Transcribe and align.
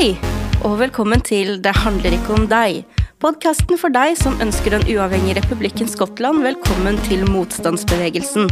Hei, 0.00 0.14
og 0.64 0.78
velkommen 0.80 1.20
til 1.20 1.58
Det 1.60 1.74
handler 1.76 2.14
ikke 2.16 2.32
om 2.32 2.46
deg. 2.48 2.78
Podkasten 3.20 3.76
for 3.76 3.92
deg 3.92 4.14
som 4.16 4.38
ønsker 4.40 4.72
den 4.72 4.86
uavhengige 4.94 5.42
republikken 5.42 5.90
Skottland 5.92 6.40
velkommen 6.40 6.96
til 7.04 7.26
motstandsbevegelsen. 7.28 8.48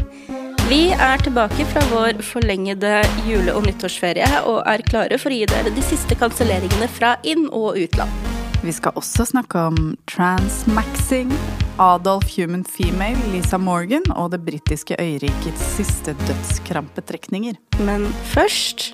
Vi 0.68 0.80
er 0.92 1.24
tilbake 1.24 1.64
fra 1.70 1.80
vår 1.88 2.20
forlengede 2.20 2.98
jule- 3.24 3.54
og 3.56 3.64
nyttårsferie 3.64 4.28
og 4.42 4.58
er 4.68 4.84
klare 4.90 5.16
for 5.16 5.32
å 5.32 5.38
gi 5.38 5.48
dere 5.48 5.72
de 5.72 5.86
siste 5.88 6.18
kanselleringene 6.20 6.90
fra 6.98 7.14
inn- 7.24 7.48
og 7.48 7.80
utland. 7.80 8.12
Vi 8.60 8.76
skal 8.76 9.00
også 9.00 9.30
snakke 9.32 9.64
om 9.70 9.96
transmaxing, 10.04 11.32
Adolf 11.80 12.36
Human 12.36 12.68
Female, 12.68 13.24
Lisa 13.32 13.56
Morgan 13.56 14.04
og 14.18 14.34
det 14.36 14.44
britiske 14.44 15.00
øyrikets 15.00 15.64
siste 15.80 16.12
dødskrampetrekninger. 16.28 17.56
Men 17.80 18.04
først 18.36 18.90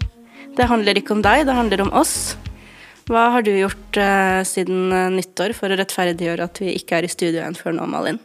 Det 0.55 0.68
handler 0.71 0.95
ikke 0.95 1.11
om 1.16 1.18
deg, 1.18 1.48
det 1.48 1.55
handler 1.59 1.80
om 1.83 1.89
oss. 1.98 2.37
Hva 3.11 3.25
har 3.35 3.45
du 3.45 3.51
gjort 3.53 3.99
eh, 4.01 4.41
siden 4.49 4.93
eh, 4.95 5.11
nyttår 5.13 5.53
for 5.57 5.69
å 5.73 5.77
rettferdiggjøre 5.77 6.47
at 6.49 6.61
vi 6.63 6.73
ikke 6.79 6.99
er 6.99 7.07
i 7.09 7.13
studio 7.13 7.43
igjen 7.43 7.59
før 7.59 7.77
nå, 7.77 7.85
Malin? 7.91 8.21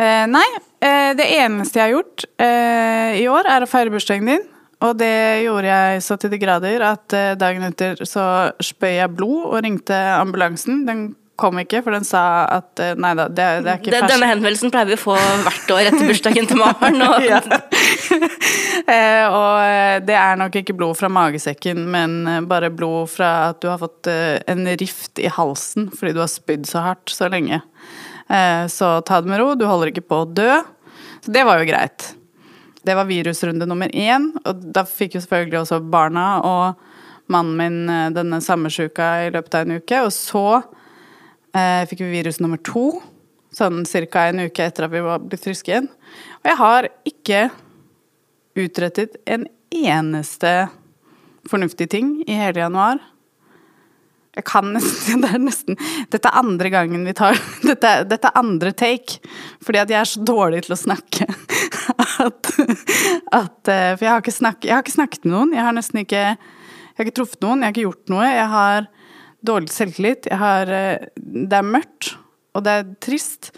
Eh, 0.00 0.24
nei, 0.30 0.46
eh, 0.82 1.12
det 1.18 1.26
eneste 1.36 1.78
jeg 1.78 1.84
har 1.90 1.92
gjort 1.98 2.24
eh, 2.40 3.20
i 3.20 3.26
år, 3.30 3.46
er 3.52 3.66
å 3.66 3.68
feire 3.70 3.92
bursdagen 3.92 4.30
din. 4.32 4.46
Og 4.84 4.96
det 5.00 5.44
gjorde 5.44 5.68
jeg 5.68 6.00
så 6.04 6.16
til 6.20 6.32
de 6.32 6.38
grader 6.40 6.82
at 6.84 7.14
eh, 7.16 7.34
dagen 7.40 7.68
etter 7.68 8.00
så 8.08 8.24
spøy 8.64 8.96
jeg 8.96 9.12
blod 9.16 9.44
og 9.52 9.60
ringte 9.64 10.00
ambulansen. 10.16 10.82
Den 10.88 11.04
kom 11.40 11.58
ikke, 11.60 11.82
for 11.84 11.94
den 11.94 12.04
sa 12.06 12.24
at 12.60 12.78
nei 13.00 13.12
da, 13.18 13.26
det, 13.26 13.46
det 13.66 13.70
er 13.70 13.80
ikke 13.80 13.90
ferskt. 13.94 14.12
denne 14.12 14.28
henvendelsen 14.30 14.70
pleier 14.70 14.86
vi 14.92 14.98
å 14.98 15.02
få 15.02 15.16
hvert 15.46 15.72
år 15.74 15.88
etter 15.90 16.04
bursdagen 16.10 16.46
til 16.50 16.60
Maren. 16.60 17.00
Og 17.02 17.24
Ja. 17.30 17.40
eh, 18.94 19.24
og 19.28 19.60
eh, 19.62 19.98
det 20.04 20.16
er 20.18 20.38
nok 20.40 20.58
ikke 20.60 20.76
blod 20.76 20.98
fra 20.98 21.10
magesekken, 21.12 21.84
men 21.90 22.16
eh, 22.30 22.42
bare 22.48 22.72
blod 22.74 23.12
fra 23.12 23.30
at 23.50 23.60
du 23.62 23.68
har 23.70 23.80
fått 23.82 24.08
en 24.10 24.66
rift 24.80 25.20
i 25.22 25.30
halsen 25.32 25.90
fordi 25.94 26.14
du 26.16 26.22
har 26.22 26.32
spydd 26.32 26.68
så 26.68 26.84
hardt 26.84 27.12
så 27.12 27.30
lenge. 27.32 27.62
Så 28.72 28.86
ta 29.04 29.18
det 29.20 29.28
med 29.28 29.36
ro, 29.36 29.50
du 29.52 29.66
holder 29.68 29.90
ikke 29.90 30.06
på 30.08 30.22
å 30.22 30.28
dø. 30.28 30.62
Så 31.20 31.32
det 31.34 31.42
var 31.44 31.60
jo 31.60 31.66
greit. 31.68 32.06
Det 32.84 32.94
var 32.96 33.04
virusrunde 33.08 33.66
nummer 33.68 33.92
én, 33.92 34.30
og 34.48 34.62
da 34.72 34.86
fikk 34.88 35.18
jo 35.18 35.22
selvfølgelig 35.24 35.60
også 35.60 35.80
barna 35.92 36.24
og 36.44 37.28
mannen 37.32 37.58
min 37.60 38.16
denne 38.16 38.40
samme 38.44 38.72
sjuka 38.72 39.10
i 39.26 39.28
løpet 39.34 39.58
av 39.58 39.66
en 39.66 39.76
uke. 39.76 40.00
Og 40.08 40.12
så 40.16 40.46
eh, 41.54 41.84
fikk 41.88 42.04
vi 42.04 42.12
virus 42.18 42.40
nummer 42.42 42.60
to, 42.64 43.00
sånn 43.54 43.84
ca. 43.84 44.26
en 44.28 44.46
uke 44.48 44.66
etter 44.66 44.86
at 44.86 44.94
vi 44.94 45.04
var 45.04 45.22
blitt 45.22 45.44
friske 45.44 45.70
igjen. 45.70 45.88
Og 46.42 46.50
jeg 46.50 46.60
har 46.60 46.90
ikke 47.08 47.44
utrettet 48.58 49.16
en 49.26 49.46
eneste 49.74 50.54
fornuftig 51.50 51.90
ting 51.90 52.16
i 52.26 52.36
hele 52.38 52.62
januar. 52.62 53.02
Jeg 54.34 54.46
kan 54.48 54.72
nesten 54.74 55.20
Det 55.22 55.30
er 55.30 55.42
nesten 55.42 55.78
Dette 56.10 56.30
er 56.30 56.40
andre 56.40 56.70
gangen 56.72 57.04
vi 57.06 57.14
tar 57.14 57.38
Dette, 57.68 57.92
dette 58.10 58.30
er 58.30 58.40
andre 58.40 58.72
take. 58.74 59.20
Fordi 59.64 59.82
at 59.82 59.92
jeg 59.92 60.00
er 60.00 60.10
så 60.10 60.24
dårlig 60.26 60.64
til 60.66 60.74
å 60.76 60.80
snakke 60.80 61.28
at, 62.26 62.50
at 63.34 63.70
eh, 63.70 63.92
For 63.94 64.06
jeg 64.06 64.10
har, 64.10 64.34
snakket, 64.40 64.68
jeg 64.68 64.76
har 64.76 64.84
ikke 64.84 64.96
snakket 64.98 65.28
med 65.28 65.36
noen. 65.36 65.54
Jeg 65.56 65.66
har 65.66 65.76
nesten 65.76 66.02
ikke 66.02 66.24
Jeg 66.24 66.98
har 66.98 67.06
ikke 67.06 67.18
truffet 67.20 67.46
noen. 67.46 67.62
Jeg 67.62 67.68
har 67.68 67.76
ikke 67.76 67.88
gjort 67.88 68.14
noe. 68.14 68.26
Jeg 68.30 68.50
har 68.56 68.90
dårlig 69.44 69.72
selvtillit. 69.74 70.30
Jeg 70.30 70.40
har 70.42 70.74
eh, 70.74 71.08
Det 71.20 71.60
er 71.60 71.72
mørkt, 71.74 72.14
og 72.54 72.66
det 72.66 72.78
er 72.80 72.92
trist. 73.04 73.52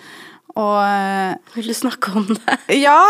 Og 0.57 0.79
eh, 0.83 1.57
vil 1.57 1.73
du 1.73 1.77
snakke 1.77 2.17
om 2.17 2.29
det? 2.33 2.61
ja, 2.81 3.01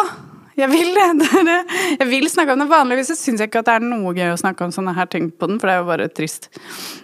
jeg 0.57 0.71
vil 0.73 0.95
det. 0.97 1.29
det. 1.51 1.59
Jeg 2.01 2.09
vil 2.11 2.29
snakke 2.33 2.55
om 2.57 2.63
det. 2.63 2.69
Vanligvis 2.71 3.13
syns 3.15 3.43
jeg 3.43 3.51
ikke 3.51 3.63
at 3.65 3.69
det 3.69 3.77
er 3.77 3.87
noe 3.87 4.15
gøy 4.17 4.33
å 4.33 4.41
snakke 4.41 4.67
om 4.67 4.75
sånne 4.75 4.97
her 4.97 5.09
ting 5.13 5.29
på 5.31 5.51
den, 5.51 5.61
for 5.61 5.69
det 5.69 5.77
er 5.77 5.83
jo 5.83 5.91
bare 5.91 6.11
trist. 6.13 6.51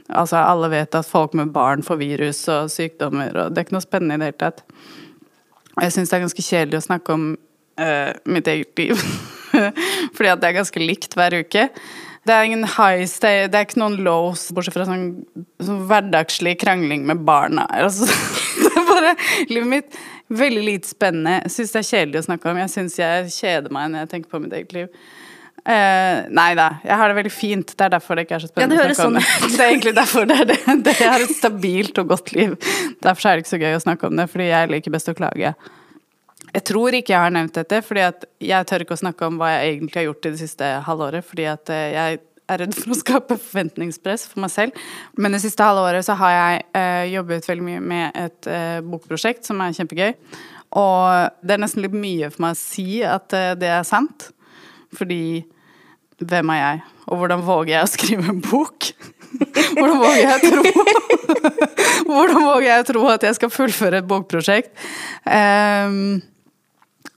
Altså, 0.08 0.40
alle 0.40 0.72
vet 0.72 0.98
at 0.98 1.08
folk 1.08 1.36
med 1.38 1.52
barn 1.54 1.84
får 1.86 2.00
virus 2.00 2.42
og 2.52 2.72
sykdommer, 2.72 3.34
og 3.36 3.52
det 3.52 3.62
er 3.62 3.68
ikke 3.68 3.78
noe 3.78 3.84
spennende 3.84 4.18
i 4.18 4.22
det 4.22 4.32
hele 4.32 4.40
tatt. 4.46 4.64
Jeg 5.80 5.94
syns 5.94 6.12
det 6.12 6.18
er 6.18 6.24
ganske 6.26 6.44
kjedelig 6.44 6.80
å 6.80 6.86
snakke 6.86 7.16
om 7.16 7.28
uh, 7.80 8.12
mitt 8.28 8.48
eget 8.52 8.80
liv. 8.80 9.04
Fordi 10.16 10.32
at 10.32 10.40
det 10.42 10.48
er 10.48 10.58
ganske 10.60 10.82
likt 10.82 11.16
hver 11.16 11.36
uke. 11.42 11.68
Det 12.22 12.34
er 12.34 12.46
ingen 12.46 12.62
highs, 12.76 13.16
det 13.18 13.50
er 13.50 13.64
ikke 13.66 13.80
noen 13.82 13.96
lows, 14.06 14.44
bortsett 14.54 14.76
fra 14.76 14.86
sånn, 14.86 15.08
sånn 15.58 15.80
hverdagslig 15.90 16.54
krangling 16.60 17.06
med 17.08 17.24
barna. 17.26 17.66
Altså, 17.82 18.06
det 18.62 18.70
er 18.70 18.86
bare 18.86 19.14
livet 19.50 19.70
mitt 19.72 19.96
veldig 20.38 20.62
lite 20.66 20.90
spennende. 20.90 21.50
Syns 21.52 21.74
det 21.74 21.82
er 21.82 21.90
kjedelig 21.90 22.22
å 22.22 22.28
snakke 22.28 22.50
om. 22.50 22.62
Jeg 22.62 22.72
syns 22.72 22.96
jeg 23.00 23.34
kjeder 23.34 23.74
meg 23.74 23.92
når 23.92 24.04
jeg 24.04 24.12
tenker 24.14 24.32
på 24.32 24.40
mitt 24.42 24.56
eget 24.56 24.74
liv. 24.76 24.88
Uh, 25.62 26.26
nei 26.34 26.48
da, 26.58 26.64
jeg 26.82 26.98
har 26.98 27.12
det 27.12 27.16
veldig 27.20 27.30
fint. 27.32 27.74
Det 27.78 27.84
er 27.86 27.92
derfor 27.94 28.18
det 28.18 28.24
ikke 28.26 28.34
er 28.40 28.42
så 28.42 28.48
spennende 28.50 28.80
Ja, 28.80 28.88
det 28.88 28.96
å 28.96 28.98
snakke 28.98 29.12
om 29.12 29.18
det. 29.20 29.52
Det 29.52 29.60
er 29.60 29.68
egentlig 29.68 29.92
derfor 29.94 30.26
det 30.26 30.38
det. 30.48 30.56
det. 30.88 30.96
Jeg 30.98 31.12
har 31.12 31.26
et 31.26 31.36
stabilt 31.38 32.00
og 32.02 32.10
godt 32.10 32.32
liv. 32.34 32.56
Derfor 33.04 33.28
er 33.28 33.38
det 33.38 33.44
ikke 33.44 33.52
så 33.52 33.62
gøy 33.62 33.76
å 33.76 33.84
snakke 33.84 34.10
om 34.10 34.18
det, 34.18 34.26
fordi 34.32 34.48
jeg 34.50 34.72
liker 34.72 34.96
best 34.96 35.12
å 35.12 35.14
klage. 35.14 35.54
Jeg 36.52 36.64
tror 36.68 36.98
ikke 36.98 37.14
jeg 37.14 37.24
har 37.24 37.32
nevnt 37.32 37.54
dette, 37.56 37.78
fordi 37.86 38.02
jeg 38.42 38.68
tør 38.68 38.84
ikke 38.84 38.96
å 38.98 39.02
snakke 39.04 39.28
om 39.28 39.38
hva 39.40 39.54
jeg 39.54 39.70
egentlig 39.70 40.00
har 40.00 40.08
gjort 40.10 40.26
i 40.26 40.32
det 40.34 40.40
siste 40.42 40.72
halvåret, 40.88 41.28
fordi 41.28 41.46
eh, 41.48 41.86
jeg 41.94 42.20
er 42.52 42.62
redd 42.64 42.76
for 42.76 42.94
å 42.94 42.98
skape 42.98 43.38
forventningspress 43.40 44.26
for 44.30 44.44
meg 44.44 44.52
selv. 44.54 44.82
Men 45.18 45.36
det 45.36 45.42
siste 45.44 45.66
halvåret 45.66 46.06
så 46.06 46.16
har 46.20 46.34
jeg 46.36 46.64
uh, 46.76 47.04
jobbet 47.12 47.48
veldig 47.48 47.66
mye 47.66 47.84
med 47.92 48.18
et 48.18 48.50
uh, 48.50 48.78
bokprosjekt 48.86 49.48
som 49.48 49.62
er 49.64 49.74
kjempegøy. 49.76 50.12
Og 50.80 51.42
det 51.44 51.56
er 51.56 51.64
nesten 51.64 51.84
litt 51.84 51.96
mye 51.96 52.30
for 52.32 52.46
meg 52.46 52.56
å 52.56 52.60
si 52.62 53.02
at 53.04 53.34
uh, 53.36 53.52
det 53.58 53.72
er 53.72 53.88
sant. 53.88 54.30
Fordi 54.96 55.42
hvem 56.22 56.52
er 56.54 56.60
jeg? 56.62 56.82
Og 57.10 57.20
hvordan 57.20 57.44
våger 57.46 57.74
jeg 57.74 57.86
å 57.86 57.90
skrive 57.90 58.30
en 58.30 58.42
bok? 58.44 58.92
Hvordan 59.72 59.96
våger 60.02 60.26
jeg 60.26 60.40
tro 60.44 60.62
Hvordan 62.10 62.42
våger 62.44 62.66
jeg 62.66 62.84
tro 62.90 63.06
at 63.08 63.22
jeg 63.24 63.38
skal 63.38 63.50
fullføre 63.52 64.02
et 64.02 64.08
bokprosjekt? 64.10 64.74
Eh, 65.24 65.94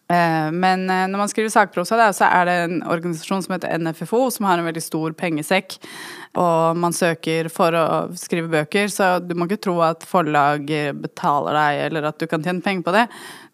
men 0.07 0.83
eh, 0.89 1.05
når 1.09 1.17
man 1.17 1.29
skriver 1.31 1.49
sakprosa, 1.49 2.11
så 2.13 2.27
er 2.27 2.45
det 2.45 2.55
en 2.65 2.81
organisasjon 2.83 3.41
som 3.45 3.55
heter 3.55 3.73
NFFO, 3.81 4.19
som 4.33 4.45
har 4.45 4.61
en 4.61 4.67
veldig 4.67 4.83
stor 4.83 5.15
pengesekk. 5.17 5.79
Og 6.37 6.77
man 6.77 6.93
søker 6.93 7.49
for 7.53 7.73
å 7.79 7.85
skrive 8.19 8.51
bøker, 8.51 8.91
så 8.93 9.15
du 9.23 9.33
må 9.33 9.47
ikke 9.49 9.63
tro 9.65 9.79
at 9.85 10.05
forlag 10.05 10.69
betaler 11.01 11.57
deg, 11.57 11.81
eller 11.87 12.09
at 12.11 12.19
du 12.21 12.27
kan 12.29 12.43
tjene 12.45 12.61
penger 12.65 12.85
på 12.85 12.95
det. 12.95 13.05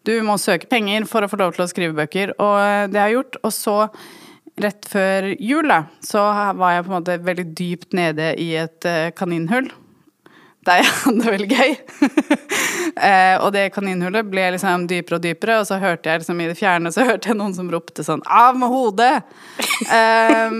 Du 0.04 0.16
må 0.26 0.36
søke 0.40 0.68
penger 0.68 1.06
for 1.08 1.24
å 1.24 1.30
få 1.30 1.38
lov 1.40 1.54
til 1.56 1.64
å 1.64 1.70
skrive 1.70 1.96
bøker, 1.96 2.34
og 2.42 2.58
eh, 2.58 2.88
det 2.90 3.00
har 3.00 3.12
jeg 3.12 3.20
gjort. 3.20 3.40
Og 3.46 3.56
så 3.56 3.76
rett 4.62 4.88
før 4.90 5.30
jul, 5.38 5.70
da, 5.70 5.84
så 6.04 6.26
var 6.58 6.76
jeg 6.76 6.84
på 6.84 6.92
en 6.92 6.98
måte 6.98 7.20
veldig 7.24 7.46
dypt 7.56 7.96
nede 7.96 8.34
i 8.42 8.52
et 8.60 8.88
eh, 8.88 9.12
kaninhull. 9.16 9.70
Der 10.66 10.82
jeg 10.82 10.92
hadde 11.00 11.24
det 11.24 11.32
veldig 11.38 11.50
gøy. 11.56 11.72
eh, 12.96 13.36
og 13.38 13.52
det 13.54 13.68
kaninhullet 13.74 14.28
ble 14.30 14.48
liksom 14.56 14.86
dypere 14.90 15.18
og 15.18 15.24
dypere, 15.24 15.58
og 15.60 15.68
så 15.68 15.78
hørte 15.82 16.10
jeg 16.10 16.22
liksom 16.22 16.40
i 16.42 16.48
det 16.50 16.58
fjerne 16.58 16.92
så 16.94 17.06
hørte 17.08 17.32
jeg 17.32 17.38
noen 17.38 17.54
som 17.56 17.70
ropte 17.72 18.04
sånn 18.06 18.24
'av 18.26 18.58
med 18.58 18.72
hodet'! 18.72 19.22
eh, 19.98 20.50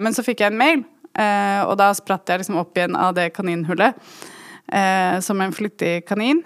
men 0.00 0.16
så 0.16 0.24
fikk 0.24 0.40
jeg 0.40 0.52
en 0.52 0.60
mail, 0.60 0.84
eh, 1.18 1.60
og 1.66 1.76
da 1.78 1.92
spratt 1.94 2.28
jeg 2.28 2.42
liksom 2.42 2.60
opp 2.60 2.76
igjen 2.76 2.96
av 2.96 3.14
det 3.14 3.32
kaninhullet 3.36 3.94
eh, 4.72 5.20
som 5.20 5.40
en 5.40 5.52
flittig 5.52 6.06
kanin. 6.08 6.42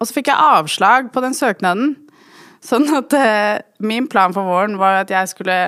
Og 0.00 0.08
så 0.08 0.18
fikk 0.18 0.32
jeg 0.32 0.36
avslag 0.56 1.12
på 1.12 1.22
den 1.24 1.36
søknaden. 1.36 1.94
Sånn 2.64 2.88
at 2.96 3.14
eh, 3.16 3.62
min 3.78 4.08
plan 4.10 4.34
for 4.34 4.48
våren 4.48 4.76
var 4.80 5.02
at 5.04 5.12
jeg 5.12 5.30
skulle 5.32 5.58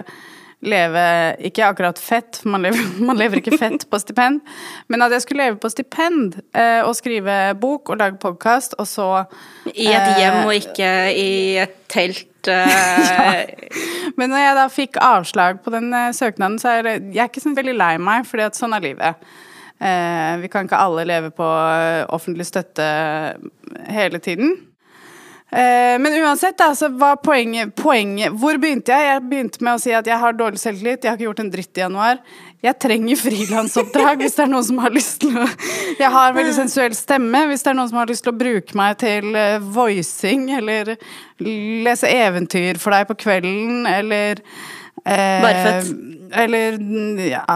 leve 0.64 1.02
Ikke 1.46 1.66
akkurat 1.68 1.98
fett, 2.02 2.40
for 2.42 2.50
man 2.54 2.64
lever, 2.66 2.86
man 3.08 3.18
lever 3.18 3.40
ikke 3.40 3.58
fett 3.60 3.86
på 3.90 4.00
stipend, 4.02 4.40
men 4.90 5.04
at 5.04 5.14
jeg 5.14 5.24
skulle 5.24 5.46
leve 5.46 5.60
på 5.62 5.70
stipend 5.72 6.38
eh, 6.56 6.80
og 6.82 6.96
skrive 6.98 7.38
bok 7.60 7.92
og 7.92 8.00
lage 8.02 8.18
podkast, 8.22 8.74
og 8.78 8.88
så 8.90 9.08
I 9.70 9.90
et 9.92 10.18
hjem 10.18 10.40
og 10.44 10.54
ikke 10.56 10.92
i 11.14 11.30
et 11.62 11.76
telt. 11.90 12.26
eh, 12.48 13.44
Men 14.18 14.32
når 14.32 14.40
jeg 14.42 14.56
da 14.56 14.68
fikk 14.72 14.98
avslag 15.04 15.60
på 15.64 15.74
den 15.74 15.92
eh, 15.94 16.14
søknaden, 16.16 16.58
så 16.62 16.78
er 16.78 16.94
jeg 16.96 17.20
er 17.22 17.30
ikke 17.30 17.44
så 17.44 17.54
veldig 17.54 17.76
lei 17.78 17.92
meg, 18.02 18.26
at 18.42 18.58
sånn 18.58 18.74
er 18.76 18.84
livet. 18.90 19.28
Eh, 19.78 20.32
vi 20.42 20.50
kan 20.50 20.66
ikke 20.66 20.80
alle 20.82 21.06
leve 21.06 21.30
på 21.34 21.46
eh, 21.46 22.02
offentlig 22.14 22.48
støtte 22.48 22.88
hele 23.86 24.18
tiden. 24.18 24.56
Eh, 25.48 25.96
men 25.96 26.12
uansett, 26.20 26.60
altså, 26.60 26.90
hva 27.00 27.14
poenget, 27.16 27.70
poenget 27.80 28.34
Hvor 28.36 28.58
begynte 28.60 28.92
jeg? 28.92 29.06
Jeg 29.08 29.22
begynte 29.30 29.62
med 29.64 29.78
å 29.78 29.80
si 29.80 29.94
at 29.96 30.04
jeg 30.04 30.20
har 30.20 30.34
dårlig 30.36 30.60
selvtillit, 30.60 31.06
jeg 31.06 31.08
har 31.08 31.16
ikke 31.16 31.24
gjort 31.24 31.40
en 31.40 31.52
dritt 31.54 31.78
i 31.78 31.82
januar. 31.86 32.18
Jeg 32.60 32.76
trenger 32.82 33.20
frilansoppdrag 33.22 34.20
hvis 34.20 34.36
det 34.36 34.42
er 34.44 34.50
noen 34.52 34.66
som 34.66 34.80
har 34.82 34.92
lyst 34.92 35.22
til 35.22 35.38
å 35.40 35.46
Jeg 36.02 36.10
har 36.12 36.34
veldig 36.36 36.52
sensuell 36.56 36.96
stemme. 36.98 37.46
Hvis 37.48 37.64
det 37.64 37.72
er 37.72 37.78
noen 37.78 37.88
som 37.88 38.00
har 38.02 38.10
lyst 38.10 38.26
til 38.26 38.34
å 38.34 38.40
bruke 38.42 38.76
meg 38.76 38.98
til 39.00 39.38
eh, 39.38 39.56
voicing, 39.78 40.50
eller 40.58 40.96
lese 41.40 42.10
eventyr 42.12 42.82
for 42.82 42.92
deg 42.92 43.08
på 43.08 43.16
kvelden, 43.24 43.86
eller 43.88 44.42
eh, 45.06 45.40
Barføtt. 45.46 45.94
Eller 46.44 46.76
ja 47.24 47.46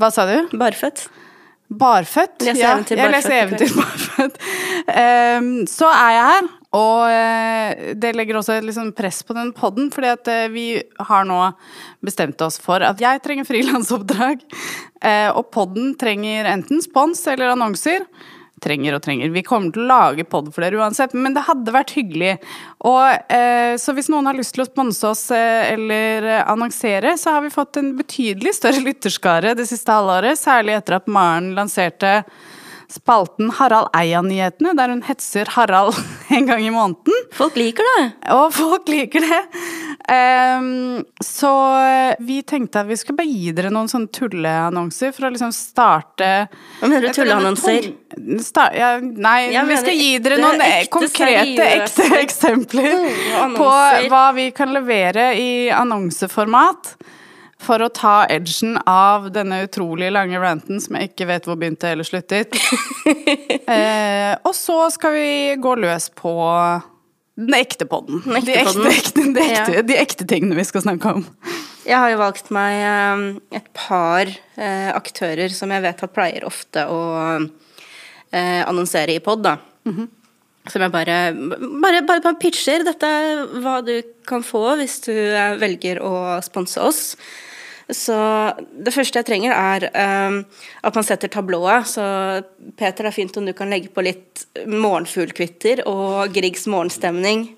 Hva 0.00 0.08
sa 0.14 0.24
du? 0.30 0.56
Barføtt. 0.56 1.10
Barføtt? 1.74 2.38
Lese 2.44 2.60
ja, 2.60 2.74
jeg 2.88 3.12
leser 3.12 3.36
eventyr 3.42 3.72
barføtt. 3.76 4.36
Um, 4.84 5.64
så 5.70 5.88
er 5.90 6.10
jeg 6.14 6.26
her, 6.30 6.48
Og 6.74 7.06
eh, 7.06 7.94
det 7.94 8.14
legger 8.16 8.40
også 8.40 8.56
et 8.56 8.66
liksom 8.66 8.92
press 8.98 9.22
på 9.26 9.36
den 9.36 9.52
poden, 9.54 9.90
fordi 9.94 10.10
at 10.10 10.30
eh, 10.30 10.46
vi 10.52 10.68
har 11.08 11.26
nå 11.28 11.40
bestemt 12.04 12.40
oss 12.42 12.58
for 12.62 12.82
at 12.82 13.02
jeg 13.02 13.22
trenger 13.24 13.46
frilansoppdrag, 13.48 14.42
eh, 15.00 15.28
og 15.30 15.52
poden 15.54 15.92
trenger 16.00 16.50
enten 16.50 16.82
spons 16.82 17.22
eller 17.30 17.54
annonser. 17.54 18.08
Trenger 18.64 18.96
og 18.96 19.04
trenger. 19.04 19.30
Vi 19.34 19.44
kommer 19.44 19.74
til 19.74 19.84
å 19.84 19.90
lage 19.90 20.24
pod 20.26 20.48
for 20.54 20.64
dere 20.64 20.80
uansett, 20.80 21.14
men 21.14 21.34
det 21.36 21.44
hadde 21.44 21.74
vært 21.74 21.92
hyggelig. 21.98 22.36
Og, 22.86 23.26
så 23.82 23.92
hvis 23.92 24.08
noen 24.08 24.30
har 24.30 24.38
lyst 24.38 24.54
til 24.56 24.62
å 24.62 24.68
sponse 24.68 25.10
oss 25.10 25.24
eller 25.34 26.30
annonsere, 26.38 27.12
så 27.20 27.34
har 27.34 27.44
vi 27.44 27.52
fått 27.52 27.76
en 27.82 27.90
betydelig 27.98 28.54
større 28.56 28.80
lytterskare 28.86 29.52
det 29.58 29.66
siste 29.68 29.92
halvåret, 29.92 30.40
særlig 30.40 30.78
etter 30.78 30.96
at 30.96 31.10
Maren 31.12 31.50
lanserte 31.58 32.14
spalten 32.94 33.50
Harald 33.58 33.90
Eia-nyhetene, 33.96 34.74
der 34.78 34.92
hun 34.92 35.02
hetser 35.06 35.50
Harald 35.56 35.96
en 36.34 36.46
gang 36.46 36.62
i 36.66 36.70
måneden. 36.74 37.26
Folk 37.34 37.56
liker 37.58 37.86
det. 37.90 38.04
Og 38.34 38.46
folk 38.54 38.88
liker 38.92 39.24
det. 39.24 39.40
Um, 40.04 41.00
så 41.24 41.50
vi 42.20 42.42
tenkte 42.44 42.82
at 42.82 42.88
vi 42.90 42.98
skulle 43.00 43.22
bare 43.22 43.30
gi 43.30 43.54
dere 43.56 43.72
noen 43.72 43.88
sånne 43.88 44.12
tulleannonser 44.12 45.14
for 45.16 45.28
å 45.28 45.30
liksom 45.32 45.52
starte 45.56 46.28
Hva 46.80 46.90
mener 46.90 47.08
du 47.08 47.16
tulleannonser? 47.16 47.88
Start, 48.44 48.76
ja, 48.76 48.92
nei, 49.00 49.54
Jeg 49.54 49.66
vi 49.70 49.78
skal 49.80 49.98
gi 49.98 50.10
dere 50.22 50.38
noen 50.42 50.60
ekte, 50.62 50.92
konkrete, 50.98 51.66
ekte 51.80 52.10
eksempler 52.20 52.92
annonser. 52.92 53.56
på 53.58 54.12
hva 54.12 54.24
vi 54.36 54.50
kan 54.54 54.74
levere 54.76 55.32
i 55.40 55.50
annonseformat 55.74 56.94
for 57.64 57.82
å 57.84 57.90
ta 57.92 58.14
edgen 58.30 58.76
av 58.88 59.30
denne 59.34 59.62
utrolig 59.66 60.10
lange 60.14 60.38
ranten 60.42 60.80
som 60.82 60.96
jeg 60.98 61.12
ikke 61.12 61.28
vet 61.32 61.48
hvor 61.48 61.58
begynte 61.60 61.90
eller 61.90 62.06
sluttet. 62.06 62.54
eh, 63.74 64.32
og 64.44 64.54
så 64.56 64.84
skal 64.94 65.16
vi 65.16 65.28
gå 65.60 65.74
løs 65.80 66.10
på 66.16 66.34
den 67.34 67.56
ekte 67.58 67.88
podden. 67.90 68.22
Den 68.24 68.38
ekte 68.38 68.46
de, 68.52 68.58
ekte, 68.60 68.72
podden. 68.72 68.90
ekte, 68.92 69.22
de, 69.34 69.46
ekte, 69.50 69.76
Ja. 69.78 69.86
de 69.90 69.98
ekte 69.98 70.26
tingene 70.30 70.58
vi 70.58 70.66
skal 70.68 70.84
snakke 70.86 71.16
om. 71.18 71.24
Jeg 71.84 71.98
har 72.00 72.12
jo 72.14 72.20
valgt 72.22 72.50
meg 72.54 72.80
eh, 72.80 73.24
et 73.60 73.66
par 73.76 74.28
eh, 74.30 74.90
aktører 74.94 75.52
som 75.52 75.72
jeg 75.74 75.84
vet 75.84 76.04
at 76.06 76.14
pleier 76.14 76.46
ofte 76.48 76.86
å 76.88 77.00
eh, 77.42 78.62
annonsere 78.64 79.16
i 79.16 79.24
pod, 79.24 79.42
da. 79.44 79.58
Som 79.84 80.80
jeg 80.80 80.92
bare, 80.94 81.16
bare, 81.36 82.00
bare, 82.08 82.22
bare 82.24 82.38
pitcher. 82.40 82.86
Dette 82.86 83.04
er 83.04 83.42
hva 83.60 83.80
du 83.84 83.98
kan 84.24 84.40
få 84.46 84.78
hvis 84.80 85.00
du 85.04 85.12
eh, 85.12 85.58
velger 85.60 86.00
å 86.00 86.14
sponse 86.46 86.80
oss. 86.80 87.02
Så 87.92 88.16
det 88.80 88.94
første 88.94 89.20
jeg 89.20 89.28
trenger, 89.28 89.52
er 89.52 89.88
um, 90.28 90.38
at 90.82 90.96
man 90.96 91.04
setter 91.04 91.28
tablået. 91.28 91.88
Så 91.90 92.04
Peter, 92.78 93.04
det 93.04 93.10
er 93.10 93.16
fint 93.16 93.36
om 93.36 93.44
du 93.44 93.52
kan 93.56 93.68
legge 93.72 93.92
på 93.92 94.04
litt 94.04 94.46
morgenfuglkvitter 94.64 95.84
og 95.90 96.32
Griegs 96.32 96.64
morgenstemning. 96.70 97.50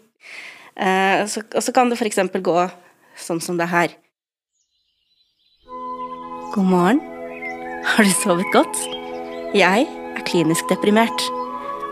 Uh, 0.74 1.22
og 1.22 1.62
så 1.62 1.72
kan 1.74 1.92
det 1.92 2.00
f.eks. 2.00 2.24
gå 2.34 2.58
sånn 3.16 3.40
som 3.40 3.60
det 3.60 3.70
her. 3.70 3.94
God 6.56 6.70
morgen. 6.72 7.00
Har 7.86 8.02
du 8.02 8.10
sovet 8.18 8.50
godt? 8.54 8.82
Jeg 9.54 9.86
er 9.86 10.24
klinisk 10.26 10.66
deprimert. 10.72 11.26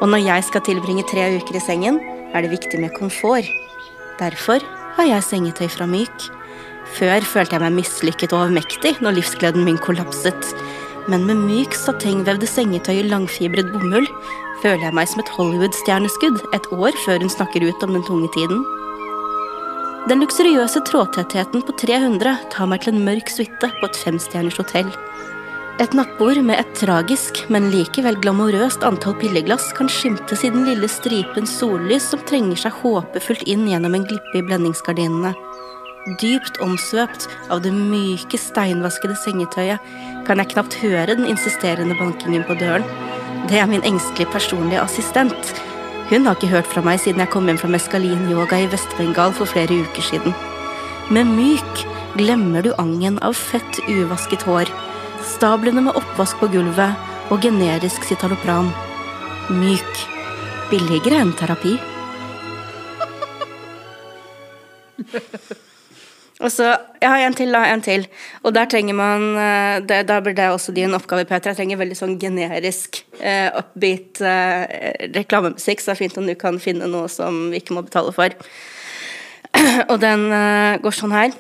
Og 0.03 0.11
når 0.11 0.25
jeg 0.27 0.47
skal 0.49 0.65
tilbringe 0.67 1.07
tre 1.07 1.29
uker 1.39 1.55
i 1.55 1.63
sengen, 1.63 2.01
er 2.35 2.43
det 2.43 2.51
viktig 2.51 2.81
med 2.83 2.97
komfort. 2.99 3.47
Derfor 4.19 4.65
har 4.97 5.07
jeg 5.07 5.27
sengetøy 5.27 5.69
fra 5.71 5.87
Myk. 5.87 6.27
Før 6.95 7.27
følte 7.27 7.57
jeg 7.57 7.65
meg 7.65 7.75
mislykket 7.81 8.35
og 8.37 8.47
avmektig 8.49 8.95
når 9.03 9.19
livsgleden 9.19 9.67
min 9.67 9.81
kollapset. 9.83 10.53
Men 11.11 11.27
med 11.29 11.41
myk 11.43 11.75
satengvevde 11.77 12.47
sengetøy 12.49 13.01
i 13.01 13.09
langfibret 13.09 13.73
bomull 13.75 14.07
føler 14.63 14.87
jeg 14.87 14.97
meg 14.97 15.11
som 15.11 15.21
et 15.25 15.33
Hollywood-stjerneskudd 15.35 16.39
et 16.57 16.69
år 16.73 16.97
før 17.05 17.25
hun 17.25 17.33
snakker 17.33 17.67
ut 17.67 17.83
om 17.85 17.97
den 17.97 18.07
tunge 18.07 18.31
tiden. 18.37 18.63
Den 20.09 20.21
luksuriøse 20.21 20.85
trådtettheten 20.85 21.65
på 21.65 21.75
300 21.81 22.37
tar 22.53 22.69
meg 22.71 22.85
til 22.85 22.95
en 22.95 23.05
mørk 23.07 23.33
suite 23.33 23.71
på 23.81 23.89
et 23.89 24.01
femstjerners 24.05 24.61
hotell. 24.61 24.91
Et 25.83 25.97
nattbord 25.97 26.39
med 26.47 26.61
et 26.61 26.75
tragisk, 26.79 27.41
men 27.51 27.73
likevel 27.73 28.21
glamorøst 28.23 28.85
antall 28.87 29.17
pilleglass 29.19 29.73
kan 29.75 29.91
skimtes 29.91 30.45
i 30.47 30.53
den 30.55 30.69
lille 30.69 30.87
stripen 30.93 31.49
sollys 31.51 32.07
som 32.13 32.23
trenger 32.29 32.61
seg 32.63 32.77
håpefullt 32.85 33.43
inn 33.51 33.67
gjennom 33.67 33.97
en 33.99 34.07
glippe 34.07 34.39
i 34.39 34.45
blendingsgardinene. 34.47 35.35
Dypt 36.05 36.59
omsvøpt 36.61 37.31
av 37.49 37.63
det 37.65 37.71
myke, 37.73 38.37
steinvaskede 38.37 39.15
sengetøyet 39.17 39.81
kan 40.29 40.37
jeg 40.37 40.51
knapt 40.51 40.77
høre 40.83 41.15
den 41.17 41.25
insisterende 41.25 41.97
bankingen 41.97 42.45
på 42.45 42.57
døren. 42.61 42.85
Det 43.49 43.57
er 43.57 43.71
min 43.71 43.85
engstelige 43.89 44.29
personlige 44.29 44.83
assistent. 44.85 45.55
Hun 46.11 46.29
har 46.29 46.37
ikke 46.37 46.53
hørt 46.53 46.69
fra 46.69 46.85
meg 46.85 47.01
siden 47.01 47.25
jeg 47.25 47.33
kom 47.33 47.49
hjem 47.49 47.57
fra 47.63 47.73
meskalin-yoga 47.73 48.61
i 48.61 48.69
Vest-Bengal 48.69 49.33
for 49.33 49.49
flere 49.49 49.81
uker 49.81 50.05
siden. 50.05 50.37
Med 51.09 51.25
myk 51.33 51.87
glemmer 52.21 52.61
du 52.61 52.77
angen 52.77 53.17
av 53.25 53.33
fett, 53.41 53.81
uvasket 53.89 54.45
hår, 54.45 54.69
stablene 55.25 55.89
med 55.89 55.97
oppvask 55.97 56.37
på 56.37 56.53
gulvet 56.53 57.33
og 57.33 57.41
generisk 57.41 58.05
citalopran. 58.05 58.69
Myk. 59.57 59.93
Billigere 60.69 61.25
enn 61.25 61.33
terapi. 61.41 61.79
Og 66.43 66.51
så, 66.51 66.75
Jeg 67.01 67.11
har 67.11 67.23
en 67.23 67.35
til, 67.37 67.53
da. 67.55 67.63
En 67.71 67.83
til. 67.83 68.07
Og 68.43 68.55
der 68.55 68.67
trenger 68.67 68.97
man 68.99 69.37
eh, 69.39 69.81
det, 69.87 70.07
Da 70.09 70.19
blir 70.21 70.35
det 70.35 70.49
også 70.51 70.73
din 70.75 70.95
oppgave, 70.95 71.25
Peter. 71.25 71.53
Jeg 71.53 71.61
trenger 71.61 71.79
veldig 71.79 71.99
sånn 71.99 72.19
generisk, 72.19 73.05
uh, 73.21 73.61
upbeat 73.61 74.23
eh, 74.25 75.11
reklamemusikk, 75.15 75.81
så 75.81 75.93
det 75.93 75.95
er 75.95 76.03
fint 76.03 76.19
om 76.19 76.27
du 76.27 76.35
kan 76.35 76.59
finne 76.59 76.89
noe 76.91 77.09
som 77.13 77.53
vi 77.53 77.63
ikke 77.63 77.77
må 77.77 77.85
betale 77.87 78.15
for. 78.17 78.35
Og 79.93 79.97
den 80.03 80.27
eh, 80.35 80.81
går 80.83 80.99
sånn 80.99 81.15
her. 81.15 81.37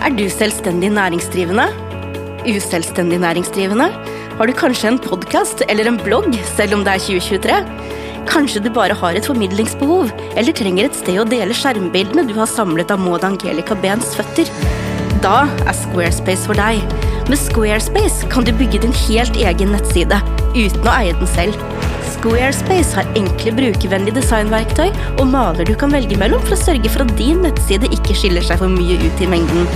Er 0.00 0.16
du 0.16 0.24
selvstendig 0.32 0.94
næringsdrivende? 0.96 1.68
Uselvstendig 2.48 3.20
næringsdrivende? 3.20 3.90
Har 4.40 4.48
du 4.48 4.56
kanskje 4.56 4.94
en 4.94 5.02
podkast 5.04 5.66
eller 5.68 5.90
en 5.90 6.00
blogg, 6.00 6.32
selv 6.56 6.78
om 6.78 6.86
det 6.86 6.96
er 6.96 7.08
2023? 7.10 7.99
Kanskje 8.28 8.62
du 8.64 8.70
bare 8.74 8.96
har 8.96 9.16
et 9.16 9.26
formidlingsbehov, 9.26 10.10
eller 10.36 10.56
trenger 10.56 10.88
et 10.88 10.96
sted 10.98 11.20
å 11.20 11.26
dele 11.28 11.56
skjermbildene 11.56 12.26
du 12.28 12.34
har 12.36 12.50
samlet 12.50 12.92
av 12.92 13.00
Maud 13.02 13.24
Angelica 13.26 13.76
Bens 13.78 14.12
føtter? 14.18 14.50
Da 15.24 15.44
er 15.68 15.76
Squarespace 15.76 16.48
for 16.48 16.56
deg. 16.58 16.80
Med 17.28 17.38
Squarespace 17.38 18.28
kan 18.32 18.46
du 18.46 18.52
bygge 18.56 18.82
din 18.84 18.96
helt 19.06 19.36
egen 19.36 19.74
nettside, 19.76 20.20
uten 20.56 20.88
å 20.88 20.94
eie 20.96 21.16
den 21.16 21.30
selv. 21.30 21.56
Squarespace 22.10 22.96
har 22.98 23.08
enkle, 23.16 23.54
brukervennlige 23.56 24.18
designverktøy 24.18 24.90
og 24.90 25.26
maler 25.30 25.68
du 25.68 25.72
kan 25.78 25.92
velge 25.94 26.18
mellom 26.20 26.42
for 26.44 26.56
å 26.56 26.60
sørge 26.60 26.90
for 26.92 27.06
at 27.06 27.14
din 27.20 27.40
nettside 27.44 27.88
ikke 27.94 28.16
skiller 28.18 28.44
seg 28.44 28.60
for 28.60 28.72
mye 28.72 28.98
ut 29.00 29.22
i 29.24 29.28
mengden. 29.30 29.68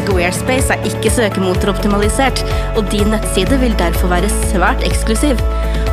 Squarespace 0.00 0.74
er 0.74 0.86
ikke 0.86 1.12
søkemotoroptimalisert, 1.14 2.42
og 2.78 2.86
din 2.94 3.10
nettside 3.14 3.58
vil 3.62 3.74
derfor 3.78 4.10
være 4.14 4.30
svært 4.50 4.86
eksklusiv. 4.86 5.42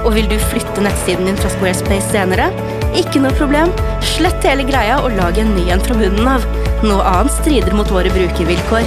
Og 0.03 0.12
vil 0.17 0.25
du 0.27 0.36
flytte 0.51 0.83
nettsiden 0.83 1.29
din 1.29 1.38
fra 1.39 1.48
Squarespace 1.53 2.10
senere? 2.12 2.50
Ikke 3.00 3.22
noe 3.24 3.31
problem. 3.38 3.69
Slett 4.03 4.43
hele 4.43 4.65
greia 4.67 4.98
og 5.00 5.13
lag 5.15 5.38
en 5.39 5.53
ny 5.55 5.63
en 5.72 5.83
fra 5.83 5.95
bunnen 5.95 6.27
av. 6.27 6.43
Noe 6.83 7.05
annet 7.07 7.31
strider 7.38 7.72
mot 7.77 7.88
våre 7.88 8.12
brukervilkår. 8.12 8.83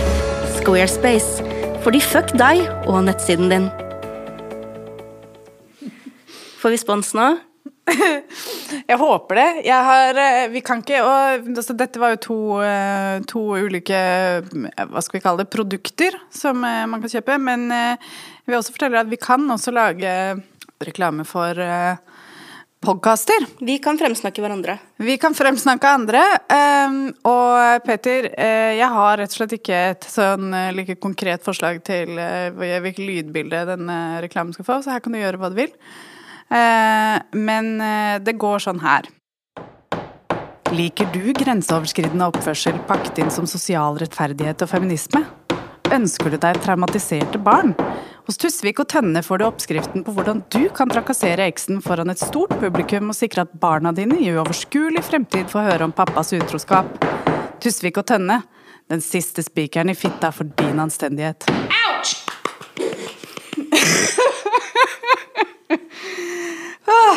Squarespace. 0.59 1.41
Fordi 1.81 2.03
fuck 2.05 2.35
deg 2.37 2.67
og 2.85 3.07
nettsiden 3.07 3.49
din. 3.49 3.69
Får 6.61 6.75
vi 6.75 6.81
spons 6.83 7.15
nå? 7.17 7.31
Jeg 8.91 8.99
håper 9.01 9.41
det. 9.41 9.47
Jeg 9.71 9.87
har 9.89 10.21
eh, 10.21 10.43
Vi 10.53 10.61
kan 10.67 10.83
ikke 10.83 11.01
og, 11.07 11.47
altså, 11.53 11.77
Dette 11.79 12.03
var 12.03 12.13
jo 12.13 12.19
to, 12.27 12.37
eh, 12.67 13.23
to 13.31 13.45
ulike 13.57 13.97
eh, 13.97 14.51
Hva 14.91 15.05
skal 15.05 15.17
vi 15.17 15.23
kalle 15.25 15.47
det 15.47 15.55
produkter 15.55 16.19
som 16.35 16.61
man 16.61 17.01
kan 17.01 17.15
kjøpe. 17.15 17.39
Men 17.41 17.71
vi 17.71 18.59
også 18.59 18.77
fortelle 18.77 19.01
at 19.01 19.09
vi 19.09 19.21
kan 19.23 19.49
også 19.55 19.73
lage 19.73 20.13
reklame 20.85 21.25
for 21.29 21.59
uh, 21.61 22.01
podkaster. 22.85 23.47
Vi 23.65 23.79
kan 23.83 23.99
fremsnakke 24.01 24.45
hverandre. 24.45 24.79
Vi 25.01 25.17
kan 25.23 25.37
fremsnakke 25.37 25.93
andre. 26.01 26.25
Um, 26.51 26.99
og 27.29 27.87
Peter, 27.87 28.31
uh, 28.33 28.73
jeg 28.77 28.91
har 28.99 29.23
rett 29.23 29.33
og 29.33 29.41
slett 29.41 29.57
ikke 29.61 29.81
et 29.93 30.11
sånn 30.11 30.51
uh, 30.53 30.73
like 30.77 30.99
konkret 31.01 31.47
forslag 31.47 31.81
til 31.87 32.13
hvilket 32.17 33.01
lydbilde 33.01 33.65
denne 33.73 34.03
reklamen 34.25 34.53
skal 34.57 34.69
få, 34.69 34.83
så 34.83 34.97
her 34.97 35.05
kan 35.05 35.17
du 35.17 35.23
gjøre 35.23 35.41
hva 35.41 35.53
du 35.53 35.65
vil. 35.65 35.73
Eh, 36.51 37.23
men 37.31 37.81
eh, 37.81 38.19
det 38.23 38.37
går 38.39 38.63
sånn 38.63 38.83
her. 38.85 39.09
Liker 40.75 41.09
du 41.15 41.33
grenseoverskridende 41.35 42.29
oppførsel 42.31 42.79
pakket 42.91 43.23
inn 43.23 43.33
som 43.35 43.47
sosial 43.51 43.99
rettferdighet 44.03 44.63
og 44.67 44.71
feminisme? 44.71 45.25
Ønsker 45.95 46.33
du 46.33 46.37
deg 46.43 46.57
traumatiserte 46.65 47.39
barn? 47.39 47.71
Hos 48.27 48.41
Tusvik 48.43 48.81
og 48.83 48.89
Tønne 48.91 49.23
får 49.23 49.39
du 49.39 49.45
oppskriften 49.47 50.03
på 50.03 50.11
hvordan 50.17 50.41
du 50.51 50.65
kan 50.75 50.91
trakassere 50.91 51.47
eksen 51.47 51.79
foran 51.85 52.11
et 52.11 52.19
stort 52.19 52.57
publikum 52.59 53.13
og 53.13 53.19
sikre 53.19 53.45
at 53.47 53.53
barna 53.63 53.93
dine 53.95 54.19
i 54.19 54.33
uoverskuelig 54.35 55.05
fremtid 55.07 55.47
får 55.53 55.69
høre 55.69 55.87
om 55.87 55.95
pappas 55.95 56.35
utroskap. 56.35 56.91
Tusvik 57.63 58.01
og 58.03 58.09
Tønne, 58.11 58.41
den 58.91 59.01
siste 59.05 59.47
spikeren 59.47 59.93
i 59.93 59.99
fitta 59.99 60.33
for 60.35 60.51
din 60.59 60.83
anstendighet. 60.83 61.47
Ouch! 61.87 62.17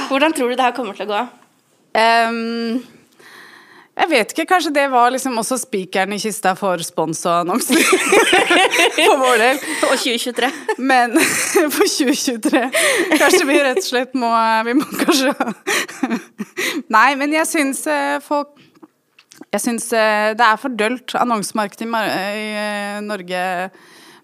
Hvordan 0.09 0.33
tror 0.33 0.49
du 0.49 0.57
det 0.57 0.65
her 0.65 0.77
kommer 0.77 0.97
til 0.97 1.09
å 1.09 1.13
gå? 1.15 1.21
Ehm, 1.97 2.81
jeg 3.99 4.07
vet 4.07 4.31
ikke, 4.31 4.45
kanskje 4.53 4.71
det 4.73 4.85
var 4.93 5.11
liksom 5.11 5.35
også 5.41 5.57
spikeren 5.59 6.13
i 6.15 6.19
kista 6.21 6.53
for 6.57 6.79
spons 6.85 7.19
og 7.27 7.41
annonser. 7.41 7.81
for 8.95 9.19
vår 9.19 9.41
del. 9.41 9.59
Og 9.89 9.95
2023? 9.99 10.51
Men 10.79 11.17
for 11.75 11.83
2023 11.83 12.63
Kanskje 13.19 13.43
vi 13.49 13.57
rett 13.65 13.81
og 13.81 13.87
slett 13.87 14.15
må 14.17 14.29
Vi 14.67 14.75
må 14.79 14.87
kanskje 15.01 15.33
Nei, 16.93 17.09
men 17.19 17.35
jeg 17.35 17.49
syns 17.49 17.83
eh, 17.91 18.17
folk 18.23 18.55
Jeg 19.49 19.63
syns 19.65 19.89
eh, 19.91 20.31
det 20.37 20.47
er 20.47 20.59
for 20.61 20.73
dølt. 20.79 21.15
Annonsemarkedet 21.19 21.87
i 21.87 21.91
i 21.91 22.49
eh, 22.63 22.99
Norge 23.03 23.43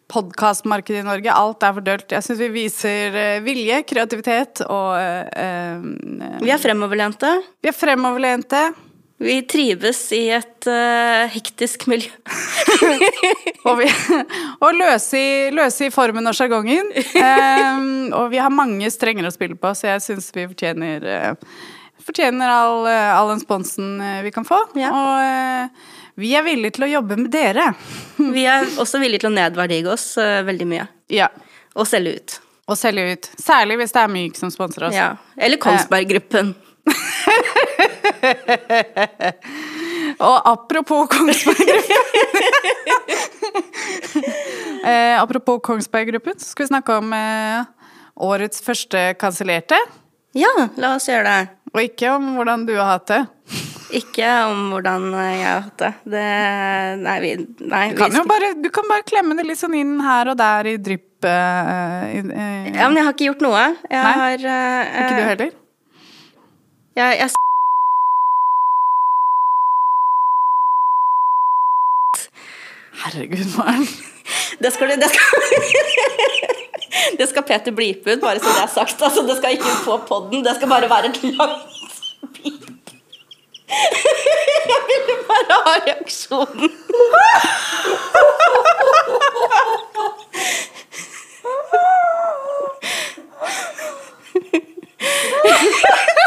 Podkastmarkedet 0.05 1.01
i 1.01 1.05
Norge. 1.07 1.33
Alt 1.33 1.63
er 1.65 1.75
for 1.75 1.83
dølt. 1.85 2.11
Jeg 2.13 2.23
syns 2.23 2.41
vi 2.43 2.51
viser 2.53 3.15
vilje, 3.41 3.79
kreativitet 3.89 4.61
og 4.69 4.91
eh, 5.01 5.87
Vi 6.45 6.53
er 6.53 6.61
fremoverlente. 6.61 7.31
Vi 7.59 7.73
er 7.73 7.75
fremoverlente. 7.75 8.67
Vi 9.17 9.35
trives 9.47 9.99
i 10.11 10.25
et 10.35 10.67
uh, 10.67 11.23
hektisk 11.31 11.87
miljø. 11.87 12.11
Og, 13.65 13.79
vi, 13.79 13.87
og 14.61 14.75
løse, 14.77 15.17
i, 15.17 15.29
løse 15.55 15.87
i 15.87 15.93
formen 15.93 16.29
og 16.29 16.35
sjargongen. 16.37 16.91
Um, 17.17 18.11
og 18.13 18.27
vi 18.29 18.37
har 18.37 18.53
mange 18.53 18.91
strenger 18.93 19.25
å 19.25 19.31
spille 19.33 19.57
på, 19.57 19.71
så 19.73 19.87
jeg 19.95 20.03
syns 20.05 20.27
vi 20.35 20.43
fortjener 20.51 21.07
uh, 21.09 21.55
Fortjener 22.05 22.51
all, 22.53 22.85
uh, 22.85 23.15
all 23.15 23.31
den 23.31 23.41
sponsen 23.41 23.95
vi 24.21 24.29
kan 24.35 24.45
få. 24.45 24.59
Ja. 24.77 24.91
Og 24.93 26.21
vi 26.21 26.35
er 26.37 26.45
villige 26.45 26.75
til 26.75 26.85
å 26.85 26.91
jobbe 26.91 27.17
med 27.23 27.31
dere. 27.33 27.71
Vi 28.35 28.45
er 28.45 28.67
også 28.77 29.01
villige 29.01 29.23
til 29.23 29.31
å 29.31 29.35
nedverdige 29.39 29.89
oss 29.95 30.11
veldig 30.21 30.67
mye. 30.69 30.85
Ja. 31.11 31.31
Og 31.73 31.89
selge 31.89 32.19
ut. 32.19 32.37
Og 32.69 32.77
selge 32.77 33.07
ut. 33.15 33.31
Særlig 33.41 33.79
hvis 33.81 33.97
det 33.97 34.03
er 34.03 34.13
Myk 34.13 34.37
som 34.37 34.53
sponser 34.53 34.91
oss. 34.91 34.95
Ja. 34.95 35.15
Eller 35.41 35.57
Kongsberg-gruppen. 35.61 36.53
Og 40.25 40.37
apropos 40.47 41.07
Kongsberg-gruppen 41.11 42.05
eh, 44.89 45.15
Apropos 45.21 45.59
Kongsberg-gruppen, 45.65 46.37
så 46.39 46.51
skal 46.53 46.63
vi 46.65 46.71
snakke 46.71 46.97
om 47.01 47.13
eh, 47.17 47.63
årets 48.15 48.61
første 48.63 49.13
kansellerte. 49.19 49.77
Ja, 50.35 50.51
la 50.79 50.93
oss 50.97 51.07
gjøre 51.09 51.25
det. 51.27 51.49
Og 51.75 51.81
ikke 51.83 52.11
om 52.15 52.29
hvordan 52.37 52.65
du 52.67 52.73
har 52.77 52.93
hatt 52.95 53.09
det. 53.11 53.21
Ikke 53.95 54.27
om 54.49 54.69
hvordan 54.73 55.09
jeg 55.13 55.41
har 55.45 55.59
hatt 55.67 55.79
det. 55.83 55.91
det 56.15 56.29
nei, 57.03 57.17
vi, 57.23 57.33
nei, 57.69 57.83
Du 57.93 57.99
kan 57.99 58.11
vi 58.11 58.17
jo 58.21 58.25
bare, 58.29 58.49
du 58.63 58.69
kan 58.73 58.87
bare 58.89 59.05
klemme 59.07 59.35
det 59.37 59.45
litt 59.47 59.59
sånn 59.61 59.75
inn 59.77 59.93
her 60.03 60.31
og 60.31 60.37
der 60.39 60.71
i 60.71 60.77
drypp 60.81 61.27
eh, 61.29 62.15
i- 62.17 62.23
eh, 62.31 62.71
Ja, 62.79 62.87
men 62.89 62.97
jeg 62.99 63.05
har 63.09 63.13
ikke 63.17 63.29
gjort 63.29 63.43
noe. 63.45 63.65
Jeg 63.91 64.01
Nei, 64.01 64.15
har 64.23 64.37
eh, 64.55 64.81
Ikke 65.03 65.15
du 65.19 65.23
heller? 65.29 65.51
Jeg, 66.95 67.17
jeg 67.19 67.29
Herregud, 73.03 73.57
Maren. 73.57 73.87
Det 74.63 74.73
skal, 74.73 74.87
det, 74.87 75.09
skal, 75.09 75.25
det 77.19 77.29
skal 77.29 77.43
Peter 77.43 77.71
blipe 77.71 78.13
ut, 78.13 78.21
bare 78.21 78.39
så 78.39 78.45
det 78.45 78.63
er 78.63 78.67
sagt. 78.73 79.01
Altså, 79.01 79.21
det 79.27 79.37
skal 79.37 79.51
ikke 79.51 79.75
på 79.83 79.97
podden, 80.07 80.45
det 80.45 80.55
skal 80.55 80.69
bare 80.69 80.89
være 80.89 81.05
et 81.09 81.23
langt 81.23 81.63
pip. 82.33 82.63
Jeg 84.71 84.79
ville 84.89 85.15
bare 85.27 85.45
ha 85.51 85.73
reaksjonen. 85.87 86.71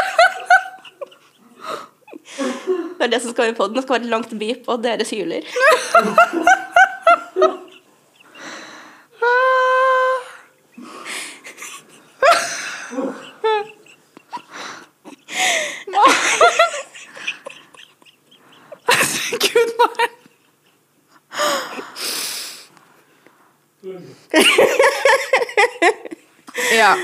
Det 2.39 3.03
er 3.03 3.11
det 3.11 3.21
som 3.21 3.31
skal 3.31 3.43
være 3.43 3.53
i 3.53 3.57
podden. 3.57 3.75
Det 3.75 3.83
skal 3.83 3.93
være 3.93 4.03
et 4.03 4.09
langt 4.09 4.39
beep, 4.39 4.63
og 4.67 4.83
deres 4.83 5.09
hyler. 5.09 5.41
Gud, 19.39 19.69
Maren. 19.79 20.13
Ja. 26.77 26.95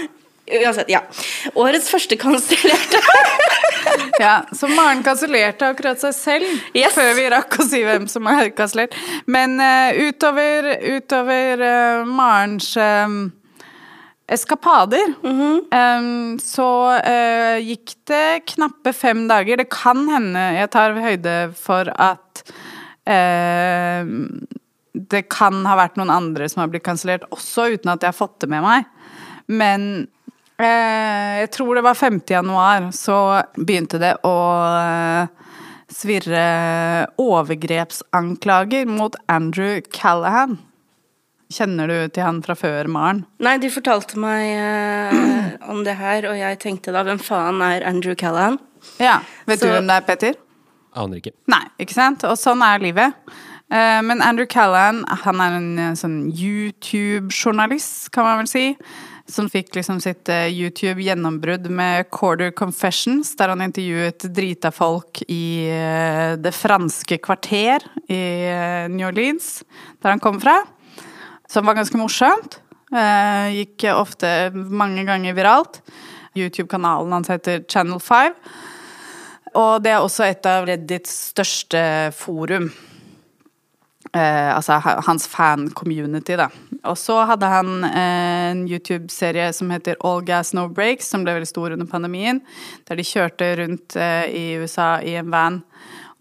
Uansett, 0.51 0.89
ja. 0.89 1.01
Årets 1.55 1.89
første 1.89 2.15
kansellerte. 2.17 3.01
Ja. 4.19 4.35
Så 4.55 4.67
Maren 4.71 5.03
kansellerte 5.05 5.69
akkurat 5.71 6.01
seg 6.01 6.15
selv 6.17 6.75
Yes. 6.75 6.93
før 6.95 7.13
vi 7.17 7.25
rakk 7.33 7.57
å 7.59 7.65
si 7.67 7.81
hvem 7.85 8.07
som 8.11 8.27
er 8.31 8.51
kansellert. 8.55 8.95
Men 9.31 9.57
uh, 9.61 9.95
utover, 10.07 10.69
utover 10.97 11.63
uh, 11.63 12.05
Marens 12.09 12.71
eh, 12.79 13.15
eskapader, 14.35 15.13
eh, 15.21 16.09
så 16.41 16.69
uh, 16.97 17.57
gikk 17.61 17.95
det 18.09 18.45
knappe 18.55 18.93
fem 18.95 19.25
dager. 19.29 19.61
Det 19.61 19.69
kan 19.73 20.07
hende 20.09 20.47
jeg 20.57 20.71
tar 20.73 20.97
høyde 20.97 21.35
for 21.59 21.91
at 21.93 22.43
uh, 23.09 24.01
det 24.95 25.25
kan 25.33 25.61
ha 25.67 25.77
vært 25.77 25.99
noen 25.99 26.13
andre 26.13 26.49
som 26.49 26.63
har 26.63 26.71
blitt 26.71 26.85
kansellert 26.87 27.27
også, 27.35 27.69
uten 27.75 27.93
at 27.93 28.03
jeg 28.03 28.13
har 28.13 28.17
fått 28.17 28.39
det 28.43 28.51
med 28.51 28.63
meg. 28.65 28.89
Men 29.51 29.89
jeg 30.63 31.49
tror 31.51 31.75
det 31.75 31.83
var 31.83 31.97
5. 31.99 32.21
januar, 32.31 32.89
så 32.95 33.17
begynte 33.57 33.99
det 33.99 34.13
å 34.23 34.35
eh, 34.79 35.27
svirre 35.91 36.45
overgrepsanklager 37.21 38.85
mot 38.87 39.15
Andrew 39.27 39.81
Callahan. 39.91 40.57
Kjenner 41.53 41.87
du 41.91 41.97
til 42.09 42.23
han 42.25 42.39
fra 42.41 42.55
før, 42.57 42.87
Maren? 42.89 43.19
Nei, 43.43 43.57
de 43.61 43.69
fortalte 43.69 44.17
meg 44.19 44.47
eh, 44.55 45.57
om 45.69 45.83
det 45.85 45.93
her, 45.99 46.25
og 46.31 46.39
jeg 46.39 46.59
tenkte 46.63 46.93
da, 46.95 47.03
hvem 47.05 47.19
faen 47.21 47.61
er 47.61 47.85
Andrew 47.85 48.15
Callahan? 48.17 48.57
Ja. 49.01 49.19
Vet 49.45 49.59
Så- 49.59 49.67
du 49.67 49.73
hvem 49.75 49.87
det 49.91 49.95
er, 49.99 50.07
Petter? 50.07 50.39
Aner 50.95 51.19
ikke. 51.19 51.35
Nei, 51.51 51.63
ikke 51.83 51.93
sant? 51.97 52.23
Og 52.23 52.37
sånn 52.39 52.61
er 52.63 52.79
livet. 52.79 53.13
Eh, 53.69 54.01
Men 54.01 54.21
Andrew 54.23 54.45
Callahan, 54.47 55.03
han 55.25 55.41
er 55.43 55.57
en 55.59 55.79
eh, 55.79 55.93
sånn 55.99 56.31
YouTube-journalist, 56.31 58.09
kan 58.15 58.23
man 58.23 58.37
vel 58.43 58.47
si. 58.47 58.65
Som 59.25 59.47
fikk 59.49 59.73
liksom 59.73 59.97
sitt 60.03 60.29
eh, 60.29 60.51
YouTube-gjennombrudd 60.53 61.65
med 61.73 62.11
Quarter 62.13 62.51
Confessions, 62.53 63.31
der 63.39 63.49
han 63.49 63.63
intervjuet 63.65 64.27
drita 64.29 64.69
folk 64.69 65.23
i 65.25 65.65
eh, 65.73 66.35
det 66.37 66.53
franske 66.53 67.17
kvarter 67.25 67.87
i 68.05 68.21
eh, 68.51 68.85
New 68.93 69.07
Orleans, 69.09 69.63
der 69.97 70.13
han 70.13 70.21
kom 70.21 70.37
fra. 70.43 70.59
Som 71.49 71.65
var 71.65 71.77
ganske 71.77 71.97
morsomt. 71.97 72.59
Gikk 73.53 73.83
ofte 73.91 74.29
mange 74.53 75.03
ganger 75.05 75.35
viralt. 75.35 75.81
YouTube-kanalen 76.37 77.13
hans 77.13 77.29
heter 77.29 77.63
Channel 77.69 77.99
5. 78.01 78.33
Og 79.55 79.83
det 79.83 79.93
er 79.93 80.05
også 80.05 80.25
et 80.25 80.47
av 80.49 80.65
Reddits 80.69 81.13
største 81.31 81.81
forum. 82.17 82.69
Eh, 84.15 84.49
altså 84.55 84.77
hans 84.79 85.25
fan-community, 85.27 86.37
da. 86.39 86.47
Og 86.87 86.95
så 86.95 87.17
hadde 87.27 87.49
han 87.51 87.83
eh, 87.83 88.51
en 88.53 88.61
YouTube-serie 88.69 89.49
som 89.57 89.73
heter 89.73 89.97
All 90.07 90.21
Gas 90.23 90.53
No 90.55 90.69
Breaks, 90.71 91.09
som 91.11 91.25
ble 91.25 91.33
veldig 91.35 91.49
stor 91.49 91.75
under 91.75 91.89
pandemien. 91.89 92.39
Der 92.87 92.95
de 92.95 93.03
kjørte 93.03 93.49
rundt 93.59 93.97
eh, 93.99 94.29
i 94.31 94.45
USA 94.61 94.93
i 95.03 95.17
en 95.19 95.33
van 95.33 95.59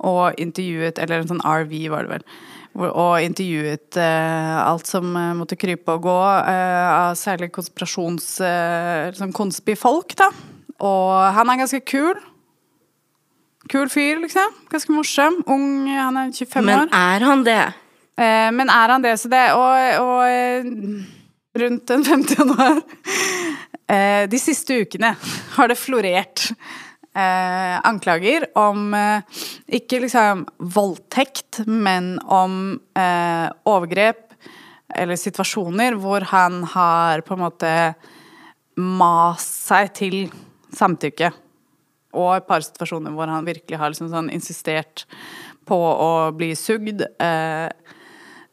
og 0.05 0.35
intervjuet 0.43 0.99
Eller 0.99 1.23
en 1.23 1.31
sånn 1.31 1.45
RV, 1.47 1.77
var 1.93 2.09
det 2.09 2.17
vel. 2.17 2.25
Og 2.91 3.23
intervjuet 3.23 4.01
eh, 4.03 4.57
alt 4.59 4.91
som 4.91 5.15
eh, 5.15 5.31
måtte 5.39 5.55
krype 5.61 5.95
og 5.95 6.03
gå 6.09 6.19
eh, 6.51 6.91
av 6.91 7.15
særlig 7.21 7.53
konspirasjons... 7.55 8.27
Sånn 9.21 9.37
konspifolk, 9.37 10.17
da. 10.19 10.33
Og 10.83 11.15
han 11.39 11.53
er 11.53 11.63
ganske 11.63 11.85
kul. 11.87 12.19
Kul 13.71 13.87
fyr, 13.89 14.19
liksom. 14.27 14.59
Ganske 14.75 14.93
morsom. 14.93 15.39
Ung, 15.47 15.87
han 15.95 16.19
er 16.19 16.35
25 16.35 16.67
Men 16.67 16.89
år. 16.89 16.95
er 16.99 17.31
han 17.31 17.47
det? 17.47 17.63
Eh, 18.15 18.51
men 18.55 18.71
er 18.71 18.95
han 18.95 19.03
det, 19.03 19.17
så 19.19 19.29
det 19.31 19.43
Og, 19.59 20.05
og 20.05 20.21
eh, 20.31 20.67
rundt 21.59 21.89
den 21.91 22.05
50 22.07 22.37
januar 22.39 22.81
eh, 23.91 24.25
De 24.31 24.39
siste 24.39 24.77
ukene 24.85 25.15
har 25.57 25.71
det 25.71 25.81
florert 25.81 26.51
anklager 27.15 28.49
om 28.59 28.89
ikke 29.71 30.01
liksom 30.03 30.41
voldtekt, 30.75 31.61
men 31.63 32.17
om 32.27 32.73
overgrep 33.71 34.35
eller 34.99 35.15
situasjoner 35.15 35.95
hvor 36.03 36.27
han 36.33 36.65
har 36.73 37.23
på 37.23 37.37
en 37.37 37.45
måte 37.45 37.71
mast 38.75 39.69
seg 39.69 39.93
til 39.95 40.17
samtykke. 40.75 41.31
Og 42.19 42.31
et 42.37 42.47
par 42.47 42.67
situasjoner 42.67 43.15
hvor 43.15 43.31
han 43.31 43.47
virkelig 43.47 43.79
har 43.79 43.95
liksom 43.95 44.11
sånn 44.11 44.33
insistert 44.35 45.07
på 45.67 45.79
å 45.79 46.31
bli 46.37 46.53
sugd. 46.59 47.03
Eh, 47.03 47.69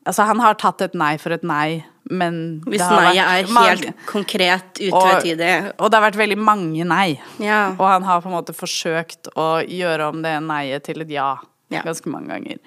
altså, 0.05 0.25
han 0.25 0.39
har 0.39 0.55
tatt 0.55 0.81
et 0.81 0.93
nei 0.97 1.15
for 1.21 1.31
et 1.35 1.43
nei, 1.43 1.83
men 2.09 2.61
Hvis 2.65 2.81
det 2.81 2.89
nei 2.89 3.03
vært 3.05 3.21
er 3.21 3.35
helt 3.45 3.53
mange- 3.55 3.93
konkret, 4.09 4.81
og, 4.91 5.01
utvetydig. 5.01 5.73
og 5.79 5.91
det 5.91 5.99
har 5.99 6.11
vært 6.11 6.19
veldig 6.19 6.37
mange 6.37 6.83
nei. 6.87 7.19
Ja. 7.39 7.69
Og 7.77 7.85
han 7.87 8.03
har 8.03 8.21
på 8.21 8.27
en 8.31 8.35
måte 8.35 8.55
forsøkt 8.57 9.29
å 9.37 9.61
gjøre 9.67 10.09
om 10.09 10.21
det 10.21 10.35
nei-et 10.43 10.83
til 10.83 11.01
et 11.01 11.09
ja, 11.09 11.35
Ja. 11.71 11.81
ganske 11.83 12.07
mange 12.11 12.27
ganger. 12.33 12.57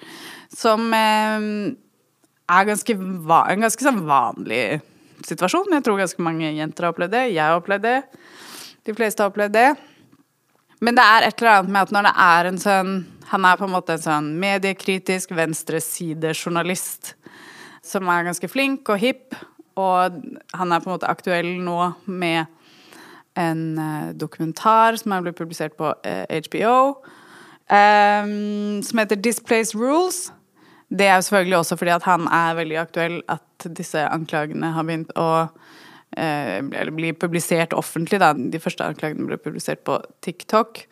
Som 0.55 0.91
eh, 0.93 1.75
er 2.49 2.65
ganske 2.65 2.89
en 2.95 3.61
ganske 3.61 3.83
sånn 3.83 4.01
vanlig 4.07 4.81
situasjon. 5.25 5.69
Jeg 5.73 5.83
tror 5.83 5.97
ganske 5.99 6.19
mange 6.23 6.49
jenter 6.55 6.83
har 6.85 6.93
opplevd 6.93 7.11
det. 7.11 7.33
Jeg 7.33 7.43
har 7.43 7.59
opplevd 7.59 7.81
det. 7.81 8.03
De 8.85 8.93
fleste 8.93 9.19
har 9.23 9.29
opplevd 9.31 9.51
det. 9.53 9.77
Men 10.83 10.97
det 10.97 11.03
er 11.03 11.27
et 11.27 11.41
eller 11.41 11.59
annet 11.59 11.71
med 11.71 11.81
at 11.85 11.93
når 11.95 12.07
det 12.07 12.15
er 12.25 12.49
en 12.49 12.57
sånn 12.61 12.95
Han 13.31 13.45
er 13.47 13.57
på 13.57 13.65
en 13.65 13.73
måte 13.73 13.95
en 13.95 14.03
sånn 14.03 14.27
mediekritisk 14.41 15.31
venstresidejournalist 15.33 17.15
som 17.85 18.09
er 18.09 18.25
ganske 18.25 18.49
flink 18.49 18.89
og 18.89 18.97
hipp, 19.01 19.35
og 19.77 20.15
han 20.57 20.71
er 20.73 20.81
på 20.81 20.89
en 20.89 20.93
måte 20.95 21.09
aktuell 21.09 21.49
nå 21.61 21.79
med 22.05 22.45
en 23.37 23.61
eh, 23.81 24.13
dokumentar 24.17 24.97
som 25.01 25.13
er 25.13 25.25
blitt 25.25 25.37
publisert 25.37 25.75
på 25.77 25.91
eh, 26.07 26.25
HBO, 26.47 27.03
um, 27.69 28.81
som 28.81 29.01
heter 29.01 29.19
'Displaced 29.19 29.75
Rules'. 29.77 30.31
Det 30.89 31.05
er 31.05 31.15
jo 31.15 31.21
selvfølgelig 31.21 31.57
også 31.57 31.75
fordi 31.75 31.91
at 31.91 32.03
han 32.03 32.27
er 32.27 32.55
veldig 32.55 32.77
aktuell 32.77 33.21
at 33.29 33.69
disse 33.77 34.05
anklagene 34.09 34.71
har 34.73 34.83
begynt 34.83 35.13
å 35.17 35.29
eh, 35.41 35.64
eller 36.15 36.95
blir 36.95 37.17
publisert 37.19 37.75
offentlig. 37.75 38.21
Da. 38.23 38.31
De 38.33 38.61
første 38.63 38.87
anklagene 38.87 39.27
ble 39.27 39.37
publisert 39.41 39.83
på 39.87 39.99
TikTok. 40.23 40.85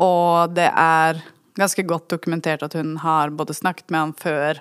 Og 0.00 0.52
det 0.56 0.68
er 0.68 1.22
ganske 1.60 1.84
godt 1.88 2.10
dokumentert 2.12 2.62
at 2.64 2.74
hun 2.78 2.96
har 3.02 3.32
både 3.36 3.54
snakket 3.56 3.90
med 3.90 4.00
han 4.00 4.14
før 4.20 4.52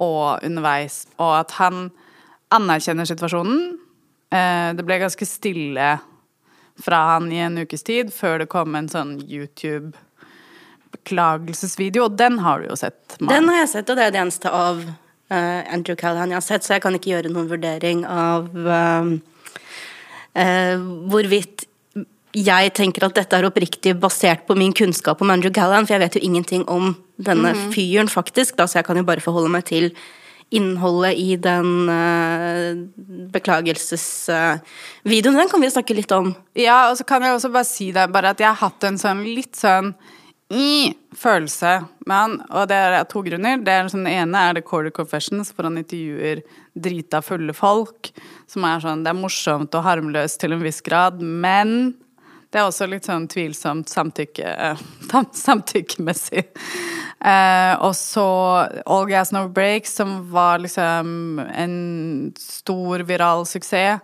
og 0.00 0.44
underveis, 0.46 1.06
og 1.20 1.40
at 1.42 1.50
han 1.58 1.90
anerkjenner 2.54 3.04
situasjonen. 3.08 3.60
Eh, 4.32 4.70
det 4.76 4.84
ble 4.86 4.98
ganske 5.02 5.26
stille 5.28 5.88
fra 6.80 6.98
han 7.12 7.32
i 7.32 7.38
en 7.44 7.58
ukes 7.60 7.82
tid, 7.84 8.12
før 8.14 8.38
det 8.40 8.48
kom 8.52 8.74
en 8.78 8.88
sånn 8.88 9.20
YouTube-beklagelsesvideo, 9.20 12.04
og 12.08 12.12
den 12.16 12.38
har 12.40 12.58
du 12.60 12.66
jo 12.70 12.76
sett. 12.80 13.16
Maren. 13.20 13.34
Den 13.34 13.48
har 13.52 13.58
jeg 13.62 13.70
sett, 13.74 13.90
og 13.90 13.96
det 13.98 14.04
er 14.06 14.12
det 14.14 14.22
eneste 14.24 14.48
av 14.54 14.76
eh, 14.80 14.88
Andrew 15.34 15.96
Callahan 15.96 16.30
jeg 16.32 16.38
har 16.40 16.46
sett, 16.46 16.64
så 16.66 16.74
jeg 16.74 16.82
kan 16.82 16.94
ikke 16.94 17.10
gjøre 17.12 17.30
noen 17.32 17.48
vurdering 17.50 18.04
av 18.06 18.48
eh, 18.66 19.10
eh, 20.34 20.76
hvorvidt 21.10 21.66
jeg 22.36 22.70
tenker 22.78 23.02
at 23.08 23.16
dette 23.18 23.34
er 23.36 23.48
oppriktig 23.48 23.96
basert 23.98 24.44
på 24.46 24.54
min 24.54 24.72
kunnskap 24.72 25.22
om 25.22 25.30
Andrew 25.34 25.50
Callahan, 25.50 25.86
for 25.86 25.96
jeg 25.96 26.04
vet 26.04 26.14
jo 26.18 26.22
ingenting 26.28 26.62
om 26.68 26.94
denne 27.18 27.52
Mhm. 27.54 27.72
fyren, 27.74 28.08
faktisk, 28.08 28.56
da, 28.56 28.64
så 28.66 28.78
jeg 28.78 28.84
kan 28.86 28.96
jo 28.96 29.02
bare 29.02 29.20
forholde 29.20 29.50
meg 29.50 29.64
til 29.64 29.90
innholdet 30.52 31.16
i 31.18 31.36
den 31.36 31.88
uh, 31.88 32.74
beklagelsesvideoen. 33.30 35.36
den 35.36 35.48
kan 35.48 35.60
vi 35.60 35.70
snakke 35.70 35.94
litt 35.94 36.10
om. 36.12 36.34
Ja, 36.58 36.90
og 36.90 36.96
så 36.98 37.04
kan 37.06 37.22
jeg 37.22 37.32
også 37.34 37.52
bare 37.52 37.64
si 37.64 37.92
det, 37.92 38.10
bare 38.12 38.30
at 38.30 38.38
jeg 38.40 38.48
har 38.48 38.68
hatt 38.68 38.82
en 38.84 38.98
sånn 38.98 39.24
litt 39.24 39.54
sånn 39.56 39.94
følelse 40.50 41.72
med 42.08 42.16
han, 42.16 42.32
og 42.50 42.66
det 42.70 42.76
er 42.76 42.96
av 42.98 43.08
to 43.10 43.22
grunner. 43.22 43.60
Det 43.62 43.70
er 43.70 43.90
sånn, 43.92 44.08
ene 44.10 44.44
er 44.48 44.56
The 44.56 44.64
Quarter 44.66 44.90
Confessions, 44.94 45.52
hvor 45.54 45.68
han 45.68 45.78
intervjuer 45.78 46.42
drita 46.74 47.20
fulle 47.22 47.54
folk. 47.54 48.10
Som 48.50 48.66
er 48.66 48.82
sånn 48.82 49.04
Det 49.04 49.12
er 49.12 49.20
morsomt 49.20 49.74
og 49.78 49.86
harmløst 49.86 50.40
til 50.42 50.56
en 50.56 50.64
viss 50.64 50.82
grad, 50.82 51.22
men 51.22 51.94
det 52.50 52.58
er 52.58 52.66
også 52.66 52.88
litt 52.90 53.06
sånn 53.06 53.28
tvilsomt 53.30 53.92
samtykke, 53.92 54.74
samtykkemessig. 55.44 56.48
Eh, 57.20 57.74
og 57.78 57.94
så 57.94 58.26
All 58.90 59.06
Gas 59.06 59.30
No 59.36 59.44
Breaks, 59.54 59.94
som 60.00 60.18
var 60.32 60.58
liksom 60.64 61.38
en 61.46 61.78
stor 62.40 63.06
viral 63.06 63.46
suksess. 63.46 64.02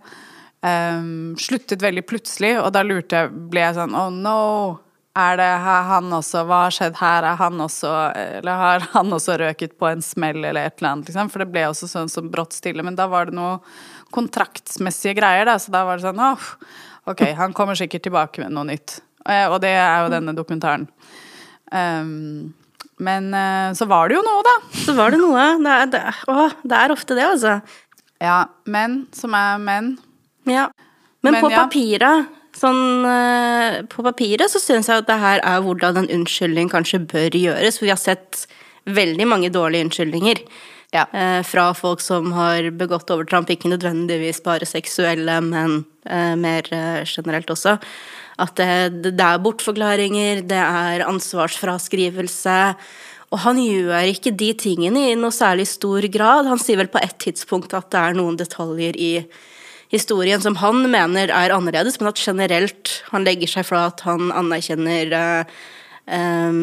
Um, 0.66 1.36
sluttet 1.38 1.82
veldig 1.84 2.02
plutselig, 2.08 2.56
og 2.58 2.72
da 2.74 2.80
lurte 2.82 3.20
jeg, 3.20 3.34
ble 3.52 3.60
jeg 3.60 3.76
sånn 3.76 3.92
Oh 3.94 4.08
no! 4.10 4.85
Er 5.16 5.38
det 5.40 5.49
har 5.64 5.87
han 5.88 6.12
også? 6.12 6.42
Hva 6.44 6.66
har 6.66 6.75
skjedd 6.76 6.99
her? 7.00 7.25
Er 7.25 7.38
han 7.40 7.61
også 7.64 7.90
Eller 8.14 8.58
har 8.61 8.85
han 8.92 9.14
også 9.16 9.38
røket 9.40 9.76
på 9.80 9.88
en 9.88 10.04
smell 10.04 10.42
eller 10.44 10.68
et 10.68 10.76
eller 10.80 10.90
annet? 10.92 11.08
Liksom? 11.08 11.30
For 11.32 11.42
det 11.42 11.49
ble 11.54 11.62
også 11.70 11.88
sånn 11.88 12.12
som 12.12 12.28
brått 12.32 12.56
stille. 12.56 12.85
Men 12.85 12.99
da 12.99 13.08
var 13.08 13.30
det 13.30 13.37
noe 13.38 13.58
kontraktsmessige 14.14 15.16
greier, 15.18 15.49
da. 15.49 15.56
Så 15.62 15.73
da 15.75 15.87
var 15.88 15.99
det 15.99 16.06
sånn 16.06 16.21
åh, 16.21 16.50
ok, 17.10 17.25
han 17.38 17.56
kommer 17.56 17.78
sikkert 17.78 18.04
tilbake 18.06 18.45
med 18.45 18.54
noe 18.54 18.69
nytt. 18.69 18.99
Eh, 19.25 19.47
Og 19.49 19.58
det 19.64 19.73
er 19.73 20.04
jo 20.04 20.12
denne 20.12 20.36
dokumentaren. 20.36 20.86
Um, 21.73 22.54
men 23.02 23.32
eh, 23.34 23.73
så 23.76 23.88
var 23.88 24.08
det 24.08 24.17
jo 24.19 24.25
noe, 24.25 24.45
da. 24.47 24.56
Så 24.84 24.95
var 24.97 25.12
det 25.12 25.21
noe. 25.21 25.49
Det 25.64 25.73
er, 25.80 25.90
det, 25.97 26.04
å, 26.30 26.49
det 26.62 26.78
er 26.84 26.95
ofte 26.95 27.17
det, 27.19 27.26
altså. 27.26 27.58
Ja, 28.23 28.43
menn 28.73 29.06
som 29.17 29.34
er 29.36 29.58
menn. 29.60 29.95
Ja. 30.49 30.69
Men, 31.25 31.34
Men 31.34 31.43
på 31.43 31.50
ja. 31.50 31.64
papiret 31.64 32.35
Sånn, 32.56 33.04
eh, 33.04 33.82
på 33.92 34.04
papiret 34.06 34.49
så 34.49 34.60
syns 34.62 34.88
jeg 34.88 35.02
at 35.02 35.08
det 35.10 35.19
her 35.21 35.42
er 35.45 35.64
hvordan 35.64 36.00
en 36.00 36.12
unnskyldning 36.21 36.71
kanskje 36.73 37.02
bør 37.04 37.36
gjøres. 37.36 37.76
For 37.76 37.88
vi 37.88 37.92
har 37.92 38.00
sett 38.00 38.47
veldig 38.86 39.26
mange 39.28 39.52
dårlige 39.52 39.88
unnskyldninger. 39.88 40.40
Ja. 40.95 41.02
eh, 41.12 41.42
fra 41.42 41.75
folk 41.75 42.00
som 42.00 42.30
har 42.32 42.71
begått 42.71 43.10
overtramp, 43.10 43.50
ikke 43.50 43.69
nødvendigvis 43.69 44.38
bare 44.45 44.64
seksuelle, 44.64 45.40
men 45.42 45.84
eh, 46.06 46.36
mer 46.38 46.62
generelt 47.04 47.50
også. 47.50 47.75
At 48.38 48.54
det, 48.56 49.02
det 49.19 49.26
er 49.26 49.42
bortforklaringer, 49.42 50.40
det 50.47 50.62
er 50.62 51.04
ansvarsfraskrivelse. 51.04 52.76
Og 53.34 53.42
han 53.42 53.58
gjør 53.60 54.12
ikke 54.12 54.32
de 54.38 54.52
tingene 54.54 55.10
i 55.10 55.19
noe 55.19 55.34
særlig 55.34 55.66
stor 55.69 56.06
grad. 56.14 56.47
Han 56.47 56.62
sier 56.62 56.78
vel 56.80 56.92
på 56.92 57.02
et 57.02 57.19
tidspunkt 57.21 57.75
at 57.76 57.90
det 57.92 58.00
er 58.00 58.16
noen 58.16 58.38
detaljer 58.38 58.97
i 58.97 59.12
historien 59.92 60.42
som 60.42 60.58
han 60.62 60.84
mener 60.90 61.30
er 61.30 61.54
annerledes, 61.54 62.00
men 62.00 62.10
at 62.10 62.20
generelt 62.20 62.99
han 63.12 63.26
legger 63.26 63.50
seg 63.50 63.68
flat, 63.68 64.04
han 64.06 64.32
anerkjenner 64.34 65.16
eh, 65.16 66.60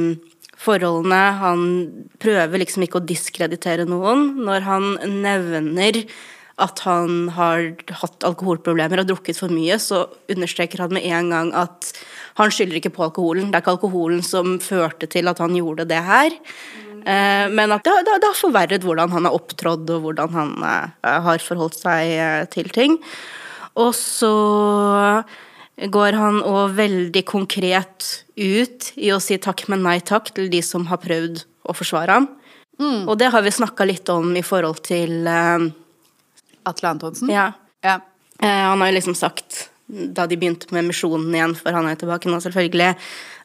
forholdene. 0.63 1.23
Han 1.41 1.65
prøver 2.23 2.63
liksom 2.63 2.85
ikke 2.85 3.01
å 3.01 3.07
diskreditere 3.07 3.87
noen. 3.89 4.31
Når 4.43 4.67
han 4.67 4.93
nevner 5.23 6.03
at 6.61 6.83
han 6.85 7.31
har 7.33 7.71
hatt 8.03 8.25
alkoholproblemer 8.27 9.01
og 9.01 9.09
drukket 9.09 9.39
for 9.39 9.53
mye, 9.53 9.79
så 9.81 10.05
understreker 10.31 10.83
han 10.83 10.93
med 10.93 11.07
en 11.09 11.31
gang 11.33 11.49
at 11.57 11.89
han 12.37 12.53
skylder 12.53 12.79
ikke 12.79 12.93
på 12.93 13.07
alkoholen. 13.07 13.49
Det 13.49 13.57
er 13.57 13.65
ikke 13.65 13.75
alkoholen 13.75 14.21
som 14.25 14.59
førte 14.61 15.09
til 15.09 15.29
at 15.31 15.41
han 15.41 15.57
gjorde 15.57 15.87
det 15.89 16.01
her. 16.05 16.37
Eh, 17.03 17.45
Men 17.51 17.75
at 17.75 17.83
det, 17.83 17.95
det, 18.07 18.19
det 18.23 18.29
har 18.31 18.39
forverret 18.39 18.83
hvordan 18.83 19.11
han 19.11 19.27
har 19.27 19.35
opptrådt, 19.35 19.89
og 19.91 20.05
hvordan 20.07 20.35
han 20.35 20.53
eh, 20.67 21.15
har 21.27 21.43
forholdt 21.43 21.79
seg 21.81 22.13
eh, 22.15 22.43
til 22.53 22.69
ting. 22.73 22.99
Og 23.79 23.91
så 23.97 24.33
går 25.89 26.19
han 26.19 26.39
òg 26.45 26.75
veldig 26.77 27.23
konkret 27.25 28.09
ut 28.37 28.91
i 28.95 29.09
å 29.11 29.19
si 29.23 29.39
takk, 29.41 29.65
men 29.73 29.81
nei 29.83 29.97
takk 30.05 30.29
til 30.35 30.51
de 30.53 30.61
som 30.61 30.85
har 30.91 31.01
prøvd 31.01 31.41
å 31.65 31.73
forsvare 31.75 32.19
ham. 32.19 32.29
Og 32.83 33.17
det 33.17 33.29
har 33.33 33.43
vi 33.45 33.53
snakka 33.53 33.85
litt 33.87 34.09
om 34.11 34.31
i 34.37 34.43
forhold 34.45 34.81
til 34.85 35.27
uh, 35.29 35.61
Atle 36.67 36.89
Antonsen. 36.89 37.29
Ja. 37.31 37.51
Ja. 37.85 37.99
Uh, 38.41 38.47
han 38.49 38.81
har 38.81 38.91
jo 38.91 38.97
liksom 38.97 39.15
sagt, 39.17 39.69
da 39.87 40.25
de 40.27 40.37
begynte 40.39 40.69
med 40.71 40.87
misjonen 40.87 41.33
igjen, 41.35 41.55
for 41.59 41.75
han 41.75 41.87
er 41.87 41.95
jo 41.95 42.03
tilbake 42.05 42.29
nå, 42.31 42.39
selvfølgelig, 42.43 42.93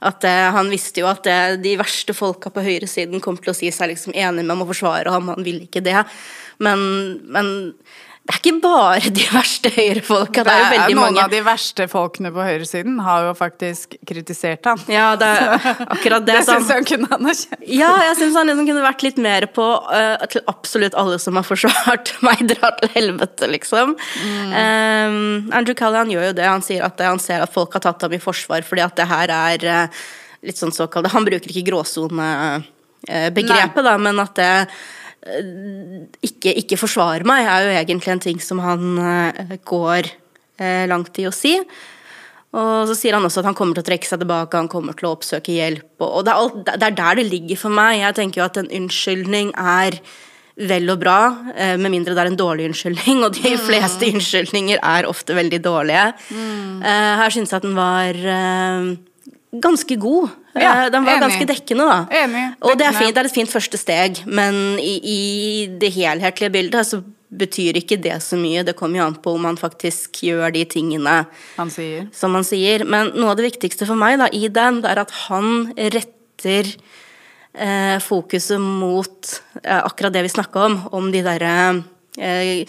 at 0.09 0.27
eh, 0.29 0.49
han 0.55 0.71
visste 0.71 1.03
jo 1.03 1.09
at 1.11 1.27
eh, 1.27 1.57
de 1.61 1.75
verste 1.81 2.15
folka 2.15 2.53
på 2.55 2.63
høyresiden 2.63 3.23
kom 3.25 3.41
til 3.41 3.53
å 3.53 3.57
si 3.59 3.73
seg 3.75 3.91
liksom 3.93 4.15
enig 4.15 4.45
med 4.45 4.55
ham 4.55 4.63
og 4.63 4.71
forsvare 4.71 5.13
ham, 5.13 5.33
han 5.35 5.47
ville 5.47 5.67
ikke 5.67 5.83
det. 5.85 5.99
Men, 6.63 6.79
men 7.27 7.51
det 8.29 8.35
er 8.35 8.41
ikke 8.43 8.61
bare 8.61 9.11
de 9.17 9.23
verste 9.33 9.71
høyrefolka, 9.73 10.43
det 10.45 10.53
er 10.53 10.59
jo 10.59 10.65
veldig 10.75 10.97
mange. 10.99 11.13
Noen 11.15 11.23
av 11.23 11.31
de 11.33 11.39
verste 11.47 11.87
folkene 11.89 12.29
på 12.35 12.43
høyresiden 12.45 12.99
har 13.01 13.23
jo 13.25 13.31
faktisk 13.39 13.95
kritisert 14.05 14.67
han. 14.69 14.77
Ja, 14.93 15.17
det 15.17 15.31
er 15.33 15.65
akkurat 15.87 16.27
det. 16.27 16.35
Det 16.37 16.43
syns 16.45 16.69
han 16.75 16.85
kunne 16.91 17.09
anerkjent. 17.17 17.63
Ja, 17.65 17.89
jeg 18.05 18.19
syns 18.19 18.37
han 18.37 18.47
liksom 18.51 18.67
kunne 18.69 18.83
vært 18.85 19.01
litt 19.07 19.17
mer 19.25 19.47
på 19.57 19.65
uh, 19.65 20.27
til 20.29 20.45
absolutt 20.53 20.93
alle 21.01 21.17
som 21.25 21.41
har 21.41 21.47
forsvart 21.49 22.13
meg, 22.29 22.37
drar 22.53 22.77
til 22.83 22.93
helvete, 22.99 23.49
liksom. 23.49 23.97
Eh, 23.97 25.09
Andrew 25.57 25.77
Callahan 25.81 26.13
gjør 26.13 26.29
jo 26.29 26.37
det. 26.37 26.53
Han 26.53 26.67
sier 26.69 26.85
at 26.85 27.01
han 27.01 27.25
ser 27.25 27.41
at 27.47 27.55
folk 27.55 27.73
har 27.79 27.85
tatt 27.89 28.05
ham 28.05 28.13
i 28.13 28.21
forsvar 28.21 28.61
fordi 28.69 28.83
at 28.85 28.93
det 29.01 29.09
her 29.09 29.29
er 29.39 29.57
uh, 29.89 29.93
litt 30.45 30.61
sånn 30.61 30.77
såkalt 30.77 31.09
Han 31.17 31.25
bruker 31.25 31.49
ikke 31.49 31.73
gråsonebegrepet, 31.73 33.85
da, 33.89 33.97
men 33.97 34.21
at 34.21 34.37
det 34.37 34.69
eh, 34.69 34.73
ikke, 35.27 36.55
ikke 36.63 36.79
forsvare 36.79 37.27
meg, 37.27 37.47
er 37.47 37.67
jo 37.67 37.77
egentlig 37.77 38.13
en 38.15 38.23
ting 38.23 38.43
som 38.43 38.61
han 38.63 38.99
eh, 39.03 39.57
går 39.67 40.11
eh, 40.61 40.85
langt 40.91 41.19
i 41.19 41.27
å 41.29 41.35
si. 41.35 41.57
Og 42.59 42.89
så 42.89 42.95
sier 42.97 43.17
han 43.17 43.27
også 43.27 43.43
at 43.43 43.51
han 43.51 43.57
kommer 43.59 43.77
til 43.77 43.85
å 43.85 43.89
trekke 43.91 44.09
seg 44.09 44.23
tilbake, 44.23 44.57
han 44.57 44.71
kommer 44.73 44.97
til 44.97 45.11
å 45.11 45.17
oppsøke 45.19 45.53
hjelp. 45.53 45.91
Og, 46.01 46.23
det, 46.25 46.33
er 46.33 46.39
alt, 46.39 46.63
det 46.71 46.87
er 46.87 46.97
der 46.97 47.21
det 47.21 47.27
ligger 47.29 47.61
for 47.61 47.75
meg. 47.75 47.99
Jeg 48.01 48.17
tenker 48.17 48.41
jo 48.41 48.47
at 48.47 48.63
en 48.63 48.73
unnskyldning 48.81 49.53
er 49.59 49.99
vel 50.69 50.91
og 50.91 50.99
bra, 51.03 51.19
eh, 51.55 51.77
med 51.79 51.93
mindre 51.93 52.17
det 52.17 52.25
er 52.25 52.33
en 52.33 52.41
dårlig 52.41 52.71
unnskyldning. 52.71 53.21
Og 53.27 53.37
de 53.37 53.53
fleste 53.61 54.09
unnskyldninger 54.09 54.81
er 54.81 55.11
ofte 55.11 55.37
veldig 55.39 55.61
dårlige. 55.67 56.09
Mm. 56.33 56.81
her 56.83 57.35
syns 57.35 57.53
jeg 57.53 57.61
at 57.61 57.69
den 57.69 57.79
var 57.79 58.19
eh, 58.39 58.91
ganske 59.53 59.97
god. 60.01 60.29
Eh, 60.55 60.63
Ja, 60.63 60.89
den 60.91 61.05
var 61.05 61.17
enig. 61.17 61.23
ganske 61.23 61.47
dekkende, 61.47 61.87
da. 61.89 61.99
Enig. 62.25 62.47
Og 62.63 62.79
det 62.79 62.87
er 62.87 62.93
fint, 62.97 63.15
det 63.15 63.23
er 63.23 63.29
et 63.31 63.35
fint 63.35 63.51
første 63.51 63.79
steg, 63.79 64.23
men 64.27 64.79
i, 64.79 64.97
i 65.03 65.67
det 65.81 65.93
helhetlige 65.95 66.51
bildet 66.53 66.87
så 66.87 67.03
betyr 67.29 67.77
ikke 67.77 67.99
det 68.01 68.17
så 68.25 68.39
mye. 68.41 68.63
Det 68.65 68.75
kommer 68.77 68.99
jo 69.01 69.07
an 69.07 69.15
på 69.21 69.35
om 69.37 69.43
man 69.45 69.59
faktisk 69.61 70.23
gjør 70.25 70.53
de 70.55 70.65
tingene 70.65 71.27
Han 71.59 71.71
som 72.13 72.35
han 72.35 72.45
sier. 72.45 72.85
Men 72.89 73.13
noe 73.15 73.31
av 73.35 73.37
det 73.41 73.51
viktigste 73.51 73.87
for 73.89 74.01
meg 74.01 74.19
da, 74.19 74.31
i 74.33 74.49
den, 74.49 74.81
det 74.85 74.91
er 74.95 75.03
at 75.05 75.13
han 75.29 75.69
retter 75.77 76.71
eh, 77.53 77.99
fokuset 78.01 78.61
mot 78.61 79.35
eh, 79.63 79.81
akkurat 79.83 80.15
det 80.17 80.25
vi 80.25 80.33
snakka 80.33 80.65
om, 80.71 80.79
om 80.97 81.11
de 81.13 81.23
derre 81.27 81.55
eh, 82.17 82.65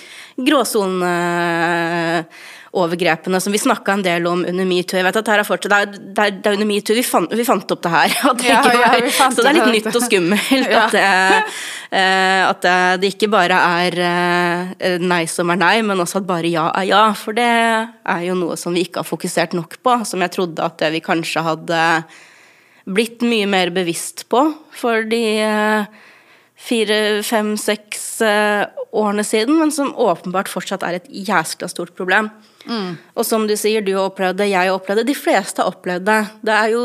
gråsoneovergrepene 2.71 3.39
som 3.41 3.51
vi 3.51 3.57
snakka 3.59 3.93
en 3.93 4.03
del 4.03 4.27
om 4.27 4.43
under 4.45 4.65
metoo. 4.65 4.97
Jeg 4.97 5.05
vet 5.05 5.15
at 5.17 5.27
her 5.27 5.39
er 5.39 5.47
fortsatt, 5.47 5.71
det, 5.71 5.79
er, 5.79 5.85
det, 6.13 6.23
er, 6.25 6.31
det 6.39 6.49
er 6.49 6.53
under 6.57 6.67
metoo 6.69 6.95
vi 6.95 7.03
vi 7.39 7.45
fant 7.45 7.71
opp 7.71 7.81
det 7.83 7.89
her. 7.91 8.09
Det 8.39 8.47
Ja, 8.49 8.61
var, 8.63 9.09
så 9.31 9.41
det 9.41 9.49
er 9.49 9.57
litt 9.57 9.85
nytt 9.85 9.95
og 9.95 10.03
skummelt 10.05 10.69
Ja. 10.69 10.85
at, 10.85 10.91
det, 10.93 11.43
eh, 11.97 12.47
at 12.47 12.61
det, 13.01 13.13
ikke 13.15 13.29
bare 13.31 13.57
er 13.83 13.99
eh, 13.99 14.97
nei 15.01 15.25
som 15.25 15.49
er 15.49 15.57
nei, 15.59 15.81
men 15.81 15.99
også 15.99 16.19
at 16.21 16.27
bare 16.27 16.47
ja 16.49 16.69
er 16.75 16.83
ja. 16.89 17.03
For 17.17 17.33
det 17.33 17.47
er 17.49 18.21
jo 18.27 18.35
noe 18.37 18.57
som 18.59 18.73
vi 18.75 18.85
ikke 18.85 19.01
har 19.03 19.07
fokusert 19.09 19.53
nok 19.57 19.79
på, 19.83 19.97
som 20.05 20.21
jeg 20.21 20.31
trodde 20.35 20.63
at 20.65 20.81
vi 20.93 21.01
kanskje 21.01 21.43
hadde 21.45 21.81
blitt 22.89 23.21
mye 23.21 23.45
mer 23.49 23.69
bevisst 23.73 24.27
på 24.29 24.45
for 24.73 25.03
de 25.09 25.23
eh, 25.45 25.85
fire, 26.59 27.21
fem, 27.23 27.53
seks 27.59 28.21
eh, 28.25 28.65
årene 28.91 29.23
siden, 29.23 29.59
men 29.59 29.71
som 29.71 29.91
åpenbart 29.95 30.49
fortsatt 30.51 30.83
er 30.83 30.97
et 30.99 31.09
jæskla 31.09 31.69
stort 31.71 31.93
problem. 31.97 32.29
Og 32.67 33.25
som 33.25 33.47
du 33.47 33.55
sier, 33.57 33.81
du 33.81 33.93
har 33.95 34.09
opplevd 34.09 34.37
det, 34.41 34.49
jeg 34.51 34.67
har 34.67 34.75
opplevd 34.75 35.03
det, 35.03 35.07
de 35.13 35.15
fleste 35.17 35.61
har 35.63 35.71
opplevd 35.71 36.05
det. 36.05 36.19
Det 36.45 36.55
er 36.55 36.73
jo 36.73 36.83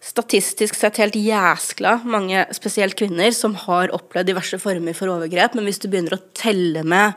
statistisk 0.00 0.76
sett 0.78 0.96
helt 1.02 1.16
jæskla 1.18 1.98
mange, 2.06 2.44
spesielt 2.54 2.96
kvinner, 2.98 3.32
som 3.34 3.54
har 3.66 3.90
opplevd 3.94 4.30
diverse 4.30 4.58
former 4.62 4.94
for 4.96 5.10
overgrep, 5.12 5.54
men 5.58 5.66
hvis 5.68 5.80
du 5.82 5.88
begynner 5.90 6.16
å 6.16 6.22
telle 6.38 6.84
med 6.86 7.14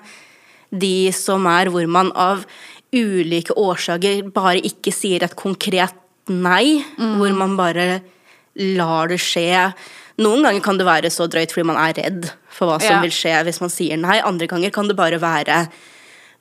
de 0.72 1.12
som 1.16 1.46
er 1.52 1.70
hvor 1.72 1.86
man 1.92 2.12
av 2.16 2.46
ulike 2.96 3.54
årsaker 3.60 4.26
bare 4.36 4.60
ikke 4.68 4.92
sier 4.96 5.24
et 5.24 5.36
konkret 5.40 5.96
nei, 6.32 6.82
hvor 6.98 7.32
man 7.36 7.56
bare 7.60 8.02
lar 8.60 9.08
det 9.12 9.20
skje. 9.24 9.72
Noen 10.22 10.44
ganger 10.44 10.62
kan 10.64 10.78
det 10.80 10.86
være 10.88 11.10
så 11.14 11.28
drøyt 11.32 11.54
fordi 11.56 11.68
man 11.72 11.80
er 11.80 11.96
redd 11.98 12.28
for 12.52 12.68
hva 12.68 12.82
som 12.82 12.98
Ja. 12.98 13.02
vil 13.02 13.14
skje 13.16 13.38
hvis 13.48 13.62
man 13.64 13.72
sier 13.72 13.98
nei. 13.98 14.20
Andre 14.20 14.48
ganger 14.48 14.72
kan 14.72 14.88
det 14.88 14.96
bare 15.00 15.20
være 15.20 15.70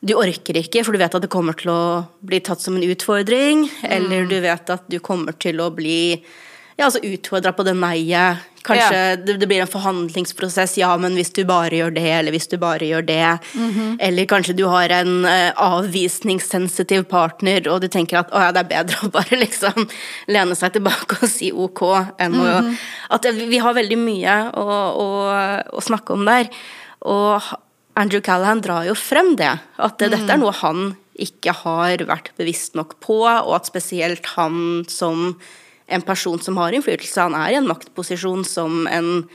du 0.01 0.15
orker 0.17 0.57
ikke, 0.57 0.85
for 0.85 0.97
du 0.97 1.01
vet 1.03 1.15
at 1.17 1.25
det 1.25 1.33
kommer 1.33 1.57
til 1.61 1.73
å 1.73 1.81
bli 2.25 2.41
tatt 2.45 2.63
som 2.63 2.79
en 2.79 2.87
utfordring. 2.87 3.67
Eller 3.85 4.29
du 4.31 4.39
vet 4.41 4.73
at 4.73 4.87
du 4.89 4.97
kommer 5.05 5.37
til 5.37 5.61
å 5.61 5.69
bli 5.77 6.23
ja, 6.81 6.87
altså 6.87 7.03
utfordra 7.05 7.53
på 7.53 7.67
det 7.69 7.77
nei-et. 7.77 8.47
Kanskje 8.65 8.97
Ja. 8.97 9.17
det, 9.17 9.39
det 9.41 9.47
blir 9.49 9.63
en 9.63 9.69
forhandlingsprosess. 9.69 10.79
Ja, 10.81 10.91
men 11.01 11.15
hvis 11.17 11.33
du 11.33 11.43
bare 11.49 11.73
gjør 11.77 11.95
det, 11.97 12.05
eller 12.13 12.33
hvis 12.33 12.49
du 12.49 12.59
bare 12.61 12.85
gjør 12.85 13.05
det. 13.09 13.39
Eller 14.01 14.29
kanskje 14.29 14.57
du 14.57 14.67
har 14.69 14.93
en 14.93 15.25
uh, 15.25 15.53
avvisningssensitiv 15.57 17.07
partner, 17.09 17.65
og 17.73 17.81
du 17.81 17.89
tenker 17.89 18.21
at 18.21 18.33
å 18.33 18.43
ja, 18.45 18.51
det 18.53 18.65
er 18.65 18.73
bedre 18.73 19.01
å 19.05 19.13
bare 19.13 19.39
liksom 19.45 19.89
lene 20.29 20.57
seg 20.57 20.77
tilbake 20.77 21.21
og 21.21 21.33
si 21.33 21.53
ok 21.53 21.83
enn 22.21 22.37
å 22.41 22.53
At 23.17 23.29
vi 23.37 23.61
har 23.61 23.77
veldig 23.77 24.01
mye 24.01 24.37
å, 24.57 24.69
å, 24.93 25.09
å 25.73 25.85
snakke 25.85 26.17
om 26.17 26.29
der. 26.29 26.53
Og 27.09 27.53
Andrew 28.01 28.23
Callahan 28.25 28.63
drar 28.65 28.87
jo 28.89 28.97
frem 28.97 29.35
det. 29.37 29.53
At 29.77 30.01
mm. 30.01 30.11
dette 30.15 30.33
er 30.33 30.41
noe 30.41 30.55
han 30.63 30.95
ikke 31.21 31.53
har 31.65 32.01
vært 32.09 32.33
bevisst 32.41 32.79
nok 32.79 32.97
på, 33.05 33.21
og 33.29 33.53
at 33.59 33.69
spesielt 33.69 34.33
han 34.39 34.87
som 34.89 35.35
en 35.91 36.05
person 36.07 36.41
som 36.41 36.57
har 36.61 36.73
innflytelse, 36.73 37.21
han 37.21 37.37
er 37.37 37.53
i 37.53 37.59
en 37.59 37.69
maktposisjon 37.69 38.45
som 38.47 38.87
en 38.89 39.29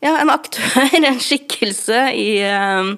ja, 0.00 0.16
en 0.16 0.32
aktør, 0.32 0.88
en 0.96 1.20
skikkelse 1.20 2.00
i, 2.16 2.40
eh, 2.44 2.90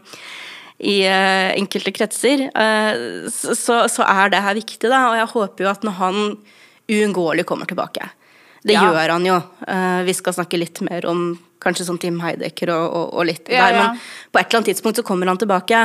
i 0.86 0.96
eh, 1.08 1.50
enkelte 1.58 1.92
kretser, 1.94 2.46
eh, 2.48 3.04
så, 3.30 3.82
så 3.90 4.06
er 4.06 4.32
det 4.32 4.42
her 4.44 4.58
viktig, 4.58 4.88
da. 4.88 5.04
Og 5.10 5.18
jeg 5.18 5.32
håper 5.34 5.66
jo 5.66 5.72
at 5.72 5.86
når 5.86 5.98
han 5.98 6.20
uunngåelig 6.92 7.46
kommer 7.48 7.68
tilbake 7.70 8.08
Det 8.62 8.74
Ja. 8.74 8.82
gjør 8.86 9.14
han 9.14 9.26
jo. 9.26 9.36
Vi 10.06 10.12
skal 10.14 10.34
snakke 10.34 10.58
litt 10.58 10.80
mer 10.86 11.06
om 11.10 11.38
kanskje 11.62 11.86
som 11.88 11.98
Tim 12.02 12.20
Heidecker 12.22 12.74
og, 12.74 12.84
og, 12.90 13.08
og 13.16 13.26
litt 13.30 13.46
Ja, 13.46 13.68
der, 13.68 13.78
ja. 13.78 13.88
men 13.88 14.02
på 14.32 14.40
et 14.40 14.46
eller 14.46 14.60
annet 14.60 14.70
tidspunkt 14.72 15.00
så 15.00 15.06
kommer 15.06 15.30
han 15.30 15.40
tilbake. 15.40 15.82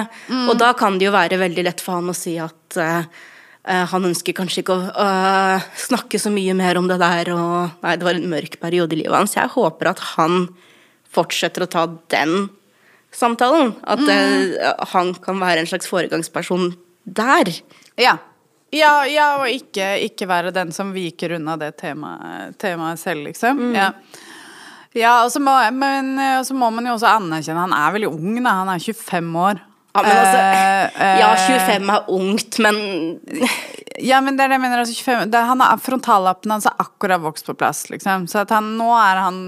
Og 0.49 0.53
da 0.59 0.73
kan 0.77 0.99
det 0.99 1.09
jo 1.09 1.15
være 1.15 1.39
veldig 1.41 1.67
lett 1.69 1.83
for 1.83 1.99
han 1.99 2.11
å 2.11 2.17
si 2.17 2.35
at 2.41 2.79
uh, 2.81 3.07
han 3.91 4.07
ønsker 4.09 4.35
kanskje 4.37 4.63
ikke 4.63 4.77
å 4.77 4.91
uh, 4.95 5.67
snakke 5.87 6.19
så 6.21 6.31
mye 6.33 6.55
mer 6.57 6.79
om 6.79 6.87
det 6.89 6.99
der, 7.01 7.33
og 7.35 7.83
Nei, 7.83 7.97
det 7.99 8.07
var 8.07 8.19
en 8.19 8.31
mørk 8.31 8.59
periode 8.61 8.97
i 8.97 9.03
livet 9.03 9.15
hans. 9.15 9.37
Jeg 9.37 9.53
håper 9.55 9.93
at 9.93 10.03
han 10.15 10.47
fortsetter 11.13 11.65
å 11.65 11.71
ta 11.71 11.85
den 12.11 12.47
samtalen. 13.17 13.73
At 13.87 14.03
eh, 14.11 14.71
han 14.93 15.13
kan 15.23 15.39
være 15.41 15.63
en 15.63 15.69
slags 15.69 15.89
foregangsperson 15.89 16.71
der. 17.03 17.51
Ja. 17.99 18.17
Ja, 18.75 18.91
ja 19.07 19.27
og 19.39 19.47
ikke, 19.51 19.93
ikke 20.03 20.27
være 20.29 20.53
den 20.55 20.73
som 20.75 20.91
viker 20.95 21.37
unna 21.37 21.55
det 21.59 21.73
temaet, 21.79 22.57
temaet 22.61 23.01
selv, 23.01 23.27
liksom. 23.29 23.69
Ja. 23.75 23.93
Ja 24.97 25.13
og 25.25 25.31
så 25.33 25.41
må, 25.43 25.53
men 25.77 26.13
eh, 26.21 26.41
så 26.47 26.55
må 26.57 26.69
man 26.73 26.87
jo 26.89 26.97
også 26.97 27.09
anerkjenne 27.17 27.65
Han 27.67 27.75
er 27.77 27.95
veldig 27.95 28.11
ung, 28.11 28.37
da. 28.41 28.59
Han 28.63 28.71
er 28.73 28.83
25 28.83 29.41
år. 29.47 29.63
Ja, 29.97 30.03
men 30.03 30.13
altså, 30.13 30.41
Eh, 30.43 31.01
eh, 31.01 31.19
ja, 31.21 31.29
25 31.47 31.89
er 31.95 32.11
ungt, 32.19 32.59
men 32.59 32.77
Ja, 33.97 34.19
men 34.21 34.35
det 34.37 34.43
er 34.43 34.51
det 34.51 34.59
jeg 34.59 34.61
mener. 34.61 34.83
Altså 34.83 34.93
25, 34.93 35.31
det, 35.33 35.39
han 35.49 35.61
er, 35.65 35.79
frontallappen 35.81 36.51
hans 36.53 36.67
er 36.69 36.75
akkurat 36.83 37.23
vokst 37.23 37.47
på 37.47 37.55
plass, 37.57 37.87
liksom. 37.89 38.27
Så 38.29 38.43
han, 38.51 38.67
nå, 38.77 38.91
er 38.93 39.23
han, 39.23 39.39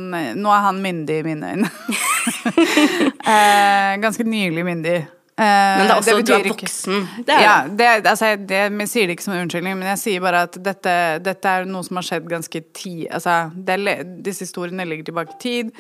nå 0.42 0.50
er 0.50 0.64
han 0.66 0.80
myndig 0.82 1.20
i 1.20 1.26
mine 1.28 1.52
øyne. 1.54 1.70
ganske 4.06 4.26
nylig 4.26 4.66
myndig. 4.66 4.98
Eh, 5.40 5.78
Men 5.80 5.86
det 5.88 5.94
er 5.94 6.00
også 6.02 6.14
du 6.18 6.20
betyr 6.20 6.36
er 6.36 6.50
voksen. 6.52 7.04
Det 7.28 7.36
er 7.36 7.42
ja, 7.46 7.56
det. 7.64 7.78
det, 8.04 8.10
altså, 8.12 8.30
det, 8.50 8.58
jeg 8.82 8.90
sier 8.92 9.08
det 9.08 9.16
ikke 9.16 9.24
som 9.24 9.36
en 9.38 9.44
unnskyldning, 9.46 9.78
men 9.80 9.88
jeg 9.94 10.02
sier 10.02 10.24
bare 10.26 10.42
at 10.50 10.58
dette, 10.66 10.96
dette 11.24 11.54
er 11.54 11.68
noe 11.70 11.86
som 11.88 12.00
har 12.02 12.08
skjedd 12.10 12.28
ganske 12.32 12.62
tid 12.76 13.06
altså, 13.16 13.38
det, 13.56 13.78
er 13.80 14.04
Disse 14.26 14.44
historiene 14.44 14.84
ligger 14.90 15.08
tilbake 15.12 15.38
i 15.38 15.40
tid. 15.46 15.72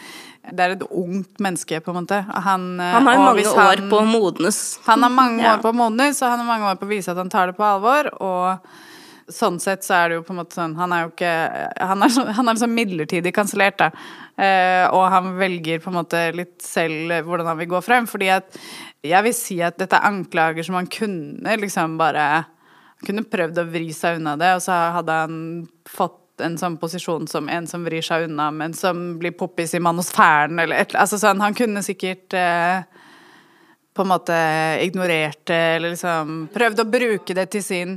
Det 0.50 0.63
er 0.63 0.78
et 0.78 0.86
ungt 0.88 1.43
menneske, 1.43 1.82
på 1.84 1.91
en 1.91 2.00
måte. 2.06 2.22
Han, 2.48 2.69
eh, 2.80 2.93
Han 2.95 3.10
har 3.10 3.19
mange 3.26 3.41
hvis 3.41 3.52
år 3.52 3.84
på 3.91 4.00
å 4.00 4.06
modnes. 4.08 4.62
han 4.88 5.04
har 5.04 5.12
mange 5.12 5.43
Ja. 5.43 5.58
år 5.58 5.65
på 5.65 5.74
å 5.74 5.80
modnes, 5.82 6.22
og 6.24 6.30
han 6.32 6.39
har 6.45 6.48
mange 6.54 6.72
år 6.72 6.80
på 6.80 6.88
å 6.88 6.93
vise 6.95 7.12
at 7.12 7.17
han 7.19 7.30
tar 7.30 7.52
det 7.52 7.58
på 7.60 7.67
alvor. 7.67 8.10
Og 8.24 8.60
sånn 9.30 9.60
sett 9.62 9.84
så 9.86 9.93
er 10.00 10.10
det 10.10 10.15
jo 10.15 10.24
på 10.26 10.34
en 10.34 10.39
måte 10.39 10.58
sånn 10.58 10.72
Han 10.80 10.91
er 10.95 11.04
jo 11.04 11.10
ikke 11.12 11.34
Han 11.86 12.02
er, 12.02 12.10
så, 12.10 12.24
han 12.34 12.48
er 12.50 12.56
liksom 12.58 12.72
midlertidig 12.74 13.34
kansellert, 13.36 13.78
da. 13.78 13.91
Eh, 14.39 14.88
og 14.95 15.04
han 15.12 15.34
velger 15.38 15.82
på 15.84 15.91
en 15.91 15.98
måte 16.00 16.22
litt 16.34 16.62
selv 16.63 17.12
hvordan 17.28 17.45
han 17.52 17.58
vil 17.60 17.67
gå 17.67 17.82
frem. 17.84 18.08
Fordi 18.08 18.30
at 18.32 18.48
jeg 19.05 19.25
vil 19.25 19.35
si 19.35 19.59
at 19.63 19.77
dette 19.79 19.95
er 19.95 20.09
anklager 20.09 20.65
som 20.67 20.75
han 20.79 20.89
kunne 20.91 21.55
liksom 21.62 21.97
bare 21.99 22.45
Han 22.99 23.07
kunne 23.07 23.23
prøvd 23.31 23.62
å 23.62 23.67
vri 23.71 23.93
seg 23.95 24.17
unna 24.19 24.33
det, 24.35 24.49
og 24.57 24.63
så 24.65 24.75
hadde 24.97 25.19
han 25.21 25.35
fått 25.88 26.43
en 26.43 26.57
sånn 26.59 26.75
posisjon 26.79 27.27
som 27.31 27.47
en 27.51 27.67
som 27.67 27.85
vrir 27.88 28.03
seg 28.03 28.25
unna, 28.27 28.49
men 28.51 28.73
som 28.75 29.13
blir 29.19 29.31
poppis 29.39 29.75
i 29.75 29.79
manosfæren, 29.83 30.59
eller 30.59 30.83
et 30.83 30.95
Altså 30.99 31.19
sånn, 31.21 31.39
han 31.39 31.55
kunne 31.55 31.83
sikkert 31.83 32.35
eh, 32.35 32.83
på 33.95 34.03
en 34.03 34.12
måte 34.12 34.35
ignorert 34.83 35.41
det, 35.47 35.62
eller 35.77 35.95
liksom 35.95 36.49
prøvd 36.53 36.83
å 36.83 36.89
bruke 36.91 37.35
det 37.35 37.49
til 37.55 37.63
sin 37.63 37.95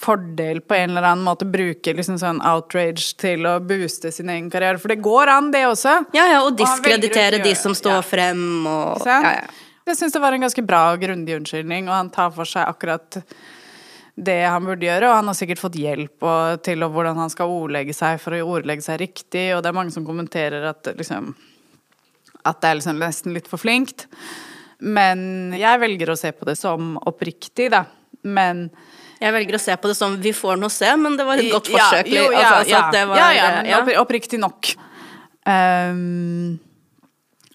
fordel 0.00 0.60
på 0.60 0.74
en 0.74 0.90
eller 0.90 1.08
annen 1.10 1.24
måte. 1.26 1.46
Bruke 1.48 1.92
liksom 1.94 2.16
sånn 2.20 2.40
outrage 2.44 3.12
til 3.20 3.44
å 3.48 3.58
booste 3.62 4.12
sin 4.14 4.32
egen 4.32 4.48
karriere. 4.52 4.80
For 4.82 4.92
det 4.92 5.00
går 5.04 5.32
an, 5.34 5.52
det 5.54 5.66
også. 5.68 5.98
Ja, 6.16 6.26
ja, 6.32 6.40
og 6.46 6.56
diskreditere 6.58 7.40
og 7.40 7.46
de 7.46 7.54
som 7.58 7.76
står 7.76 8.00
ja. 8.00 8.06
frem 8.08 8.42
og 8.66 9.04
ja, 9.08 9.20
ja. 9.40 9.44
Jeg 9.84 9.98
syns 9.98 10.14
det 10.14 10.22
var 10.22 10.32
en 10.32 10.44
ganske 10.46 10.64
bra 10.64 10.86
og 10.94 11.02
grundig 11.02 11.36
unnskyldning, 11.36 11.90
og 11.90 11.98
han 11.98 12.10
tar 12.14 12.30
for 12.32 12.48
seg 12.48 12.64
akkurat 12.64 13.18
det 14.14 14.38
han 14.46 14.64
burde 14.64 14.86
gjøre, 14.86 15.10
og 15.10 15.16
han 15.18 15.28
har 15.28 15.36
sikkert 15.36 15.60
fått 15.60 15.76
hjelp 15.76 16.22
og, 16.24 16.62
til 16.64 16.84
og 16.86 16.94
hvordan 16.94 17.18
han 17.18 17.32
skal 17.32 17.50
ordlegge 17.50 17.96
seg 17.96 18.20
for 18.22 18.36
å 18.36 18.44
ordlegge 18.56 18.84
seg 18.86 19.00
riktig, 19.02 19.48
og 19.56 19.64
det 19.64 19.72
er 19.72 19.76
mange 19.76 19.92
som 19.94 20.06
kommenterer 20.06 20.64
at 20.70 20.92
liksom 20.94 21.34
at 22.44 22.60
det 22.60 22.68
er 22.68 22.78
liksom 22.78 22.98
nesten 23.00 23.32
litt 23.32 23.46
for 23.48 23.60
flinkt. 23.60 24.06
Men 24.84 25.54
jeg 25.56 25.80
velger 25.80 26.12
å 26.12 26.18
se 26.18 26.32
på 26.36 26.44
det 26.48 26.58
som 26.60 26.94
oppriktig, 27.08 27.70
da. 27.72 27.86
Men 28.24 28.68
Jeg 29.22 29.32
velger 29.32 29.56
å 29.56 29.60
se 29.62 29.74
på 29.80 29.88
det 29.88 29.94
som 29.96 30.16
vi 30.20 30.32
får 30.36 30.58
nå 30.60 30.68
se, 30.68 30.90
men 31.00 31.14
det 31.16 31.24
var 31.24 31.40
et 31.40 31.48
godt 31.48 31.70
Ja, 31.72 31.86
forsøk. 31.86 32.08
jo, 32.12 32.24
altså, 32.26 32.40
ja, 32.68 32.80
altså 32.82 32.98
ja. 32.98 33.04
var, 33.08 33.16
ja, 33.16 33.28
ja, 33.32 33.78
ja. 33.94 34.00
oppriktig 34.02 34.40
nok. 34.42 34.68
Ehm, 35.48 36.58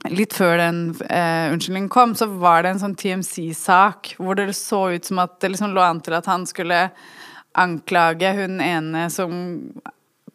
litt 0.09 0.33
før 0.37 0.57
den 0.59 0.81
eh, 1.09 1.51
unnskyldningen 1.53 1.89
kom, 1.93 2.15
så 2.17 2.27
var 2.41 2.63
det 2.63 2.73
en 2.73 2.81
sånn 2.83 2.97
TMC-sak 2.99 4.15
hvor 4.19 4.37
det 4.39 4.51
så 4.57 4.89
ut 4.95 5.09
som 5.09 5.21
at 5.23 5.39
det 5.41 5.53
liksom 5.53 5.75
lå 5.75 5.83
an 5.85 6.01
til 6.05 6.17
at 6.17 6.29
han 6.29 6.45
skulle 6.49 6.87
anklage 7.59 8.31
hun 8.37 8.59
ene 8.61 9.07
som 9.13 9.33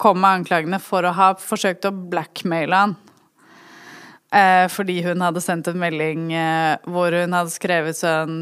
kom 0.00 0.20
med 0.20 0.40
anklagene 0.40 0.80
for 0.82 1.06
å 1.06 1.14
ha 1.14 1.32
forsøkt 1.38 1.86
å 1.88 1.94
blackmaile 1.94 2.84
han. 2.84 2.94
Eh, 4.34 4.66
fordi 4.72 4.98
hun 5.04 5.22
hadde 5.22 5.42
sendt 5.44 5.68
en 5.70 5.78
melding 5.78 6.32
eh, 6.34 6.74
hvor 6.90 7.14
hun 7.14 7.36
hadde 7.36 7.54
skrevet 7.54 7.98
sånn 7.98 8.38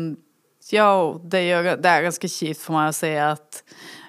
Yo, 0.71 1.19
det, 1.27 1.41
gjør, 1.43 1.67
det 1.83 1.91
er 1.91 2.05
ganske 2.07 2.29
kjipt 2.31 2.61
for 2.63 2.77
meg 2.77 2.93
å 2.93 2.95
se 2.95 3.11
at 3.19 3.59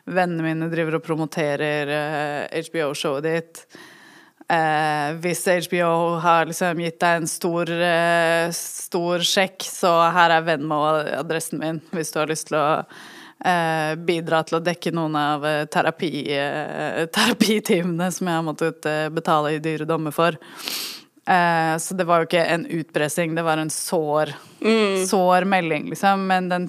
vennene 0.05 0.45
mine 0.45 0.67
driver 0.69 0.99
og 0.99 1.03
promoterer 1.03 1.89
eh, 1.89 2.61
HBO-showet 2.67 3.25
ditt. 3.25 3.63
Eh, 4.51 5.15
hvis 5.23 5.43
HBO 5.67 6.19
har 6.23 6.47
liksom 6.49 6.81
gitt 6.83 6.99
deg 7.01 7.21
en 7.21 7.29
stor, 7.29 7.71
eh, 7.71 8.51
stor 8.57 9.25
sjekk, 9.27 9.63
så 9.67 9.91
her 10.15 10.37
er 10.37 10.47
Venmo-adressen 10.47 11.61
min 11.61 11.81
hvis 11.93 12.13
du 12.13 12.19
har 12.21 12.31
lyst 12.31 12.49
til 12.51 12.59
å 12.59 12.67
eh, 13.45 13.93
bidra 13.95 14.43
til 14.47 14.59
å 14.59 14.63
dekke 14.63 14.93
noen 14.95 15.15
av 15.19 15.45
eh, 15.47 15.63
terapi, 15.71 16.11
eh, 16.33 17.03
terapitimene 17.17 18.11
som 18.11 18.29
jeg 18.29 18.39
har 18.39 18.47
måttet 18.47 18.89
eh, 18.89 19.07
betale 19.13 19.55
i 19.55 19.63
dyre 19.63 19.87
dommer 19.89 20.15
for. 20.15 20.37
Eh, 21.23 21.75
så 21.79 21.95
det 21.95 22.07
var 22.07 22.21
jo 22.21 22.29
ikke 22.31 22.45
en 22.55 22.67
utpressing, 22.79 23.35
det 23.35 23.45
var 23.47 23.61
en 23.61 23.71
sår, 23.71 24.33
sår 25.07 25.47
melding, 25.47 25.89
liksom. 25.93 26.27
Men 26.27 26.49
den 26.51 26.67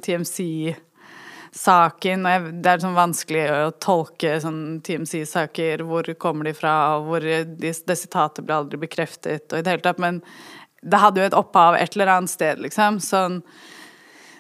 TMC-saken 1.55 2.27
og 2.27 2.33
jeg, 2.33 2.63
Det 2.63 2.71
er 2.71 2.83
sånn 2.83 2.97
vanskelig 2.97 3.45
å 3.53 3.71
tolke 3.79 4.41
sånn 4.41 4.81
TMC-saker. 4.85 5.85
Hvor 5.87 6.15
kommer 6.19 6.45
de 6.45 6.55
fra, 6.55 6.99
og 6.99 7.09
hvor 7.09 7.21
de, 7.21 7.45
det 7.47 7.97
sitatet 7.97 8.45
ble 8.45 8.55
aldri 8.55 8.79
bekreftet, 8.79 9.53
og 9.53 9.59
i 9.59 9.63
det 9.63 9.71
hele 9.71 9.83
tatt. 9.85 9.99
Men 9.99 10.23
det 10.83 11.01
hadde 11.01 11.21
jo 11.21 11.27
et 11.27 11.39
opphav 11.39 11.77
et 11.79 11.95
eller 11.95 12.13
annet 12.13 12.31
sted, 12.31 12.61
liksom. 12.61 13.01
Sånn 13.01 13.43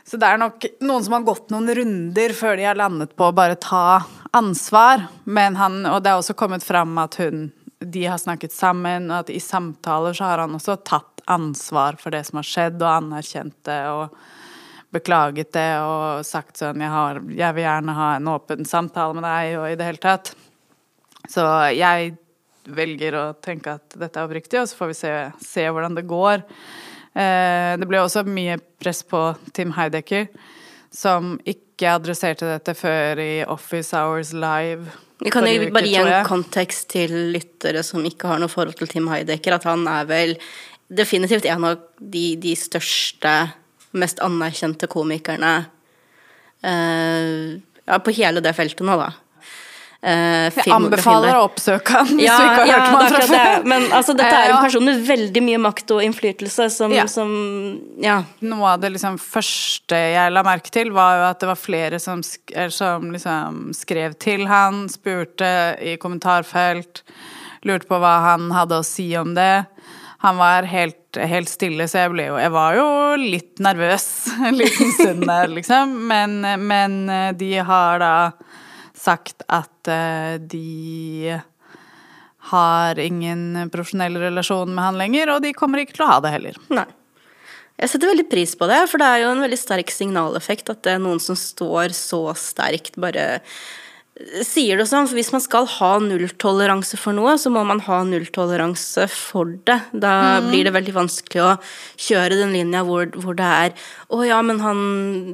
så 0.05 0.18
det 0.20 0.29
er 0.29 0.37
nok 0.37 0.66
noen 0.85 1.05
som 1.05 1.14
har 1.16 1.22
gått 1.24 1.48
noen 1.48 1.70
runder 1.79 2.35
før 2.37 2.59
de 2.59 2.66
har 2.68 2.77
landet 2.77 3.14
på 3.16 3.24
å 3.24 3.33
bare 3.33 3.57
ta 3.57 4.03
ansvar. 4.37 5.07
Men 5.24 5.57
han, 5.57 5.79
og 5.88 6.03
det 6.05 6.11
er 6.11 6.18
også 6.20 6.37
kommet 6.37 6.66
fram 6.66 6.98
at 7.00 7.16
hun, 7.22 7.46
de 7.81 8.03
har 8.05 8.20
snakket 8.20 8.53
sammen, 8.53 9.09
og 9.09 9.22
at 9.22 9.33
i 9.33 9.40
samtaler 9.40 10.12
så 10.12 10.29
har 10.29 10.42
han 10.44 10.59
også 10.59 10.77
tatt 10.85 11.24
ansvar 11.24 11.96
for 11.96 12.12
det 12.12 12.20
som 12.29 12.37
har 12.37 12.50
skjedd, 12.50 12.77
og 12.83 12.90
anerkjent 12.90 13.57
det 13.64 13.81
og 13.88 14.12
beklaget 14.94 15.52
det 15.57 15.68
og 15.83 16.24
sagt 16.26 16.61
sånn 16.61 16.83
jeg, 16.83 16.92
har, 16.92 17.20
jeg 17.28 17.57
vil 17.57 17.66
gjerne 17.66 17.96
ha 17.98 18.11
en 18.16 18.30
åpen 18.33 18.68
samtale 18.68 19.16
med 19.18 19.26
deg, 19.26 19.59
og 19.61 19.68
i 19.70 19.78
det 19.78 19.88
hele 19.88 20.02
tatt. 20.02 20.35
Så 21.30 21.44
jeg 21.74 22.14
velger 22.64 23.16
å 23.18 23.24
tenke 23.44 23.76
at 23.78 23.96
dette 23.98 24.20
er 24.20 24.26
oppriktig, 24.26 24.61
og 24.61 24.68
så 24.70 24.78
får 24.78 24.92
vi 24.92 24.98
se, 24.98 25.14
se 25.44 25.64
hvordan 25.68 25.96
det 25.98 26.07
går. 26.09 26.44
Eh, 27.14 27.72
det 27.80 27.88
ble 27.88 28.02
også 28.02 28.24
mye 28.26 28.59
press 28.83 29.04
på 29.07 29.22
Tim 29.57 29.74
Heidecker, 29.76 30.28
som 30.94 31.37
ikke 31.48 31.96
adresserte 31.96 32.48
dette 32.48 32.76
før 32.78 33.20
i 33.22 33.33
Office 33.50 33.96
Hours 33.96 34.33
Live. 34.37 34.94
Vi 35.22 35.33
kan 35.33 35.46
jo 35.46 35.68
bare 35.74 35.88
gi 35.88 35.98
en 36.00 36.26
kontekst 36.26 36.88
til 36.92 37.14
lyttere 37.35 37.85
som 37.87 38.04
ikke 38.07 38.33
har 38.33 38.40
noe 38.42 38.52
forhold 38.52 38.78
til 38.80 38.90
Tim 38.90 39.11
Heidecker, 39.12 39.57
at 39.57 39.66
han 39.68 39.87
er 39.90 40.09
vel 40.11 40.37
definitivt 40.94 41.46
en 41.48 41.68
av 41.70 41.85
de, 41.98 42.26
de 42.40 42.54
største, 42.59 43.35
mest 43.94 44.18
anerkjente 44.24 44.87
komikerne 44.90 45.52
uh, 46.64 47.61
ja, 47.87 47.98
på 48.00 48.14
hele 48.16 48.40
det 48.44 48.54
feltet 48.57 48.85
nå, 48.87 48.96
da. 49.00 49.11
Uh, 50.04 50.50
Jeg 50.52 50.68
anbefaler 50.68 51.38
å 51.38 51.46
oppsøke 51.46 51.94
han 51.96 52.11
hvis 52.12 52.26
Ja, 52.26 52.35
du 52.37 52.44
ikke 52.44 52.59
har 52.59 52.68
ja, 52.68 52.74
hørt 52.76 52.88
om 52.90 52.98
det 52.98 53.04
han 53.04 53.14
fra 53.14 53.20
det. 53.24 53.28
før. 53.38 53.62
Men 53.72 53.87
altså, 53.96 54.12
dette 54.18 54.35
er 54.37 54.50
Eh, 54.50 54.57
en 54.59 54.64
person 54.66 54.85
med 54.85 55.00
veldig 55.07 55.42
mye 55.46 55.61
makt 55.64 55.94
og 55.96 56.02
innflytelse 56.04 56.66
som, 56.74 56.92
Ja. 56.92 57.07
som 57.09 57.30
Ja. 58.04 58.18
Noe 58.44 58.74
av 58.74 58.83
det 58.83 58.90
liksom 58.92 59.16
første 59.18 59.96
jeg 59.96 60.33
la 60.35 60.42
merke 60.44 60.70
til, 60.70 60.92
var 60.92 61.16
jo 61.16 61.24
at 61.30 61.40
det 61.40 61.48
var 61.48 61.57
flere 61.57 62.00
som, 62.00 62.20
som 62.20 63.09
liksom 63.16 63.72
skrev 63.72 64.18
til 64.20 64.44
han, 64.46 64.88
spurte 64.92 65.48
i 65.80 65.96
kommentarfelt, 65.96 67.00
lurte 67.64 67.88
på 67.88 67.96
hva 67.96 68.18
han 68.28 68.50
hadde 68.52 68.76
å 68.76 68.85
si 68.85 69.09
om 69.16 69.33
det. 69.35 69.64
Han 70.24 70.40
var 70.40 70.64
helt, 70.68 71.18
helt 71.20 71.50
stille, 71.52 71.84
så 71.90 72.06
jeg 72.06 72.14
ble 72.14 72.28
jo 72.30 72.37
Jeg 72.40 72.52
var 72.54 72.78
jo 72.78 72.87
litt 73.20 73.60
nervøs 73.62 74.06
en 74.48 74.56
liten 74.56 74.92
stund 74.96 75.26
der, 75.28 75.52
liksom. 75.52 75.96
Men, 76.08 76.40
men 76.64 77.00
de 77.38 77.50
har 77.60 78.00
da 78.00 78.14
sagt 79.04 79.44
at 79.52 79.90
eh, 79.90 80.40
de 80.40 81.37
har 82.50 82.98
ingen 83.00 83.70
profesjonell 83.72 84.18
relasjon 84.20 84.72
med 84.74 84.84
han 84.84 85.00
lenger, 85.00 85.32
og 85.34 85.44
de 85.44 85.54
kommer 85.56 85.82
ikke 85.82 85.98
til 85.98 86.06
å 86.06 86.12
ha 86.12 86.18
det 86.24 86.34
heller. 86.34 86.58
Nei. 86.72 86.87
Jeg 87.80 87.90
setter 87.90 88.12
veldig 88.12 88.26
pris 88.30 88.52
på 88.54 88.68
det, 88.70 88.82
for 88.90 89.02
det 89.02 89.06
er 89.08 89.24
jo 89.24 89.30
en 89.32 89.42
veldig 89.42 89.58
sterk 89.58 89.90
signaleffekt 89.90 90.68
at 90.70 90.84
det 90.87 90.92
er 90.94 91.00
noen 91.02 91.18
som 91.22 91.38
står 91.38 91.94
så 91.96 92.28
sterkt, 92.38 93.00
bare 93.02 93.40
sier 94.46 94.79
det 94.79 94.87
sånn. 94.87 95.09
For 95.11 95.18
hvis 95.18 95.33
man 95.35 95.42
skal 95.42 95.66
ha 95.77 95.90
nulltoleranse 96.03 96.98
for 97.00 97.16
noe, 97.16 97.35
så 97.40 97.50
må 97.53 97.64
man 97.66 97.83
ha 97.87 98.00
nulltoleranse 98.07 99.09
for 99.11 99.50
det. 99.66 99.81
Da 99.90 100.40
blir 100.44 100.68
det 100.68 100.74
veldig 100.77 100.94
vanskelig 100.94 101.42
å 101.42 101.53
kjøre 101.98 102.38
den 102.38 102.55
linja 102.55 102.85
hvor, 102.87 103.11
hvor 103.18 103.38
det 103.38 103.50
er 103.66 103.74
Å 104.14 104.20
ja, 104.27 104.40
men 104.46 104.61
han 104.62 104.81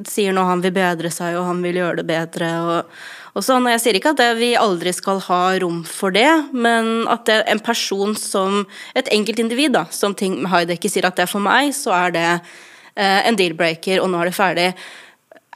sier 0.09 0.33
nå 0.33 0.47
han 0.49 0.65
vil 0.65 0.73
bedre 0.77 1.11
seg, 1.13 1.37
og 1.37 1.49
han 1.51 1.61
vil 1.65 1.83
gjøre 1.83 2.01
det 2.01 2.07
bedre, 2.09 2.49
og, 2.65 3.03
og 3.37 3.45
sånn. 3.45 3.69
Og 3.69 3.75
jeg 3.75 3.85
sier 3.85 4.01
ikke 4.01 4.15
at 4.15 4.23
det, 4.23 4.31
vi 4.41 4.55
aldri 4.57 4.95
skal 4.97 5.21
ha 5.29 5.43
rom 5.61 5.83
for 5.85 6.17
det, 6.17 6.31
men 6.57 7.05
at 7.13 7.27
det 7.29 7.37
er 7.43 7.53
en 7.53 7.63
person 7.65 8.17
som 8.17 8.65
Et 8.97 9.13
enkeltindivid, 9.13 9.75
da, 9.77 9.85
som 9.93 10.17
ting 10.17 10.41
Heidecker 10.49 10.91
sier 10.91 11.07
at 11.09 11.21
det 11.21 11.27
er 11.27 11.31
for 11.31 11.45
meg, 11.45 11.75
så 11.77 11.93
er 11.97 12.17
det 12.17 12.27
eh, 12.97 13.29
en 13.29 13.37
deal-breaker, 13.37 14.01
og 14.01 14.11
nå 14.11 14.21
er 14.23 14.31
det 14.31 14.37
ferdig. 14.37 14.69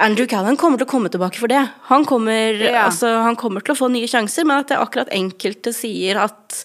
Andrew 0.02 0.26
Callan 0.26 0.56
kommer 0.58 0.80
til 0.80 0.88
å 0.88 0.90
komme 0.90 1.10
tilbake 1.12 1.38
for 1.38 1.46
det. 1.52 1.60
Han 1.90 2.04
kommer, 2.04 2.54
Ja. 2.58 2.86
altså, 2.88 3.22
han 3.22 3.36
kommer 3.36 3.62
til 3.62 3.74
å 3.74 3.78
få 3.78 3.90
nye 3.92 4.08
sjanser, 4.10 4.44
men 4.44 4.58
at 4.58 4.68
det 4.72 4.78
akkurat 4.78 5.08
enkelte 5.14 5.72
sier 5.72 6.16
at 6.24 6.64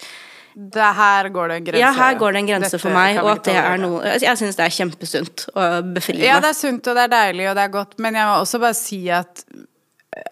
Det 0.57 0.81
her 0.95 1.29
går 1.29 1.47
det 1.47 1.55
en 1.59 1.63
grense. 1.65 1.79
ja, 1.79 1.91
her 1.93 2.15
går 2.19 2.33
det 2.33 2.39
en 2.41 2.47
grense 2.47 2.71
Dette 2.71 2.81
for 2.81 2.89
meg, 2.91 3.17
og 3.21 3.29
at 3.37 3.43
det 3.43 3.55
er 3.55 3.77
noe 3.77 4.01
Jeg, 4.19 4.35
syns 4.37 4.55
det 4.57 4.65
er 4.65 4.73
kjempesunt 4.73 5.45
og 5.55 5.93
befriende. 5.93 6.25
Ja, 6.25 6.39
det 6.41 6.49
er 6.49 6.57
sunt, 6.57 6.87
og 6.87 6.95
det 6.97 7.03
er 7.05 7.13
deilig, 7.13 7.49
og 7.51 7.55
det 7.55 7.63
er 7.63 7.69
godt, 7.77 7.93
men 7.99 8.15
jeg 8.15 8.25
må 8.25 8.41
også 8.41 8.59
bare 8.59 8.73
si 8.75 9.09
at 9.09 9.43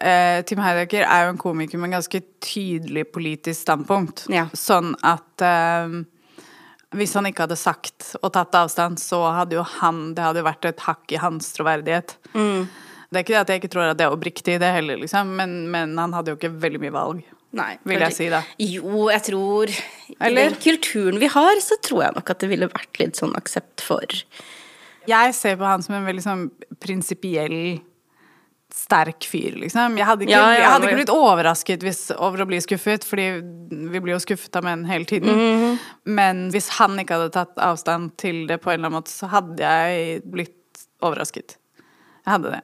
eh, 0.02 0.42
Tim 0.42 0.58
Heidecker 0.60 1.06
er 1.06 1.26
jo 1.28 1.30
en 1.36 1.38
komiker 1.38 1.78
med 1.78 1.92
en 1.94 2.00
ganske 2.02 2.22
tydelig 2.42 3.06
politisk 3.14 3.62
standpunkt. 3.62 4.26
Ja. 4.34 4.48
Sånn 4.58 4.96
at 5.06 5.40
eh, 5.46 6.02
hvis 6.98 7.14
han 7.14 7.26
ikke 7.30 7.46
hadde 7.46 7.56
sagt 7.60 8.16
og 8.24 8.34
tatt 8.34 8.56
avstand, 8.58 8.98
så 9.00 9.22
hadde 9.36 9.56
jo 9.60 9.64
han 9.64 10.14
Det 10.16 10.24
hadde 10.24 10.44
vært 10.44 10.66
et 10.66 10.80
hakk 10.88 11.12
i 11.12 11.22
hans 11.22 11.54
troverdighet. 11.54 12.16
Mm. 12.34 12.68
Det 13.08 13.20
er 13.20 13.24
ikke 13.24 13.36
det 13.36 13.40
at 13.40 13.52
jeg 13.54 13.62
ikke 13.62 13.72
tror 13.72 13.88
at 13.88 14.00
det 14.00 14.06
er 14.06 14.14
oppriktig, 14.14 14.58
det 14.60 14.70
heller, 14.76 15.00
liksom, 15.00 15.30
men, 15.40 15.58
men 15.72 15.96
han 16.00 16.16
hadde 16.16 16.34
jo 16.34 16.40
ikke 16.40 16.52
veldig 16.60 16.82
mye 16.84 16.96
valg. 16.96 17.26
Nei, 17.56 17.72
Vil 17.88 18.04
jeg 18.04 18.16
si 18.18 18.28
da. 18.32 18.42
Jo, 18.60 19.08
jeg 19.08 19.24
tror 19.30 19.72
I 19.72 20.32
den 20.36 20.58
kulturen 20.62 21.20
vi 21.22 21.30
har, 21.32 21.62
så 21.64 21.78
tror 21.84 22.04
jeg 22.04 22.18
nok 22.18 22.32
at 22.34 22.44
det 22.44 22.50
ville 22.52 22.68
vært 22.70 23.00
litt 23.00 23.20
sånn 23.20 23.32
aksept 23.40 23.84
for 23.86 24.04
Jeg 25.08 25.36
ser 25.38 25.56
på 25.56 25.66
han 25.66 25.86
som 25.86 25.96
en 25.96 26.10
veldig 26.10 26.26
sånn 26.26 26.44
prinsipiell 26.84 27.80
sterk 28.78 29.26
fyr, 29.26 29.56
liksom. 29.64 29.96
Jeg 29.98 30.06
hadde 30.06 30.26
ikke, 30.28 30.36
Ja, 30.36 30.52
ja, 30.52 30.60
jeg 30.60 30.70
hadde 30.74 30.90
ikke 30.90 31.00
blitt 31.00 31.14
overrasket 31.14 31.84
hvis, 31.88 32.02
over 32.14 32.44
å 32.44 32.48
bli 32.50 32.60
skuffet, 32.62 33.08
fordi 33.08 33.28
vi 33.94 34.02
blir 34.04 34.14
jo 34.18 34.22
skuffet 34.22 34.60
av 34.60 34.68
menn 34.68 34.84
hele 34.90 35.08
tiden. 35.08 35.32
Mhm. 35.32 35.78
Men 36.20 36.44
hvis 36.54 36.68
han 36.78 37.00
ikke 37.00 37.18
hadde 37.18 37.34
tatt 37.40 37.56
avstand 37.64 38.18
til 38.22 38.44
det 38.52 38.60
på 38.62 38.70
en 38.74 38.82
eller 38.82 38.92
annen 38.92 39.00
måte, 39.00 39.16
så 39.16 39.32
hadde 39.32 39.64
jeg 39.64 40.22
blitt 40.28 40.84
overrasket. 41.02 41.56
Jeg 42.28 42.34
hadde 42.36 42.58
det. 42.58 42.64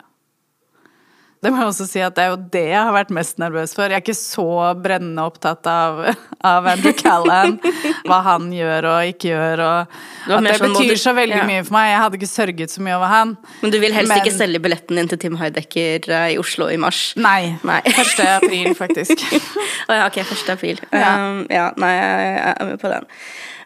Det 1.44 1.52
må 1.52 1.60
jeg 1.60 1.70
også 1.74 1.86
si 1.90 2.00
at 2.04 2.16
det 2.16 2.24
er 2.24 2.30
jo 2.32 2.38
det 2.54 2.64
jeg 2.70 2.80
har 2.80 2.94
vært 2.96 3.10
mest 3.16 3.40
nervøs 3.42 3.74
for. 3.76 3.92
Jeg 3.92 4.00
er 4.00 4.04
ikke 4.06 4.16
så 4.16 4.46
brennende 4.80 5.26
opptatt 5.28 5.68
av, 5.68 6.00
av 6.40 6.70
Andrew 6.72 6.96
Callan, 6.96 7.58
hva 8.08 8.20
han 8.30 8.48
gjør 8.56 8.88
og 8.94 9.10
ikke 9.12 9.34
gjør, 9.34 9.64
og 9.66 9.98
at 10.32 10.48
det 10.48 10.56
sånn, 10.62 10.76
betyr 10.78 10.94
du- 10.96 11.02
så 11.04 11.14
veldig 11.18 11.42
ja. 11.42 11.48
mye 11.50 11.66
for 11.68 11.76
meg. 11.76 11.90
Jeg 11.92 12.02
hadde 12.06 12.20
ikke 12.22 12.32
sørget 12.32 12.76
så 12.76 12.86
mye 12.88 12.96
over 12.96 13.12
han. 13.12 13.36
Men 13.62 13.76
du 13.76 13.80
vil 13.84 13.96
helst 13.98 14.14
Men- 14.14 14.24
ikke 14.24 14.36
selge 14.38 14.64
billetten 14.64 15.02
din 15.02 15.12
til 15.12 15.20
Tim 15.26 15.36
Heidecker 15.42 16.10
eh, 16.10 16.28
i 16.34 16.40
Oslo 16.40 16.70
i 16.72 16.80
mars? 16.80 17.02
Nei. 17.20 17.58
Nei. 17.68 17.82
1. 17.92 18.14
april, 18.40 18.72
faktisk. 18.80 19.26
Å 19.90 20.00
ja, 20.00 20.08
ok, 20.08 20.22
1. 20.24 20.46
april. 20.56 20.80
Ja. 20.96 21.14
Um, 21.20 21.44
ja, 21.52 21.70
nei, 21.82 21.92
jeg 22.00 22.38
er 22.56 22.72
med 22.72 22.80
på 22.82 22.92
den. 22.96 23.10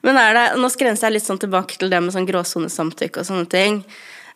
Men 0.06 0.18
er 0.22 0.34
det, 0.38 0.46
nå 0.62 0.70
skrenser 0.74 1.10
jeg 1.12 1.20
litt 1.20 1.30
sånn 1.30 1.42
tilbake 1.42 1.78
til 1.78 1.94
det 1.94 2.02
med 2.02 2.14
sånn 2.16 2.26
gråsonesamtykke 2.30 3.22
og 3.22 3.30
sånne 3.30 3.50
ting. 3.54 3.84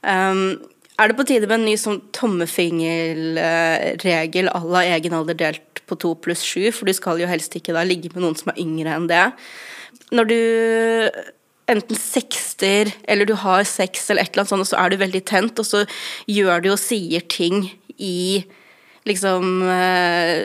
Um, 0.06 0.60
er 1.02 1.08
det 1.10 1.18
på 1.18 1.26
tide 1.28 1.48
med 1.50 1.58
en 1.60 1.66
ny 1.66 1.76
sånn 1.80 2.02
tommefingerregel 2.16 4.48
à 4.54 4.60
la 4.62 4.82
egen 4.94 5.14
alder 5.18 5.36
delt 5.40 5.82
på 5.90 5.96
to 6.00 6.10
pluss 6.22 6.44
sju? 6.46 6.72
For 6.76 6.84
du 6.86 6.94
skal 6.98 7.20
jo 7.22 7.28
helst 7.30 7.56
ikke 7.58 7.76
da 7.76 7.82
ligge 7.88 8.10
med 8.14 8.22
noen 8.24 8.38
som 8.38 8.50
er 8.54 8.62
yngre 8.62 8.90
enn 8.96 9.08
det. 9.10 9.28
Når 10.14 10.26
du 10.30 10.40
enten 11.72 11.98
sexter 11.98 12.92
eller 13.10 13.26
du 13.30 13.36
har 13.40 13.64
sex 13.68 14.10
eller 14.10 14.22
et 14.24 14.30
eller 14.34 14.42
annet 14.44 14.54
sånt, 14.54 14.66
og 14.66 14.72
så 14.72 14.78
er 14.82 14.88
du 14.92 14.96
veldig 15.02 15.24
tent, 15.30 15.56
og 15.62 15.68
så 15.68 15.80
gjør 16.30 16.58
du 16.66 16.70
og 16.74 16.82
sier 16.82 17.22
ting 17.32 17.56
i 17.98 18.44
liksom, 19.08 19.44
eh, 19.72 20.38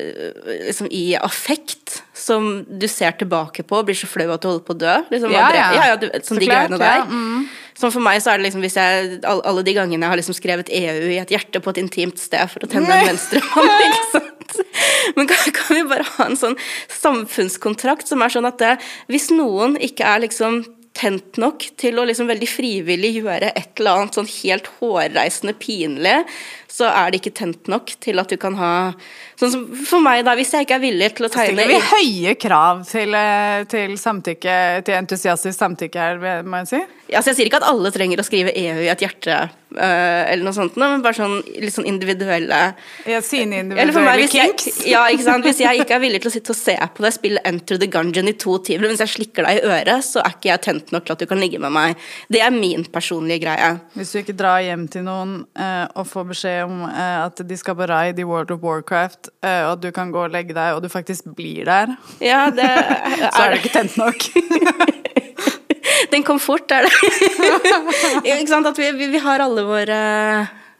liksom 0.68 0.86
i 0.90 1.16
affekt 1.18 2.02
som 2.16 2.64
du 2.68 2.88
ser 2.88 3.12
tilbake 3.20 3.62
på 3.66 3.74
og 3.80 3.86
blir 3.88 3.98
så 3.98 4.08
flau 4.08 4.30
at 4.32 4.42
du 4.42 4.48
holder 4.48 4.66
på 4.66 4.76
å 4.76 4.80
dø. 4.80 4.96
Liksom, 5.12 5.30
Ja, 5.34 5.48
ja. 5.54 5.68
ja, 5.76 5.82
ja 5.92 5.96
du, 6.00 6.06
vet, 6.08 6.24
sånn 6.24 6.38
Så 6.38 6.44
de 6.44 6.48
klart, 6.48 6.70
greiene 6.70 6.80
ja, 6.80 7.04
der. 7.04 7.10
Som 7.76 7.92
for 7.92 8.00
meg 8.04 8.22
så 8.24 8.32
er 8.32 8.38
det 8.40 8.46
liksom 8.48 8.62
hvis 8.64 8.76
jeg 8.78 9.18
all- 9.28 9.42
Alle 9.44 9.62
de 9.66 9.74
gangene 9.76 10.02
jeg 10.06 10.12
har 10.14 10.20
liksom 10.20 10.36
skrevet 10.38 10.70
EU 10.72 11.10
i 11.12 11.18
et 11.20 11.32
hjerte 11.34 11.60
på 11.60 11.74
et 11.74 11.82
intimt 11.82 12.18
sted 12.22 12.48
for 12.52 12.64
å 12.64 12.70
tenne 12.72 12.88
en 12.88 13.10
venstrehånd, 13.10 13.74
ikke 13.88 14.06
sant. 14.14 14.56
Men 15.16 15.28
kan, 15.28 15.52
kan 15.52 15.76
vi 15.76 15.82
bare 15.90 16.06
ha 16.16 16.24
en 16.30 16.36
sånn 16.40 16.56
samfunnskontrakt 17.20 18.08
som 18.08 18.22
er 18.24 18.32
sånn 18.32 18.48
at 18.48 18.58
det, 18.62 18.74
hvis 19.12 19.30
noen 19.34 19.76
ikke 19.82 20.06
er 20.06 20.24
liksom 20.26 20.62
tent 20.96 21.36
nok 21.36 21.60
til 21.76 21.98
å 22.00 22.06
liksom 22.08 22.28
veldig 22.30 22.46
frivillig 22.48 23.10
gjøre 23.18 23.50
et 23.52 23.74
eller 23.82 23.98
annet 24.00 24.16
sånn 24.16 24.28
helt 24.38 24.70
hårreisende 24.78 25.52
pinlig, 25.60 26.22
så 26.72 26.88
er 26.88 27.10
det 27.12 27.20
ikke 27.20 27.34
tent 27.36 27.68
nok 27.68 27.92
til 28.00 28.16
at 28.22 28.32
du 28.32 28.38
kan 28.40 28.56
ha 28.56 28.70
Sånn 29.36 29.50
som 29.52 29.64
for 29.84 30.00
meg, 30.00 30.22
da, 30.24 30.32
hvis 30.38 30.54
jeg 30.56 30.64
ikke 30.64 30.78
er 30.78 30.80
villig 30.86 31.10
til 31.18 31.26
å 31.26 31.28
tegne 31.28 31.52
Stiller 31.52 31.68
vi 31.68 31.80
høye 31.90 32.32
krav 32.40 32.78
til, 32.88 33.12
eh, 33.12 33.64
til 33.68 33.92
samtykke, 34.00 34.54
til 34.88 34.96
entusiastisk 34.96 35.58
samtykke 35.60 36.06
her, 36.06 36.42
må 36.48 36.62
jeg 36.62 36.70
si? 36.70 36.80
Altså, 37.12 37.30
jeg 37.30 37.36
sier 37.38 37.48
ikke 37.50 37.60
at 37.62 37.68
alle 37.68 37.92
trenger 37.94 38.18
å 38.18 38.24
skrive 38.26 38.50
EU 38.58 38.80
i 38.82 38.88
et 38.90 39.02
hjerte, 39.04 39.36
uh, 39.46 39.78
eller 39.78 40.42
noe 40.42 40.56
sånt, 40.56 40.74
men 40.80 41.04
bare 41.04 41.14
sånn 41.14 41.36
litt 41.62 41.74
sånn 41.74 41.86
individuelle 41.86 42.60
Ja, 43.06 43.20
sine 43.22 43.60
individuelle 43.62 44.02
meg, 44.06 44.24
kinks. 44.32 44.66
jeg, 44.82 44.88
ja, 44.94 45.04
ikke 45.14 45.26
sant? 45.28 45.46
hvis 45.46 45.60
jeg 45.62 45.84
ikke 45.84 45.96
er 45.98 46.02
villig 46.02 46.22
til 46.24 46.32
å 46.32 46.34
sitte 46.34 46.54
og 46.54 46.58
se 46.58 46.74
på 46.96 47.04
deg 47.04 47.14
spille 47.14 47.42
Enter 47.46 47.78
the 47.82 47.88
Gungeon 47.92 48.32
i 48.32 48.34
to 48.40 48.56
timer, 48.66 48.88
mens 48.90 49.04
jeg 49.04 49.14
slikker 49.14 49.46
deg 49.46 49.60
i 49.60 49.70
øret, 49.70 50.06
så 50.08 50.24
er 50.24 50.34
ikke 50.34 50.50
jeg 50.50 50.64
tent 50.66 50.94
nok 50.96 51.06
til 51.06 51.16
at 51.16 51.22
du 51.22 51.28
kan 51.30 51.42
ligge 51.42 51.60
med 51.62 51.74
meg. 51.76 52.08
Det 52.32 52.42
er 52.42 52.54
min 52.54 52.86
personlige 52.90 53.44
greie. 53.46 53.70
Hvis 53.94 54.14
du 54.14 54.20
ikke 54.24 54.36
drar 54.38 54.64
hjem 54.66 54.88
til 54.90 55.06
noen 55.06 55.38
uh, 55.60 55.86
og 55.94 56.10
får 56.10 56.28
beskjed 56.32 56.64
om 56.66 56.82
uh, 56.88 57.26
at 57.28 57.44
de 57.46 57.60
skal 57.60 57.78
på 57.78 57.86
raid 57.90 58.18
i 58.18 58.26
World 58.26 58.50
of 58.56 58.66
Warcraft, 58.66 59.30
og 59.46 59.76
og 59.76 59.82
du 59.82 59.90
kan 59.94 60.10
gå 60.14 60.22
og 60.26 60.32
legge 60.32 60.54
deg, 60.56 60.76
og 60.76 60.82
du 60.82 60.88
faktisk 60.88 61.28
blir 61.36 61.66
der, 61.68 61.96
Ja, 62.22 62.46
det 62.54 62.70
så 63.34 63.46
er 63.46 63.54
det 63.54 63.64
ikke 63.64 63.74
tent 63.76 63.98
nok. 64.00 64.28
Den 66.12 66.24
kom 66.26 66.40
fort, 66.42 66.70
er 66.72 66.86
det. 66.86 66.92
At 68.66 68.78
vi, 68.78 68.92
vi, 68.98 69.10
vi 69.14 69.20
har 69.22 69.42
alle 69.44 69.64
våre, 69.66 69.98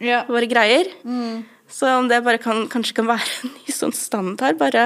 ja. 0.02 0.22
våre 0.28 0.48
greier. 0.50 0.90
Så 1.70 1.90
om 1.96 2.08
det 2.08 2.22
bare 2.24 2.38
kan, 2.42 2.66
kanskje 2.70 3.00
kan 3.00 3.10
være 3.10 3.26
en 3.42 3.52
ny 3.56 3.74
sånn 3.74 3.94
standard, 3.96 4.58
bare 4.60 4.84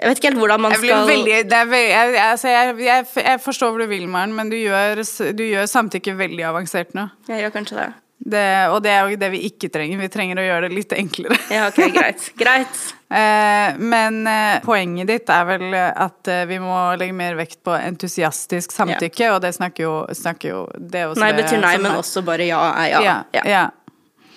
Jeg 0.00 0.08
vet 0.08 0.18
ikke 0.18 0.30
helt 0.32 0.40
hvordan 0.40 0.64
man 0.64 0.74
skal 0.74 1.06
veldig, 1.06 1.42
det 1.46 1.64
veldig, 1.70 1.90
jeg, 1.92 2.14
altså 2.24 2.50
jeg, 2.50 2.76
jeg, 2.82 3.08
jeg 3.22 3.42
forstår 3.44 3.70
hvor 3.70 3.84
du 3.84 3.90
vil, 3.92 4.08
Maren, 4.10 4.34
men 4.34 4.50
du 4.50 4.58
gjør, 4.58 5.04
du 5.36 5.44
gjør 5.46 5.68
samtykke 5.70 6.16
veldig 6.18 6.48
avansert 6.48 6.96
nå. 6.98 7.06
Jeg 7.30 7.44
gjør 7.44 7.54
kanskje 7.60 7.78
det. 7.78 7.90
Det, 8.22 8.42
og 8.70 8.82
det 8.84 8.90
er 8.94 9.08
jo 9.10 9.18
det 9.18 9.30
vi 9.32 9.40
ikke 9.48 9.70
trenger. 9.72 9.98
Vi 9.98 10.10
trenger 10.12 10.38
å 10.38 10.44
gjøre 10.46 10.68
det 10.68 10.76
litt 10.76 10.92
enklere. 10.94 11.38
Ja, 11.50 11.66
ok, 11.70 11.80
greit. 11.94 12.28
Greit. 12.42 12.82
Eh, 13.12 13.78
men 13.78 14.26
eh, 14.26 14.62
poenget 14.64 15.10
ditt 15.10 15.28
er 15.28 15.44
vel 15.44 15.74
at 15.76 16.28
eh, 16.32 16.46
vi 16.48 16.56
må 16.62 16.76
legge 16.96 17.12
mer 17.12 17.36
vekt 17.36 17.58
på 17.66 17.74
entusiastisk 17.76 18.72
samtykke, 18.72 19.26
og 19.34 19.42
det 19.44 19.50
snakker 19.52 19.84
jo, 19.84 19.92
snakker 20.16 20.54
jo 20.54 20.62
det 20.78 21.04
også 21.10 21.20
Nei 21.20 21.32
betyr 21.36 21.60
nei, 21.60 21.74
men 21.82 21.98
også 21.98 22.22
bare 22.24 22.46
ja 22.48 22.62
er 22.70 22.88
ja. 22.94 23.02
ja, 23.04 23.18
ja. 23.36 23.44
ja. 23.50 23.66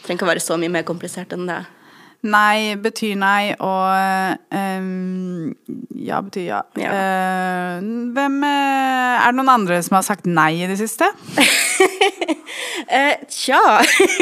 Trenger 0.03 0.19
ikke 0.19 0.27
å 0.27 0.31
være 0.33 0.43
så 0.43 0.59
mye 0.59 0.73
mer 0.75 0.83
komplisert 0.87 1.31
enn 1.37 1.47
det. 1.47 1.61
Nei 2.25 2.75
betyr 2.81 3.15
nei, 3.21 3.53
og 3.63 4.43
um, 4.51 5.53
ja 5.95 6.19
betyr 6.25 6.47
ja. 6.49 6.61
Ja. 6.81 6.91
Uh, 6.91 7.89
hvem 8.17 8.41
Er 8.43 9.29
det 9.29 9.37
noen 9.39 9.55
andre 9.55 9.79
som 9.85 10.01
har 10.01 10.07
sagt 10.09 10.27
nei 10.27 10.51
i 10.65 10.67
det 10.67 10.81
siste? 10.81 11.13
Eh, 12.85 13.17
tja 13.31 13.59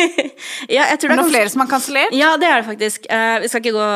Ja, 0.71 0.86
jeg 0.88 0.99
tror 1.01 1.12
Er 1.12 1.13
det 1.13 1.17
noen 1.19 1.32
flere 1.34 1.49
som 1.51 1.62
har 1.63 1.69
kansellert? 1.71 2.13
Ja, 2.15 2.34
det 2.39 2.47
er 2.47 2.62
det 2.62 2.67
faktisk. 2.67 3.06
Eh, 3.12 3.41
vi 3.43 3.49
skal 3.51 3.62
ikke 3.62 3.73
gå 3.75 3.88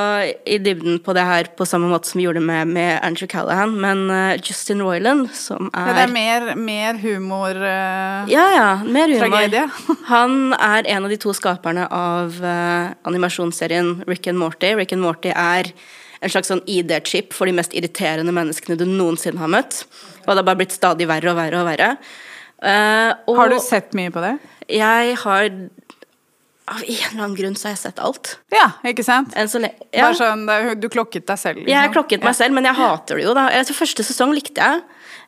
i 0.54 0.58
dybden 0.62 1.00
på 1.04 1.16
det 1.16 1.24
her 1.28 1.50
på 1.58 1.66
samme 1.68 1.90
måte 1.92 2.10
som 2.10 2.20
vi 2.20 2.26
gjorde 2.26 2.44
med, 2.44 2.74
med 2.76 2.98
Andrew 3.06 3.30
Callahan, 3.32 3.76
men 3.80 4.06
uh, 4.12 4.36
Justin 4.42 4.84
Roiland, 4.84 5.30
som 5.36 5.70
Ja, 5.72 5.86
er 5.88 6.00
det 6.00 6.04
er 6.04 6.14
mer, 6.14 6.50
mer 6.60 7.00
humor 7.02 7.56
uh, 7.56 8.28
Ja, 8.32 8.46
ja, 8.56 8.68
mer 8.84 9.14
humor. 9.14 9.38
Tragedie. 9.38 9.66
Han 10.12 10.54
er 10.58 10.90
en 10.98 11.08
av 11.08 11.14
de 11.14 11.20
to 11.22 11.34
skaperne 11.38 11.88
av 11.94 12.38
uh, 12.44 12.92
animasjonsserien 13.08 14.04
Rick 14.08 14.28
and 14.28 14.42
Morty. 14.42 14.74
Rick 14.78 14.96
and 14.98 15.06
Morty 15.06 15.32
er 15.32 15.72
en 16.20 16.34
slags 16.34 16.52
sånn 16.52 16.64
ID-chip 16.68 17.36
for 17.36 17.50
de 17.50 17.56
mest 17.56 17.76
irriterende 17.78 18.34
menneskene 18.36 18.78
du 18.80 18.88
noensinne 18.90 19.42
har 19.42 19.52
møtt. 19.52 19.84
Og 20.26 20.34
det 20.34 20.42
har 20.42 20.48
bare 20.50 20.64
blitt 20.64 20.76
stadig 20.76 21.08
verre 21.10 21.32
og 21.32 21.40
verre 21.40 21.62
og 21.62 21.70
verre. 21.70 21.92
Og 22.62 23.36
Har 23.38 23.52
du 23.52 23.60
sett 23.62 23.94
mye 23.98 24.10
på 24.14 24.24
det? 24.24 24.36
Jeg 24.74 25.18
har 25.22 25.44
Av 26.68 26.82
en 26.82 26.90
eller 26.90 27.22
annen 27.24 27.36
grunn 27.38 27.56
så 27.56 27.70
har 27.70 27.76
jeg 27.78 27.84
sett 27.86 28.00
alt. 28.04 28.34
Ja, 28.52 28.66
ikke 28.90 29.06
sant? 29.06 29.32
Så. 29.48 29.62
Ja. 29.96 30.10
Sånn, 30.18 30.44
Du 30.82 30.90
klokket 30.92 31.28
deg 31.30 31.40
selv? 31.40 31.62
liksom. 31.62 31.72
Jeg 31.72 31.94
klokket 31.94 32.26
meg 32.28 32.36
selv, 32.36 32.58
men 32.58 32.68
jeg 32.68 32.76
hater 32.76 33.16
det 33.22 33.24
jo, 33.24 33.36
da. 33.38 33.46
Første 33.78 34.04
sesong 34.04 34.34
likte 34.36 34.60
jeg, 34.60 34.82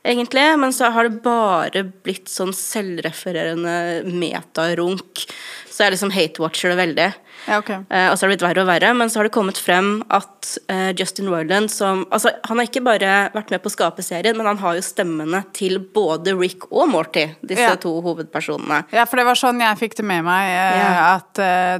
egentlig, 0.04 0.44
men 0.60 0.76
så 0.76 0.89
har 0.92 1.08
det 1.08 1.22
bare 1.24 1.86
blitt 2.04 2.28
sånn 2.28 2.52
selvrefererende 2.52 4.04
metarunk. 4.12 5.24
Så 5.72 5.86
jeg 5.86 5.96
liksom 5.96 6.12
hate-watcher 6.12 6.74
det 6.74 6.82
veldig. 6.82 7.10
Ja, 7.47 7.58
okay. 7.62 7.80
Eh, 7.89 8.10
og 8.12 8.17
så 8.17 8.25
har 8.25 8.30
det 8.30 8.36
blitt 8.38 8.45
verre 8.49 8.63
og 8.63 8.67
verre, 8.69 8.93
men 8.97 9.10
så 9.10 9.19
har 9.19 9.28
det 9.30 9.34
kommet 9.34 9.58
frem 9.58 10.04
at 10.13 10.49
eh, 10.69 10.89
Justin 10.99 11.30
Roiland 11.32 11.71
som 11.71 12.06
Altså, 12.12 12.32
han 12.45 12.58
har 12.60 12.67
ikke 12.67 12.84
bare 12.86 13.13
vært 13.34 13.49
med 13.54 13.62
på 13.63 13.69
å 13.71 13.73
skape 13.73 14.04
serien, 14.06 14.36
men 14.38 14.45
han 14.49 14.58
har 14.62 14.75
jo 14.78 14.82
stemmene 14.86 15.43
til 15.56 15.80
både 15.80 16.34
Rick 16.39 16.67
og 16.71 16.89
Morty, 16.89 17.28
disse 17.41 17.69
Ja. 17.69 17.75
to 17.75 18.02
hovedpersonene. 18.06 18.84
Ja, 18.91 19.06
for 19.06 19.17
det 19.21 19.25
var 19.25 19.36
sånn 19.39 19.62
jeg 19.63 19.78
fikk 19.80 19.95
det 20.02 20.06
med 20.06 20.23
meg, 20.28 20.49
eh, 20.49 20.82
Ja. 20.84 21.15
at 21.19 21.34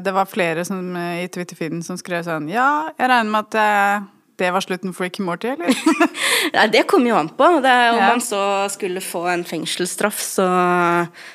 det 0.04 0.14
var 0.14 0.26
flere 0.26 0.66
som, 0.66 0.96
i 0.96 1.28
Twitter-feeden 1.28 1.84
som 1.84 1.98
skrev 1.98 2.24
sånn 2.24 2.50
Ja, 2.50 2.90
jeg 2.98 3.10
regner 3.10 3.30
med 3.32 3.46
at 3.56 4.08
det 4.40 4.54
var 4.56 4.62
slutten 4.64 4.94
for 4.96 5.04
Rick 5.04 5.20
Morty, 5.20 5.50
eller? 5.50 5.68
Nei, 6.56 6.68
det 6.72 6.86
kom 6.88 7.04
jo 7.06 7.18
an 7.20 7.28
på. 7.30 7.50
Det 7.62 7.74
om 7.92 7.98
Ja. 8.00 8.08
man 8.08 8.22
så 8.24 8.70
skulle 8.72 9.02
få 9.04 9.26
en 9.34 9.44
fengselsstraff, 9.44 10.16
så 10.24 10.46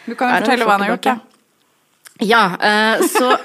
Du 0.07 0.15
kan 0.15 0.31
jo 0.33 0.41
fortelle 0.41 0.65
hva 0.65 0.79
han 0.79 0.81
har 0.87 0.97
gjort, 0.97 1.03
da. 1.03 1.19
Ja, 2.21 2.45
uh, 2.57 3.03
så 3.05 3.37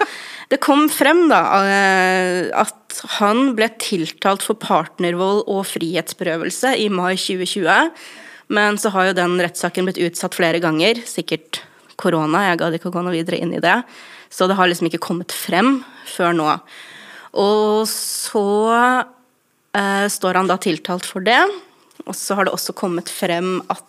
det 0.49 0.57
kom 0.63 0.87
frem 0.89 1.27
da 1.29 1.41
eh, 1.61 2.47
at 2.57 3.01
han 3.19 3.53
ble 3.57 3.67
tiltalt 3.81 4.41
for 4.45 4.57
partnervold 4.57 5.43
og 5.45 5.61
frihetsberøvelse 5.69 6.73
i 6.81 6.87
mai 6.89 7.13
2020. 7.13 7.91
Men 8.49 8.79
så 8.81 8.89
har 8.95 9.09
jo 9.09 9.19
den 9.19 9.37
rettssaken 9.37 9.85
blitt 9.85 10.01
utsatt 10.01 10.37
flere 10.37 10.61
ganger. 10.63 11.03
Sikkert 11.05 11.61
korona, 12.01 12.47
jeg 12.47 12.61
gadd 12.63 12.79
ikke 12.79 12.89
å 12.89 12.95
gå 12.95 13.03
noe 13.05 13.13
videre 13.13 13.37
inn 13.37 13.53
i 13.53 13.61
det. 13.61 13.77
Så 14.33 14.49
det 14.49 14.57
har 14.57 14.69
liksom 14.69 14.89
ikke 14.89 15.03
kommet 15.05 15.33
frem 15.33 15.83
før 16.09 16.33
nå. 16.37 16.49
Og 17.37 17.85
så 17.89 18.47
eh, 19.77 20.07
står 20.09 20.41
han 20.41 20.49
da 20.49 20.57
tiltalt 20.61 21.05
for 21.05 21.25
det. 21.25 21.41
Og 22.07 22.17
så 22.17 22.37
har 22.37 22.49
det 22.49 22.55
også 22.57 22.73
kommet 22.77 23.11
frem 23.13 23.59
at 23.69 23.85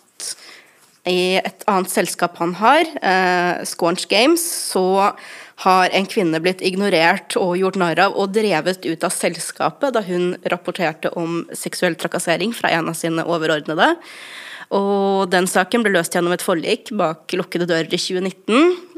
i 1.09 1.39
et 1.41 1.63
annet 1.65 1.89
selskap 1.89 2.35
han 2.37 2.53
har, 2.59 2.85
eh, 3.01 3.65
Squanch 3.65 4.05
Games, 4.11 4.43
så 4.45 5.15
har 5.61 5.93
en 5.93 6.07
kvinne 6.09 6.39
blitt 6.41 6.61
ignorert 6.65 7.35
og 7.39 7.57
gjort 7.59 7.77
narr 7.77 7.99
av 8.07 8.15
og 8.17 8.33
drevet 8.33 8.85
ut 8.87 9.03
av 9.05 9.13
selskapet 9.13 9.93
da 9.95 10.01
hun 10.05 10.35
rapporterte 10.49 11.11
om 11.19 11.43
seksuell 11.53 11.97
trakassering 11.99 12.55
fra 12.57 12.71
en 12.73 12.89
av 12.89 12.97
sine 12.97 13.25
overordnede. 13.25 13.93
Og 14.71 15.27
den 15.31 15.49
saken 15.51 15.83
ble 15.83 15.93
løst 15.97 16.15
gjennom 16.15 16.33
et 16.33 16.45
forlik 16.45 16.93
bak 16.97 17.35
lukkede 17.35 17.67
dører 17.69 17.91
i 17.91 17.99
2019. 17.99 18.89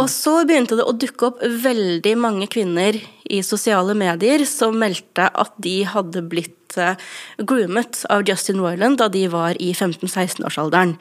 Og 0.00 0.08
så 0.08 0.38
begynte 0.48 0.76
det 0.78 0.86
å 0.88 0.94
dukke 0.96 1.28
opp 1.28 1.42
veldig 1.42 2.14
mange 2.20 2.48
kvinner 2.50 2.96
i 3.28 3.42
sosiale 3.44 3.94
medier 3.98 4.44
som 4.48 4.78
meldte 4.80 5.28
at 5.28 5.52
de 5.62 5.82
hadde 5.88 6.24
blitt 6.32 6.78
eh, 6.80 6.96
groomet 7.38 8.00
av 8.12 8.24
Justin 8.28 8.62
Royland 8.62 9.00
da 9.02 9.10
de 9.12 9.26
var 9.32 9.58
i 9.60 9.72
15-16-årsalderen. 9.76 10.96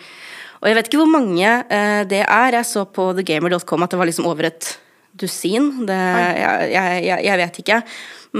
Og 0.61 0.69
jeg 0.69 0.77
vet 0.77 0.89
ikke 0.89 1.01
hvor 1.01 1.09
mange 1.09 1.49
eh, 1.49 2.03
det 2.09 2.23
er. 2.23 2.57
Jeg 2.59 2.69
så 2.69 2.85
på 2.85 3.09
thegamer.com 3.17 3.85
at 3.85 3.93
det 3.93 3.99
var 4.01 4.09
liksom 4.09 4.29
over 4.29 4.51
et 4.51 4.71
dusin. 5.17 5.71
Det, 5.89 5.97
jeg, 6.37 6.71
jeg, 6.75 7.25
jeg, 7.25 7.39
vet 7.41 7.61
ikke. 7.63 7.81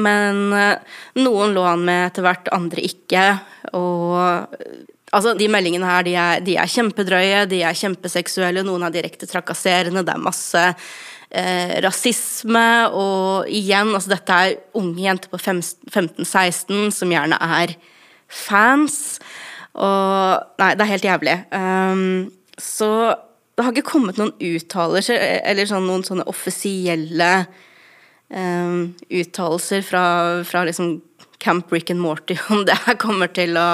Men 0.06 0.44
eh, 0.56 0.98
noen 1.20 1.56
lå 1.58 1.66
han 1.66 1.86
med 1.88 2.12
etter 2.12 2.26
hvert, 2.28 2.52
andre 2.56 2.88
ikke. 2.92 3.28
Og 3.78 4.58
Altså, 5.12 5.34
De 5.36 5.50
meldingene 5.52 5.88
her 5.88 6.06
de 6.08 6.14
er, 6.16 6.40
de 6.40 6.54
er 6.56 6.70
kjempedrøye, 6.72 7.40
de 7.52 7.58
er 7.68 7.76
kjempeseksuelle, 7.76 8.64
noen 8.64 8.86
er 8.88 8.94
direkte 8.96 9.28
trakasserende, 9.28 10.06
det 10.08 10.14
er 10.14 10.24
masse 10.24 10.62
eh, 10.64 11.74
rasisme, 11.84 12.68
og 12.96 13.50
igjen, 13.52 13.92
altså 13.92 14.14
dette 14.14 14.38
er 14.38 14.56
unge 14.80 15.04
jenter 15.04 15.34
på 15.34 15.42
15-16 15.44 16.94
som 16.96 17.12
gjerne 17.12 17.42
er 17.60 17.76
fans. 18.32 19.20
Og 19.80 20.62
Nei, 20.62 20.72
det 20.76 20.86
er 20.86 20.92
helt 20.92 21.08
jævlig. 21.08 21.36
Um, 21.56 22.32
så 22.60 22.92
det 23.56 23.66
har 23.66 23.76
ikke 23.76 23.92
kommet 23.94 24.20
noen 24.20 24.34
uttalelser, 24.36 25.20
eller 25.46 25.68
sånn, 25.70 25.88
noen 25.88 26.06
sånne 26.08 26.26
offisielle 26.30 27.32
um, 28.34 28.92
uttalelser 29.12 29.84
fra, 29.86 30.06
fra 30.48 30.64
liksom 30.68 30.96
Camp 31.42 31.72
Rick 31.74 31.92
and 31.94 32.02
Morty 32.02 32.38
om 32.54 32.66
det 32.66 32.78
her 32.86 32.98
kommer 33.02 33.32
til 33.34 33.58
å 33.60 33.68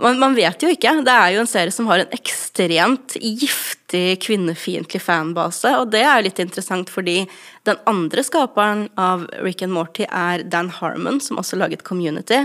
man, 0.00 0.18
man 0.20 0.34
vet 0.36 0.60
jo 0.60 0.68
ikke. 0.68 0.92
Det 1.06 1.12
er 1.12 1.30
jo 1.32 1.40
en 1.40 1.48
serie 1.48 1.72
som 1.72 1.86
har 1.88 2.02
en 2.02 2.10
ekstremt 2.12 3.16
giftig 3.16 4.18
kvinnefiendtlig 4.26 5.00
fanbase, 5.00 5.72
og 5.80 5.88
det 5.94 6.02
er 6.04 6.18
jo 6.18 6.26
litt 6.26 6.42
interessant 6.42 6.92
fordi 6.92 7.22
den 7.68 7.80
andre 7.88 8.24
skaperen 8.26 8.86
av 9.00 9.24
Rick 9.40 9.64
and 9.64 9.72
Morty 9.72 10.04
er 10.10 10.44
Dan 10.44 10.68
Harmon, 10.68 11.20
som 11.24 11.40
også 11.40 11.56
laget 11.60 11.86
Community. 11.88 12.42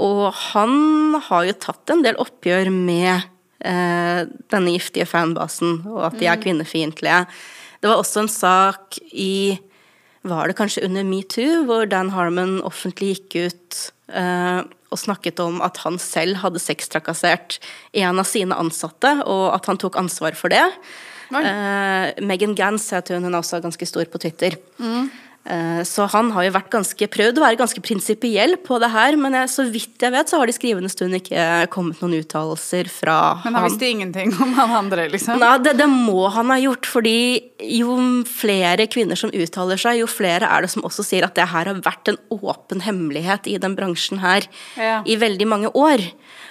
Og 0.00 0.30
han 0.52 1.18
har 1.28 1.46
jo 1.48 1.58
tatt 1.60 1.92
en 1.92 2.04
del 2.06 2.18
oppgjør 2.20 2.72
med 2.72 3.28
eh, 3.60 4.26
denne 4.52 4.74
giftige 4.74 5.08
fanbasen, 5.08 5.82
og 5.90 6.06
at 6.10 6.20
de 6.20 6.28
er 6.30 6.40
kvinnefiendtlige. 6.40 7.24
Det 7.80 7.90
var 7.90 8.00
også 8.00 8.24
en 8.24 8.32
sak 8.32 9.00
i 9.12 9.58
Var 10.20 10.50
det 10.50 10.58
kanskje 10.58 10.84
under 10.84 11.04
metoo, 11.08 11.62
hvor 11.64 11.86
Dan 11.88 12.10
Harmon 12.12 12.58
offentlig 12.60 13.14
gikk 13.14 13.36
ut 13.40 13.76
eh, 14.12 14.60
og 14.90 14.98
snakket 15.00 15.40
om 15.40 15.62
at 15.64 15.78
han 15.80 15.96
selv 16.02 16.42
hadde 16.42 16.60
sextrakassert 16.60 17.56
en 17.96 18.20
av 18.20 18.28
sine 18.28 18.52
ansatte, 18.52 19.14
og 19.24 19.46
at 19.54 19.70
han 19.70 19.80
tok 19.80 19.96
ansvar 19.96 20.36
for 20.36 20.52
det. 20.52 20.66
Eh, 21.30 22.20
Megan 22.26 22.56
Gans 22.58 22.90
jeg 22.90 23.14
hun, 23.14 23.24
hun 23.24 23.32
er 23.32 23.40
også 23.40 23.62
ganske 23.62 23.86
stor 23.86 24.04
på 24.10 24.20
Twitter. 24.20 24.58
Mm. 24.76 25.08
Eh, 25.44 25.82
så 25.88 26.04
han 26.12 26.28
har 26.34 26.44
jo 26.44 26.52
vært 26.52 26.68
ganske, 26.72 27.06
prøvd 27.08 27.38
å 27.40 27.44
være 27.46 27.56
ganske 27.56 27.80
prinsipiell 27.80 28.58
på 28.60 28.76
det 28.82 28.90
her, 28.92 29.16
men 29.16 29.38
jeg, 29.38 29.48
så 29.48 29.64
vidt 29.72 30.04
jeg 30.04 30.12
vet, 30.12 30.28
så 30.28 30.36
har 30.36 30.46
det 30.46 30.52
i 30.52 30.58
skrivende 30.58 30.90
stund 30.92 31.16
ikke 31.16 31.46
kommet 31.72 32.02
noen 32.02 32.18
uttalelser 32.18 32.90
fra 32.92 33.16
han. 33.40 33.46
Men 33.48 33.56
han 33.56 33.70
visste 33.70 33.88
ingenting 33.88 34.34
om 34.36 34.52
han 34.58 34.76
andre, 34.82 35.08
liksom? 35.14 35.40
Nei, 35.40 35.54
det, 35.64 35.74
det, 35.80 35.88
må 35.88 36.28
han 36.34 36.52
ha 36.52 36.58
gjort, 36.60 36.90
fordi 36.92 37.16
jo 37.80 37.96
flere 38.28 38.84
kvinner 38.92 39.16
som 39.16 39.32
uttaler 39.32 39.80
seg, 39.80 40.02
jo 40.02 40.10
flere 40.10 40.50
er 40.50 40.66
det 40.66 40.74
som 40.74 40.84
også 40.84 41.06
sier 41.08 41.24
at 41.24 41.38
det 41.38 41.48
her 41.48 41.72
har 41.72 41.82
vært 41.88 42.12
en 42.12 42.20
åpen 42.36 42.84
hemmelighet 42.84 43.48
i 43.48 43.56
den 43.62 43.78
bransjen 43.78 44.20
her 44.20 44.44
ja. 44.76 45.00
i 45.08 45.16
veldig 45.20 45.48
mange 45.48 45.72
år. 45.72 46.04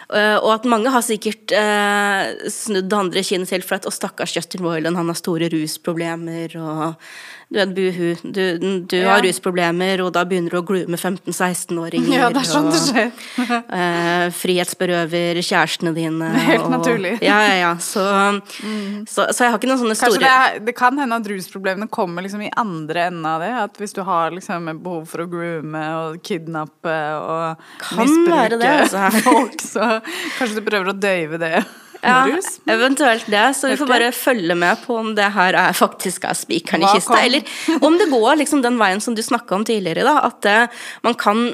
Uh, 0.09 0.41
og 0.41 0.55
at 0.55 0.63
mange 0.65 0.89
har 0.89 1.03
sikkert 1.05 1.53
uh, 1.53 2.31
snudd 2.49 2.87
det 2.89 2.97
andre 2.97 3.21
kinnet 3.21 3.51
til 3.51 3.61
for 3.61 3.77
at 3.77 3.85
å, 3.85 3.93
stakkars 3.93 4.33
Justin 4.33 4.63
Royland, 4.65 4.97
han 4.97 5.11
har 5.11 5.17
store 5.19 5.51
rusproblemer 5.53 6.55
og 6.57 7.11
du 7.49 7.57
vet, 7.57 7.69
buhu, 7.73 8.15
du, 8.23 8.57
du 8.85 8.97
ja. 8.99 9.07
har 9.09 9.23
rusproblemer, 9.25 10.03
og 10.05 10.11
da 10.13 10.21
begynner 10.29 10.53
du 10.53 10.59
å 10.59 10.61
glue 10.67 10.85
med 10.85 10.99
15-16-åringer. 10.99 12.11
Ja, 12.13 12.27
det 12.29 12.43
er 12.43 12.45
sånn 12.45 12.67
det 12.69 12.81
skjer. 12.83 13.07
uh, 13.41 14.27
frihetsberøver 14.43 15.39
kjærestene 15.41 15.95
dine. 15.95 16.29
Helt 16.45 16.67
og, 16.67 16.75
naturlig. 16.75 17.15
Ja, 17.25 17.39
ja, 17.47 17.55
ja. 17.57 17.71
Så, 17.81 18.05
mm. 18.05 19.09
så, 19.09 19.25
så, 19.33 19.47
jeg 19.47 19.55
har 19.55 19.57
ikke 19.57 19.71
noen 19.71 19.81
sånne 19.81 19.97
store 19.97 20.21
det, 20.21 20.29
er, 20.29 20.61
det, 20.67 20.77
kan 20.77 21.01
hende 21.01 21.17
at 21.17 21.31
rusproblemene 21.33 21.89
kommer 21.89 22.27
liksom 22.27 22.45
i 22.45 22.53
andre 22.53 23.07
enden 23.09 23.25
av 23.25 23.41
det. 23.41 23.51
At 23.65 23.81
hvis 23.81 23.97
du 23.97 24.03
har 24.05 24.37
liksom 24.37 24.69
behov 24.85 25.09
for 25.09 25.25
å 25.25 25.29
groome 25.33 25.85
og 26.03 26.21
kidnappe 26.21 26.97
og 27.17 27.67
kan 27.81 28.05
misbruke 28.05 28.61
det, 28.61 28.73
altså. 28.85 29.09
folk, 29.31 29.57
så 29.65 29.95
kanskje 30.37 30.61
du 30.61 30.67
prøver 30.69 30.93
å 30.93 30.99
døyve 31.01 31.41
det. 31.41 31.55
Ja, 32.01 32.23
eventuelt 32.71 33.27
det. 33.27 33.45
Så 33.57 33.67
vi 33.71 33.77
får 33.79 33.89
bare 33.89 34.11
følge 34.15 34.55
med 34.55 34.79
på 34.85 34.97
om 35.01 35.11
det 35.17 35.27
her 35.35 35.57
er 35.59 35.75
faktisk 35.75 36.27
er 36.29 36.37
spikeren 36.37 36.85
i 36.85 36.91
kista. 36.93 37.19
Eller 37.25 37.81
om 37.85 37.97
det 37.99 38.09
går 38.11 38.39
liksom 38.39 38.63
den 38.63 38.79
veien 38.79 39.03
som 39.03 39.17
du 39.17 39.23
snakka 39.25 39.57
om 39.57 39.65
tidligere, 39.67 40.07
da. 40.07 40.19
At 40.29 40.41
det, 40.45 40.57
eh, 40.69 40.83
man 41.03 41.17
kan 41.19 41.49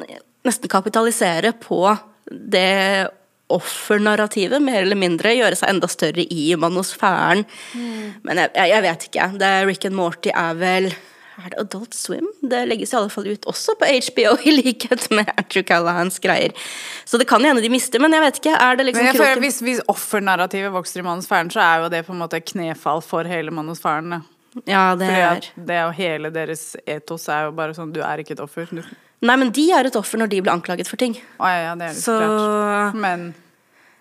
nesten 0.45 0.69
kapitalisere 0.69 1.55
på 1.57 1.81
det 2.29 3.09
offernarrativet, 3.53 4.61
mer 4.61 4.81
eller 4.81 4.97
mindre. 4.97 5.33
Gjøre 5.37 5.57
seg 5.57 5.73
enda 5.73 5.89
større 5.89 6.25
i 6.33 6.47
manosfæren. 6.57 7.45
Mm. 7.73 8.21
Men 8.25 8.41
jeg, 8.41 8.53
jeg, 8.71 8.85
vet 8.85 9.09
ikke. 9.09 9.27
Det 9.41 9.51
Rick 9.69 9.85
and 9.89 9.97
Morty 9.97 10.33
er 10.33 10.57
vel 10.61 10.89
er 11.35 11.51
det 11.51 11.59
Adult 11.59 11.93
Swim? 11.93 12.27
Det 12.41 12.61
legges 12.69 12.93
i 12.93 12.97
alle 12.99 13.11
fall 13.11 13.27
ut 13.27 13.47
også 13.49 13.75
på 13.79 13.89
HBO, 14.07 14.35
i 14.47 14.53
likhet 14.55 15.09
med 15.11 15.31
Andrew 15.35 15.65
Callahans 15.67 16.19
greier. 16.23 16.55
Så 17.03 17.19
det 17.19 17.27
kan 17.29 17.43
hende 17.43 17.63
de 17.63 17.71
mister, 17.73 17.99
men 18.03 18.15
jeg 18.15 18.23
vet 18.23 18.39
ikke. 18.41 18.55
Er 18.55 18.79
det 18.79 18.87
liksom 18.89 19.09
føler, 19.17 19.41
Hvis, 19.43 19.59
hvis 19.65 19.81
offernarrativet 19.91 20.71
vokser 20.73 21.03
i 21.03 21.07
manusfæren, 21.07 21.51
så 21.51 21.63
er 21.65 21.83
jo 21.83 21.91
det 21.91 22.05
på 22.07 22.15
en 22.15 22.23
måte 22.23 22.39
knefall 22.39 23.03
for 23.03 23.27
hele 23.27 23.51
manusfæren. 23.51 24.21
Ja, 24.63 24.93
det 24.95 25.09
er 25.11 25.41
det 25.67 25.79
og 25.83 25.93
hele 25.97 26.31
deres 26.31 26.77
etos 26.87 27.25
er 27.27 27.49
jo 27.49 27.55
bare 27.57 27.73
sånn 27.75 27.89
Du 27.91 27.99
er 27.99 28.21
ikke 28.23 28.37
et 28.37 28.43
offer. 28.43 28.69
Du... 28.71 28.79
Nei, 29.25 29.35
men 29.35 29.51
de 29.51 29.65
er 29.75 29.89
et 29.89 29.97
offer 29.99 30.21
når 30.21 30.31
de 30.31 30.39
blir 30.45 30.53
anklaget 30.53 30.87
for 30.87 31.01
ting. 31.01 31.17
Å, 31.35 31.49
ja, 31.51 31.57
ja, 31.65 31.73
det 31.75 31.89
er 31.89 31.97
litt 31.97 32.05
så... 32.05 32.15
klart. 32.21 33.01
Men 33.03 33.33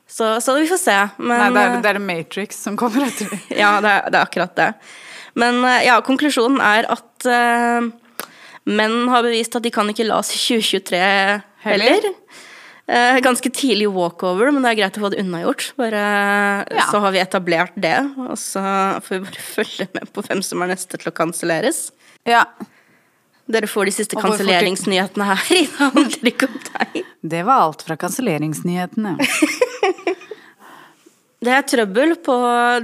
så, 0.06 0.40
så, 0.40 0.54
vi 0.54 0.68
får 0.70 0.78
se. 0.78 0.96
Men... 1.16 1.34
Nei, 1.40 1.48
det 1.50 1.64
er, 1.64 1.80
det 1.82 1.90
er 1.94 2.00
Matrix 2.02 2.60
som 2.62 2.76
kommer 2.78 3.08
etter. 3.08 3.32
ja, 3.62 3.78
det 3.82 3.90
er, 3.90 4.10
det 4.12 4.20
er 4.20 4.22
akkurat 4.22 4.54
det. 4.58 4.70
Men 5.38 5.62
eh, 5.66 5.84
ja, 5.88 5.98
konklusjonen 6.04 6.60
er 6.62 6.88
at 6.92 7.28
uh, 7.28 7.86
menn 8.64 8.98
har 9.12 9.24
bevist 9.26 9.56
at 9.58 9.64
de 9.64 9.72
kan 9.74 9.88
ikke 9.90 10.06
la 10.06 10.20
oss 10.22 10.32
i 10.34 10.40
2023 10.40 11.00
heller. 11.64 12.10
Uh, 12.84 13.16
ganske 13.24 13.48
tidlig 13.54 13.88
walkover, 13.94 14.52
men 14.52 14.64
det 14.64 14.74
er 14.74 14.80
greit 14.82 15.00
å 15.00 15.06
få 15.06 15.10
det 15.14 15.22
unnagjort. 15.24 15.70
Bare, 15.80 16.04
ja. 16.68 16.86
Så 16.90 17.00
har 17.02 17.14
vi 17.16 17.22
etablert 17.22 17.74
det, 17.80 17.96
og 18.20 18.36
så 18.40 18.62
får 19.04 19.16
vi 19.16 19.24
bare 19.26 19.48
følge 19.56 19.88
med 19.96 20.14
på 20.14 20.24
hvem 20.28 20.44
som 20.44 20.64
er 20.64 20.74
neste 20.74 21.00
til 21.00 21.10
å 21.10 21.16
kanselleres. 21.16 21.88
Ja. 22.28 22.46
Dere 23.44 23.68
får 23.68 23.90
de 23.90 23.92
siste 23.92 24.16
kanselleringsnyhetene 24.16 25.26
her. 25.28 25.42
Det 25.50 25.66
handler 25.76 26.30
ikke 26.30 26.48
om 26.48 26.60
deg. 26.70 27.00
Det 27.34 27.42
var 27.44 27.66
alt 27.66 27.82
fra 27.84 27.96
kanselleringsnyhetene. 28.00 29.18
Det 31.44 31.52
er 31.52 31.64
trøbbel 31.68 32.14
på 32.24 32.34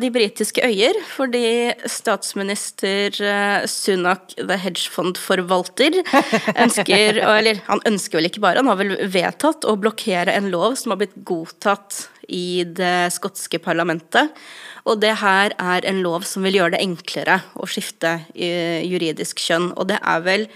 de 0.03 0.09
britiske 0.13 0.61
øyer 0.67 0.99
fordi 1.15 1.73
statsminister 1.89 3.15
eh, 3.25 3.67
Sunak, 3.71 4.35
the 4.37 4.59
hedgefondforvalter, 4.61 5.97
ønsker 6.65 7.21
Eller 7.25 7.63
han 7.71 7.81
ønsker 7.89 8.19
vel 8.19 8.29
ikke 8.29 8.43
bare, 8.45 8.61
han 8.61 8.69
har 8.69 8.81
vel 8.81 8.97
vedtatt 9.15 9.65
å 9.65 9.79
blokkere 9.81 10.35
en 10.35 10.51
lov 10.53 10.77
som 10.81 10.93
har 10.93 11.01
blitt 11.01 11.17
godtatt 11.25 12.03
i 12.29 12.63
det 12.67 13.13
skotske 13.15 13.63
parlamentet. 13.63 14.35
Og 14.85 15.01
det 15.01 15.15
her 15.23 15.55
er 15.57 15.87
en 15.89 16.03
lov 16.05 16.27
som 16.29 16.45
vil 16.45 16.61
gjøre 16.61 16.77
det 16.77 16.83
enklere 16.85 17.41
å 17.57 17.69
skifte 17.71 18.19
eh, 18.35 18.85
juridisk 18.85 19.41
kjønn. 19.41 19.71
Og 19.81 19.89
det 19.93 20.03
er 20.03 20.27
vel 20.27 20.47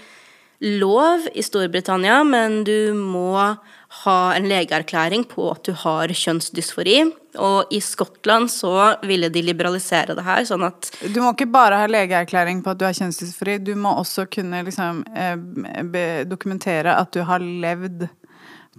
lov 0.61 1.25
i 1.33 1.43
Storbritannia, 1.45 2.21
men 2.27 2.61
du 2.67 2.93
må 2.93 3.55
ha 4.03 4.19
en 4.35 4.47
legeerklæring 4.49 5.25
på 5.29 5.47
at 5.53 5.63
du 5.67 5.71
har 5.77 6.11
kjønnsdysfori. 6.11 6.97
Og 7.41 7.71
i 7.75 7.81
Skottland 7.83 8.51
så 8.51 8.73
ville 9.05 9.29
de 9.33 9.43
liberalisere 9.43 10.15
det 10.15 10.23
her, 10.23 10.45
sånn 10.47 10.65
at 10.67 10.91
Du 11.11 11.19
må 11.23 11.33
ikke 11.33 11.49
bare 11.51 11.81
ha 11.81 11.89
legeerklæring 11.89 12.61
på 12.63 12.73
at 12.73 12.79
du 12.79 12.85
har 12.87 12.95
kjønnsdysfori, 12.95 13.57
du 13.63 13.73
må 13.79 13.95
også 13.99 14.27
kunne 14.31 14.63
liksom 14.67 15.03
eh, 15.15 16.23
dokumentere 16.27 16.95
at 16.95 17.11
du 17.15 17.25
har 17.27 17.43
levd 17.43 18.07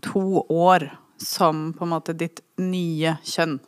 to 0.04 0.44
år 0.52 0.90
som 1.20 1.70
på 1.76 1.84
en 1.86 1.94
måte 1.94 2.16
ditt 2.16 2.42
nye 2.60 3.16
kjønn. 3.24 3.58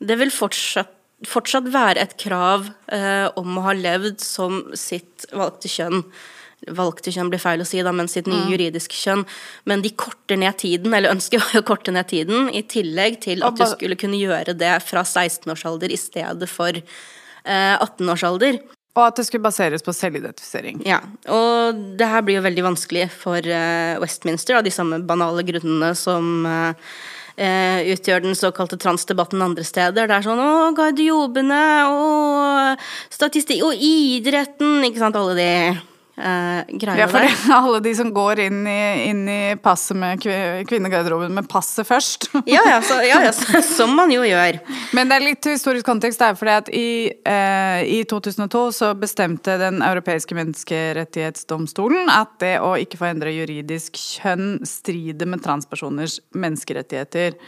Det 0.00 0.16
vil 0.20 0.32
fortsatt, 0.32 0.92
fortsatt 1.28 1.68
være 1.72 2.00
et 2.04 2.16
krav 2.20 2.70
eh, 2.92 3.28
om 3.36 3.58
å 3.58 3.64
ha 3.68 3.76
levd 3.76 4.20
som 4.24 4.62
sitt 4.76 5.28
valgte 5.36 5.68
kjønn 5.68 6.04
valgte 6.68 7.12
kjønn 7.14 7.30
blir 7.32 7.40
feil 7.42 7.62
å 7.62 7.68
si, 7.68 7.80
da, 7.84 7.92
men 7.96 8.10
sitt 8.10 8.28
nye 8.28 8.44
mm. 8.44 8.50
juridiske 8.52 8.96
kjønn. 8.96 9.24
Men 9.70 9.84
de 9.84 9.92
korter 9.96 10.40
ned 10.40 10.58
tiden, 10.60 10.92
eller 10.96 11.14
ønsker 11.14 11.44
å 11.58 11.62
korte 11.66 11.94
ned 11.94 12.10
tiden, 12.10 12.50
i 12.52 12.64
tillegg 12.66 13.20
til 13.24 13.46
at 13.46 13.56
du 13.56 13.64
skulle 13.70 13.98
kunne 14.00 14.20
gjøre 14.20 14.56
det 14.58 14.74
fra 14.86 15.04
16-årsalder 15.06 15.94
i 15.94 16.00
stedet 16.00 16.50
for 16.50 16.76
eh, 16.76 17.76
18-årsalder. 17.76 18.60
Og 18.98 19.04
at 19.04 19.20
det 19.20 19.24
skulle 19.28 19.46
baseres 19.46 19.84
på 19.86 19.94
selvidentifisering. 19.94 20.82
Ja, 20.88 20.98
og 21.30 21.78
det 21.98 22.08
her 22.10 22.24
blir 22.26 22.40
jo 22.40 22.46
veldig 22.48 22.66
vanskelig 22.72 23.06
for 23.14 23.38
eh, 23.38 23.94
Westminster 24.02 24.58
av 24.58 24.66
de 24.66 24.74
samme 24.74 24.98
banale 25.06 25.46
grunnene 25.46 25.92
som 25.98 26.42
eh, 26.48 26.92
uh, 27.40 27.80
utgjør 27.92 28.24
den 28.24 28.36
såkalte 28.38 28.78
transdebatten 28.80 29.42
andre 29.44 29.64
steder. 29.66 30.08
Det 30.08 30.16
er 30.16 30.26
sånn 30.26 30.42
å, 30.42 30.72
garderobene 30.76 31.62
og 31.92 32.88
statistikk 33.12 33.64
og 33.68 33.78
idretten, 33.78 34.82
ikke 34.88 35.04
sant, 35.04 35.18
alle 35.18 35.38
de 35.38 35.52
greia 36.16 37.04
ja, 37.04 37.08
for 37.08 37.20
det, 37.22 37.30
alle 37.54 37.80
de 37.84 37.92
som 37.96 38.10
går 38.14 38.42
inn 38.46 38.60
i, 38.68 38.80
inn 39.08 39.22
i 39.30 39.56
passet 39.62 39.96
med 39.96 40.20
kvinnegarderoben 40.68 41.32
med 41.34 41.48
passet 41.48 41.86
først. 41.88 42.28
ja, 42.50 42.62
ja, 42.66 42.80
så, 42.84 43.00
ja, 43.06 43.20
ja 43.24 43.32
så, 43.32 43.62
som 43.78 43.94
man 43.96 44.12
jo 44.12 44.24
gjør. 44.26 44.60
Men 44.96 45.10
det 45.10 45.18
er 45.18 45.24
litt 45.24 45.48
historisk 45.50 45.86
kontekst 45.88 46.20
der, 46.22 46.36
fordi 46.38 46.56
at 46.56 46.70
i, 46.74 46.90
uh, 47.28 47.80
i 47.84 48.02
2002 48.10 48.64
så 48.76 48.92
bestemte 48.98 49.56
Den 49.60 49.80
europeiske 49.84 50.36
menneskerettighetsdomstolen 50.36 52.10
at 52.12 52.36
det 52.42 52.54
å 52.64 52.74
ikke 52.80 53.00
få 53.00 53.10
endre 53.10 53.32
juridisk 53.34 53.98
kjønn 53.98 54.60
strider 54.66 55.28
med 55.30 55.44
transpersoners 55.44 56.18
menneskerettigheter. 56.36 57.38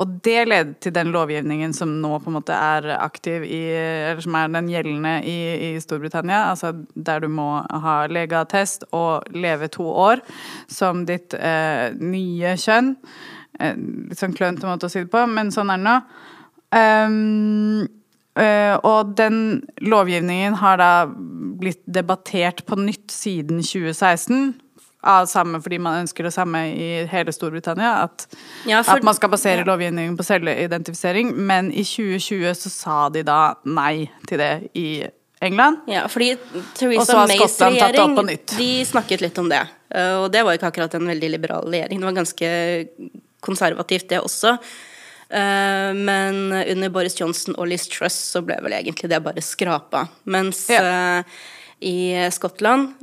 Og 0.00 0.18
det 0.24 0.46
ledet 0.48 0.80
til 0.84 0.94
den 0.96 1.12
lovgivningen 1.14 1.74
som 1.76 1.96
nå 2.02 2.16
på 2.22 2.30
en 2.30 2.38
måte 2.38 2.56
er 2.56 2.88
aktiv 2.96 3.44
i 3.46 3.62
Eller 3.76 4.20
som 4.22 4.34
er 4.38 4.50
den 4.52 4.68
gjeldende 4.70 5.14
i, 5.26 5.38
i 5.68 5.80
Storbritannia, 5.82 6.46
altså 6.52 6.72
der 6.94 7.22
du 7.24 7.28
må 7.32 7.48
ha 7.70 7.96
legeattest 8.12 8.88
og 8.96 9.26
leve 9.34 9.70
to 9.72 9.86
år 9.86 10.22
som 10.70 11.04
ditt 11.08 11.34
eh, 11.34 11.92
nye 11.96 12.56
kjønn. 12.60 12.94
Eh, 13.60 13.76
litt 14.10 14.20
sånn 14.20 14.36
klønete 14.36 14.68
måte 14.68 14.88
å 14.88 14.92
si 14.92 15.04
det 15.04 15.12
på, 15.12 15.22
men 15.30 15.52
sånn 15.54 15.72
er 15.72 15.80
det 15.80 15.88
nå. 15.88 15.96
Um, 16.76 17.86
uh, 18.36 18.74
og 18.84 19.14
den 19.16 19.62
lovgivningen 19.80 20.58
har 20.60 20.80
da 20.80 20.92
blitt 21.06 21.82
debattert 21.86 22.64
på 22.66 22.78
nytt 22.80 23.10
siden 23.14 23.62
2016. 23.64 24.54
Av 25.06 25.28
samme 25.30 25.60
fordi 25.62 25.78
man 25.78 26.00
ønsker 26.02 26.26
det 26.26 26.32
samme 26.34 26.64
i 26.74 26.88
hele 27.06 27.30
Storbritannia. 27.32 27.92
At, 28.08 28.26
ja, 28.66 28.80
for, 28.82 28.98
at 28.98 29.06
man 29.06 29.14
skal 29.14 29.30
basere 29.30 29.62
ja. 29.62 29.68
lovgivningen 29.68 30.16
på 30.18 30.26
selvidentifisering. 30.26 31.30
Men 31.36 31.70
i 31.70 31.84
2020 31.86 32.56
så 32.58 32.72
sa 32.72 32.96
de 33.14 33.22
da 33.26 33.54
nei 33.70 34.08
til 34.26 34.42
det 34.42 34.50
i 34.74 34.88
England. 35.40 35.80
Ja, 35.86 36.08
fordi 36.08 36.36
Theresa 36.74 37.26
Mays 37.26 37.60
regjering 37.60 38.38
de 38.56 38.70
snakket 38.88 39.20
litt 39.20 39.38
om 39.38 39.50
det. 39.52 39.62
Eh, 39.94 40.14
og 40.22 40.30
det 40.32 40.42
var 40.46 40.56
ikke 40.56 40.70
akkurat 40.72 40.96
en 40.96 41.10
veldig 41.10 41.30
liberal 41.34 41.68
regjering. 41.68 42.00
Det 42.00 42.08
var 42.08 42.16
ganske 42.16 42.50
konservativt, 43.44 44.08
det 44.08 44.22
også. 44.24 44.56
Eh, 45.28 45.90
men 45.98 46.40
under 46.56 46.94
Boris 46.94 47.18
Johnson 47.20 47.56
og 47.58 47.68
Liz 47.68 47.84
Truss 47.92 48.16
så 48.32 48.42
ble 48.46 48.56
vel 48.64 48.78
egentlig 48.78 49.12
det 49.12 49.20
bare 49.24 49.44
skrapa. 49.44 50.06
Mens 50.24 50.64
ja. 50.72 50.82
Eh, 50.86 51.36
i 51.86 52.16
Skottland, 52.32 52.94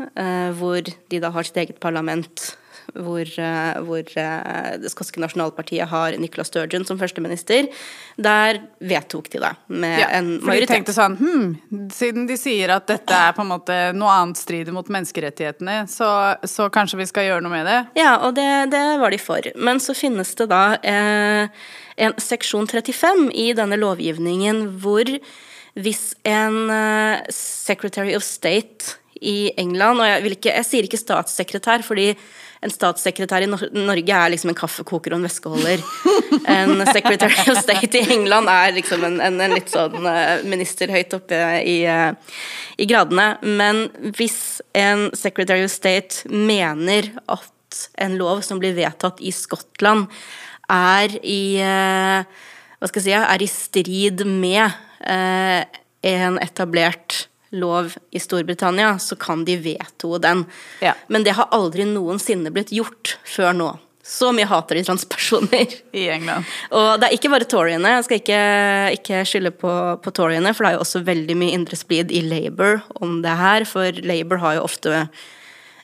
hvor 0.58 0.82
de 0.82 1.18
da 1.22 1.30
har 1.30 1.46
sitt 1.46 1.60
eget 1.62 1.78
parlament 1.78 2.56
hvor, 2.94 3.24
eh, 3.24 3.80
hvor 3.86 4.02
eh, 4.20 4.72
det 4.82 4.92
skotske 4.92 5.22
nasjonalpartiet 5.24 5.90
har 5.92 6.18
Nicola 6.22 6.46
Sturgeon 6.48 6.86
som 6.88 7.00
førsteminister, 7.00 7.70
der 8.16 8.60
vedtok 8.84 9.30
de 9.34 9.42
det 9.44 9.54
med 9.68 10.00
Ja, 10.02 10.10
en 10.20 10.36
for 10.44 10.54
de 10.54 10.70
tenkte 10.70 10.94
sånn 10.94 11.16
hm, 11.18 11.46
Siden 11.94 12.28
de 12.30 12.38
sier 12.38 12.76
at 12.76 12.86
dette 12.90 13.16
er 13.18 13.34
på 13.34 13.42
en 13.42 13.50
måte 13.50 13.78
noe 13.98 14.14
annet 14.14 14.40
strider 14.40 14.76
mot 14.76 14.90
menneskerettighetene, 14.94 15.84
så, 15.92 16.10
så 16.48 16.70
kanskje 16.74 17.02
vi 17.02 17.10
skal 17.10 17.30
gjøre 17.30 17.46
noe 17.46 17.56
med 17.56 17.70
det? 17.70 17.80
Ja, 18.00 18.18
og 18.26 18.36
det, 18.38 18.50
det 18.74 18.84
var 19.02 19.14
de 19.14 19.22
for. 19.22 19.48
Men 19.56 19.82
så 19.84 19.96
finnes 19.98 20.34
det 20.40 20.50
da 20.52 20.64
eh, 20.80 21.64
en 22.04 22.16
seksjon 22.22 22.70
35 22.70 23.30
i 23.34 23.50
denne 23.58 23.80
lovgivningen 23.82 24.66
hvor 24.84 25.10
hvis 25.74 26.14
en 26.28 26.70
eh, 26.70 27.24
Secretary 27.34 28.14
of 28.18 28.26
State 28.26 29.00
i 29.24 29.54
England 29.58 30.02
Og 30.02 30.08
jeg, 30.10 30.24
vil 30.26 30.36
ikke, 30.38 30.54
jeg 30.54 30.68
sier 30.68 30.88
ikke 30.88 31.02
statssekretær, 31.02 31.86
fordi 31.86 32.12
en 32.64 32.72
statssekretær 32.72 33.44
i 33.44 33.50
Norge 33.50 34.16
er 34.16 34.32
liksom 34.34 34.52
en 34.54 34.58
kaffekoker 34.58 35.14
og 35.14 35.20
en 35.20 35.28
veskeholder. 35.28 35.84
En 36.50 36.84
Secretary 36.88 37.52
of 37.52 37.60
State 37.62 38.00
i 38.00 38.16
England 38.16 38.52
er 38.52 38.76
liksom 38.78 39.04
en, 39.08 39.20
en, 39.24 39.40
en 39.44 39.56
litt 39.56 39.72
sånn 39.72 40.08
eh, 40.10 40.46
minister 40.48 40.92
høyt 40.94 41.14
oppe 41.18 41.40
i, 41.62 41.82
eh, 41.90 42.38
i 42.80 42.88
gradene. 42.90 43.34
Men 43.44 43.86
hvis 44.16 44.62
en 44.78 45.10
Secretary 45.18 45.66
of 45.68 45.74
State 45.74 46.30
mener 46.32 47.12
at 47.28 47.84
en 48.02 48.18
lov 48.20 48.44
som 48.46 48.62
blir 48.62 48.76
vedtatt 48.78 49.22
i 49.22 49.34
Skottland, 49.36 50.08
er 50.72 51.12
i 51.28 51.60
eh, 51.60 52.24
Hva 52.80 52.88
skal 52.88 53.02
jeg 53.02 53.06
si 53.10 53.16
Er 53.20 53.42
i 53.44 53.48
strid 53.52 54.24
med 54.26 54.72
en 55.04 56.38
etablert 56.40 57.26
lov 57.54 57.96
i 58.12 58.22
Storbritannia, 58.22 58.98
så 59.00 59.18
kan 59.20 59.46
de 59.46 59.58
veto 59.62 60.18
den. 60.22 60.46
Ja. 60.84 60.96
Men 61.08 61.26
det 61.26 61.36
har 61.38 61.52
aldri 61.54 61.86
noensinne 61.90 62.54
blitt 62.54 62.74
gjort 62.76 63.18
før 63.28 63.54
nå. 63.58 63.72
Så 64.04 64.34
mye 64.36 64.48
hater 64.50 64.76
de 64.76 64.84
transpersoner. 64.84 65.78
I 65.96 66.10
England. 66.12 66.50
Og 66.76 67.00
det 67.00 67.08
er 67.08 67.16
ikke 67.16 67.32
bare 67.32 67.48
toryene. 67.48 67.94
Jeg 67.96 68.08
skal 68.08 68.20
ikke, 68.20 68.42
ikke 68.98 69.22
skylde 69.30 69.54
på, 69.56 69.72
på 70.04 70.12
toryene, 70.16 70.52
for 70.52 70.66
det 70.66 70.74
er 70.74 70.76
jo 70.76 70.84
også 70.84 71.06
veldig 71.08 71.38
mye 71.40 71.56
indre 71.56 71.80
splid 71.80 72.12
i 72.12 72.20
Labour 72.26 72.82
om 73.00 73.22
det 73.24 73.38
her. 73.40 73.68
For 73.70 74.04
Labour 74.04 74.44
har 74.44 74.58
jo 74.58 74.66
ofte 74.68 75.06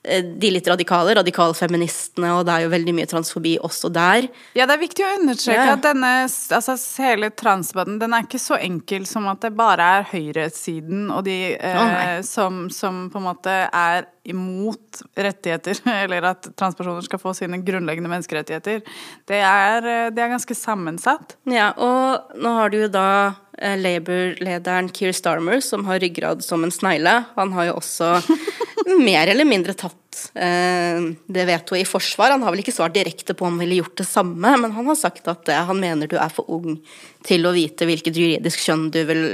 de 0.03 0.51
litt 0.53 0.67
radikale, 0.69 1.13
radikalfeministene, 1.17 2.29
og 2.37 2.45
det 2.47 2.53
er 2.53 2.63
jo 2.65 2.71
veldig 2.71 2.93
mye 2.95 3.09
transfobi 3.09 3.57
også 3.59 3.89
der. 3.91 4.29
Ja, 4.55 4.63
det 4.69 4.77
er 4.77 4.83
viktig 4.85 5.03
å 5.03 5.09
understreke 5.17 5.65
Ja. 5.65 5.73
at 5.75 5.83
denne, 5.83 6.11
altså 6.55 6.75
hele 7.03 7.29
transdebatten, 7.35 7.99
den 7.99 8.13
er 8.15 8.23
ikke 8.23 8.39
så 8.39 8.55
enkel 8.59 9.05
som 9.09 9.27
at 9.27 9.41
det 9.43 9.51
bare 9.57 9.89
er 9.99 10.07
høyresiden 10.13 11.09
og 11.11 11.25
de 11.27 11.57
eh, 11.57 11.81
oh, 11.83 12.21
som, 12.23 12.69
som 12.71 13.09
på 13.11 13.19
en 13.19 13.27
måte 13.27 13.57
er 13.67 14.07
imot 14.29 15.01
rettigheter, 15.17 15.79
eller 16.03 16.31
at 16.31 16.47
transpersoner 16.55 17.03
skal 17.03 17.19
få 17.19 17.33
sine 17.37 17.59
grunnleggende 17.65 18.11
menneskerettigheter. 18.11 18.81
Det 19.27 19.41
er, 19.41 19.83
eh, 19.83 20.09
det 20.15 20.23
er 20.23 20.33
ganske 20.35 20.55
sammensatt. 20.55 21.35
Ja, 21.49 21.73
og 21.75 22.39
nå 22.39 22.55
har 22.59 22.69
du 22.71 22.79
jo 22.83 22.89
da 22.93 23.07
eh, 23.27 23.33
Labour-lederen 23.59 24.89
Keir 24.95 25.15
Starmer, 25.15 25.59
som 25.63 25.85
har 25.89 25.99
ryggrad 25.99 26.43
som 26.45 26.63
en 26.63 26.71
snegle. 26.71 27.23
Han 27.35 27.53
har 27.53 27.69
jo 27.69 27.79
også 27.79 28.13
mer 29.09 29.27
eller 29.31 29.47
mindre 29.47 29.75
tatt 29.77 30.21
eh, 30.33 31.01
det 31.27 31.47
vetoet 31.49 31.83
i 31.83 31.87
forsvar. 31.87 32.33
Han 32.35 32.45
har 32.45 32.55
vel 32.55 32.63
ikke 32.63 32.75
svart 32.75 32.95
direkte 32.97 33.35
på 33.35 33.45
om 33.45 33.55
han 33.55 33.63
ville 33.63 33.81
gjort 33.81 33.97
det 34.01 34.07
samme, 34.09 34.55
men 34.61 34.75
han 34.75 34.87
har 34.89 34.99
sagt 34.99 35.27
at 35.31 35.51
eh, 35.51 35.65
han 35.69 35.81
mener 35.81 36.09
du 36.09 36.17
er 36.19 36.31
for 36.33 36.49
ung 36.51 36.79
til 37.27 37.45
å 37.45 37.53
vite 37.55 37.87
hvilket 37.89 38.17
juridisk 38.17 38.63
kjønn 38.65 38.87
du 38.95 39.01
vil 39.09 39.25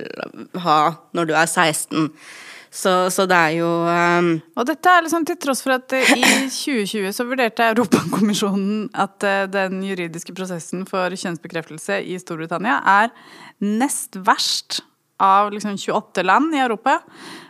ha 0.65 0.80
når 1.15 1.30
du 1.30 1.36
er 1.38 1.47
16. 1.47 2.09
Så, 2.76 2.91
så 3.13 3.23
det 3.30 3.36
er 3.38 3.53
jo 3.55 3.67
um... 3.88 4.32
Og 4.59 4.65
dette 4.67 4.91
er 4.91 5.05
liksom 5.05 5.23
til 5.28 5.38
tross 5.39 5.61
for 5.63 5.78
at 5.78 5.95
i 5.95 6.19
2020 6.51 7.13
så 7.15 7.26
vurderte 7.28 7.69
Europakommisjonen 7.71 8.89
at 9.05 9.23
eh, 9.23 9.45
den 9.51 9.80
juridiske 9.88 10.36
prosessen 10.36 10.84
for 10.89 11.15
kjønnsbekreftelse 11.15 12.01
i 12.03 12.19
Storbritannia 12.19 12.82
er 12.97 13.13
nest 13.63 14.19
verst 14.28 14.82
av 15.23 15.53
liksom 15.55 15.78
28 15.80 16.26
land 16.28 16.55
i 16.57 16.59
Europa. 16.65 16.99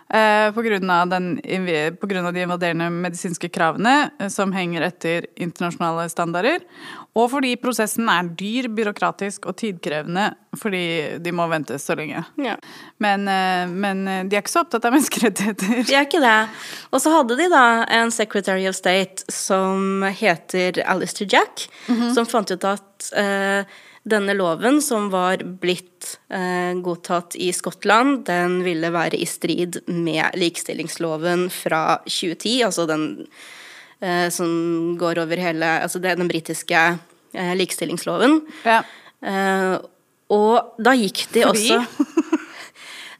Eh, 0.05 0.51
på, 0.53 0.61
grunn 0.61 0.89
av 0.89 1.07
den, 1.09 1.31
på 1.99 2.07
grunn 2.07 2.27
av 2.29 2.33
de 2.33 2.43
invaderende 2.45 2.91
medisinske 2.93 3.49
kravene 3.49 4.11
eh, 4.19 4.29
som 4.29 4.51
henger 4.53 4.83
etter 4.85 5.25
internasjonale 5.41 6.05
standarder. 6.13 6.61
Og 7.17 7.31
fordi 7.31 7.55
prosessen 7.57 8.11
er 8.13 8.29
dyr, 8.37 8.67
byråkratisk 8.69 9.47
og 9.49 9.57
tidkrevende 9.57 10.27
fordi 10.55 11.17
de 11.25 11.33
må 11.35 11.47
vente 11.49 11.79
så 11.81 11.97
lenge. 11.97 12.21
ja. 12.37 12.53
Men, 13.01 13.25
eh, 13.27 13.65
men 13.65 14.05
de 14.29 14.37
er 14.37 14.43
ikke 14.43 14.53
så 14.53 14.61
opptatt 14.61 14.85
av 14.85 14.93
menneskerettigheter. 14.95 15.81
De 15.89 15.97
er 15.97 16.05
ikke 16.05 16.21
det. 16.21 16.37
Og 16.93 17.01
så 17.01 17.15
hadde 17.15 17.39
de 17.41 17.49
da 17.49 17.65
en 17.97 18.13
Secretary 18.13 18.69
of 18.69 18.77
State 18.77 19.25
som 19.33 20.05
heter 20.05 20.83
Alistair 20.85 21.33
Jack, 21.33 21.65
som 22.13 22.29
fant 22.29 22.53
ut 22.53 22.69
at 22.69 23.09
eh, 23.17 23.81
denne 24.05 24.35
loven 24.37 24.81
som 24.85 25.09
var 25.09 25.41
blitt 25.61 26.19
eh, 26.29 26.73
godtatt 26.85 27.35
i 27.41 27.49
Skottland, 27.53 28.21
den 28.27 28.59
ville 28.65 28.91
være 28.93 29.17
i 29.17 29.25
strid 29.25 29.79
med 29.89 30.37
likestillingsloven 30.37 31.47
fra 31.53 31.97
2010, 32.05 32.53
altså 32.67 32.85
den 32.89 33.07
eh, 34.05 34.29
som 34.29 34.93
går 35.01 35.23
over 35.25 35.41
hele 35.41 35.71
Altså 35.81 35.99
det 36.03 36.17
den 36.19 36.29
britiske 36.29 36.83
eh, 37.33 37.53
likestillingsloven. 37.57 38.43
Ja. 38.67 38.83
Eh, 39.25 39.73
og 40.35 40.77
da 40.81 40.93
gikk 40.97 41.25
de 41.33 41.45
Fordi? 41.45 41.73
også 41.73 42.13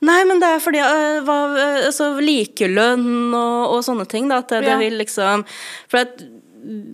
Nei, 0.05 0.19
men 0.27 0.41
det 0.41 0.47
er 0.51 0.61
fordi 0.61 0.81
uh, 0.83 1.21
hva, 1.25 1.36
øh, 1.55 1.77
altså, 1.88 2.11
likelønn 2.21 3.33
og, 3.33 3.61
og 3.73 3.83
sånne 3.86 4.05
ting, 4.11 4.27
da. 4.29 4.43
At 4.43 4.51
det, 4.51 4.61
Ja. 4.61 4.73
det 4.73 4.79
vil 4.83 4.99
liksom 5.01 5.45
For 5.89 6.03
at 6.03 6.21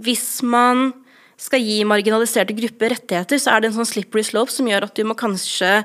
hvis 0.06 0.44
man 0.44 0.92
skal 1.42 1.64
gi 1.66 1.82
marginaliserte 1.90 2.56
grupper 2.58 2.96
rettigheter, 2.96 3.42
så 3.42 3.56
er 3.56 3.62
det 3.62 3.72
en 3.72 3.80
sånn 3.80 3.90
slippery 3.90 4.24
slope 4.26 4.54
som 4.54 4.70
gjør 4.70 4.90
at 4.90 4.98
du 4.98 5.06
må 5.08 5.18
kanskje 5.18 5.82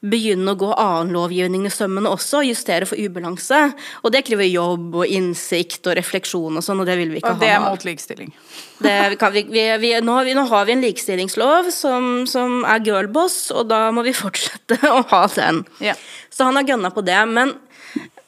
begynne 0.00 0.54
å 0.54 0.56
gå 0.56 0.68
annen 0.80 1.12
lovgivning 1.12 1.66
i 1.68 1.72
sømmene 1.72 2.08
også, 2.08 2.40
og 2.40 2.48
justere 2.48 2.86
for 2.88 2.96
ubalanse. 2.96 3.58
Og 4.00 4.14
det 4.14 4.22
krever 4.24 4.48
jobb 4.48 4.96
og 5.02 5.12
innsikt 5.12 5.90
og 5.90 5.98
refleksjon 5.98 6.56
og 6.56 6.64
sånn, 6.64 6.80
og 6.80 6.88
det 6.88 6.96
vil 7.02 7.12
vi 7.12 7.20
ikke 7.20 7.34
Og 7.34 7.42
det 7.42 7.50
er 7.52 7.60
mot 7.64 7.86
likestilling. 7.86 8.32
Det 8.80 9.18
kan 9.20 9.34
vi, 9.34 9.42
vi, 9.44 9.60
vi, 9.76 9.88
nå, 10.00 10.14
har 10.16 10.24
vi, 10.24 10.32
nå 10.32 10.46
har 10.48 10.64
vi 10.64 10.72
en 10.72 10.80
likestillingslov 10.80 11.66
som, 11.74 12.22
som 12.24 12.62
er 12.64 12.80
girlboss, 12.86 13.50
og 13.52 13.66
da 13.68 13.90
må 13.92 14.00
vi 14.06 14.14
fortsette 14.16 14.78
å 14.96 15.02
ha 15.10 15.26
den. 15.34 15.60
Yeah. 15.84 16.00
Så 16.32 16.48
han 16.48 16.56
har 16.56 16.64
gønna 16.64 16.88
på 16.94 17.04
det. 17.04 17.18
Men 17.28 17.52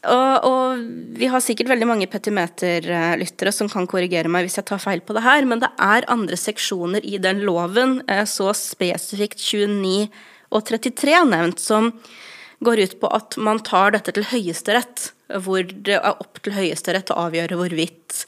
og, 0.02 0.46
og 0.48 0.80
vi 1.14 1.28
har 1.30 1.42
sikkert 1.44 1.70
veldig 1.70 1.86
mange 1.86 2.08
petimeterlyttere 2.10 3.52
som 3.54 3.68
kan 3.70 3.86
korrigere 3.90 4.30
meg 4.32 4.48
hvis 4.48 4.58
jeg 4.58 4.66
tar 4.66 4.82
feil 4.82 5.02
på 5.04 5.14
det 5.14 5.22
her, 5.22 5.46
men 5.46 5.62
det 5.62 5.70
er 5.78 6.08
andre 6.10 6.38
seksjoner 6.38 7.06
i 7.06 7.20
den 7.22 7.44
loven, 7.46 8.00
eh, 8.10 8.24
så 8.26 8.50
spesifikt 8.56 9.38
29 9.38 10.08
og 10.52 10.66
33 10.68 11.22
nevnt, 11.30 11.62
som 11.62 11.92
går 12.62 12.82
ut 12.82 12.98
på 13.02 13.10
at 13.14 13.38
man 13.38 13.62
tar 13.62 13.94
dette 13.94 14.14
til 14.16 14.26
Høyesterett, 14.26 15.12
hvor 15.42 15.62
det 15.62 15.98
er 16.00 16.18
opp 16.18 16.42
til 16.42 16.56
Høyesterett 16.56 17.14
å 17.14 17.20
avgjøre 17.28 17.58
hvorvidt 17.60 18.24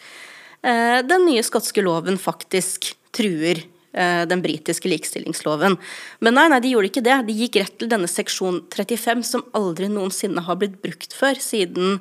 eh, 0.62 1.02
den 1.06 1.26
nye 1.26 1.42
skotske 1.46 1.82
loven 1.82 2.18
faktisk 2.22 2.92
truer 3.14 3.64
den 3.94 4.42
britiske 4.42 4.90
likestillingsloven. 4.90 5.76
Men 6.24 6.34
nei, 6.34 6.48
nei, 6.50 6.60
de 6.64 6.72
gjorde 6.74 6.90
ikke 6.90 7.04
det. 7.06 7.18
De 7.28 7.36
gikk 7.38 7.60
rett 7.60 7.76
til 7.78 7.90
denne 7.92 8.10
seksjon 8.10 8.62
35, 8.74 9.22
som 9.28 9.44
aldri 9.54 9.86
noensinne 9.92 10.42
har 10.42 10.58
blitt 10.58 10.80
brukt 10.82 11.14
før, 11.14 11.38
siden 11.38 12.00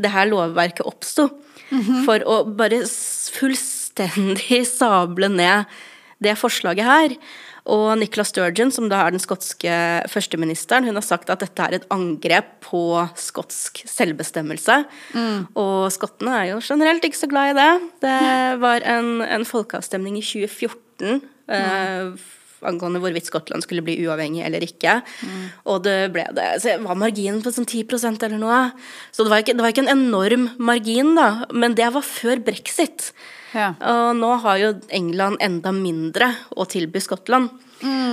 det 0.00 0.12
her 0.12 0.28
lovverket 0.28 0.84
oppsto. 0.84 1.30
For 2.04 2.22
å 2.26 2.42
bare 2.44 2.82
fullstendig 3.38 4.64
sable 4.78 5.30
ned 5.32 5.80
det 6.20 6.36
forslaget 6.38 6.84
her. 6.86 7.16
Og 7.70 7.86
Nicola 8.00 8.24
Sturgeon, 8.26 8.72
som 8.74 8.88
da 8.90 9.04
er 9.04 9.14
den 9.14 9.22
skotske 9.22 9.74
førsteministeren, 10.10 10.88
hun 10.88 10.98
har 10.98 11.06
sagt 11.06 11.30
at 11.30 11.44
dette 11.44 11.66
er 11.66 11.78
et 11.78 11.86
angrep 11.94 12.56
på 12.66 12.82
skotsk 13.18 13.84
selvbestemmelse. 13.88 14.80
Og 15.60 15.86
skottene 15.94 16.34
er 16.40 16.50
jo 16.52 16.64
generelt 16.66 17.06
ikke 17.06 17.20
så 17.20 17.30
glad 17.30 17.52
i 17.52 17.58
det. 17.60 17.70
Det 18.06 18.18
var 18.64 18.84
en, 18.96 19.20
en 19.22 19.46
folkeavstemning 19.48 20.18
i 20.18 20.26
2014 20.26 21.22
eh, 21.50 22.28
angående 22.66 23.00
hvorvidt 23.00 23.28
Skottland 23.28 23.64
skulle 23.64 23.84
bli 23.86 23.98
uavhengig 24.04 24.42
eller 24.44 24.64
ikke. 24.66 24.98
Og 25.70 25.82
det 25.86 26.10
ble 26.14 26.26
det. 26.36 26.48
Så 26.62 26.76
var 26.84 26.98
marginen 26.98 27.42
på 27.44 27.52
sånn 27.54 27.68
10% 27.68 28.26
eller 28.26 28.40
noe. 28.40 28.62
Så 29.14 29.24
det 29.24 29.32
var, 29.32 29.44
ikke, 29.44 29.56
det 29.56 29.64
var 29.64 29.74
ikke 29.74 29.86
en 29.86 29.94
enorm 29.96 30.48
margin, 30.60 31.14
da. 31.18 31.46
Men 31.54 31.76
det 31.78 31.88
var 31.94 32.06
før 32.06 32.42
brexit. 32.44 33.12
Ja. 33.54 33.72
Og 33.80 34.16
nå 34.18 34.30
har 34.44 34.60
jo 34.62 34.70
England 34.94 35.40
enda 35.42 35.72
mindre 35.74 36.32
å 36.56 36.66
tilby 36.70 37.02
Skottland. 37.02 37.50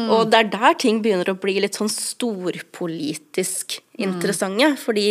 Og 0.07 0.29
det 0.31 0.39
er 0.39 0.49
der 0.53 0.77
ting 0.79 1.01
begynner 1.03 1.27
å 1.33 1.39
bli 1.39 1.57
litt 1.59 1.75
sånn 1.75 1.91
storpolitisk 1.91 3.79
interessante. 3.99 4.69
Fordi 4.79 5.07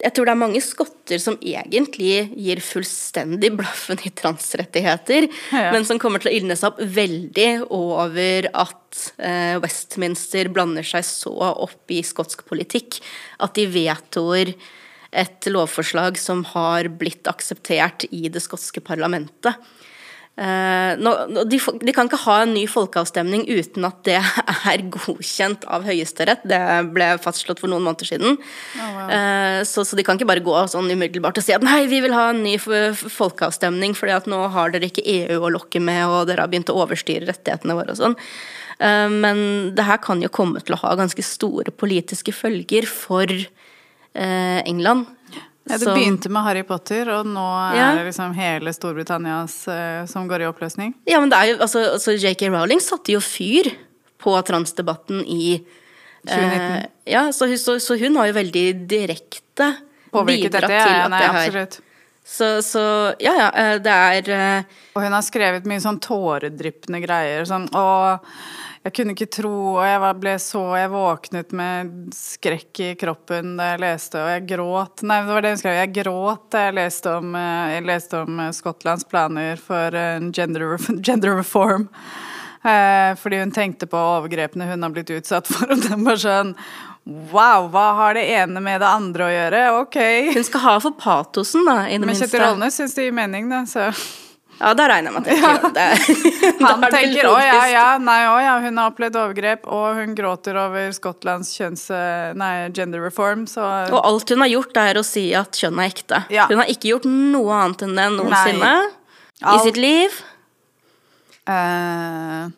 jeg 0.00 0.14
tror 0.16 0.28
det 0.28 0.32
er 0.32 0.40
mange 0.40 0.60
skotter 0.64 1.20
som 1.20 1.36
egentlig 1.44 2.30
gir 2.40 2.60
fullstendig 2.64 3.50
blaffen 3.58 4.00
i 4.08 4.12
transrettigheter, 4.16 5.28
Ja. 5.52 5.72
men 5.72 5.84
som 5.84 5.98
kommer 5.98 6.20
til 6.20 6.30
å 6.32 6.36
ildne 6.38 6.56
seg 6.56 6.72
opp 6.72 6.80
veldig 6.80 7.66
over 7.70 8.48
at 8.54 9.12
eh, 9.18 9.58
Westminster 9.60 10.48
blander 10.48 10.82
seg 10.82 11.04
så 11.04 11.34
opp 11.36 11.90
i 11.92 12.00
skotsk 12.02 12.46
politikk 12.48 13.00
at 13.40 13.54
de 13.54 13.66
vetoer 13.66 14.54
et 15.10 15.50
lovforslag 15.50 16.18
som 16.18 16.44
har 16.52 16.88
blitt 17.00 17.28
akseptert 17.30 18.06
i 18.14 18.28
det 18.32 18.42
skotske 18.44 18.82
parlamentet. 18.84 19.58
Eh, 20.40 20.92
de, 20.96 21.58
kan 21.92 22.06
ikke 22.08 22.20
ha 22.22 22.36
en 22.44 22.54
ny 22.54 22.62
folkeavstemning 22.70 23.42
uten 23.50 23.84
at 23.84 23.98
det 24.06 24.20
er 24.72 24.84
godkjent 24.94 25.66
av 25.68 25.84
Høyesterett. 25.84 26.46
Det 26.48 26.60
ble 26.94 27.10
fastslått 27.20 27.60
for 27.60 27.72
noen 27.72 27.84
måneder 27.84 28.08
siden. 28.08 28.38
Oh, 28.80 29.10
så, 29.68 29.84
så 29.84 29.98
de 29.98 30.06
kan 30.06 30.16
ikke 30.16 30.30
bare 30.30 30.44
gå 30.46 30.54
sånn 30.70 30.88
umiddelbart 30.94 31.42
og 31.42 31.44
si 31.44 31.56
at 31.56 31.66
nei, 31.66 31.82
vi 31.90 32.00
vil 32.04 32.16
ha 32.16 32.30
en 32.30 32.44
ny 32.46 32.56
folkeavstemning, 32.60 33.96
fordi 33.98 34.16
at 34.16 34.30
nå 34.30 34.40
har 34.54 34.72
dere 34.72 34.88
ikke 34.88 35.04
EU 35.04 35.42
å 35.42 35.52
lokke 35.58 35.82
med, 35.82 36.06
og 36.08 36.30
dere 36.30 36.46
har 36.46 36.52
begynt 36.52 36.72
å 36.72 36.78
overstyre 36.86 37.28
rettighetene 37.28 37.76
våre 37.76 37.92
og 37.92 38.00
sånn. 38.00 38.16
Eh, 38.80 39.08
men 39.12 39.42
det 39.76 39.84
her 39.90 40.00
kan 40.00 40.24
jo 40.24 40.32
komme 40.32 40.62
til 40.64 40.78
å 40.78 40.82
ha 40.86 40.96
ganske 40.96 41.24
store 41.26 41.74
politiske 41.74 42.32
følger 42.32 42.88
for 42.88 43.28
eh, 43.28 43.59
England. 44.14 45.06
Ja, 45.70 45.76
det 45.78 45.86
begynte 45.86 46.30
med 46.32 46.42
Harry 46.42 46.62
Potter, 46.66 47.08
og 47.14 47.26
nå 47.30 47.44
Ja. 47.76 47.92
er 47.92 47.98
det 48.00 48.08
liksom 48.08 48.32
hele 48.34 48.72
Storbritannias 48.74 49.68
eh, 49.68 50.06
som 50.06 50.26
går 50.28 50.42
i 50.42 50.48
oppløsning. 50.48 50.94
Ja, 51.06 51.20
men 51.20 51.30
det 51.30 51.38
er 51.38 51.52
jo, 51.52 51.58
altså, 51.62 51.84
altså 51.94 52.16
JK 52.16 52.48
Rowling 52.50 52.80
satte 52.82 53.12
jo 53.14 53.20
fyr 53.20 53.70
på 54.18 54.34
transdebatten 54.42 55.22
i 55.26 55.60
2019. 56.26 56.58
Eh, 56.60 56.86
ja, 57.12 57.28
så, 57.32 57.46
så, 57.56 57.78
så 57.80 57.96
hun 58.00 58.16
har 58.16 58.26
jo 58.32 58.32
veldig 58.40 58.64
direkte 58.90 59.70
Påvirket 60.10 60.50
bidratt 60.50 60.66
dette? 60.68 60.82
til 60.82 60.96
at 60.96 61.10
nei, 61.12 61.20
det 61.20 61.30
her 61.30 61.46
absolutt. 61.46 61.78
Så, 62.30 62.48
så 62.62 62.82
ja, 63.22 63.32
ja, 63.38 63.46
eh, 63.56 63.76
det 63.82 63.92
er 63.92 64.28
eh, 64.34 64.74
Og 64.94 65.02
hun 65.02 65.14
har 65.16 65.22
skrevet 65.24 65.64
mye 65.66 65.80
sånn 65.82 65.98
tåredryppende 66.02 67.00
greier. 67.02 67.46
Sånn 67.48 67.68
å, 67.74 68.18
jeg 68.80 68.94
kunne 68.96 69.12
ikke 69.12 69.28
tro 69.28 69.52
Og 69.76 69.84
jeg 69.84 70.16
ble 70.22 70.34
så 70.40 70.62
Jeg 70.80 70.92
våknet 70.94 71.54
med 71.56 71.92
skrekk 72.16 72.80
i 72.80 72.90
kroppen 73.00 73.54
da 73.58 73.72
jeg 73.74 73.82
leste, 73.84 74.20
og 74.22 74.30
jeg 74.32 74.46
gråt 74.54 75.04
Nei, 75.06 75.20
det 75.26 75.36
var 75.36 75.44
det 75.44 75.54
hun 75.54 75.60
skrev. 75.60 75.78
Jeg 75.80 75.94
gråt 76.00 76.46
da 76.54 76.66
jeg 76.66 76.76
leste 76.78 77.14
om, 77.20 77.34
eh, 77.36 77.72
jeg 77.74 77.86
leste 77.88 78.20
om 78.24 78.40
eh, 78.40 78.52
Skottlands 78.56 79.06
planer 79.08 79.60
for 79.60 79.96
en 79.96 80.30
gender, 80.32 80.76
gender 81.06 81.36
reform. 81.38 81.88
Eh, 82.64 83.10
fordi 83.20 83.40
hun 83.40 83.52
tenkte 83.56 83.88
på 83.90 84.00
overgrepene 84.00 84.68
hun 84.68 84.84
har 84.84 84.94
blitt 84.94 85.12
utsatt 85.16 85.48
for, 85.48 85.70
og 85.72 85.84
den 85.84 86.06
var 86.06 86.20
sånn 86.20 86.54
Wow, 87.32 87.70
hva 87.72 87.86
har 87.96 88.16
det 88.18 88.26
ene 88.28 88.60
med 88.62 88.82
det 88.82 88.88
andre 88.88 89.26
å 89.26 89.30
gjøre? 89.32 89.60
Ok. 89.80 89.96
Hun 90.36 90.44
skal 90.46 90.64
ha 90.66 90.74
for 90.84 90.96
patosen, 91.00 91.64
da, 91.66 91.78
i 91.88 91.96
det 91.96 92.04
Men 92.04 92.12
minste. 92.12 92.28
Kjetil 92.28 92.44
Rollnes 92.44 92.76
syns 92.76 92.96
det 92.96 93.08
gir 93.08 93.16
mening, 93.16 93.48
da, 93.50 93.62
så 93.68 93.88
Ja, 94.60 94.74
da 94.76 94.86
regner 94.90 95.08
jeg 95.08 95.16
med 95.16 95.24
at 95.24 95.28
det 95.30 95.36
ikke 95.56 95.70
det. 95.76 96.60
Han 96.60 96.84
er 96.84 96.94
tenker 96.94 97.28
å 97.30 97.34
ja, 97.40 97.60
ja, 97.72 97.86
nei, 98.02 98.18
å 98.28 98.36
ja, 98.44 98.58
hun 98.60 98.80
har 98.80 98.92
opplevd 98.92 99.16
overgrep, 99.22 99.66
og 99.72 100.00
hun 100.02 100.14
gråter 100.18 100.58
over 100.60 100.92
Skottlands 100.96 101.54
kjønns... 101.56 101.86
Nei, 102.36 102.52
gender 102.76 103.02
reform, 103.06 103.46
så 103.50 103.64
Og 103.88 103.98
alt 104.04 104.34
hun 104.34 104.44
har 104.44 104.52
gjort, 104.52 104.80
er 104.84 105.00
å 105.00 105.06
si 105.06 105.30
at 105.36 105.56
kjønn 105.56 105.80
er 105.80 105.92
ekte. 105.94 106.22
Ja. 106.32 106.46
Hun 106.52 106.60
har 106.60 106.70
ikke 106.70 106.92
gjort 106.92 107.08
noe 107.08 107.60
annet 107.62 107.86
enn 107.88 107.96
det 107.96 108.08
noensinne 108.18 108.74
i 109.40 109.58
sitt 109.64 109.80
liv. 109.80 110.20
Uh, 111.48 112.52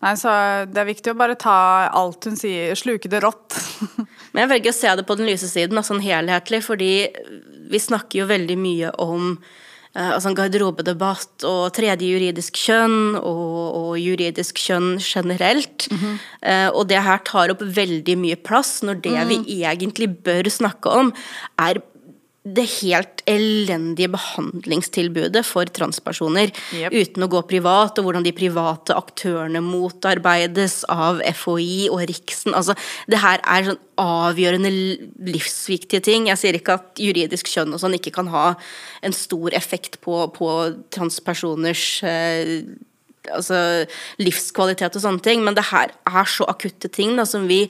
Nei, 0.00 0.14
så 0.16 0.32
det 0.64 0.80
er 0.80 0.88
viktig 0.88 1.12
å 1.12 1.18
bare 1.18 1.36
ta 1.36 1.90
alt 1.92 2.24
hun 2.24 2.38
sier, 2.40 2.72
sluke 2.78 3.08
det 3.12 3.20
rått. 3.20 3.56
Men 4.32 4.46
jeg 4.46 4.52
velger 4.54 4.72
å 4.72 4.78
se 4.78 4.92
det 4.96 5.04
på 5.08 5.16
den 5.18 5.28
lyse 5.28 5.48
siden, 5.50 5.80
sånn 5.84 6.00
helhetlig, 6.04 6.62
fordi 6.64 6.92
vi 7.70 7.80
snakker 7.80 8.22
jo 8.22 8.30
veldig 8.30 8.56
mye 8.60 8.92
om 9.02 9.34
altså 9.98 10.30
en 10.30 10.36
garderobedebatt 10.38 11.44
og 11.48 11.72
tredje 11.74 12.06
juridisk 12.06 12.58
kjønn 12.62 13.16
og, 13.18 13.54
og 13.74 13.92
juridisk 13.98 14.60
kjønn 14.62 15.00
generelt. 15.02 15.88
Eh, 16.42 16.68
og 16.70 16.86
det 16.92 17.02
her 17.02 17.18
tar 17.26 17.50
opp 17.50 17.64
veldig 17.64 18.16
mye 18.22 18.38
plass, 18.38 18.80
når 18.86 19.02
det 19.02 19.26
vi 19.32 19.40
egentlig 19.64 20.12
bør 20.22 20.46
snakke 20.52 20.94
om, 21.02 21.10
er 21.58 21.82
det 22.56 22.66
helt 22.80 23.22
elendige 23.30 24.10
behandlingstilbudet 24.12 25.42
for 25.46 25.68
transpersoner 25.70 26.50
Yep. 26.74 26.92
uten 26.92 27.24
å 27.24 27.30
gå 27.30 27.42
privat, 27.50 27.98
og 27.98 28.06
hvordan 28.06 28.26
de 28.26 28.32
private 28.36 28.96
aktørene 28.96 29.62
motarbeides 29.64 30.82
av 30.90 31.22
FHI 31.24 31.88
og 31.92 32.04
Riksen. 32.10 32.54
Altså, 32.56 32.76
det 33.10 33.20
her 33.22 33.42
er 33.44 33.70
sånn 33.70 33.80
avgjørende 34.00 34.70
livsviktige 35.30 36.02
ting. 36.04 36.28
Jeg 36.30 36.40
sier 36.40 36.56
ikke 36.56 36.78
at 36.78 37.00
juridisk 37.00 37.50
kjønn 37.52 37.74
og 37.76 37.82
sånn 37.82 37.98
ikke 37.98 38.14
kan 38.16 38.30
ha 38.32 38.46
en 39.04 39.16
stor 39.16 39.52
effekt 39.56 40.00
på, 40.04 40.22
på 40.36 40.52
transpersoners 40.94 41.84
eh, 42.08 42.60
altså, 43.28 43.86
livskvalitet 44.22 44.96
og 44.96 45.04
sånne 45.04 45.24
ting, 45.24 45.44
men 45.44 45.58
det 45.58 45.68
her 45.70 45.92
er 46.08 46.30
så 46.30 46.48
akutte 46.50 46.90
ting 46.92 47.16
da, 47.18 47.26
som 47.28 47.48
vi 47.50 47.66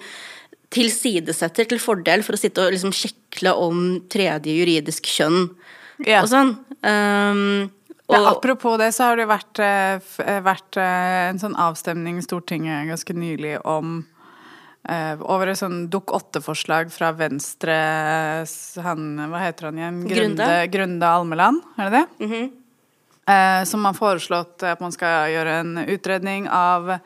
tilsidesetter 0.71 1.67
til 1.69 1.81
fordel 1.83 2.23
for 2.23 2.37
å 2.37 2.41
sitte 2.41 2.63
og 2.63 2.73
liksom 2.75 2.93
sjekle 2.95 3.53
om 3.59 4.01
tredje 4.13 4.55
juridisk 4.55 5.09
kjønn 5.11 5.51
Ja. 6.07 6.23
og 6.23 6.29
sånn. 6.31 6.55
Um, 6.83 7.71
og, 8.09 8.17
Ja, 8.17 8.31
apropos 8.31 8.79
det, 8.79 8.93
så 8.95 9.11
har 9.11 9.17
det 9.17 9.27
vært, 9.29 9.59
eh, 9.63 10.01
eh, 10.25 10.41
vært 10.43 10.77
eh, 10.77 11.29
en 11.31 11.39
sånn 11.39 11.55
avstemning 11.55 12.19
i 12.19 12.23
Stortinget 12.23 12.89
ganske 12.89 13.15
nylig 13.15 13.59
om 13.65 14.05
over 14.91 15.51
et 15.53 15.59
sånn 15.61 15.91
Dokk 15.93 16.07
8-forslag 16.17 16.89
fra 16.91 17.13
Venstre 17.13 17.75
han, 18.83 19.03
Hva 19.29 19.39
heter 19.45 19.69
han 19.69 19.77
igjen? 19.79 19.99
Grunde. 20.09 20.47
Grunde 20.73 21.07
Almeland, 21.07 21.61
er 21.79 21.91
det 21.91 22.01
det? 22.01 22.27
Mhm. 22.27 22.51
eh, 23.29 23.65
som 23.65 23.85
har 23.85 23.93
foreslått 23.93 24.63
at 24.65 24.81
man 24.81 24.91
skal 24.91 25.29
gjøre 25.31 25.61
en 25.61 25.77
utredning 25.87 26.49
av 26.49 26.99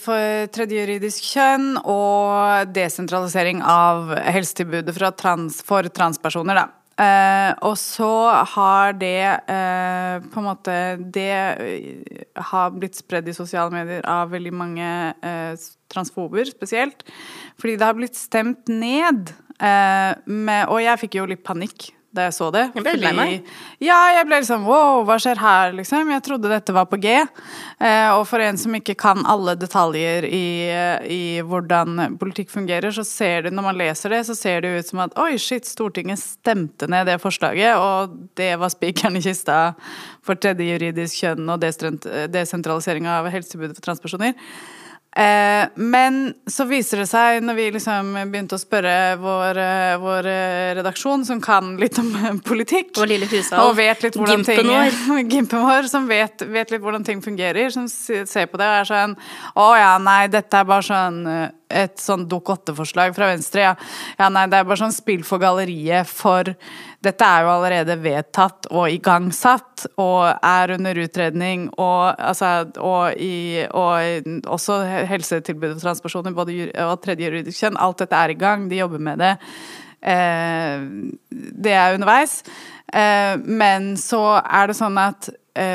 for 0.00 0.50
tredje 0.54 0.80
juridisk 0.80 1.26
kjønn 1.34 1.74
og 1.82 2.70
desentralisering 2.72 3.60
av 3.66 4.14
helsetilbudet 4.32 4.94
trans, 5.20 5.60
for 5.66 5.88
transpersoner, 5.92 6.62
da. 6.62 6.66
Uh, 7.00 7.52
og 7.64 7.78
så 7.80 8.12
har 8.52 8.92
det 9.00 9.24
uh, 9.48 10.20
på 10.20 10.40
en 10.42 10.44
måte 10.44 10.74
Det 11.08 11.30
eh, 11.32 12.26
har 12.50 12.74
blitt 12.74 12.98
spredd 12.98 13.30
i 13.30 13.32
sosiale 13.32 13.72
medier 13.72 14.04
av 14.04 14.34
veldig 14.34 14.52
mange 14.52 14.88
uh, 15.24 15.54
transfober 15.88 16.44
spesielt. 16.50 17.06
Fordi 17.56 17.78
det 17.80 17.88
har 17.88 17.96
blitt 17.96 18.18
stemt 18.20 18.68
ned. 18.68 19.32
Eh, 19.60 20.12
med, 20.24 20.68
og 20.72 20.80
jeg 20.80 21.00
fikk 21.02 21.18
jo 21.20 21.26
litt 21.28 21.44
panikk 21.44 21.90
da 22.10 22.24
jeg 22.26 22.34
så 22.34 22.48
det. 22.50 22.64
Jeg 22.74 22.82
ble 22.82 22.94
lei 22.98 23.10
meg. 23.14 23.50
Ja, 23.78 23.98
jeg 24.16 24.26
ble 24.26 24.40
liksom 24.42 24.64
wow, 24.66 25.04
hva 25.06 25.14
skjer 25.22 25.38
her, 25.38 25.74
liksom? 25.76 26.10
Jeg 26.10 26.24
trodde 26.26 26.50
dette 26.50 26.74
var 26.74 26.88
på 26.90 26.98
G. 27.02 27.12
Eh, 27.14 28.08
og 28.16 28.24
for 28.26 28.42
en 28.42 28.58
som 28.58 28.74
ikke 28.74 28.96
kan 28.98 29.22
alle 29.30 29.54
detaljer 29.58 30.26
i, 30.26 30.48
i 31.06 31.20
hvordan 31.46 32.18
politikk 32.20 32.50
fungerer, 32.50 32.90
så 32.94 33.04
ser 33.06 33.46
det, 33.46 33.54
når 33.54 33.68
man 33.68 33.78
leser 33.78 34.16
det, 34.16 34.24
så 34.26 34.34
ser 34.38 34.66
det 34.66 34.74
ut 34.74 34.90
som 34.90 35.04
at 35.06 35.14
oi, 35.22 35.36
shit, 35.38 35.68
Stortinget 35.70 36.18
stemte 36.18 36.90
ned 36.90 37.06
det 37.06 37.20
forslaget, 37.22 37.78
og 37.78 38.18
det 38.40 38.52
var 38.58 38.74
spikeren 38.74 39.20
i 39.20 39.24
kista 39.24 39.60
for 40.26 40.34
tredje 40.40 40.66
juridisk 40.66 41.22
kjønn 41.22 41.46
og 41.54 41.62
desentralisering 41.62 43.06
av 43.10 43.30
helsetilbudet 43.30 43.78
for 43.78 43.86
transpersoner. 43.86 44.34
Eh, 45.16 45.68
men 45.74 46.34
så 46.46 46.64
viser 46.70 47.02
det 47.02 47.08
seg, 47.10 47.40
når 47.42 47.56
vi 47.58 47.64
liksom 47.74 48.12
begynte 48.30 48.54
å 48.54 48.62
spørre 48.62 49.16
vår, 49.18 49.58
eh, 49.58 49.94
vår 49.98 50.28
eh, 50.30 50.70
redaksjon, 50.78 51.24
som 51.26 51.40
kan 51.42 51.72
litt 51.82 51.98
om 51.98 52.38
politikk 52.46 52.94
Og 52.94 53.10
lille 53.10 53.26
hushall. 53.26 53.64
Og 53.66 53.74
vet 53.80 54.04
litt 54.06 54.18
hvordan 54.18 54.44
Gimpen 54.46 54.70
ting. 54.70 55.30
Gimpen 55.34 55.66
vår, 55.66 55.90
som 55.90 56.06
vet, 56.06 56.46
vet 56.46 56.70
litt 56.70 56.84
hvordan 56.84 57.06
ting 57.06 57.22
fungerer, 57.24 57.72
som 57.74 57.88
ser 57.90 58.46
på 58.46 58.60
det 58.60 58.68
og 58.70 58.76
er 58.84 58.90
sånn 58.92 59.16
Å 59.58 59.70
ja, 59.80 59.96
nei, 59.98 60.20
dette 60.30 60.62
er 60.62 60.68
bare 60.68 60.86
sånn 60.86 61.24
et 61.70 62.00
sånn 62.02 62.26
Dokk 62.30 62.50
8-forslag 62.56 63.14
fra 63.14 63.30
Venstre. 63.30 63.62
Ja. 63.62 63.74
ja, 64.18 64.28
nei, 64.32 64.46
det 64.50 64.58
er 64.58 64.66
bare 64.66 64.80
sånn 64.80 64.94
spill 64.94 65.22
for 65.26 65.42
galleriet, 65.42 66.08
for 66.10 66.50
dette 67.00 67.24
er 67.24 67.44
jo 67.46 67.52
allerede 67.54 67.96
vedtatt 68.02 68.68
og 68.70 68.92
igangsatt 68.92 69.86
og 70.00 70.26
er 70.28 70.74
under 70.76 71.00
utredning, 71.00 71.68
og, 71.80 72.12
altså, 72.18 72.68
og, 72.76 73.16
i, 73.16 73.64
og 73.72 74.50
også 74.52 74.82
helsetilbudet 75.08 75.78
for 75.78 75.86
transpersoner, 75.86 76.36
både 76.36 76.68
og 76.84 76.98
tredje 77.00 77.30
juridisk 77.30 77.64
kjønn. 77.64 77.80
Alt 77.80 78.04
dette 78.04 78.20
er 78.20 78.34
i 78.34 78.40
gang, 78.40 78.68
de 78.68 78.82
jobber 78.82 79.00
med 79.08 79.24
det. 79.24 79.32
Eh, 80.00 80.84
det 81.64 81.72
er 81.72 81.96
underveis. 81.96 82.42
Eh, 82.92 83.36
men 83.44 83.94
så 84.00 84.22
er 84.42 84.68
det 84.68 84.76
sånn 84.76 85.00
at 85.00 85.32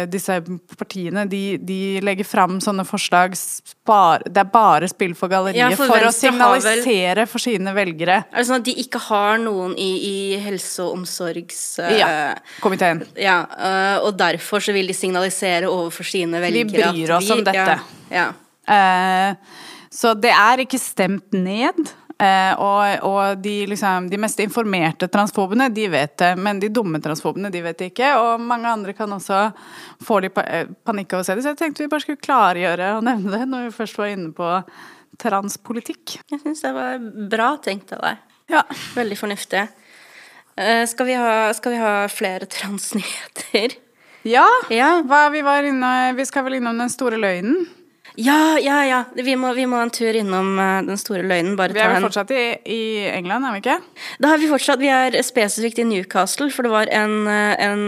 disse 0.07 0.38
partiene 0.80 1.26
de, 1.28 1.57
de 1.59 1.99
legger 2.03 2.28
fram 2.28 2.59
sånne 2.63 2.86
forslag 2.88 3.34
spar, 3.36 4.23
Det 4.23 4.39
er 4.39 4.47
bare 4.53 4.88
spill 4.88 5.11
for 5.17 5.32
galleriet 5.32 5.59
Ja, 5.59 5.69
for 5.76 5.91
for, 5.91 6.05
å 6.07 6.11
signalisere 6.15 7.26
for 7.28 7.43
sine 7.43 7.73
velgere. 7.76 8.21
Er 8.32 8.39
det 8.39 8.45
sånn 8.47 8.61
at 8.61 8.67
de 8.69 8.76
ikke 8.86 9.01
har 9.09 9.38
noen 9.43 9.76
i, 9.76 9.89
i 10.07 10.39
helse- 10.41 10.86
og 10.86 11.01
omsorgs... 11.01 11.59
Uh, 11.82 11.91
Ja, 11.99 12.07
ja, 13.19 13.38
uh, 13.51 14.07
og 14.07 14.15
derfor 14.19 14.63
så 14.63 14.76
vil 14.76 14.88
de 14.89 14.95
signalisere 14.95 15.69
overfor 15.69 16.07
sine 16.07 16.41
velgere 16.43 16.71
bryr 16.71 17.15
at 17.17 17.19
oss 17.19 17.36
om 17.36 17.43
dette. 17.45 17.78
Ja, 18.09 18.26
ja. 18.26 18.32
Uh, 18.65 19.63
så 19.95 20.15
det 20.17 20.32
er 20.34 20.63
ikke 20.65 20.80
stemt 20.82 21.36
ned. 21.36 21.93
Eh, 22.16 22.53
og 22.63 23.03
og 23.03 23.41
de, 23.43 23.66
liksom, 23.68 24.05
de 24.09 24.18
mest 24.24 24.39
informerte 24.39 25.09
transfobene, 25.11 25.68
de 25.76 25.88
vet 25.91 26.13
det. 26.22 26.32
Men 26.39 26.59
de 26.63 26.70
dumme 26.72 27.01
transfobene, 27.03 27.51
de 27.51 27.61
vet 27.66 27.78
det 27.82 27.89
ikke. 27.91 28.13
Og 28.22 28.39
mange 28.41 28.72
andre 28.72 28.93
kan 28.95 29.11
også 29.11 29.41
få 30.05 30.22
litt 30.24 30.38
eh, 30.45 30.70
panikk 30.88 31.13
av 31.18 31.24
å 31.24 31.28
se 31.28 31.36
det. 31.36 31.43
Så 31.43 31.51
jeg 31.53 31.59
tenkte 31.59 31.84
vi 31.84 31.91
bare 31.91 32.05
skulle 32.05 32.24
klargjøre 32.24 32.93
og 32.97 33.03
nevne 33.07 33.36
det 33.36 33.49
når 33.51 33.68
vi 33.68 33.76
først 33.82 33.99
var 33.99 34.13
inne 34.13 34.32
på 34.36 34.51
transpolitikk. 35.22 36.18
Jeg 36.32 36.41
syns 36.43 36.63
det 36.63 36.74
var 36.76 36.99
bra 37.32 37.53
tenkt 37.63 37.93
av 37.95 38.03
deg. 38.03 38.24
Ja. 38.51 38.61
Veldig 38.95 39.18
fornuftig. 39.20 39.66
Eh, 40.55 40.84
skal, 40.88 41.07
vi 41.09 41.16
ha, 41.20 41.32
skal 41.55 41.76
vi 41.76 41.80
ha 41.82 41.93
flere 42.11 42.47
transnyheter? 42.51 43.76
Ja, 44.26 44.47
Ja. 44.74 45.01
hva 45.05 45.28
vi 45.30 45.43
var 45.45 45.61
inne 45.68 46.16
Vi 46.18 46.24
skal 46.26 46.47
vel 46.47 46.55
innom 46.57 46.80
den 46.82 46.89
store 46.89 47.20
løgnen? 47.22 47.68
Ja, 48.16 48.57
ja, 48.59 48.78
ja. 48.88 48.99
Vi 49.16 49.36
må, 49.39 49.51
vi 49.57 49.66
må 49.68 49.80
en 49.84 49.91
tur 49.93 50.16
innom 50.16 50.55
eh, 50.61 50.78
den 50.88 50.99
store 50.99 51.24
løgnen. 51.28 51.57
Bare 51.59 51.76
Vi 51.76 51.82
er 51.84 51.91
vel 51.91 52.05
fortsatt 52.07 52.32
i, 52.32 52.43
i 52.63 52.82
England, 53.11 53.47
er 53.47 53.55
vi 53.55 53.61
ikke? 53.63 53.78
Da 54.24 54.32
har 54.32 54.41
vi 54.41 54.49
fortsatt, 54.51 54.80
vi 54.80 54.91
er 54.93 55.18
spesifikt 55.26 55.82
i 55.84 55.88
Newcastle, 55.89 56.47
for 56.53 56.68
det 56.68 56.74
var 56.74 56.91
en, 56.95 57.16
eh, 57.32 57.53
en 57.66 57.86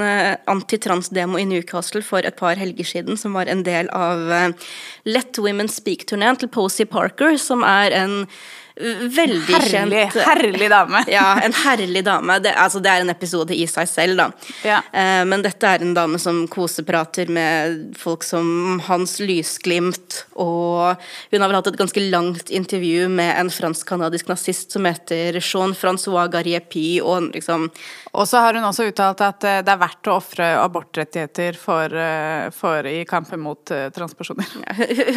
antitransdemo 0.51 1.39
i 1.39 1.47
Newcastle 1.47 2.03
for 2.05 2.28
et 2.28 2.39
par 2.39 2.59
helger 2.59 2.91
siden, 2.91 3.19
som 3.19 3.38
var 3.38 3.51
en 3.51 3.63
del 3.67 3.91
av 3.95 4.32
eh, 4.34 4.69
Let 5.07 5.39
Women 5.39 5.71
Speak-turneen 5.71 6.39
til 6.41 6.51
Posey 6.51 6.89
Parker, 6.89 7.39
som 7.41 7.63
er 7.67 7.95
en 7.95 8.19
eh, 8.25 8.38
veldig 8.78 9.55
Herlig, 9.55 10.01
kjent 10.11 10.28
herlig 10.28 10.69
dame. 10.71 11.01
Ja, 11.17 11.39
en 11.41 11.53
herlig 11.63 12.03
dame. 12.05 12.38
Det, 12.43 12.53
altså, 12.57 12.82
det 12.84 12.91
er 12.91 13.03
en 13.03 13.11
episode 13.13 13.55
i 13.55 13.65
seg 13.69 13.89
selv, 13.89 14.19
da. 14.19 14.28
Ja. 14.67 14.80
Eh, 14.91 15.23
men 15.28 15.43
dette 15.45 15.69
er 15.69 15.84
en 15.84 15.95
dame 15.97 16.19
som 16.21 16.43
koseprater 16.51 17.32
med 17.34 17.97
folk 17.97 18.25
som 18.28 18.80
Hans 18.88 19.17
Lysglimt, 19.23 20.21
og 20.38 20.99
hun 21.32 21.41
har 21.41 21.49
vel 21.49 21.59
hatt 21.59 21.71
et 21.71 21.80
ganske 21.80 22.05
langt 22.11 22.51
intervju 22.53 23.07
med 23.09 23.34
en 23.38 23.51
fransk-canadisk 23.53 24.30
nazist 24.32 24.75
som 24.75 24.86
heter 24.88 25.39
Jean-Francois 25.41 26.32
Garriepy, 26.34 26.88
og 27.01 27.32
liksom 27.34 27.69
Og 28.17 28.25
så 28.28 28.39
har 28.41 28.55
hun 28.55 28.65
også 28.65 28.88
uttalt 28.89 29.21
at 29.21 29.43
eh, 29.45 29.59
det 29.65 29.73
er 29.73 29.82
verdt 29.82 30.09
å 30.09 30.15
ofre 30.17 30.45
abortrettigheter 30.61 31.57
for, 31.59 31.91
eh, 31.91 32.47
for 32.55 32.88
i 32.89 33.03
kampen 33.09 33.41
mot 33.43 33.71
eh, 33.71 33.89
transpersoner. 33.93 34.47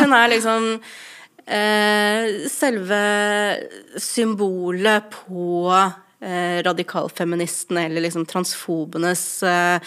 Hun 0.01 0.13
er 0.13 0.29
liksom 0.35 0.77
selve 2.51 3.01
symbolet 3.99 5.11
på 5.11 5.73
eh, 6.23 6.63
radikalfeministene, 6.63 7.85
eller 7.87 8.01
liksom 8.05 8.27
transfobenes 8.29 9.43
eh, 9.43 9.81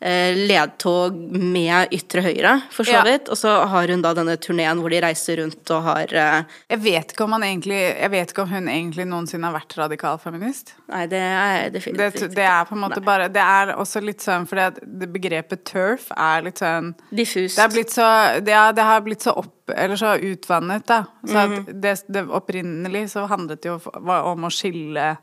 eh, 0.00 0.36
ledtog 0.36 1.14
med 1.32 1.88
ytre 1.96 2.22
høyre, 2.22 2.52
for 2.70 2.84
så 2.84 2.92
Ja. 2.98 3.02
vidt. 3.04 3.28
Og 3.28 3.36
så 3.36 3.66
har 3.66 3.88
hun 3.88 4.02
da 4.02 4.12
denne 4.14 4.36
turneen 4.36 4.78
hvor 4.80 4.90
de 4.90 5.00
reiser 5.00 5.38
rundt 5.42 5.70
og 5.74 5.82
har 5.82 6.12
eh, 6.14 6.42
Jeg 6.70 6.78
vet 6.84 7.12
ikke 7.12 7.24
om, 7.24 7.32
han 7.32 7.42
egentlig, 7.42 7.80
jeg 8.00 8.10
vet 8.10 8.30
ikke 8.32 8.42
om 8.42 8.48
hun 8.52 8.68
egentlig 8.68 9.06
noensinne 9.08 9.44
har 9.50 9.56
vært 9.58 9.76
radikal 9.78 10.18
feminist. 10.18 10.74
Nei, 10.88 11.06
det 11.06 11.18
er 11.24 11.70
Det, 11.70 11.72
definitivt 11.80 12.20
det 12.20 12.34
det 12.36 12.44
er 12.46 12.64
på 12.64 12.76
en 12.76 12.82
måte 12.84 13.02
bare 13.04 13.28
Det 13.28 13.42
er 13.42 13.74
også 13.76 14.00
litt 14.04 14.20
sånn 14.20 14.46
fordi 14.48 15.08
begrepet 15.12 15.64
turf 15.64 16.10
er 16.16 16.42
litt 16.42 16.58
sånn 16.62 16.94
diffust. 17.10 17.56
Det 17.56 17.62
har 17.64 17.72
blitt 17.74 17.90
så, 17.90 18.40
det, 18.44 18.52
er, 18.54 18.72
det 18.72 18.82
har 18.84 19.00
blitt 19.00 19.22
så 19.22 19.34
opp 19.36 19.54
Eller 19.68 19.96
så 20.00 20.14
utvannet, 20.16 20.86
da. 20.86 21.02
Så 21.26 21.34
Mhm. 21.34 21.58
at 21.68 21.80
det, 21.82 22.02
det 22.08 22.22
opprinnelig 22.32 23.10
så 23.12 23.26
handlet 23.28 23.60
det 23.60 23.68
jo 23.68 23.80
om 24.00 24.44
å 24.46 24.50
skille 24.50 25.18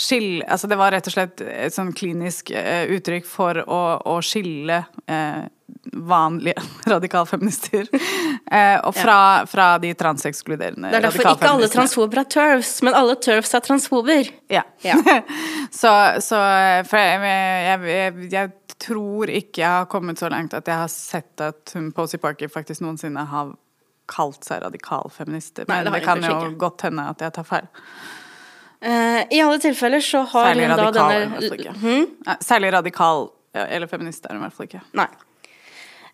Skille, 0.00 0.44
altså 0.48 0.68
det 0.70 0.78
var 0.80 0.94
rett 0.94 1.08
og 1.10 1.12
slett 1.12 1.42
et 1.44 1.74
sånn 1.74 1.90
klinisk 1.92 2.50
eh, 2.56 2.88
uttrykk 2.96 3.26
for 3.28 3.58
å, 3.60 3.80
å 4.08 4.14
skille 4.24 4.78
eh, 5.04 5.42
vanlige 5.92 6.62
radikalfeminister 6.92 7.88
eh, 7.92 8.78
og 8.78 8.94
fra, 8.96 9.18
fra 9.50 9.66
de 9.82 9.90
transekskluderende 9.98 10.88
det 10.88 11.02
er 11.02 11.04
derfor 11.04 11.20
ikke 11.20 11.34
alle 11.34 11.68
radikalfeministene. 11.68 11.74
transfober 11.76 12.22
er 12.22 12.30
turfs, 12.32 12.72
men 12.86 12.96
alle 12.96 13.16
turfs 13.20 13.52
er 13.58 13.64
transfober. 13.66 14.30
Ja. 14.48 14.62
Ja. 14.86 14.96
så, 15.82 15.92
så 16.24 16.40
For 16.88 16.96
jeg, 16.96 17.84
jeg, 17.92 18.30
jeg, 18.32 18.52
tror 18.80 19.28
ikke 19.28 19.60
jeg 19.60 19.68
har 19.68 19.90
kommet 19.92 20.22
så 20.22 20.30
langt 20.32 20.56
at 20.56 20.64
jeg 20.64 20.80
har 20.80 20.88
sett 20.88 21.42
at 21.44 21.74
hun 21.76 21.90
Posey 21.92 22.16
Parker 22.22 22.48
faktisk 22.48 22.80
noensinne 22.80 23.26
har 23.28 23.52
kalt 24.08 24.48
seg 24.48 24.64
radikalfeminist. 24.64 25.60
Nei, 25.60 25.68
Men 25.68 25.90
det 25.90 25.98
det, 25.98 26.06
kan 26.08 26.24
jo 26.24 26.38
godt 26.58 26.88
hende 26.88 27.04
at 27.12 27.20
jeg 27.20 27.36
tar 27.36 27.46
feil. 27.46 27.68
Eh, 28.80 29.22
I 29.36 29.40
alle 29.44 29.58
tilfeller 29.60 30.00
så 30.00 30.22
har 30.24 30.50
Særlig 30.54 30.68
hun 30.68 30.76
da 30.76 30.84
radikal 30.86 31.10
er 31.12 31.24
hun 31.26 31.26
i 31.26 31.34
hvert 31.34 31.48
fall 31.48 31.58
denne 31.58 31.64
ikke. 31.64 31.80
Hm? 31.82 32.06
Nei, 32.28 32.36
Særlig 32.46 32.70
radikal 32.72 33.26
ja, 33.56 33.66
eller 33.66 33.90
feminist 33.90 34.24
er 34.24 34.36
hun 34.36 34.40
i 34.40 34.46
hvert 34.46 34.56
fall 34.56 34.70
ikke. 34.70 34.80
Nei. 34.96 35.08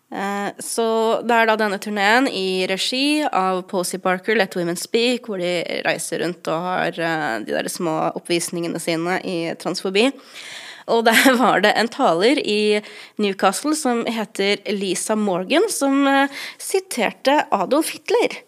Eh, 0.07 0.49
Så 0.63 0.87
det 1.27 1.35
er 1.37 1.49
da 1.49 1.55
denne 1.59 1.79
turneen 1.83 2.27
i 2.31 2.65
regi 2.67 3.23
av 3.27 3.61
Posey 3.71 3.99
Parker, 4.03 4.35
Let 4.39 4.55
Women 4.59 4.79
Speak, 4.79 5.27
hvor 5.27 5.39
de 5.39 5.53
reiser 5.87 6.23
rundt 6.23 6.47
og 6.51 6.67
har 6.67 6.99
eh, 6.99 7.33
de 7.47 7.55
der 7.55 7.69
små 7.71 7.95
oppvisningene 8.19 8.79
sine 8.83 9.19
i 9.23 9.37
transfobi. 9.59 10.09
Og 10.91 11.03
der 11.07 11.33
var 11.43 11.63
det 11.63 11.71
en 11.75 11.91
taler 11.91 12.39
i 12.39 12.81
Newcastle 13.19 13.75
som 13.75 14.03
heter 14.07 14.59
Lisa 14.75 15.15
Morgan, 15.19 15.67
som 15.71 16.03
siterte 16.59 17.45
Adolf 17.51 17.91
Hitler. 17.95 18.41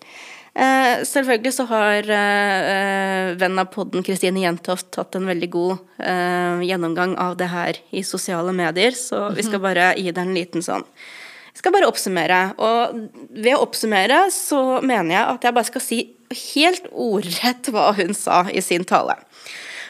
Eh, 0.56 1.06
selvfølgelig 1.06 1.54
så 1.56 1.66
har 1.70 2.10
eh, 2.10 2.72
eh, 2.74 3.30
venn 3.40 3.62
av 3.62 3.70
podden 3.74 4.04
Kristine 4.06 4.42
Jentoft 4.42 4.90
tatt 4.96 5.16
en 5.16 5.30
veldig 5.30 5.50
god 5.54 5.76
eh, 6.02 6.66
gjennomgang 6.66 7.16
av 7.22 7.38
det 7.40 7.52
her 7.52 7.80
i 7.94 8.04
sosiale 8.04 8.54
medier, 8.56 8.98
så 8.98 9.30
vi 9.36 9.46
skal 9.46 9.62
bare 9.64 9.94
gi 9.98 10.10
deg 10.10 10.24
en 10.26 10.38
liten 10.38 10.66
sånn 10.66 10.88
jeg 11.50 11.64
skal 11.64 11.74
bare 11.76 11.88
oppsummere. 11.90 12.36
Og 12.64 13.00
ved 13.36 13.56
å 13.58 13.64
oppsummere 13.66 14.20
så 14.32 14.80
mener 14.80 15.12
jeg 15.12 15.24
at 15.34 15.44
jeg 15.44 15.56
bare 15.58 15.68
skal 15.68 15.84
si 15.84 15.98
helt 16.54 16.86
ordrett 16.94 17.68
hva 17.74 17.90
hun 17.98 18.14
sa 18.16 18.46
i 18.48 18.62
sin 18.64 18.86
tale. 18.88 19.18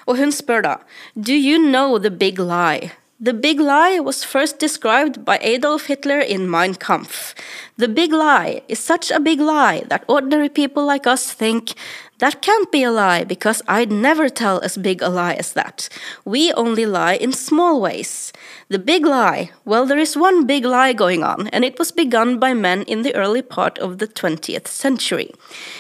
Og 0.10 0.18
hun 0.18 0.34
spør 0.34 0.66
da 0.66 0.74
Do 1.14 1.36
you 1.36 1.60
know 1.62 2.00
the 2.02 2.10
big 2.10 2.42
lie? 2.42 2.90
The 3.22 3.34
big 3.34 3.60
lie 3.60 4.00
was 4.00 4.24
first 4.24 4.60
described 4.60 5.26
by 5.26 5.40
Adolf 5.42 5.88
Hitler 5.88 6.20
in 6.20 6.50
Mein 6.50 6.74
Kampf. 6.74 7.36
The 7.76 7.90
big 7.90 8.14
lie 8.14 8.62
is 8.70 8.80
such 8.80 9.12
a 9.12 9.20
big 9.20 9.42
lie 9.42 9.84
that 9.90 10.06
ordinary 10.08 10.48
people 10.48 10.86
like 10.86 11.06
us 11.06 11.34
think 11.34 11.74
that 12.20 12.42
can't 12.42 12.72
be 12.72 12.82
a 12.82 12.92
lie 12.92 13.26
because 13.26 13.62
I'd 13.68 13.92
never 13.92 14.30
tell 14.30 14.62
as 14.62 14.78
big 14.78 15.02
a 15.02 15.10
lie 15.10 15.34
as 15.34 15.52
that. 15.52 15.90
We 16.24 16.54
only 16.54 16.86
lie 16.86 17.16
in 17.16 17.34
small 17.34 17.82
ways. 17.82 18.32
The 18.70 18.80
big 18.80 19.06
lie, 19.06 19.52
well, 19.66 19.86
there 19.86 20.00
is 20.00 20.16
one 20.16 20.46
big 20.46 20.64
lie 20.64 20.94
going 20.94 21.22
on, 21.22 21.50
and 21.50 21.66
it 21.66 21.78
was 21.78 21.92
begun 21.92 22.40
by 22.40 22.54
men 22.54 22.84
in 22.84 23.02
the 23.02 23.16
early 23.16 23.42
part 23.42 23.78
of 23.80 23.98
the 23.98 24.08
20th 24.08 24.68
century. 24.68 25.34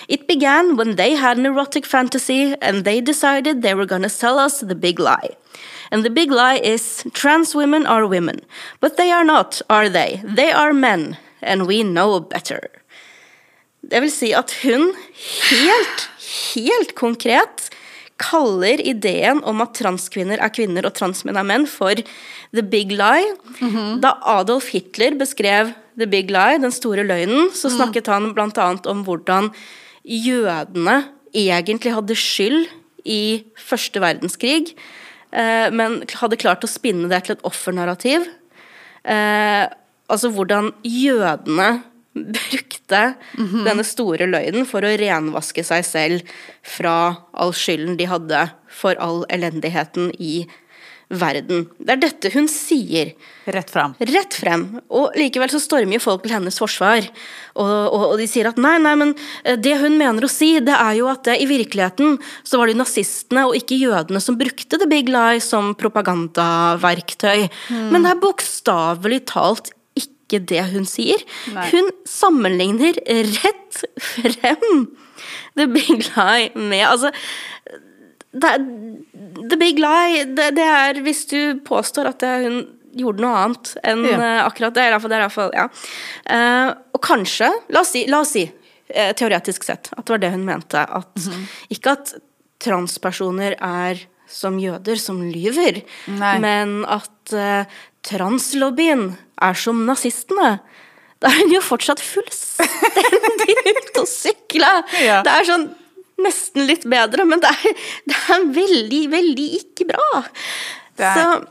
It 0.09 0.27
began 0.27 0.75
when 0.75 0.97
they 0.97 1.15
had 1.15 1.37
an 1.37 1.45
erotic 1.45 1.85
fantasy 1.85 2.55
and 2.61 2.83
they 2.83 2.99
decided 2.99 3.61
they 3.61 3.75
were 3.75 3.85
gonna 3.85 4.09
sell 4.09 4.37
us 4.37 4.59
the 4.59 4.75
big 4.75 4.99
lie. 4.99 5.37
And 5.91 6.03
the 6.03 6.09
big 6.09 6.31
lie 6.31 6.59
is 6.63 7.03
trans 7.13 7.55
women 7.55 7.85
are 7.87 8.07
women. 8.07 8.41
But 8.79 8.97
they 8.97 9.11
are 9.11 9.23
not, 9.23 9.61
are 9.69 9.89
they? 9.89 10.21
They 10.23 10.51
are 10.51 10.73
men, 10.73 11.17
and 11.41 11.67
we 11.67 11.83
know 11.83 12.19
better. 12.19 12.69
Det 13.81 14.01
vil 14.03 14.11
si 14.11 14.33
at 14.35 14.53
hun 14.61 14.91
helt, 15.49 16.09
helt 16.53 16.95
konkret 16.95 17.69
kaller 18.19 18.81
ideen 18.83 19.39
om 19.47 19.61
at 19.63 19.77
transkvinner 19.79 20.41
er 20.43 20.51
kvinner 20.51 20.85
og 20.85 20.97
transmenn 20.97 21.39
er 21.39 21.47
menn 21.47 21.65
for 21.69 21.95
the 22.51 22.61
big 22.61 22.91
lie. 22.91 23.31
Da 24.03 24.17
Adolf 24.27 24.69
Hitler 24.73 25.15
beskrev 25.17 25.73
the 25.97 26.07
big 26.07 26.29
lie, 26.31 26.59
den 26.59 26.71
store 26.75 27.05
løgnen, 27.07 27.49
så 27.55 27.71
snakket 27.71 28.11
han 28.11 28.33
bl.a. 28.35 28.67
om 28.91 29.03
hvordan 29.07 29.49
jødene 30.03 30.99
egentlig 31.33 31.93
hadde 31.95 32.15
skyld 32.15 32.67
i 33.05 33.45
første 33.55 34.01
verdenskrig, 34.03 34.75
men 35.73 35.99
hadde 36.21 36.39
klart 36.41 36.65
å 36.65 36.71
spinne 36.71 37.09
det 37.11 37.21
til 37.25 37.35
et 37.35 37.45
offernarrativ. 37.47 38.25
Eh, 39.03 39.65
altså 40.09 40.31
hvordan 40.33 40.71
jødene 40.83 41.69
brukte 42.35 43.01
denne 43.37 43.85
store 43.87 44.25
løgnen 44.27 44.65
for 44.67 44.83
å 44.83 44.95
renvaske 44.99 45.63
seg 45.63 45.85
selv 45.87 46.31
fra 46.65 46.95
all 47.31 47.53
skylden 47.55 47.99
de 47.99 48.09
hadde 48.09 48.47
for 48.79 48.97
all 48.99 49.21
elendigheten 49.31 50.09
i 50.17 50.41
verden. 51.09 51.63
Det 51.81 51.95
er 51.95 52.01
dette 52.03 52.29
hun 52.35 52.45
sier. 52.51 53.13
Rett 53.49 53.71
frem. 53.73 53.95
Rett 54.11 54.35
frem. 54.37 54.65
Og 54.93 55.15
likevel 55.17 55.49
så 55.49 55.61
stormer 55.61 55.97
jo 55.97 56.03
folk 56.03 56.21
til 56.25 56.35
hennes 56.35 56.59
forsvar. 56.61 57.07
Og, 57.55 57.71
og, 57.89 58.03
og 58.11 58.15
de 58.21 58.27
sier 58.29 58.49
at 58.51 58.61
nei, 58.61 58.75
nei, 58.83 58.93
men 58.99 59.15
eh, 59.43 59.57
det 59.57 59.75
hun 59.81 59.97
mener 59.99 60.25
å 60.25 60.31
si, 60.31 60.51
det 60.63 60.75
er 60.75 60.99
jo 60.99 61.09
at 61.09 61.25
det, 61.25 61.39
i 61.41 61.49
virkeligheten 61.49 62.19
så 62.45 62.61
var 62.61 62.69
det 62.69 62.77
nazistene 62.79 63.47
og 63.49 63.57
ikke 63.57 63.79
jødene 63.79 64.21
som 64.23 64.37
brukte 64.39 64.77
the 64.77 64.89
big 64.89 65.09
lie 65.09 65.41
som 65.43 65.73
propagandaverktøy. 65.79 67.49
Men 67.89 68.05
det 68.05 68.13
er 68.13 68.23
bokstavelig 68.23 69.23
talt 69.33 69.73
ikke 69.97 70.43
det 70.45 70.61
hun 70.75 70.85
sier. 70.85 71.21
Nei. 71.55 71.67
Hun 71.73 71.89
sammenligner 72.07 73.01
rett 73.41 73.83
frem 73.97 74.85
the 75.57 75.65
big 75.67 76.05
lie 76.13 76.51
med 76.55 76.85
Altså 76.85 77.09
det 78.31 78.51
The 79.49 79.57
big 79.57 79.79
lie, 79.79 80.25
det, 80.25 80.51
det 80.55 80.65
er 80.67 80.99
hvis 81.01 81.23
du 81.31 81.59
påstår 81.65 82.11
at 82.11 82.21
hun 82.21 82.59
gjorde 82.99 83.21
noe 83.23 83.37
annet 83.45 83.71
enn 83.85 84.03
Ja. 84.05 84.17
eh, 84.19 84.41
akkurat 84.45 84.73
det. 84.73 84.83
er 84.83 84.99
fall- 84.99 85.09
Det 85.09 85.17
er 85.17 85.23
iallfall 85.25 85.51
ja. 85.53 85.67
Uh, 86.29 86.73
og 86.93 87.01
kanskje, 87.01 87.49
la 87.69 87.79
oss 87.81 87.91
si, 87.95 88.05
la 88.07 88.19
oss 88.21 88.31
si 88.33 88.43
eh, 88.89 89.13
teoretisk 89.13 89.63
sett, 89.63 89.89
at 89.97 90.05
det 90.05 90.09
var 90.15 90.17
det 90.23 90.31
hun 90.33 90.45
mente. 90.45 90.77
At, 90.81 91.15
Mhm. 91.15 91.47
Ikke 91.71 91.91
at 91.97 92.13
transpersoner 92.59 93.55
er 93.61 93.99
som 94.27 94.57
jøder 94.59 94.97
som 94.99 95.21
lyver, 95.31 95.81
Nei. 96.07 96.37
men 96.39 96.83
at 96.85 97.33
translobbyen 98.05 99.15
er 99.41 99.53
som 99.57 99.85
nazistene. 99.87 100.59
Da 101.19 101.27
er 101.27 101.39
hun 101.41 101.51
jo 101.51 101.61
fortsatt 101.61 101.99
fullstendig 101.99 103.55
ute 103.65 104.01
å 104.01 104.07
sykle. 104.07 104.69
Ja. 105.03 105.21
Det 105.25 105.33
er 105.33 105.47
sånn 105.49 105.65
nesten 106.23 106.67
litt 106.69 106.85
bedre, 106.89 107.25
men 107.27 107.41
det 107.43 107.51
er, 107.51 107.85
det 108.09 108.17
er 108.35 108.49
veldig, 108.57 109.03
veldig 109.13 109.47
ikke 109.61 109.89
bra. 109.93 110.09
Er- 110.99 111.15
Så 111.19 111.47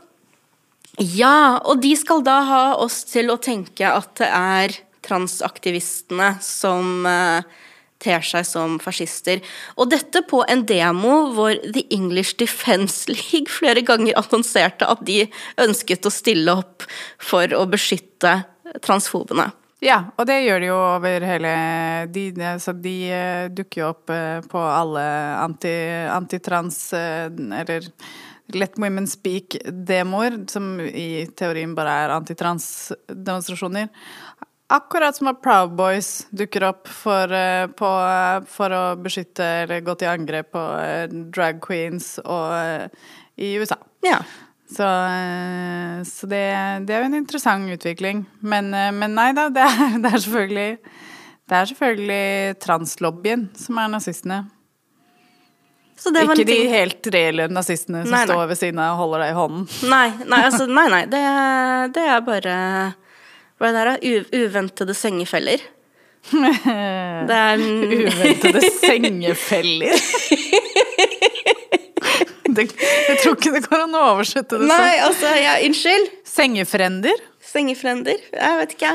ja, 1.15 1.59
og 1.63 1.79
de 1.81 1.93
skal 1.95 2.21
da 2.27 2.41
ha 2.43 2.63
oss 2.83 3.03
til 3.07 3.29
å 3.31 3.37
tenke 3.39 3.87
at 3.87 4.09
det 4.19 4.27
er 4.27 4.73
transaktivistene 5.07 6.33
som 6.43 7.05
eh, 7.07 7.45
ter 8.03 8.23
seg 8.23 8.43
som 8.47 8.77
fascister. 8.83 9.39
Og 9.79 9.89
dette 9.91 10.21
på 10.27 10.41
en 10.51 10.65
demo 10.67 11.29
hvor 11.35 11.55
The 11.63 11.85
English 11.95 12.35
Defence 12.39 13.07
League 13.11 13.47
flere 13.51 13.83
ganger 13.87 14.19
annonserte 14.19 14.87
at 14.91 15.03
de 15.07 15.23
ønsket 15.63 16.07
å 16.07 16.11
stille 16.13 16.57
opp 16.61 16.83
for 17.17 17.47
å 17.55 17.63
beskytte 17.71 18.41
transfobene. 18.85 19.49
Ja, 19.79 19.99
og 20.19 20.25
det 20.27 20.41
gjør 20.43 20.59
de 20.59 20.67
jo 20.67 20.77
over 20.77 21.23
hele 21.23 21.51
De, 22.11 22.23
altså 22.43 22.73
de 22.75 22.95
eh, 23.15 23.45
dukker 23.55 23.81
jo 23.83 23.91
opp 23.93 24.11
eh, 24.11 24.41
på 24.51 24.59
alle 24.59 25.03
anti- 25.39 26.09
antitrans 26.11 26.81
eh, 26.97 27.29
eller 27.61 27.87
Let 28.57 28.79
Women 28.81 29.05
Speak-demoer, 29.07 30.39
som 30.49 30.79
i 30.81 31.27
teorien 31.37 31.75
bare 31.77 31.93
er 32.03 32.13
antitrans-demonstrasjoner. 32.15 33.91
Akkurat 34.73 35.15
som 35.15 35.29
at 35.29 35.37
Proud 35.45 35.75
Boys 35.77 36.25
dukker 36.33 36.65
opp 36.65 36.89
for, 36.89 37.29
på, 37.77 37.91
for 38.49 38.73
å 38.73 38.81
beskytte 39.05 39.45
eller 39.67 39.85
gå 39.85 39.93
til 40.01 40.09
angrep 40.09 40.49
på 40.57 40.63
drag 41.29 41.61
queens 41.61 42.15
og, 42.25 42.89
i 43.37 43.53
USA. 43.61 43.77
Ja. 44.05 44.17
Så, 44.69 44.85
eh, 44.85 46.03
så 46.05 46.27
det, 46.29 46.43
det 46.85 46.93
er 46.93 47.01
jo 47.01 47.09
en 47.09 47.17
interessant 47.17 47.71
utvikling. 47.73 48.21
Men, 48.45 48.69
eh, 48.77 48.91
men 48.93 49.15
nei 49.17 49.31
da, 49.37 49.47
det 49.53 49.65
er, 49.65 49.97
det 50.03 50.11
er 50.13 50.23
selvfølgelig 50.25 50.71
Det 51.49 51.57
er 51.57 51.69
selvfølgelig 51.71 52.59
translobbyen 52.61 53.47
som 53.57 53.79
er 53.81 53.89
nazistene. 53.89 54.43
Så 55.99 56.13
det 56.15 56.21
var 56.29 56.37
Ikke 56.39 56.47
de 56.47 56.69
helt 56.71 57.09
reelle 57.11 57.49
nazistene 57.51 58.05
som 58.05 58.13
Nei, 58.13 58.21
nei. 58.21 58.29
står 58.29 58.45
ved 58.53 58.59
siden 58.61 58.79
av 58.79 58.93
og 58.93 59.01
holder 59.01 59.25
deg 59.25 59.33
i 59.33 59.37
hånden. 59.39 59.65
Nei, 59.91 60.05
nei, 60.29 60.43
altså, 60.47 60.69
nei, 60.69 60.85
nei. 60.93 61.01
Det, 61.13 61.23
det 61.97 62.05
er 62.13 62.23
bare 62.29 62.55
Hva 63.59 63.67
er 63.67 63.75
det 63.75 63.81
der, 63.81 63.91
da? 63.91 64.39
Uventede 64.45 64.95
sengefeller. 64.95 65.65
Det 67.29 67.35
er 67.41 67.65
Uventede 67.65 68.63
sengefeller. 68.79 69.97
Det, 72.59 72.89
jeg 73.09 73.19
tror 73.23 73.37
ikke 73.37 73.53
det 73.55 73.63
går 73.65 73.83
an 73.85 73.95
å 73.97 74.03
oversette 74.13 74.59
det 74.59 74.67
Nei, 74.69 74.91
som 74.99 75.07
altså, 75.09 75.31
ja, 75.39 75.55
unnskyld. 75.65 76.09
sengefrender. 76.27 77.23
Sengefrender? 77.49 78.19
Jeg 78.35 78.59
vet 78.59 78.75
ikke. 78.77 78.91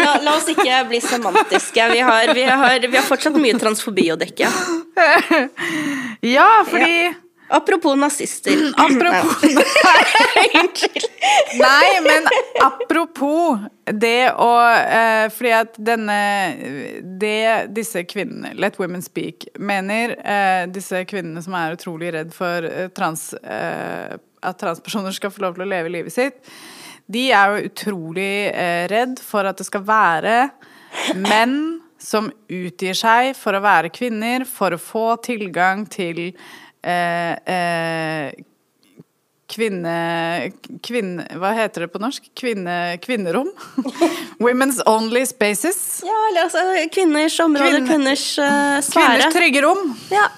La, 0.00 0.12
la 0.24 0.34
oss 0.36 0.48
ikke 0.52 0.82
bli 0.90 1.00
semantiske. 1.04 1.86
Vi 1.94 2.02
har, 2.04 2.34
vi, 2.36 2.44
har, 2.48 2.86
vi 2.86 2.96
har 2.98 3.06
fortsatt 3.06 3.36
mye 3.40 3.56
transfobi 3.60 4.10
å 4.14 4.18
dekke. 4.20 4.50
Ja, 6.20 6.48
fordi 6.68 7.14
Apropos 7.50 7.96
nazister. 7.96 8.72
Apropos 8.76 9.42
Unnskyld. 10.54 11.10
Nei, 11.58 12.00
men 12.04 12.28
apropos 12.62 13.58
det 13.84 14.30
å 14.38 14.50
eh, 14.70 15.26
Fordi 15.34 15.52
at 15.54 15.78
denne 15.82 16.18
Det 17.20 17.66
disse 17.74 18.04
kvinnene, 18.08 18.54
Let 18.54 18.78
Women 18.80 19.02
Speak, 19.02 19.48
mener 19.58 20.14
eh, 20.18 20.64
Disse 20.70 21.02
kvinnene 21.10 21.42
som 21.42 21.56
er 21.58 21.74
utrolig 21.74 22.12
redd 22.14 22.32
for 22.34 22.66
eh, 22.66 22.88
trans, 22.94 23.32
eh, 23.42 24.14
at 24.40 24.62
transpersoner 24.62 25.14
skal 25.16 25.34
få 25.34 25.44
lov 25.44 25.58
til 25.58 25.66
å 25.66 25.70
leve 25.70 25.92
livet 25.92 26.14
sitt, 26.14 26.38
de 27.10 27.26
er 27.34 27.50
jo 27.50 27.68
utrolig 27.68 28.32
eh, 28.54 28.86
redd 28.90 29.18
for 29.20 29.44
at 29.48 29.58
det 29.58 29.66
skal 29.66 29.82
være 29.84 30.36
menn 31.18 31.80
som 32.00 32.30
utgir 32.48 32.96
seg 32.96 33.34
for 33.36 33.56
å 33.56 33.62
være 33.64 33.92
kvinner, 33.92 34.46
for 34.48 34.74
å 34.74 34.80
få 34.80 35.06
tilgang 35.26 35.84
til 35.90 36.30
eh, 36.82 37.34
eh, 37.54 38.32
kvinne, 39.50 39.94
kvinne 40.86 41.24
Hva 41.40 41.50
heter 41.56 41.84
det 41.86 41.88
på 41.92 41.98
norsk? 42.02 42.28
Kvinne, 42.38 42.98
kvinnerom? 43.02 43.48
Women's 44.44 44.78
only 44.86 45.24
spaces. 45.26 46.00
Ja, 46.06 46.14
eller 46.30 46.46
altså 46.46 46.62
kvinners 46.94 47.40
område, 47.42 47.70
Kvinne- 47.80 47.88
kvinners 47.90 48.26
uh, 48.38 48.78
Kvinners 48.92 49.32
trygge 49.34 49.62
rom. 49.66 49.82
Ja. 50.14 50.28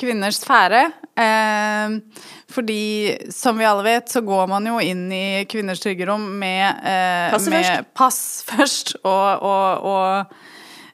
Kvinners 0.00 0.38
sfære. 0.44 0.84
Eh, 1.20 1.96
fordi, 2.50 3.16
som 3.34 3.58
vi 3.58 3.64
alle 3.68 3.82
vet, 3.86 4.08
så 4.12 4.20
går 4.26 4.46
man 4.50 4.66
jo 4.68 4.76
inn 4.82 5.06
i 5.12 5.44
kvinners 5.50 5.80
trygge 5.82 6.06
rom 6.08 6.24
med, 6.40 6.66
eh, 6.84 7.30
Passet 7.34 7.52
med 7.52 7.64
først. 7.66 7.90
pass 7.98 8.20
først 8.48 8.94
og, 9.00 9.42
og, 9.48 9.84
og 9.90 10.10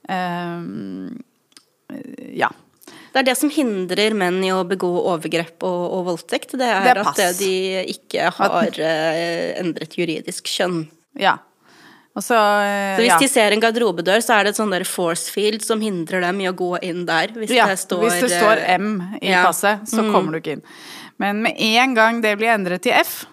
eh, 0.09 0.61
Ja. 2.37 2.51
Det 3.17 3.23
er 3.23 3.29
det 3.31 3.39
som 3.41 3.49
hindrer 3.49 4.13
menn 4.13 4.43
i 4.45 4.51
å 4.53 4.59
begå 4.69 4.91
overgrep 5.09 5.65
og, 5.65 5.85
og 5.97 6.03
voldtekt. 6.11 6.51
Det 6.61 6.67
er, 6.69 6.83
Det 6.85 6.91
er 6.93 6.99
at 7.01 7.39
de 7.39 7.53
ikke 7.95 8.27
har 8.37 8.77
eh, 8.77 9.55
endret 9.63 9.97
juridisk 9.97 10.51
kjønn. 10.53 10.83
ja. 11.17 11.39
Og 12.17 12.25
så, 12.25 12.37
eh, 12.65 12.97
Så 12.97 13.03
hvis 13.03 13.11
ja. 13.11 13.19
de 13.21 13.29
ser 13.29 13.53
en 13.53 13.61
garderobedør, 13.61 14.23
så 14.25 14.39
er 14.39 14.45
det 14.45 14.55
et 14.55 14.59
sånn 14.61 14.73
der 14.73 14.85
force 14.89 15.29
field 15.33 15.65
som 15.65 15.81
hindrer 15.85 16.25
dem 16.25 16.41
i 16.41 16.49
å 16.49 16.53
gå 16.57 16.71
inn 16.85 17.05
der. 17.09 17.33
Hvis 17.37 17.53
ja, 17.53 17.67
det 17.69 17.77
står, 17.81 18.07
hvis 18.07 18.23
det 18.25 18.31
står 18.33 18.61
eh, 18.63 18.77
M 18.77 18.91
i 19.21 19.31
ja. 19.33 19.43
Mm. 19.43 19.49
passet, 19.49 19.89
så 19.93 20.05
kommer 20.09 20.33
du 20.33 20.41
ikke 20.41 20.57
inn. 20.57 20.65
Men 21.21 21.41
med 21.45 21.61
en 21.61 21.97
gang 21.97 22.21
det 22.25 22.35
blir 22.41 22.53
endret 22.53 22.85
til 22.85 22.97
F, 22.97 23.25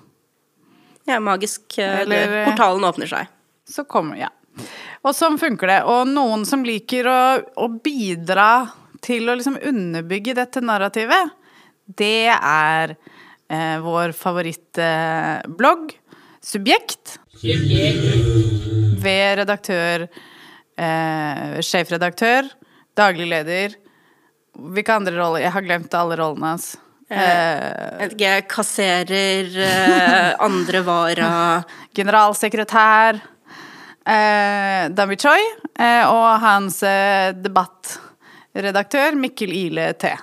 Ja, 1.08 1.18
magisk 1.20 1.76
eh, 1.84 2.02
Eller, 2.06 2.28
det, 2.32 2.42
eh, 2.42 2.50
Portalen 2.50 2.84
åpner 2.88 3.12
seg. 3.12 3.28
så 3.68 3.84
kommer 3.84 4.20
Ja. 4.20 4.32
Og 5.04 5.16
sånn 5.16 5.36
funker 5.40 5.68
det. 5.68 5.80
Og 5.90 6.08
noen 6.08 6.46
som 6.48 6.64
liker 6.64 7.08
å, 7.12 7.22
å 7.60 7.68
bidra 7.84 8.70
til 9.04 9.28
å 9.30 9.36
liksom 9.38 9.58
underbygge 9.60 10.36
dette 10.38 10.62
narrativet, 10.64 11.32
det 12.00 12.30
er 12.34 12.96
eh, 12.96 13.78
vår 13.84 14.14
favorittblogg, 14.16 15.92
Subjekt. 16.44 17.14
Ved 19.04 19.38
redaktør, 19.40 20.04
eh, 20.76 21.54
sjefredaktør, 21.64 22.50
daglig 23.00 23.30
leder 23.32 23.76
Hvilke 24.54 24.94
andre 24.94 25.16
roller? 25.16 25.40
Jeg 25.42 25.54
har 25.56 25.64
glemt 25.66 25.96
alle 25.98 26.18
rollene 26.20 26.52
hans. 26.52 26.66
Eh, 27.10 27.18
Jeg 27.18 28.10
vet 28.10 28.14
ikke, 28.18 28.34
kasserer, 28.54 29.56
eh, 29.66 30.36
andre 30.46 30.82
vara 30.86 31.32
generalsekretær 31.98 33.18
eh, 34.06 34.90
Dami 34.94 35.18
Choi 35.18 35.40
eh, 35.80 36.04
og 36.12 36.28
hans 36.44 36.84
eh, 36.84 37.32
debattredaktør 38.54 39.16
Mikkel 39.18 39.52
Ile 39.52 39.94
T. 39.94 40.14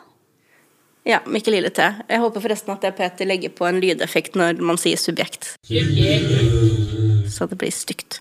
Ja, 1.05 1.19
Mikkel 1.27 1.55
Ile 1.59 1.71
T. 1.71 1.83
Jeg 2.09 2.21
håper 2.23 2.41
forresten 2.45 2.73
at 2.77 2.85
jeg 2.85 2.95
Peter 2.95 3.27
legger 3.27 3.51
på 3.51 3.67
en 3.67 3.81
lydeffekt 3.83 4.37
når 4.39 4.61
man 4.63 4.79
sier 4.79 4.97
subjekt. 5.01 5.57
Så 7.31 7.47
det 7.51 7.59
blir 7.59 7.73
stygt. 7.75 8.21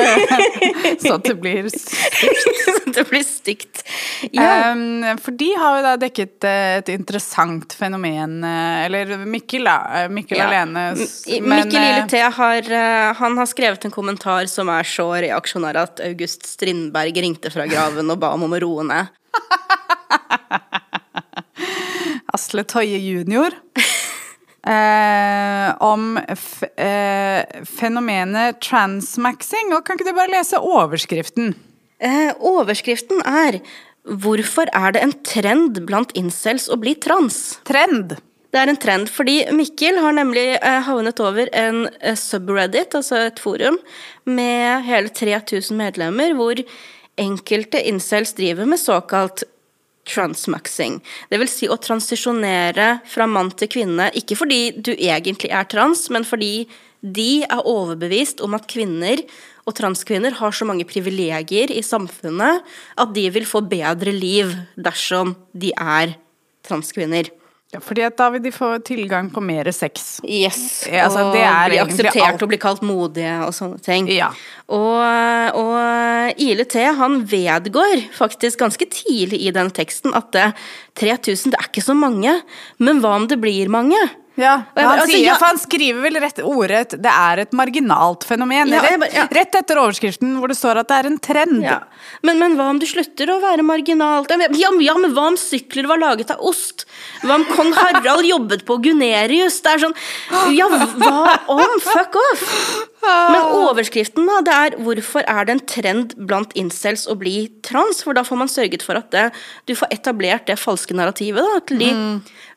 Så 1.04 1.18
det 1.24 1.34
blir 1.40 1.68
Så 2.96 3.02
det 3.02 3.10
blir 3.10 3.24
stygt. 3.28 3.82
Ja. 4.32 4.70
Um, 4.72 5.02
For 5.20 5.34
de 5.36 5.50
har 5.60 5.74
jo 5.76 5.82
da 5.84 5.90
dekket 6.00 6.46
eh, 6.48 6.78
et 6.80 6.88
interessant 6.94 7.74
fenomen 7.76 8.38
eh, 8.40 8.86
Eller 8.86 9.12
Mikkel, 9.28 9.68
da. 9.68 9.74
eh, 10.00 10.06
Mikkel 10.08 10.40
Ja. 10.40 10.46
alene. 10.48 10.86
men, 10.96 11.50
Mikkel 11.50 11.76
Lille 11.76 12.06
T 12.08 12.22
har, 12.24 12.70
han 13.20 13.36
har 13.36 13.50
skrevet 13.50 13.84
en 13.84 13.92
kommentar 13.92 14.48
som 14.48 14.72
er 14.72 14.88
så 14.88 15.10
reaksjonær 15.12 15.76
at 15.82 16.00
August 16.08 16.48
Strindberg 16.48 17.20
ringte 17.20 17.52
fra 17.52 17.68
graven 17.68 18.08
og 18.16 18.22
ba 18.24 18.32
om 18.32 18.48
å 18.48 18.62
roe 18.64 18.88
ned. 18.88 19.12
Asle 22.36 22.64
Toje 22.64 22.98
jr. 22.98 23.50
Eh, 24.66 25.68
om 25.86 26.16
eh, 26.18 27.42
fenomenet 27.70 28.56
transmaxing. 28.66 29.68
Og 29.76 29.84
kan 29.86 29.94
ikke 29.94 30.08
du 30.08 30.16
bare 30.16 30.32
lese 30.32 30.58
overskriften? 30.58 31.52
Eh, 32.00 32.32
overskriften 32.40 33.22
er 33.24 33.60
'Hvorfor 34.06 34.68
er 34.72 34.92
det 34.92 35.02
en 35.02 35.12
trend 35.24 35.86
blant 35.86 36.12
incels 36.14 36.68
å 36.68 36.78
bli 36.78 36.94
trans?' 36.94 37.58
Trend. 37.64 38.18
Det 38.52 38.62
er 38.62 38.68
en 38.68 38.76
trend, 38.76 39.08
fordi 39.10 39.44
Mikkel 39.50 39.98
har 39.98 40.12
nemlig 40.12 40.58
eh, 40.62 40.80
havnet 40.80 41.18
over 41.20 41.48
en 41.52 41.88
eh, 42.00 42.14
subreddit, 42.14 42.94
altså 42.94 43.26
et 43.26 43.38
forum, 43.38 43.78
med 44.24 44.84
hele 44.86 45.08
3000 45.08 45.76
medlemmer, 45.76 46.32
hvor 46.38 46.54
enkelte 47.18 47.82
incels 47.82 48.32
driver 48.32 48.64
med 48.64 48.78
såkalt 48.78 49.42
transmaxing. 50.06 51.02
Det 51.28 51.40
vil 51.42 51.50
si 51.50 51.66
å 51.68 51.76
transisjonere 51.76 53.00
fra 53.04 53.26
mann 53.26 53.50
til 53.50 53.68
kvinne, 53.68 54.12
ikke 54.14 54.38
fordi 54.38 54.60
du 54.78 54.92
egentlig 54.94 55.50
er 55.50 55.64
trans, 55.64 56.06
men 56.14 56.24
fordi 56.24 56.68
de 57.02 57.42
er 57.44 57.66
overbevist 57.66 58.40
om 58.40 58.54
at 58.54 58.68
kvinner 58.70 59.20
og 59.66 59.74
transkvinner 59.74 60.36
har 60.38 60.54
så 60.54 60.66
mange 60.68 60.86
privilegier 60.88 61.72
i 61.74 61.82
samfunnet 61.82 62.62
at 63.02 63.16
de 63.16 63.26
vil 63.34 63.48
få 63.48 63.64
bedre 63.66 64.14
liv 64.14 64.52
dersom 64.78 65.34
de 65.52 65.72
er 65.74 66.14
transkvinner. 66.66 67.32
Ja, 67.74 67.80
fordi 67.82 68.04
at 68.06 68.14
da 68.14 68.28
vil 68.30 68.44
de 68.44 68.52
få 68.54 68.68
tilgang 68.86 69.26
på 69.34 69.42
mer 69.42 69.66
sex. 69.74 70.20
Yes, 70.22 70.86
Ja, 70.86 71.08
altså, 71.08 71.24
og 71.26 71.34
det 71.34 71.42
bli 71.42 71.80
akseptert 71.82 72.28
alt. 72.28 72.44
og 72.44 72.50
bli 72.52 72.58
kalt 72.62 72.84
modige 72.86 73.32
og 73.42 73.50
sånne 73.56 73.80
ting. 73.82 74.06
Ja. 74.14 74.28
Og, 74.70 75.02
og 75.58 76.40
Ile 76.42 76.66
T 76.70 76.84
han 77.00 77.24
vedgår 77.26 78.06
faktisk 78.14 78.62
ganske 78.62 78.86
tidlig 78.86 79.42
i 79.48 79.54
den 79.54 79.72
teksten 79.74 80.14
at 80.14 80.30
det, 80.36 80.46
3000 81.02 81.56
det 81.56 81.58
er 81.58 81.66
ikke 81.72 81.84
så 81.88 81.98
mange, 81.98 82.38
men 82.78 83.02
hva 83.02 83.16
om 83.18 83.26
det 83.26 83.40
blir 83.42 83.66
mange? 83.72 83.98
Ja, 84.36 84.54
Og 84.74 84.80
jeg 84.80 84.86
han, 84.86 84.98
altså, 85.00 85.12
sier, 85.12 85.24
ja- 85.24 85.36
han 85.40 85.58
skriver 85.58 86.02
vel 86.04 86.18
rett 86.20 86.40
ordet 86.44 86.90
det 87.00 87.12
er 87.12 87.38
et 87.46 87.52
marginalt 87.56 88.24
fenomen. 88.28 88.68
Ja, 88.68 88.82
rett, 88.84 89.06
ja. 89.14 89.24
rett 89.32 89.54
etter 89.54 89.80
overskriften 89.80 90.34
hvor 90.38 90.48
det 90.52 90.58
står 90.58 90.76
at 90.82 90.88
det 90.88 90.96
er 90.98 91.06
en 91.10 91.18
trend. 91.18 91.64
Men, 92.22 92.38
men 92.38 92.56
hva 92.58 92.68
om 92.70 92.78
du 92.78 92.84
slutter 92.86 93.32
å 93.32 93.38
være 93.40 93.64
marginalt? 93.64 94.28
Ja, 94.30 94.36
men- 94.36 94.54
Ja, 94.60 94.70
men- 94.96 95.14
hva 95.16 95.26
om 95.32 95.36
sykler 95.40 95.86
var 95.88 95.98
laget 95.98 96.30
av 96.30 96.40
ost? 96.40 96.84
Hva 97.22 97.34
om 97.40 97.44
kong 97.46 97.72
Harald 97.72 98.26
jobbet 98.34 98.66
på 98.68 98.76
Gunerius? 98.84 99.60
Det 99.64 99.72
er 99.72 99.78
sånn 99.86 99.96
Ja, 100.56 100.68
hva 100.68 101.38
om? 101.48 101.80
Fuck 101.80 102.16
off! 102.32 102.86
Men 103.06 103.42
overskriften, 103.54 104.26
da, 104.26 104.40
det 104.42 104.54
er 104.54 104.76
'Hvorfor 104.82 105.22
er 105.26 105.44
det 105.44 105.52
en 105.52 105.60
trend 105.66 106.14
blant 106.26 106.52
incels 106.58 107.06
å 107.06 107.14
bli 107.16 107.48
trans?' 107.62 108.02
For 108.02 108.12
da 108.12 108.22
får 108.22 108.36
man 108.36 108.48
sørget 108.48 108.82
for 108.82 108.96
at 108.96 109.10
det, 109.10 109.32
du 109.66 109.74
får 109.74 109.88
etablert 109.94 110.46
det 110.46 110.58
falske 110.58 110.92
narrativet 110.92 111.44
da, 111.44 111.60
til 111.60 111.78
de 111.78 111.90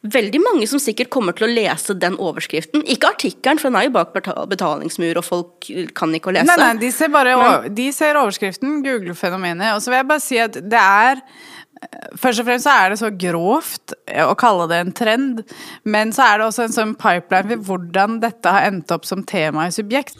veldig 0.03 0.39
mange 0.39 0.67
som 0.71 0.79
sikkert 0.79 1.09
kommer 1.11 1.35
til 1.35 1.47
å 1.49 1.51
lese 1.51 1.93
den 1.99 2.15
overskriften. 2.17 2.85
Ikke 2.87 3.09
artikkelen, 3.11 3.59
for 3.59 3.67
den 3.69 3.75
er 3.81 3.89
jo 3.89 3.95
bak 3.97 4.13
betalingsmur, 4.47 5.17
og 5.19 5.25
folk 5.27 5.69
kan 5.97 6.13
ikke 6.15 6.31
å 6.31 6.35
lese. 6.37 6.47
Nei, 6.47 6.55
nei, 6.61 6.73
de 6.79 6.91
ser 6.95 7.09
bare 7.11 7.35
o- 7.35 7.69
de 7.69 7.91
ser 7.91 8.15
overskriften, 8.15 8.81
Google 8.85 9.13
fenomenet. 9.13 9.73
Og 9.75 9.81
så 9.83 9.91
vil 9.91 9.99
jeg 10.03 10.07
bare 10.07 10.19
si 10.23 10.37
at 10.39 10.53
det 10.53 10.79
er 10.85 11.23
Først 12.19 12.41
og 12.41 12.45
fremst 12.45 12.65
så 12.67 12.71
er 12.75 12.89
det 12.91 12.97
så 12.99 13.07
grovt 13.15 13.93
å 14.19 14.33
kalle 14.35 14.65
det 14.67 14.79
en 14.83 14.91
trend, 14.91 15.37
men 15.87 16.09
så 16.11 16.25
er 16.25 16.37
det 16.41 16.47
også 16.49 16.65
en 16.65 16.73
sånn 16.75 16.91
pipeline 16.99 17.47
for 17.53 17.63
hvordan 17.79 18.17
dette 18.19 18.51
har 18.51 18.65
endt 18.67 18.91
opp 18.91 19.05
som 19.07 19.23
tema 19.23 19.63
i 19.69 19.71
Subjekt. 19.71 20.17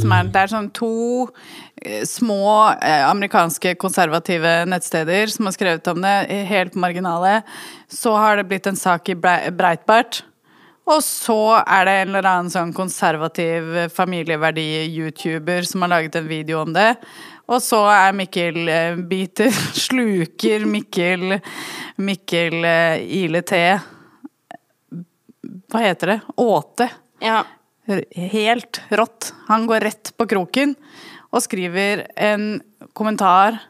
Som 0.00 0.12
er, 0.16 0.24
det 0.32 0.40
er 0.46 0.46
sånn 0.48 0.70
to 0.72 1.28
eh, 1.28 1.73
små 2.06 2.74
eh, 2.82 3.08
amerikanske 3.08 3.74
konservative 3.74 4.64
nettsteder 4.68 5.26
som 5.32 5.48
har 5.48 5.56
skrevet 5.56 5.90
om 5.92 6.00
det, 6.02 6.14
eh, 6.28 6.44
helt 6.44 6.74
marginale. 6.74 7.42
Så 7.88 8.14
har 8.16 8.36
det 8.36 8.44
blitt 8.44 8.66
en 8.66 8.76
sak 8.76 9.08
i 9.08 9.14
Breitbart. 9.14 10.22
Og 10.84 11.00
så 11.00 11.62
er 11.64 11.86
det 11.86 11.92
en 11.92 12.10
eller 12.10 12.26
annen 12.28 12.50
sånn 12.52 12.72
konservativ 12.76 13.88
familieverdi-youtuber 13.94 15.64
som 15.64 15.84
har 15.84 15.94
laget 15.94 16.18
en 16.20 16.28
video 16.28 16.60
om 16.60 16.74
det. 16.76 16.90
Og 17.48 17.60
så 17.64 17.80
er 17.92 18.16
Mikkel 18.16 18.68
eh, 18.68 18.96
biter, 18.96 19.50
sluker 19.86 20.64
Mikkel 20.68 21.38
Mikkel 22.00 22.64
eh, 22.64 23.02
Ile 23.22 23.42
T 23.44 23.60
Hva 25.72 25.82
heter 25.84 26.14
det? 26.14 26.20
Åte. 26.40 26.88
Ja. 27.24 27.42
Helt 28.32 28.80
rått. 28.88 29.34
Han 29.48 29.66
går 29.68 29.80
rett 29.84 30.12
på 30.16 30.26
kroken 30.26 30.74
og 31.34 31.42
skriver 31.44 32.06
en 32.16 32.48
kommentar 32.96 33.60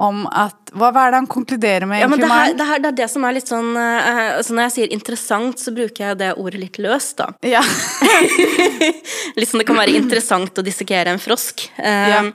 om 0.00 0.22
at 0.32 0.70
Hva 0.72 0.88
er 0.94 1.12
det 1.12 1.18
han 1.18 1.28
konkluderer 1.28 1.84
med, 1.88 2.00
Ja, 2.00 2.08
men 2.08 2.22
egentlig? 2.22 2.30
det, 2.30 2.38
her, 2.40 2.54
det, 2.56 2.66
her, 2.70 2.82
det 2.84 2.88
er 2.90 2.98
det 3.02 3.08
som 3.12 3.26
er 3.28 3.34
litt 3.36 3.50
sånn 3.50 3.70
eh, 3.76 4.20
altså 4.38 4.56
Når 4.56 4.66
jeg 4.68 4.74
sier 4.76 4.94
interessant, 4.96 5.60
så 5.60 5.74
bruker 5.76 6.06
jeg 6.06 6.20
det 6.22 6.30
ordet 6.40 6.62
litt 6.62 6.80
løst, 6.80 7.18
da. 7.20 7.28
Ja. 7.44 7.60
Litt 9.36 9.50
sånn 9.50 9.60
det 9.60 9.68
kan 9.68 9.78
være 9.78 9.94
interessant 9.98 10.56
å 10.56 10.64
dissekere 10.64 11.12
en 11.12 11.20
frosk. 11.22 11.66
Ja. 11.76 12.22
eh, 12.24 12.32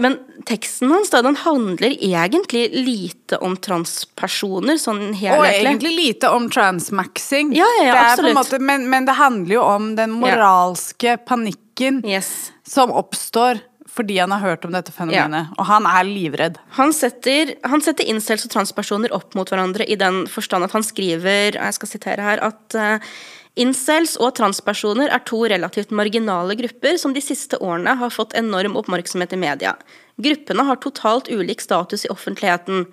men 0.00 0.16
teksten 0.48 0.88
hans 0.90 1.10
da, 1.12 1.20
den 1.22 1.36
handler 1.36 1.92
egentlig 2.00 2.70
lite 2.72 3.36
om 3.44 3.58
transpersoner, 3.60 4.78
sånn 4.80 5.10
Og 5.12 5.44
egentlig 5.44 5.92
lite 5.92 6.30
om 6.32 6.48
transmaxing. 6.52 7.52
Ja, 7.56 7.66
ja, 7.80 7.86
ja, 7.90 7.96
absolutt. 8.12 8.38
måte, 8.38 8.60
men, 8.62 8.88
men 8.92 9.08
det 9.08 9.18
handler 9.20 9.58
jo 9.58 9.62
om 9.66 9.90
den 9.98 10.16
moralske 10.16 11.18
panikken 11.28 12.00
Yes. 12.08 12.52
som 12.64 12.92
oppstår 12.92 13.60
fordi 13.96 14.18
han 14.18 14.32
har 14.34 14.42
hørt 14.42 14.64
om 14.68 14.74
dette 14.74 14.92
fenomenet. 14.92 15.54
Og 15.56 15.64
han 15.70 15.86
er 15.88 16.04
livredd. 16.04 16.58
Han 16.76 16.92
setter, 16.92 17.54
han 17.64 17.80
setter 17.84 18.04
incels 18.12 18.44
og 18.44 18.52
transpersoner 18.52 19.12
opp 19.16 19.32
mot 19.38 19.48
hverandre 19.48 19.86
i 19.88 19.96
den 19.96 20.26
forstand 20.28 20.66
at 20.66 20.74
han 20.76 20.84
skriver, 20.84 21.56
jeg 21.56 21.76
skal 21.78 21.88
sitere 21.88 22.26
her, 22.26 22.42
at 22.44 22.76
eh, 22.76 23.14
incels 23.56 24.14
og 24.20 24.34
transpersoner 24.38 25.10
er 25.12 25.24
to 25.28 25.42
relativt 25.48 25.92
marginale 25.94 26.56
grupper 26.58 26.98
som 27.00 27.14
de 27.16 27.22
siste 27.24 27.58
årene 27.58 27.96
har 27.98 28.12
fått 28.14 28.36
enorm 28.38 28.76
oppmerksomhet 28.78 29.32
i 29.32 29.40
media. 29.40 29.74
Gruppene 30.22 30.64
har 30.68 30.80
totalt 30.80 31.28
ulik 31.32 31.64
status 31.64 32.06
i 32.06 32.12
offentligheten. 32.12 32.86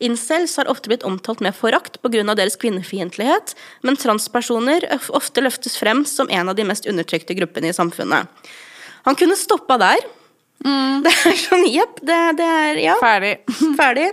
Incels 0.00 0.56
har 0.56 0.68
ofte 0.72 0.88
blitt 0.88 1.04
omtalt 1.04 1.42
med 1.44 1.56
forakt 1.56 2.00
pga. 2.02 2.34
deres 2.34 2.56
kvinnefiendtlighet, 2.56 3.54
men 3.82 3.96
transpersoner 3.96 4.86
ofte 5.08 5.40
løftes 5.44 5.76
frem 5.76 6.04
som 6.04 6.30
en 6.30 6.48
av 6.48 6.56
de 6.56 6.64
mest 6.64 6.86
undertrykte 6.88 7.36
gruppene 7.36 7.68
i 7.68 7.76
samfunnet. 7.76 8.26
Han 9.04 9.14
kunne 9.14 9.36
stoppa 9.36 9.78
der. 9.78 10.00
Det 11.04 11.08
er 11.08 11.36
sånn, 11.40 11.64
jepp, 11.72 12.00
det, 12.04 12.16
det 12.36 12.44
er 12.44 12.78
Ja. 12.82 12.96
Ferdig. 13.00 13.38
Ferdig. 13.80 14.10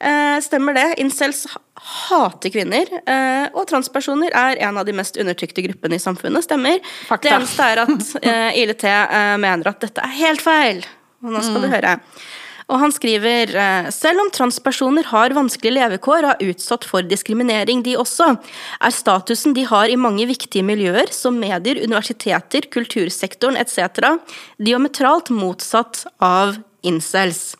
Eh, 0.00 0.38
stemmer 0.40 0.76
det. 0.76 0.86
Incels 1.02 1.44
hater 1.80 2.52
kvinner. 2.52 2.90
Eh, 3.06 3.46
og 3.54 3.68
transpersoner 3.70 4.34
er 4.36 4.60
en 4.66 4.80
av 4.80 4.88
de 4.88 4.94
mest 4.96 5.18
undertrykte 5.20 5.64
gruppene 5.66 5.96
i 5.96 6.02
samfunnet. 6.02 6.46
Stemmer. 6.46 6.80
Fakta. 7.08 7.28
Det 7.28 7.36
eneste 7.38 7.70
er 7.70 7.82
at 7.84 8.12
eh, 8.20 8.60
ILT 8.62 8.84
eh, 8.90 9.38
mener 9.42 9.72
at 9.72 9.80
dette 9.86 10.04
er 10.04 10.14
helt 10.20 10.44
feil. 10.44 10.84
Og 11.24 11.34
nå 11.34 11.42
skal 11.44 11.64
du 11.64 11.70
høre. 11.72 11.96
Og 12.70 12.78
han 12.78 12.92
skriver 12.94 13.50
selv 13.90 14.22
om 14.22 14.28
transpersoner 14.30 15.08
har 15.10 15.32
vanskelige 15.34 15.74
levekår 15.74 16.22
og 16.22 16.30
er 16.36 16.52
utsatt 16.52 16.84
for 16.86 17.02
diskriminering, 17.02 17.80
de 17.82 17.96
også, 17.98 18.28
er 18.78 18.94
statusen 18.94 19.56
de 19.56 19.64
har 19.66 19.90
i 19.90 19.98
mange 19.98 20.28
viktige 20.30 20.62
miljøer, 20.62 21.10
som 21.10 21.34
medier, 21.42 21.82
universiteter, 21.82 22.70
kultursektoren 22.70 23.58
etc., 23.58 24.14
diametralt 24.62 25.32
motsatt 25.34 26.04
av 26.22 26.60
incels. 26.86 27.56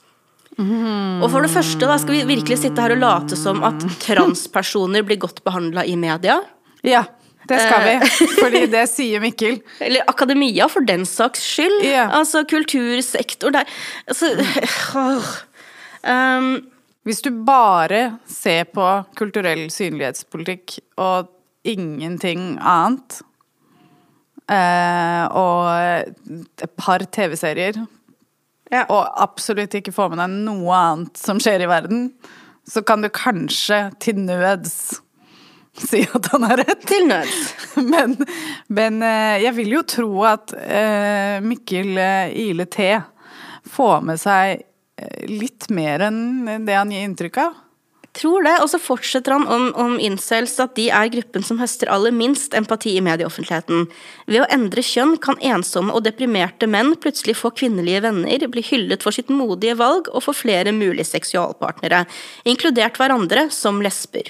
Og 0.60 1.30
for 1.32 1.44
det 1.44 1.50
første 1.52 1.88
da 1.88 1.96
skal 2.00 2.18
vi 2.18 2.26
virkelig 2.36 2.58
sitte 2.64 2.82
her 2.84 2.92
og 2.96 3.00
late 3.00 3.38
som 3.38 3.62
at 3.66 3.80
transpersoner 4.06 5.02
blir 5.06 5.20
godt 5.22 5.42
behandla 5.46 5.84
i 5.88 5.96
media. 5.96 6.40
Ja, 6.86 7.04
det 7.48 7.60
skal 7.62 7.86
Eh. 7.86 8.00
vi. 8.00 8.10
Fordi 8.42 8.66
det 8.72 8.82
sier 8.92 9.20
Mikkel. 9.24 9.60
Eller 9.80 10.04
akademia, 10.08 10.68
for 10.68 10.80
den 10.86 11.06
saks 11.08 11.42
skyld. 11.54 11.80
Yeah. 11.84 12.12
Altså 12.18 12.44
kultursektor 12.44 13.50
der 13.56 13.64
altså, 14.06 14.34
øh. 15.00 15.32
um, 16.38 16.52
Hvis 17.08 17.22
du 17.24 17.30
bare 17.44 18.18
ser 18.28 18.64
på 18.74 18.86
kulturell 19.16 19.70
synlighetspolitikk 19.72 20.78
og 21.00 21.30
ingenting 21.64 22.58
annet, 22.60 23.22
eh, 24.50 25.24
og 25.32 26.04
et 26.60 26.70
par 26.76 26.98
TV-serier, 27.12 27.80
ja. 28.70 28.86
og 28.88 29.02
absolutt 29.22 29.74
ikke 29.78 29.94
får 29.94 30.12
med 30.12 30.22
deg 30.22 30.40
noe 30.48 30.80
annet 30.80 31.20
som 31.20 31.40
skjer 31.42 31.66
i 31.66 31.70
verden, 31.70 32.08
så 32.68 32.82
kan 32.86 33.02
du 33.02 33.10
kanskje 33.12 33.88
til 34.02 34.20
nøds 34.22 35.00
si 35.80 36.02
at 36.14 36.28
han 36.32 36.44
har 36.48 36.60
rett. 36.62 36.82
Til 36.88 37.06
nøds. 37.08 37.54
Men, 37.92 38.16
men 38.68 39.02
eh, 39.06 39.40
jeg 39.44 39.54
vil 39.56 39.76
jo 39.76 39.82
tro 39.88 40.08
at 40.28 40.52
eh, 40.58 41.38
Mikkel 41.44 41.96
eh, 41.98 42.32
Ile 42.48 42.66
T 42.68 42.90
får 43.70 44.02
med 44.04 44.20
seg 44.20 44.66
litt 45.30 45.70
mer 45.72 46.02
enn 46.10 46.66
det 46.66 46.74
han 46.76 46.90
gir 46.92 47.06
inntrykk 47.06 47.38
av. 47.40 47.54
Tror 48.20 48.44
det. 48.44 48.56
Og 48.60 48.68
så 48.72 48.80
fortsetter 48.82 49.32
han 49.32 49.46
om, 49.48 49.70
om 49.80 49.96
incels 50.02 50.58
at 50.60 50.74
de 50.76 50.88
er 50.92 51.12
gruppen 51.14 51.44
som 51.46 51.60
høster 51.60 51.88
aller 51.92 52.12
minst 52.14 52.54
empati 52.56 52.92
i 52.98 53.04
medieoffentligheten. 53.04 53.86
Ved 54.28 54.44
å 54.44 54.50
endre 54.52 54.84
kjønn 54.84 55.16
kan 55.24 55.40
ensomme 55.52 55.94
og 55.96 56.04
deprimerte 56.04 56.68
menn 56.70 56.92
plutselig 57.00 57.38
få 57.40 57.52
kvinnelige 57.56 58.04
venner, 58.04 58.44
bli 58.50 58.64
hyllet 58.66 59.06
for 59.06 59.16
sitt 59.16 59.32
modige 59.32 59.78
valg 59.80 60.10
og 60.12 60.26
få 60.26 60.36
flere 60.36 60.74
mulige 60.76 61.08
seksualpartnere, 61.08 62.04
inkludert 62.48 63.00
hverandre 63.00 63.48
som 63.54 63.80
lesber. 63.84 64.28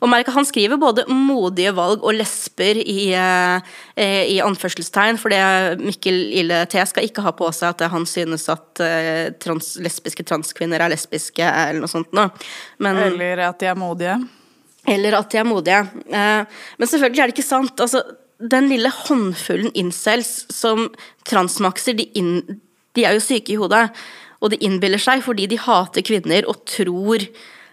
Og 0.00 0.10
merk 0.10 0.28
at 0.28 0.36
Han 0.36 0.48
skriver 0.48 0.80
både 0.80 1.04
modige 1.08 1.72
valg 1.76 2.02
og 2.02 2.16
lesber 2.16 2.78
i, 2.80 3.12
eh, 3.14 4.24
i 4.32 4.38
anførselstegn, 4.44 5.18
for 5.20 5.32
det 5.32 5.80
Mikkel 5.82 6.18
Ille 6.42 6.64
T 6.70 6.80
skal 6.88 7.08
ikke 7.08 7.24
ha 7.24 7.34
på 7.36 7.50
seg 7.54 7.74
at 7.74 7.90
han 7.92 8.06
synes 8.08 8.48
at 8.52 8.82
eh, 8.84 9.30
trans, 9.42 9.76
lesbiske 9.82 10.24
transkvinner 10.28 10.82
er 10.82 10.92
lesbiske, 10.94 11.42
eller 11.42 11.82
noe 11.82 11.90
sånt 11.90 12.12
noe. 12.16 12.30
Men, 12.82 12.98
Eller 13.12 13.46
at 13.48 13.60
de 13.60 13.70
er 13.70 13.78
modige. 13.78 14.18
eller 14.88 15.18
at 15.18 15.30
de 15.30 15.38
er 15.38 15.46
modige. 15.46 15.84
Eh, 16.08 16.44
men 16.78 16.88
selvfølgelig 16.88 17.22
er 17.22 17.30
det 17.30 17.36
ikke 17.38 17.48
sant. 17.48 17.80
Altså, 17.80 18.02
den 18.42 18.68
lille 18.68 18.90
håndfullen 18.90 19.70
incels 19.78 20.46
som 20.50 20.88
transmakser, 21.28 21.94
de, 21.98 22.08
inn, 22.18 22.60
de 22.96 23.06
er 23.06 23.16
jo 23.16 23.22
syke 23.22 23.54
i 23.54 23.60
hodet. 23.60 23.86
Og 24.42 24.50
de 24.50 24.58
innbiller 24.66 24.98
seg 24.98 25.22
fordi 25.22 25.46
de 25.52 25.60
hater 25.62 26.02
kvinner 26.02 26.48
og 26.50 26.64
tror 26.66 27.22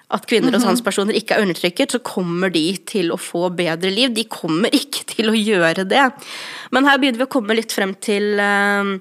at 0.10 0.26
kvinner 0.30 0.56
og 0.58 0.64
transpersoner 0.64 1.18
ikke 1.18 1.38
er 1.38 1.46
undertrykket, 1.46 1.94
så 1.94 2.02
kommer 2.02 2.50
de 2.54 2.66
til 2.90 3.14
å 3.14 3.20
få 3.22 3.48
bedre 3.54 3.92
liv. 3.94 4.14
De 4.16 4.26
kommer 4.26 4.74
ikke 4.74 5.06
til 5.12 5.30
å 5.30 5.38
gjøre 5.38 5.86
det. 5.90 6.08
Men 6.74 6.90
her 6.90 6.98
begynner 6.98 7.22
vi 7.22 7.28
å 7.28 7.34
komme 7.38 7.58
litt 7.60 7.76
frem 7.76 7.94
til 8.02 8.42
eh, 8.42 8.96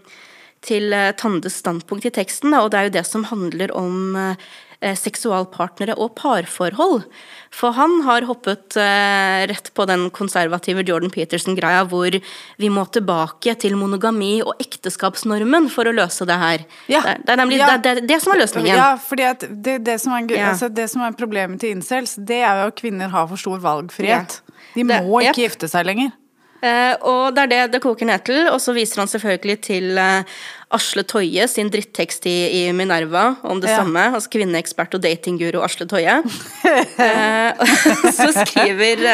til 0.68 0.90
Tandes 1.14 1.54
standpunkt 1.62 2.08
i 2.08 2.10
teksten, 2.10 2.50
og 2.58 2.72
det 2.72 2.78
er 2.78 2.88
jo 2.88 2.94
det 2.96 3.04
som 3.06 3.22
handler 3.28 3.70
om 3.78 4.16
eh, 4.18 4.48
seksualpartnere 4.94 5.96
og 5.98 6.12
parforhold. 6.18 7.02
For 7.50 7.72
han 7.74 8.02
har 8.04 8.26
hoppet 8.28 8.76
eh, 8.78 9.46
rett 9.50 9.70
på 9.74 9.86
den 9.88 10.08
konservative 10.14 10.84
Jordan 10.86 11.10
Peterson-greia 11.10 11.80
hvor 11.88 12.14
vi 12.60 12.68
må 12.70 12.84
tilbake 12.94 13.54
til 13.58 13.74
monogami 13.80 14.36
og 14.44 14.54
ekteskapsnormen 14.62 15.70
for 15.72 15.88
å 15.88 15.94
løse 15.96 16.26
det 16.28 16.36
her. 16.38 16.66
Ja. 16.92 17.00
Det, 17.08 17.32
er- 17.32 17.40
nemlig 17.40 17.58
Ja. 17.58 17.70
det, 17.76 17.94
det, 18.02 18.06
det 18.12 18.20
som 18.22 18.32
er 18.36 18.42
løsningen. 18.44 18.76
Ja, 18.76 18.90
fordi 19.00 19.26
det, 19.64 19.78
det, 19.84 19.98
som 20.00 20.12
er, 20.18 20.28
altså 20.52 20.68
det 20.68 20.88
som 20.92 21.02
er 21.02 21.16
problemet 21.18 21.60
til 21.60 21.74
incels, 21.74 22.14
det 22.18 22.42
er 22.44 22.62
jo 22.62 22.70
at 22.72 22.78
kvinner 22.78 23.08
har 23.08 23.26
for 23.32 23.36
stor 23.40 23.58
valgfrihet. 23.64 24.40
De 24.76 24.84
må 24.84 25.20
ikke 25.24 25.46
gifte 25.48 25.68
seg 25.70 25.86
lenger. 25.88 26.12
Eh, 26.58 26.94
og 27.06 27.34
det 27.36 27.44
er 27.44 27.50
det 27.52 27.60
det 27.76 27.82
koker 27.84 28.08
ned 28.08 28.24
til. 28.26 28.48
Og 28.52 28.60
så 28.62 28.74
viser 28.76 29.02
han 29.02 29.10
selvfølgelig 29.10 29.58
til 29.68 29.98
eh, 29.98 30.38
Asle 30.74 31.04
Toje 31.08 31.46
sin 31.48 31.70
drittekst 31.72 32.26
i, 32.28 32.36
i 32.60 32.62
Minerva 32.76 33.36
om 33.46 33.60
det 33.62 33.70
Ja. 33.70 33.80
samme. 33.82 34.08
Altså 34.14 34.32
kvinneekspert 34.34 34.94
og 34.98 35.02
datingguru 35.04 35.62
Asle 35.64 35.86
Toje. 35.88 36.18
eh, 37.08 37.66
så 38.18 38.30
skriver 38.42 39.04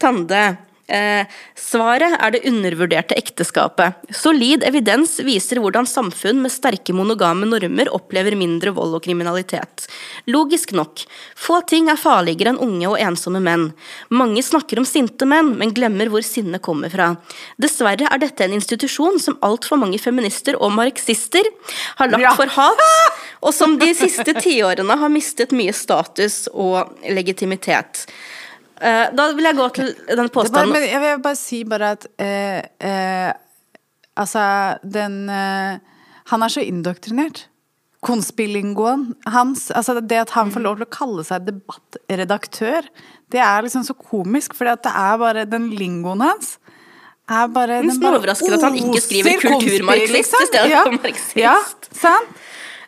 Tande 0.00 0.44
eh, 0.92 1.24
Svaret 1.58 2.18
er 2.20 2.34
det 2.34 2.42
undervurderte 2.48 3.16
ekteskapet. 3.18 3.96
Solid 4.14 4.64
evidens 4.66 5.16
viser 5.24 5.60
hvordan 5.62 5.86
samfunn 5.88 6.42
med 6.44 6.52
sterke 6.52 6.94
monogame 6.96 7.46
normer 7.48 7.90
opplever 7.94 8.36
mindre 8.38 8.74
vold 8.76 8.98
og 8.98 9.04
kriminalitet. 9.06 9.86
Logisk 10.30 10.74
nok. 10.76 11.04
Få 11.38 11.62
ting 11.68 11.88
er 11.92 12.00
farligere 12.00 12.52
enn 12.52 12.60
unge 12.62 12.90
og 12.90 12.98
ensomme 13.00 13.40
menn. 13.42 13.70
Mange 14.12 14.44
snakker 14.44 14.82
om 14.82 14.88
sinte 14.88 15.28
menn, 15.28 15.54
men 15.58 15.74
glemmer 15.74 16.10
hvor 16.12 16.24
sinnet 16.26 16.62
kommer 16.64 16.92
fra. 16.92 17.12
Dessverre 17.62 18.10
er 18.10 18.22
dette 18.22 18.44
en 18.44 18.56
institusjon 18.58 19.20
som 19.22 19.38
altfor 19.46 19.80
mange 19.80 20.00
feminister 20.02 20.58
og 20.60 20.74
marxister 20.76 21.48
har 22.00 22.12
lagt 22.12 22.22
Ja. 22.22 22.34
for 22.36 22.46
hat, 22.46 22.84
og 23.42 23.54
som 23.54 23.78
de 23.78 23.92
siste 23.94 24.34
tiårene 24.34 24.98
har 24.98 25.08
mistet 25.08 25.52
mye 25.56 25.72
status 25.72 26.48
og 26.52 26.92
legitimitet. 27.08 28.06
Eh, 28.82 29.06
Da 29.14 29.28
vil 29.36 29.46
jeg 29.46 29.58
gå 29.58 29.68
til 29.76 29.94
den 29.94 30.18
bare, 30.18 30.34
påstanden. 30.34 30.74
men 30.74 30.88
jeg 30.88 31.00
vil 31.04 31.22
bare 31.22 31.38
si 31.38 31.62
bare 31.64 31.94
at 31.96 32.06
eh, 32.18 32.60
eh, 32.80 33.32
Altså, 34.12 34.76
den 34.84 35.30
eh, 35.30 35.78
Han 36.28 36.42
er 36.42 36.48
så 36.52 36.60
indoktrinert. 36.60 37.46
Konspilingoen 38.02 39.14
hans, 39.26 39.70
altså 39.70 40.00
det 40.00 40.18
at 40.18 40.30
han 40.34 40.50
får 40.50 40.60
lov 40.60 40.76
til 40.76 40.86
å 40.86 40.90
kalle 40.90 41.24
seg 41.24 41.44
debattredaktør, 41.46 42.88
det 43.30 43.38
er 43.38 43.62
liksom 43.62 43.84
så 43.86 43.94
komisk, 43.94 44.56
at 44.60 44.82
det 44.82 44.90
er 44.90 45.20
bare 45.20 45.44
den 45.46 45.70
lingoen 45.70 46.20
hans 46.20 46.56
er 47.30 47.46
bare 47.54 47.82
Nesten 47.82 48.00
den 48.00 48.06
bare 48.06 48.18
overraskende 48.18 48.58
at 48.58 48.66
han 48.66 48.78
ikke 48.78 49.02
skriver 49.04 49.38
kulturmarxist 49.42 50.16
liksom. 50.16 50.42
i 50.42 50.48
stedet 50.50 50.72
ja. 50.72 50.82
for 50.82 50.98
marxist. 50.98 51.36
Ja, 51.38 51.54
sant? 51.94 52.40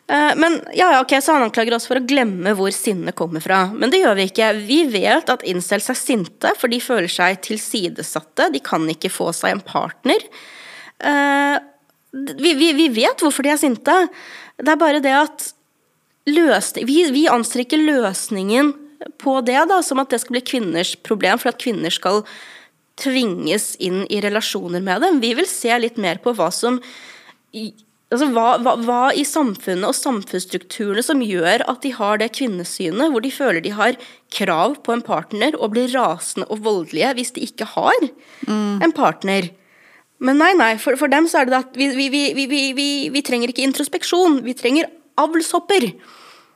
Eh, 0.07 0.33
Men 0.37 0.59
ja, 0.77 1.01
ok, 1.01 1.15
så 1.21 1.33
han 1.33 1.47
anklager 1.47 1.73
oss 1.77 1.87
for 1.89 1.97
å 1.97 2.05
glemme 2.05 2.53
hvor 2.57 2.73
sinnet 2.75 3.15
kommer 3.17 3.41
fra. 3.41 3.63
Men 3.73 3.89
det 3.89 4.03
gjør 4.03 4.15
vi 4.19 4.27
ikke. 4.29 4.51
Vi 4.67 4.79
vet 4.93 5.29
at 5.33 5.45
incels 5.49 5.89
er 5.89 5.97
sinte, 5.97 6.51
for 6.59 6.69
de 6.69 6.79
føler 6.83 7.09
seg 7.09 7.39
tilsidesatte. 7.45 8.51
De 8.53 8.61
kan 8.61 8.85
ikke 8.91 9.09
få 9.13 9.31
seg 9.33 9.55
en 9.55 9.65
partner. 9.65 10.21
Eh, 10.99 11.57
Vi, 12.15 12.53
vi, 12.55 12.69
vi 12.77 12.87
vet 12.95 13.19
hvorfor 13.19 13.43
de 13.43 13.49
er 13.51 13.57
sinte. 13.59 13.93
Det 14.55 14.71
er 14.71 14.79
bare 14.79 15.01
det 15.03 15.11
at 15.11 15.49
løsning, 16.31 16.85
vi, 16.87 17.01
vi 17.11 17.25
anser 17.27 17.65
ikke 17.65 17.75
løsningen 17.81 18.69
på 19.19 19.33
det 19.43 19.57
da, 19.67 19.81
som 19.83 19.99
at 19.99 20.09
det 20.13 20.21
skal 20.21 20.37
bli 20.37 20.41
kvinners 20.47 20.93
problem, 21.03 21.37
for 21.37 21.51
at 21.51 21.59
kvinner 21.59 21.91
skal 21.91 22.23
tvinges 22.95 23.75
inn 23.83 24.05
i 24.07 24.21
relasjoner 24.23 24.79
med 24.79 25.03
dem. 25.03 25.19
Vi 25.19 25.33
vil 25.35 25.49
se 25.49 25.75
litt 25.77 25.99
mer 25.99 26.21
på 26.23 26.31
hva 26.37 26.47
som 26.55 26.79
Altså 28.13 28.27
hva, 28.35 28.57
hva, 28.61 28.75
hva 28.85 28.99
i 29.17 29.23
samfunnet 29.25 29.87
og 29.89 29.95
samfunnsstrukturene 29.97 31.01
som 31.03 31.23
gjør 31.25 31.63
at 31.67 31.79
de 31.81 31.89
har 31.97 32.19
det 32.21 32.27
kvinnesynet, 32.37 33.09
hvor 33.11 33.23
de 33.25 33.31
føler 33.33 33.63
de 33.65 33.71
har 33.73 33.97
krav 34.35 34.75
på 34.85 34.93
en 34.93 35.01
partner 35.03 35.57
og 35.57 35.71
blir 35.73 35.89
rasende 35.95 36.45
og 36.53 36.61
voldelige 36.67 37.09
hvis 37.17 37.33
de 37.35 37.41
ikke 37.47 37.65
har 37.73 38.05
en 38.85 38.93
partner. 38.95 39.49
Men 40.21 40.37
nei, 40.39 40.51
nei, 40.55 40.69
for, 40.79 40.95
for 41.01 41.11
dem 41.11 41.25
så 41.27 41.41
er 41.41 41.49
det 41.49 41.57
at 41.57 41.73
vi, 41.75 41.89
vi, 41.97 42.05
vi, 42.13 42.21
vi, 42.37 42.45
vi, 42.47 42.61
vi, 42.77 42.87
vi 43.11 43.23
trenger 43.25 43.51
ikke 43.51 43.65
introspeksjon, 43.65 44.37
vi 44.45 44.53
trenger 44.55 44.87
avlshopper. 45.19 45.89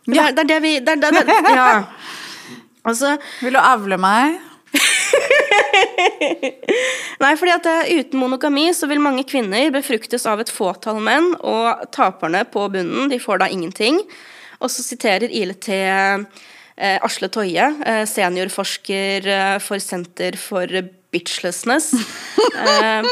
Det 0.09 0.15
er 0.21 0.31
det, 0.37 0.45
er 0.45 0.51
det 0.53 0.59
vi 0.63 0.75
det, 0.85 0.95
er- 0.95 1.17
det, 1.17 1.39
Ja. 1.57 1.69
Altså, 2.87 3.17
Vil 3.43 3.53
du 3.53 3.59
avle 3.59 3.97
meg? 3.99 4.37
Nei, 7.23 7.33
fordi 7.39 7.53
at 7.53 7.69
eh, 7.69 7.91
uten 7.99 8.21
monogami 8.21 8.67
så 8.75 8.89
vil 8.89 9.01
mange 9.03 9.25
kvinner 9.27 9.71
befruktes 9.73 10.27
av 10.29 10.43
et 10.43 10.51
fåtall 10.53 11.01
menn, 11.03 11.33
og 11.39 11.87
taperne 11.95 12.45
på 12.51 12.67
bunnen, 12.73 13.09
de 13.11 13.19
får 13.21 13.43
da 13.43 13.49
ingenting. 13.51 14.01
Og 14.59 14.71
så 14.73 14.83
siterer 14.85 15.31
ILT 15.31 15.69
eh, 15.71 16.97
Asle 16.99 17.29
Toje, 17.31 17.71
eh, 17.85 18.05
seniorforsker 18.07 19.27
eh, 19.27 19.57
for 19.63 19.83
Senter 19.83 20.39
for 20.39 20.79
Bitchlessness. 21.11 21.93
Eh, 22.59 23.05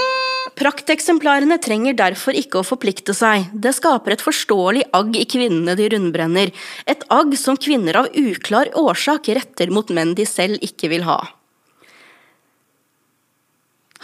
Prakteksemplarene 0.58 1.60
trenger 1.62 1.94
derfor 1.98 2.34
ikke 2.38 2.62
å 2.62 2.66
forplikte 2.66 3.14
seg. 3.14 3.46
Det 3.54 3.76
skaper 3.78 4.16
et 4.16 4.24
forståelig 4.26 4.88
agg 4.98 5.14
i 5.20 5.28
kvinnene 5.30 5.76
de 5.78 5.86
rundbrenner. 5.94 6.50
Et 6.90 7.04
agg 7.14 7.36
som 7.38 7.60
kvinner 7.62 8.00
av 8.02 8.10
uklar 8.18 8.72
årsak 8.74 9.30
retter 9.38 9.70
mot 9.74 9.94
menn 9.94 10.16
de 10.18 10.26
selv 10.26 10.58
ikke 10.66 10.90
vil 10.96 11.06
ha. 11.06 11.20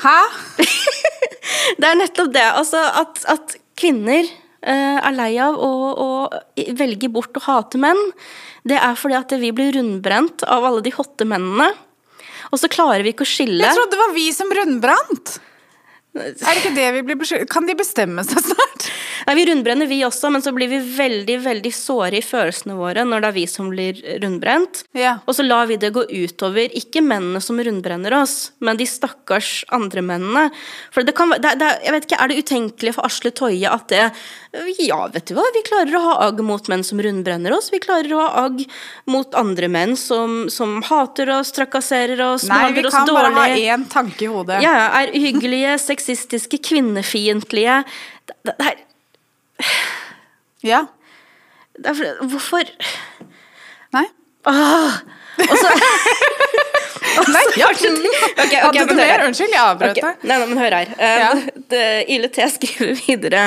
Hæ? 0.04 0.20
Det 1.80 1.88
er 1.90 2.00
nettopp 2.00 2.32
det. 2.36 2.44
Altså 2.44 2.80
at, 3.02 3.22
at 3.32 3.56
kvinner 3.80 4.26
uh, 4.28 5.00
er 5.00 5.16
lei 5.16 5.32
av 5.42 5.58
å, 5.58 5.72
å 5.94 6.10
velge 6.78 7.10
bort 7.12 7.36
å 7.40 7.44
hate 7.48 7.80
menn. 7.82 8.00
Det 8.68 8.78
er 8.80 9.00
fordi 9.00 9.18
at 9.20 9.34
vi 9.42 9.52
blir 9.56 9.74
rundbrent 9.76 10.46
av 10.48 10.68
alle 10.68 10.84
de 10.86 10.94
hotte 10.96 11.28
mennene. 11.28 11.72
Og 12.54 12.62
så 12.62 12.70
klarer 12.72 13.04
vi 13.06 13.14
ikke 13.14 13.26
å 13.26 13.32
skille. 13.32 13.64
Jeg 13.64 13.76
trodde 13.76 13.96
det 13.96 14.04
var 14.04 14.16
vi 14.16 14.28
som 14.36 14.52
rundbrant. 14.54 15.38
Er 16.14 16.52
det 16.52 16.60
ikke 16.60 16.76
det 16.76 16.90
vi 16.94 17.00
blir 17.08 17.18
beskyldt 17.18 17.50
Kan 17.50 17.66
de 17.66 17.74
bestemme 17.74 18.22
seg 18.28 18.38
snart? 18.46 18.73
Nei, 19.28 19.36
Vi 19.36 19.46
rundbrenner 19.50 19.88
vi 19.88 20.02
også, 20.06 20.30
men 20.34 20.42
så 20.44 20.52
blir 20.56 20.70
vi 20.72 20.80
veldig 20.98 21.38
veldig 21.44 21.72
såre 21.76 22.20
i 22.20 22.24
følelsene 22.26 22.76
våre 22.78 23.06
når 23.08 23.24
det 23.24 23.30
er 23.32 23.36
vi 23.38 23.46
som 23.50 23.70
blir 23.72 24.00
rundbrent. 24.24 24.84
Ja. 24.98 25.18
Og 25.28 25.38
så 25.38 25.46
lar 25.46 25.68
vi 25.70 25.78
det 25.82 25.94
gå 25.96 26.04
utover 26.10 26.74
ikke 26.78 27.02
mennene 27.06 27.42
som 27.44 27.60
rundbrenner 27.64 28.16
oss, 28.22 28.52
men 28.64 28.78
de 28.80 28.88
stakkars 28.90 29.64
andre 29.74 30.04
mennene. 30.06 30.48
For 30.94 31.06
det 31.08 31.16
kan, 31.18 31.34
det, 31.40 31.56
det, 31.62 31.72
jeg 31.86 31.96
vet 31.98 32.08
ikke, 32.10 32.20
Er 32.24 32.32
det 32.32 32.40
utenkelig 32.44 32.96
for 32.98 33.08
Asle 33.08 33.32
Toje 33.36 33.70
at 33.72 33.88
det 33.92 34.04
Ja, 34.84 35.00
vet 35.14 35.28
du 35.32 35.34
hva, 35.38 35.46
vi 35.56 35.64
klarer 35.66 35.96
å 35.98 36.04
ha 36.08 36.14
agg 36.28 36.44
mot 36.46 36.68
menn 36.70 36.84
som 36.86 37.02
rundbrenner 37.02 37.56
oss. 37.56 37.72
Vi 37.74 37.82
klarer 37.84 38.14
å 38.14 38.22
ha 38.22 38.46
agg 38.46 38.62
mot 39.10 39.34
andre 39.40 39.68
menn 39.72 39.96
som, 39.98 40.44
som 40.54 40.78
hater 40.86 41.32
oss, 41.40 41.52
trakasserer 41.56 42.22
oss, 42.28 42.46
Nei, 42.52 42.60
vi 42.74 42.84
behandler 42.84 42.88
oss 42.92 42.94
kan 43.00 43.14
bare 43.16 43.34
ha 43.34 43.48
dårlig. 43.48 43.66
én 43.74 43.86
tanke 43.90 44.28
i 44.28 44.30
hodet. 44.32 44.62
Ja, 44.64 44.76
er 45.02 45.14
hyggelige, 45.16 45.78
sexistiske, 45.82 46.60
kvinnefiendtlige. 46.70 47.82
Det, 48.28 48.36
det, 48.46 48.56
det 48.60 48.68
er 48.72 48.82
Ja. 50.64 50.86
Det 51.78 51.90
er 51.92 51.98
for, 51.98 52.28
hvorfor 52.32 52.70
Nei? 53.94 54.06
Åh! 54.50 55.00
Og 55.44 55.58
så 55.60 55.70
Nei, 57.34 57.42
ok, 57.62 57.82
Hadde 57.84 58.84
du 58.90 58.94
hør 58.96 58.98
mer? 58.98 59.22
Unnskyld, 59.28 59.52
jeg 59.54 59.62
avbrøt. 59.62 60.00
Nei, 60.02 60.14
nei, 60.32 60.38
men 60.50 60.58
hør 60.58 60.74
her. 60.80 60.94
Eh, 60.98 61.20
Ja. 61.22 61.28
det- 61.70 62.06
ILT 62.16 62.40
skriver 62.56 62.94
videre 62.98 63.44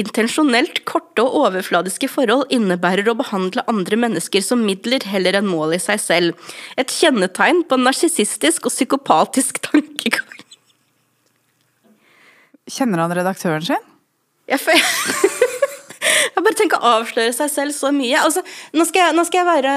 Intensjonelt 0.00 0.80
korte 0.88 1.24
og 1.26 1.34
overfladiske 1.42 2.08
forhold 2.08 2.46
innebærer 2.54 3.10
å 3.12 3.16
behandle 3.18 3.64
andre 3.68 3.98
mennesker 4.00 4.42
som 4.44 4.64
midler 4.64 5.04
heller 5.12 5.36
enn 5.40 5.48
mål 5.50 5.74
i 5.76 5.80
seg 5.82 6.00
selv. 6.00 6.52
Et 6.80 6.88
kjennetegn 6.88 7.64
på 7.68 7.76
narsissistisk 7.82 8.70
og 8.70 8.72
psykopatisk 8.72 9.60
tankegang. 9.66 10.32
Kjenner 12.70 13.04
han 13.04 13.12
redaktøren 13.14 13.62
sin? 13.66 13.84
Jeg, 14.46 14.62
jeg 16.34 16.44
bare 16.44 16.58
tenker 16.58 16.78
å 16.78 16.94
avsløre 17.00 17.34
seg 17.34 17.50
selv 17.50 17.74
så 17.74 17.90
mye. 17.94 18.20
Altså, 18.22 18.44
nå, 18.76 18.86
skal 18.86 19.08
jeg, 19.08 19.16
nå, 19.18 19.26
skal 19.26 19.48
være, 19.48 19.74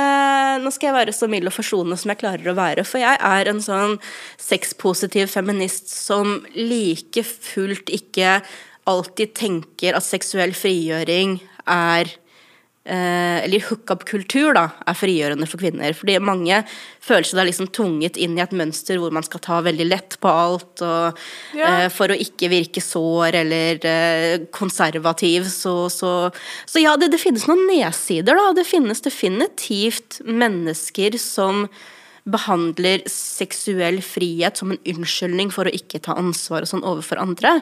nå 0.64 0.74
skal 0.76 0.92
jeg 0.92 0.98
være 1.00 1.16
så 1.16 1.30
mild 1.32 1.50
og 1.50 1.56
forsonende 1.58 1.98
som 2.00 2.14
jeg 2.14 2.22
klarer 2.22 2.52
å 2.52 2.58
være. 2.58 2.86
For 2.88 3.02
jeg 3.02 3.18
er 3.18 3.52
en 3.52 3.62
sånn 3.66 3.98
sexpositiv 4.42 5.32
feminist 5.34 5.90
som 5.94 6.40
like 6.56 7.26
fullt 7.26 7.90
ikke 7.94 8.40
alltid 8.90 9.36
tenker 9.38 9.98
at 9.98 10.06
seksuell 10.06 10.56
frigjøring 10.58 11.40
er 11.70 12.14
eller 13.46 13.62
hookup-kultur 13.70 14.54
da, 14.58 14.64
er 14.90 14.98
frigjørende 14.98 15.48
for 15.50 15.62
kvinner. 15.62 15.94
Fordi 15.98 16.18
mange 16.24 16.64
føler 17.06 17.28
seg 17.28 17.40
da 17.40 17.46
liksom 17.48 17.70
tvunget 17.76 18.18
inn 18.18 18.38
i 18.38 18.44
et 18.44 18.56
mønster 18.56 18.98
hvor 19.02 19.14
man 19.16 19.26
skal 19.26 19.44
ta 19.46 19.60
veldig 19.66 19.88
lett 19.90 20.18
på 20.24 20.32
alt, 20.32 20.82
og 20.86 21.20
Ja. 21.58 21.86
eh, 21.86 21.90
for 21.94 22.10
å 22.14 22.18
ikke 22.18 22.50
virke 22.52 22.82
sår 22.84 23.40
eller 23.44 23.86
eh, 23.86 24.48
konservativ, 24.56 25.48
så, 25.52 25.90
så, 25.94 26.32
så 26.66 26.82
ja, 26.84 26.96
det, 26.98 27.12
det 27.14 27.22
finnes 27.22 27.48
noen 27.50 27.66
nedsider, 27.70 28.36
da. 28.36 28.52
Det 28.58 28.66
finnes 28.68 29.02
definitivt 29.06 30.20
mennesker 30.26 31.18
som 31.22 31.68
behandler 32.32 33.04
seksuell 33.10 34.00
frihet 34.06 34.60
som 34.60 34.74
en 34.74 34.80
unnskyldning 34.94 35.52
for 35.54 35.70
å 35.70 35.74
ikke 35.76 36.02
ta 36.06 36.16
ansvar 36.20 36.66
og 36.66 36.72
sånn 36.72 36.86
overfor 36.88 37.22
andre. 37.22 37.58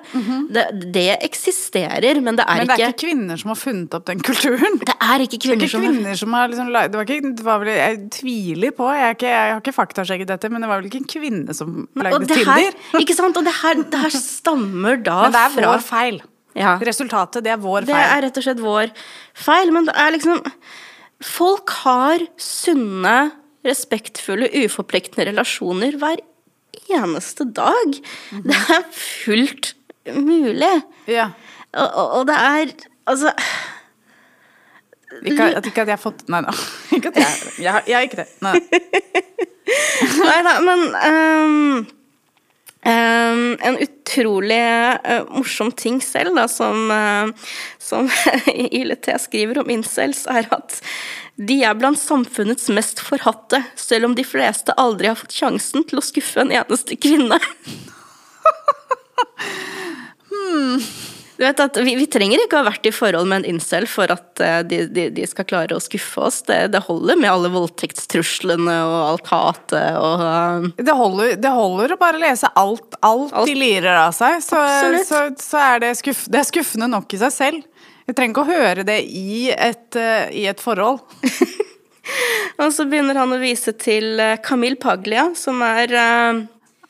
det, 0.54 0.66
det 0.96 1.10
eksisterer, 1.26 2.22
men 2.24 2.40
det 2.40 2.46
er, 2.46 2.64
ikke 2.64 2.68
Men 2.68 2.72
det 2.72 2.78
er 2.78 2.84
ikke, 2.84 2.94
ikke 2.94 3.06
kvinner 3.08 3.42
som 3.42 3.54
har 3.54 3.60
funnet 3.62 3.98
opp 3.98 4.08
den 4.10 4.24
kulturen. 4.26 4.80
det 4.84 4.96
er 4.96 5.26
ikke 5.26 5.38
Det 5.38 5.44
er 5.44 5.46
kvinner 5.48 5.68
ikke 5.68 5.74
som 5.74 5.86
kvinner 5.88 6.22
som 6.22 6.38
har 6.38 6.54
liksom 6.54 6.74
det 6.78 7.00
var 7.00 7.08
ikke, 7.08 7.34
det 7.38 7.46
var 7.46 7.62
vel, 7.64 7.74
Jeg 7.74 8.00
tviler 8.18 8.74
på, 8.78 8.88
jeg, 8.94 9.18
ikke, 9.18 9.30
jeg 9.34 9.52
har 9.54 9.62
ikke 9.62 9.76
faktasjekket 9.76 10.34
dette, 10.34 10.52
men 10.54 10.64
det 10.64 10.72
var 10.72 10.82
vel 10.82 10.90
ikke 10.92 11.04
en 11.04 11.12
kvinne 11.18 11.58
som 11.58 11.76
lagde 11.98 12.24
her, 12.24 12.42
Tinder? 12.42 12.82
ikke 13.04 13.18
sant? 13.18 13.38
Og 13.40 13.48
det 13.48 13.56
her, 13.62 13.84
det 13.84 14.04
her 14.08 14.18
stammer 14.18 15.00
da 15.02 15.22
fra 15.28 15.32
Men 15.32 15.38
det 15.38 15.46
er 15.46 15.56
fra 15.56 15.72
vår 15.74 15.88
feil. 15.88 16.20
Ja. 16.58 16.76
Resultatet, 16.82 17.46
det 17.46 17.54
er 17.54 17.62
vår 17.62 17.86
feil. 17.86 17.92
Det 17.92 18.04
er 18.04 18.24
rett 18.26 18.40
og 18.40 18.46
slett 18.48 18.62
vår 18.64 18.94
feil, 19.38 19.74
men 19.76 19.90
det 19.90 19.98
er 19.98 20.14
liksom 20.18 20.44
Folk 21.26 21.72
har 21.82 22.22
sunne, 22.38 23.32
respektfulle, 23.66 24.50
uforpliktende 24.66 25.30
relasjoner 25.32 25.98
hver 26.00 26.22
eneste 26.94 27.48
dag. 27.58 27.98
Det 28.46 28.60
er 28.78 28.86
fullt 28.94 29.74
mulig. 30.16 30.76
Ja. 31.10 31.32
Og, 31.74 31.88
og, 31.88 32.12
og 32.20 32.28
det 32.30 32.36
er 32.40 32.70
Altså 33.08 33.32
Ikke 35.24 35.48
ikke 35.66 35.84
at 35.84 35.88
jeg 35.88 35.96
har 35.96 36.00
fått 36.02 36.24
Nei 36.32 36.40
da. 36.44 36.54
Ikke 36.96 37.12
at 37.12 37.20
jeg 37.20 37.64
Jeg 37.64 37.84
jeg 37.88 37.96
har 37.96 38.08
ikke 38.08 38.24
det. 38.24 38.30
Nei. 38.42 38.56
Da, 40.18 40.54
men 40.64 40.84
ehm, 40.96 41.88
ehm, 42.86 43.58
En 43.64 43.78
utrolig 43.82 44.98
uh, 45.08 45.24
morsom 45.30 45.72
ting 45.72 46.02
selv, 46.04 46.36
da, 46.36 46.48
som, 46.48 46.92
uh, 46.92 47.28
som 47.80 48.10
ILT 48.48 49.10
skriver 49.20 49.64
om 49.64 49.70
incels, 49.70 50.26
er 50.28 50.48
at 50.52 50.82
de 51.38 51.62
er 51.64 51.76
blant 51.78 52.00
samfunnets 52.00 52.70
mest 52.74 53.00
forhatte, 53.04 53.62
selv 53.78 54.10
om 54.10 54.16
de 54.18 54.26
fleste 54.26 54.74
aldri 54.78 55.12
har 55.12 55.20
fått 55.20 55.38
sjansen 55.38 55.86
til 55.86 56.02
å 56.02 56.06
skuffe 56.06 56.42
en 56.42 56.56
eneste 56.56 56.98
kvinne. 56.98 57.40
Du 61.38 61.44
vet 61.46 61.60
at 61.62 61.78
vi, 61.78 61.94
vi 62.00 62.08
trenger 62.10 62.42
ikke 62.42 62.58
å 62.58 62.64
ha 62.64 62.70
vært 62.72 62.88
i 62.90 62.94
forhold 62.94 63.30
med 63.30 63.44
en 63.44 63.52
incel 63.54 63.86
for 63.90 64.10
at 64.10 64.42
eh, 64.42 64.62
de, 64.66 64.80
de, 64.90 65.04
de 65.14 65.28
skal 65.30 65.46
klare 65.46 65.78
å 65.78 65.84
skuffe 65.84 66.24
oss. 66.26 66.40
Det, 66.48 66.58
det 66.74 66.82
holder 66.88 67.20
med 67.22 67.30
alle 67.30 67.52
voldtektstruslene 67.54 68.78
og 68.88 68.98
alt 69.12 69.30
hatet 69.30 70.00
og 70.02 70.24
uh... 70.26 70.66
Det 70.82 70.98
holder, 70.98 71.36
det 71.42 71.54
holder 71.54 71.94
å 71.94 72.00
bare 72.02 72.22
lese 72.24 72.50
alt, 72.58 72.98
alt, 73.06 73.36
Alt. 73.38 73.46
de 73.46 73.54
lirer 73.58 74.00
av 74.08 74.16
seg, 74.18 74.42
så, 74.42 74.64
så, 75.06 75.22
så 75.38 75.62
er 75.62 75.86
det, 75.86 75.94
skuff, 76.02 76.26
det 76.32 76.42
er 76.42 76.50
skuffende 76.50 76.90
nok 76.90 77.14
i 77.14 77.22
seg 77.22 77.36
selv. 77.36 77.88
Jeg 78.08 78.18
trenger 78.18 78.34
ikke 78.34 78.46
å 78.48 78.58
høre 78.58 78.88
det 78.88 79.00
i 79.06 79.48
et, 79.54 79.88
uh, 79.94 80.26
i 80.34 80.48
et 80.50 80.64
forhold. 80.64 81.06
Og 82.64 82.72
så 82.74 82.88
begynner 82.90 83.20
han 83.20 83.36
å 83.36 83.42
vise 83.42 83.74
til 83.78 84.18
Camille 84.42 84.80
Paglia, 84.82 85.28
som 85.38 85.60
er 85.62 85.92
eh, 85.94 86.40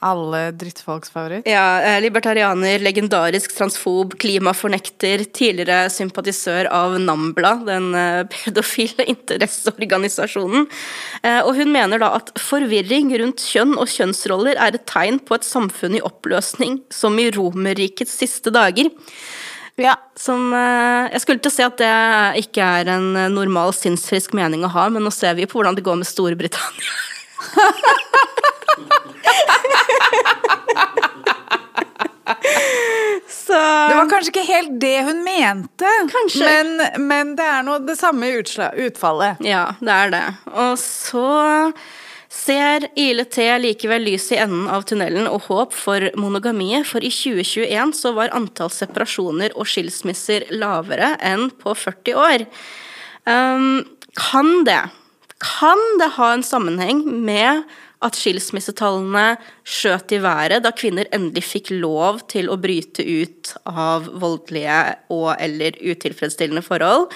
Alle 0.05 0.51
drittfolks 0.53 1.09
favoritt. 1.09 1.47
ja, 1.49 1.81
eh, 1.81 1.95
libertarianer, 2.03 2.77
legendarisk 2.85 3.55
transfob, 3.57 4.13
klimafornekter, 4.21 5.23
tidligere 5.33 5.89
sympatisør 5.89 6.69
av 6.69 6.99
NAMBLA, 7.01 7.53
den 7.65 7.87
eh, 7.97 8.19
pedofile 8.29 9.07
interesseorganisasjonen. 9.15 10.67
Eh, 11.23 11.39
Og 11.41 11.55
hun 11.57 11.71
mener 11.73 11.97
da 12.03 12.11
at 12.19 12.29
forvirring 12.37 13.09
rundt 13.23 13.41
kjønn 13.41 13.73
og 13.81 13.89
kjønnsroller 13.89 14.53
er 14.61 14.77
et 14.77 14.85
tegn 14.85 15.17
på 15.25 15.33
et 15.39 15.47
samfunn 15.49 15.97
i 15.97 16.03
oppløsning, 16.05 16.83
som 16.93 17.17
i 17.17 17.31
Romerrikets 17.33 18.13
siste 18.21 18.53
dager. 18.53 18.91
Ja. 19.81 19.95
Som 20.17 20.51
Jeg 20.53 21.21
skulle 21.21 21.41
til 21.41 21.51
å 21.51 21.53
si 21.53 21.61
at 21.65 21.77
det 21.77 22.45
ikke 22.45 22.61
er 22.81 22.87
en 22.95 23.11
normal 23.33 23.73
sinnsfrisk 23.73 24.33
mening 24.33 24.63
å 24.65 24.71
ha, 24.73 24.87
men 24.89 25.03
nå 25.05 25.11
ser 25.13 25.35
vi 25.37 25.45
på 25.45 25.57
hvordan 25.59 25.75
det 25.77 25.85
går 25.85 25.97
med 26.01 26.09
Storbritannia. 26.09 26.97
Så 33.27 33.53
Det 33.89 33.95
var 33.95 34.09
kanskje 34.11 34.31
ikke 34.33 34.47
helt 34.47 34.73
det 34.81 34.97
hun 35.07 35.23
mente. 35.23 35.91
Men, 36.39 36.73
men 37.07 37.35
det 37.37 37.45
er 37.47 37.63
nå 37.65 37.77
det 37.87 37.95
samme 37.99 38.29
utfallet. 38.39 39.39
Ja, 39.45 39.69
det 39.79 39.93
er 39.93 40.11
det. 40.13 40.25
Og 40.51 40.75
så 40.81 41.29
ser 42.47 42.87
ILT 42.99 43.37
likevel 43.63 44.03
lys 44.07 44.27
i 44.35 44.39
enden 44.41 44.67
av 44.71 44.83
tunnelen 44.87 45.29
og 45.29 45.47
håp 45.47 45.75
for 45.75 46.09
monogamiet, 46.19 46.87
for 46.89 47.03
i 47.03 47.11
2021 47.13 47.95
så 47.97 48.13
var 48.17 48.35
antall 48.35 48.71
separasjoner 48.73 49.55
og 49.57 49.69
skilsmisser 49.69 50.47
lavere 50.53 51.15
enn 51.23 51.49
på 51.61 51.75
40 51.75 52.19
år. 52.19 52.45
Um, 53.27 53.83
kan 54.17 54.63
det, 54.67 54.81
kan 55.43 55.81
det 56.01 56.13
ha 56.17 56.31
en 56.35 56.45
sammenheng 56.45 57.03
med 57.25 57.63
at 58.05 58.17
skilsmissetallene 58.17 59.37
skjøt 59.65 60.13
i 60.13 60.21
været 60.21 60.63
da 60.65 60.73
kvinner 60.75 61.09
endelig 61.15 61.45
fikk 61.47 61.73
lov 61.73 62.21
til 62.29 62.51
å 62.53 62.59
bryte 62.61 63.01
ut 63.01 63.55
av 63.65 64.09
voldelige 64.21 64.79
og 65.13 65.33
eller 65.39 65.79
utilfredsstillende 65.81 66.65
forhold? 66.65 67.09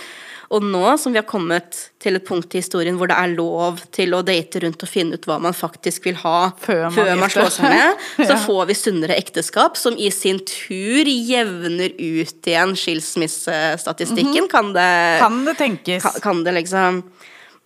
Og 0.52 0.66
nå 0.68 0.84
som 1.00 1.14
vi 1.14 1.20
har 1.20 1.28
kommet 1.28 1.78
til 2.02 2.18
et 2.18 2.26
punkt 2.28 2.52
i 2.52 2.60
historien 2.60 2.98
hvor 3.00 3.08
det 3.08 3.16
er 3.16 3.32
lov 3.38 3.80
til 3.96 4.12
å 4.18 4.20
date 4.26 4.60
rundt 4.64 4.84
og 4.84 4.90
finne 4.92 5.16
ut 5.16 5.28
hva 5.30 5.38
man 5.40 5.56
faktisk 5.56 6.10
vil 6.10 6.18
ha 6.26 6.52
Før 6.60 6.90
man 6.90 6.98
før 6.98 7.12
man 7.22 7.32
slår 7.32 7.54
seg 7.56 7.72
ned, 7.72 8.04
så 8.30 8.36
får 8.44 8.68
vi 8.68 8.76
sunnere 8.76 9.20
ekteskap, 9.22 9.80
som 9.80 9.96
i 9.96 10.10
sin 10.12 10.42
tur 10.44 11.08
jevner 11.08 11.96
ut 11.96 12.52
igjen 12.52 12.76
skilsmissestatistikken. 12.76 14.50
Kan 14.52 14.74
det 14.76 14.92
Kan 15.24 15.44
det 15.48 15.56
tenkes? 15.62 16.04
kan, 16.04 16.20
kan 16.26 16.44
det 16.44 16.58
liksom 16.60 17.04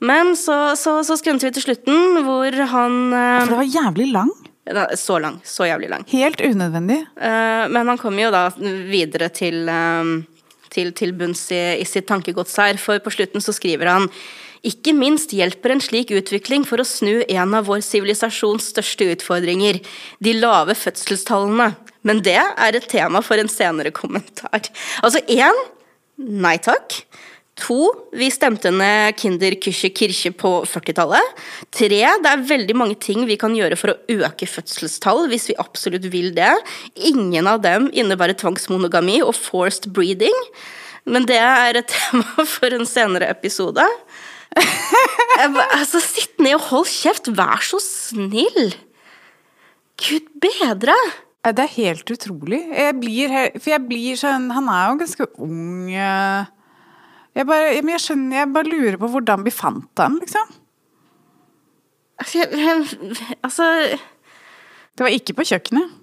Men 0.04 0.34
så, 0.36 0.76
så, 0.78 0.98
så 1.08 1.16
skrønte 1.18 1.48
vi 1.48 1.54
til 1.56 1.64
slutten, 1.70 2.20
hvor 2.26 2.52
han 2.74 2.98
For 3.14 3.54
det 3.54 3.60
var 3.62 3.70
jævlig 3.78 4.08
lang. 4.12 4.32
eh, 4.68 4.96
Så 5.00 5.20
lang. 5.24 5.40
Så 5.48 5.68
jævlig 5.70 5.90
lang. 5.90 6.04
Helt 6.12 6.42
unødvendig. 6.44 7.00
Eh, 7.16 7.68
men 7.72 7.88
han 7.88 7.98
kommer 8.02 8.28
jo 8.28 8.32
da 8.36 8.50
videre 8.60 9.30
til, 9.34 9.68
eh, 9.72 10.12
til, 10.76 10.92
til 10.94 11.14
bunns 11.16 11.46
i, 11.56 11.62
i 11.80 11.86
sitt 11.88 12.08
tankegods 12.12 12.58
her, 12.60 12.78
for 12.82 13.00
på 13.00 13.14
slutten 13.16 13.42
så 13.42 13.56
skriver 13.56 13.88
han 13.94 14.10
ikke 14.66 14.96
minst 14.98 15.30
hjelper 15.30 15.76
en 15.76 15.82
slik 15.84 16.10
utvikling 16.18 16.64
for 16.66 16.82
å 16.82 16.86
snu 16.90 17.20
en 17.30 17.52
av 17.54 17.68
vår 17.70 17.84
sivilisasjons 17.86 18.72
største 18.74 19.06
utfordringer, 19.14 19.78
de 20.26 20.34
lave 20.40 20.74
fødselstallene. 20.74 21.68
Men 22.06 22.22
det 22.26 22.40
er 22.42 22.78
et 22.78 22.88
tema 22.90 23.22
for 23.26 23.38
en 23.42 23.50
senere 23.50 23.94
kommentar. 23.94 24.66
Altså 25.06 25.22
én, 25.30 25.62
nei 26.18 26.56
takk. 26.66 26.98
To, 27.56 27.78
vi 28.12 28.28
stemte 28.34 28.68
ned 28.74 29.16
Kinder 29.16 29.56
Kirche 29.64 30.32
på 30.36 30.50
40-tallet. 30.68 31.44
Tre, 31.72 31.88
det 31.88 32.32
er 32.32 32.48
veldig 32.50 32.76
mange 32.76 32.98
ting 33.00 33.24
vi 33.30 33.38
kan 33.40 33.56
gjøre 33.56 33.78
for 33.80 33.94
å 33.94 34.18
øke 34.28 34.48
fødselstall, 34.50 35.30
hvis 35.32 35.48
vi 35.52 35.60
absolutt 35.62 36.10
vil 36.12 36.34
det. 36.36 36.52
Ingen 37.08 37.48
av 37.48 37.62
dem 37.64 37.88
innebærer 37.96 38.36
tvangsmonogami 38.42 39.22
og 39.24 39.38
forced 39.40 39.88
breeding. 39.96 40.36
Men 41.08 41.28
det 41.30 41.40
er 41.40 41.80
et 41.80 41.92
tema 41.96 42.44
for 42.50 42.76
en 42.76 42.88
senere 42.90 43.32
episode. 43.32 43.86
Altså, 44.56 46.00
sitt 46.04 46.36
ned 46.44 46.58
og 46.58 46.68
hold 46.70 46.90
kjeft, 46.92 47.32
vær 47.36 47.64
så 47.64 47.80
snill! 47.84 48.76
Gud 49.96 50.28
bedre! 50.44 50.96
Det 51.46 51.62
er 51.62 51.76
helt 51.76 52.10
utrolig. 52.10 52.60
Jeg 52.74 52.96
blir, 53.00 53.34
for 53.62 53.70
jeg 53.70 53.84
blir 53.86 54.18
sånn 54.18 54.48
Han 54.56 54.66
er 54.74 54.88
jo 54.90 54.96
ganske 55.04 55.28
ung. 55.46 55.92
Jeg 57.36 57.48
bare, 57.50 57.74
men 57.84 57.96
jeg 57.98 58.04
skjønner, 58.06 58.38
jeg 58.40 58.52
bare 58.56 58.72
lurer 58.72 58.98
på 59.02 59.10
hvordan 59.12 59.44
vi 59.44 59.52
fant 59.52 59.90
den, 60.00 60.20
liksom. 60.22 60.54
Altså, 62.22 62.40
jeg, 62.40 62.60
jeg, 62.64 63.36
altså 63.44 63.66
Det 64.96 65.04
var 65.04 65.12
ikke 65.12 65.36
på 65.36 65.44
kjøkkenet. 65.50 65.98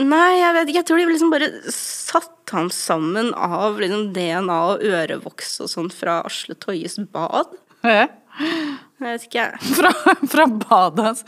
Nei, 0.00 0.30
jeg 0.38 0.54
vet 0.56 0.70
ikke. 0.70 0.78
Jeg 0.80 0.88
tror 0.88 1.00
de 1.02 1.08
liksom 1.10 1.32
bare 1.34 1.48
satte 1.76 2.56
ham 2.56 2.70
sammen 2.72 3.28
av 3.36 3.76
liksom 3.80 4.06
DNA 4.16 4.56
og 4.70 4.84
ørevoks 4.88 5.58
og 5.60 5.68
sånn 5.68 5.90
fra 5.92 6.22
Asle 6.24 6.56
Toyes 6.56 6.96
bad. 7.12 7.52
Ja. 7.84 8.06
Jeg 8.40 9.04
vet 9.04 9.26
ikke. 9.28 9.44
Fra, 9.76 9.90
fra 10.32 10.46
badet 10.48 11.04
hans. 11.04 11.22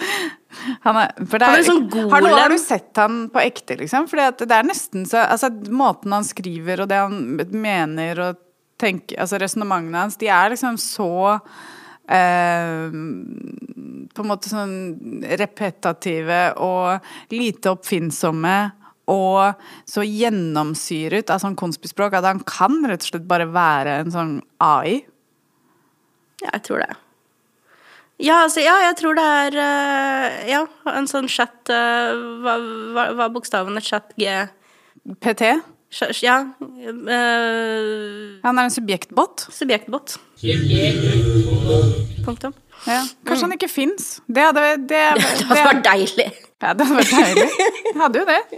Han 0.87 0.97
er, 1.03 1.11
for 1.27 1.43
det 1.43 1.49
Han 1.51 1.59
er, 1.59 1.61
er 1.61 1.67
sånn 1.67 1.83
golem. 1.93 2.13
har, 2.15 2.25
du, 2.25 2.29
har 2.39 2.55
du 2.55 2.61
sett 2.63 3.01
han 3.03 3.19
på 3.35 3.43
ekte, 3.43 3.77
liksom? 3.83 4.07
For 4.09 4.23
det 4.23 4.49
er 4.55 4.65
nesten 4.65 5.05
så 5.11 5.27
Altså, 5.27 5.51
måten 5.69 6.15
han 6.15 6.25
skriver 6.25 6.85
og 6.85 6.89
det 6.93 7.03
han 7.03 7.19
mener 7.53 8.23
og 8.31 8.41
tenker 8.81 9.21
Altså 9.23 9.39
resonnementene 9.41 10.05
hans, 10.05 10.19
de 10.21 10.31
er 10.33 10.55
liksom 10.55 10.79
så 10.81 11.15
Uh, 12.05 12.93
På 14.13 14.21
en 14.21 14.29
måte 14.29 14.51
sånn 14.51 14.75
repetative 15.41 16.41
og 16.61 17.33
lite 17.33 17.73
oppfinnsomme. 17.73 18.57
Og 19.09 19.65
så 19.89 20.05
gjennomsyret 20.05 21.33
av 21.33 21.43
sånn 21.43 21.57
konspispråk 21.61 22.17
at 22.17 22.29
han 22.29 22.43
kan 22.49 22.79
rett 22.89 23.05
og 23.05 23.11
slett 23.11 23.27
bare 23.29 23.49
være 23.53 23.99
en 24.03 24.13
sånn 24.13 24.35
AI. 24.65 25.03
Ja, 26.45 26.55
jeg 26.55 26.63
tror 26.69 26.85
det. 26.85 26.93
Ja, 28.23 28.39
altså, 28.45 28.63
ja, 28.63 28.77
jeg 28.85 28.97
tror 29.01 29.17
det 29.19 29.25
er 29.27 29.57
uh, 29.59 30.27
Ja, 30.47 30.61
en 30.93 31.09
sånn 31.11 31.27
chat 31.27 31.67
uh, 31.67 32.13
Hva, 32.45 32.53
hva, 32.95 33.07
hva 33.19 33.27
bokstavene? 33.35 33.83
Chat 33.83 34.13
G 34.21 34.29
PT. 35.25 35.51
Ja. 36.23 36.37
eh, 36.61 38.41
Han 38.43 38.59
er 38.59 38.65
en 38.67 38.71
subjektbot. 38.75 39.47
subjektbot. 39.55 40.17
Punktum. 42.25 42.53
Ja. 42.87 43.01
Kanskje 43.25 43.47
han 43.47 43.53
ikke 43.57 43.69
fins. 43.71 44.21
Det 44.27 44.43
hadde 44.43 44.61
det, 44.61 44.89
det, 44.91 45.05
Det 45.15 45.47
hadde 45.49 45.65
vært 45.71 45.85
deilig. 45.93 46.29
Ja, 46.65 46.73
det 46.75 46.87
hadde 46.89 46.99
vært 46.99 47.15
deilig. 47.15 47.49
Jeg 47.85 48.01
hadde 48.01 48.19
jo 48.19 48.27
det. 48.33 48.41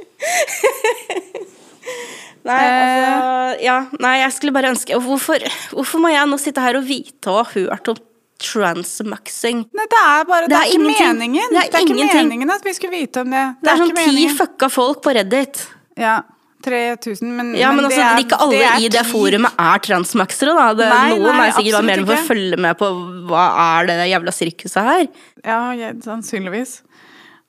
Nei, 2.47 2.57
altså 2.63 3.63
Ja, 3.65 3.77
nei, 4.03 4.13
jeg 4.21 4.33
skulle 4.37 4.53
bare 4.55 4.69
ønske 4.71 4.95
Hvorfor, 5.03 5.43
hvorfor 5.75 5.99
må 6.03 6.11
jeg 6.13 6.29
nå 6.31 6.37
sitte 6.39 6.63
her 6.63 6.77
og 6.79 6.85
vite 6.87 7.31
og 7.33 7.41
ha 7.41 7.45
hørt 7.57 7.91
om 7.91 7.99
transmaxing? 8.43 9.65
Nei, 9.75 9.87
det 9.91 9.99
er 10.03 10.27
bare 10.29 10.47
Det, 10.47 10.53
Det 10.53 10.59
er, 10.59 10.63
er 10.63 10.71
ikke 10.71 11.09
meningen. 11.11 11.55
Det 11.57 11.63
er 11.65 11.87
ikke 11.87 11.99
meningen 12.23 12.53
at 12.55 12.67
vi 12.67 12.75
skulle 12.77 12.95
vite 13.01 13.23
om 13.25 13.31
det. 13.35 13.45
Det 13.65 13.73
er 13.73 13.81
sånn 13.83 13.95
ti 13.99 14.27
fucka 14.39 14.69
folk 14.71 15.01
på 15.03 15.15
Reddit. 15.17 15.63
Ja. 15.99 16.19
3000, 16.65 17.29
men, 17.37 17.53
Ja, 17.59 17.71
men, 17.73 17.85
altså, 17.85 18.01
det 18.01 18.07
er, 18.07 18.23
ikke 18.25 18.39
alle 18.43 18.61
er 18.65 18.83
i 18.83 18.89
det 18.93 19.05
forumet 19.09 19.61
er 19.61 19.83
transmaxere, 19.85 20.55
da. 20.57 20.67
Det, 20.77 20.89
Nei, 20.91 21.15
noen 21.15 21.29
nei, 21.29 21.47
er 21.47 21.55
sikkert 21.57 21.77
bare 21.79 21.87
med 21.87 22.03
for 22.07 22.17
å 22.17 22.27
følge 22.31 22.59
med 22.65 22.81
på 22.81 22.91
hva 23.31 23.47
er 23.67 23.89
det 23.91 23.97
jævla 24.11 24.35
sirkuset 24.35 24.91
her. 24.91 25.07
Ja, 25.45 25.61
jeg, 25.77 25.99
sannsynligvis. 26.07 26.79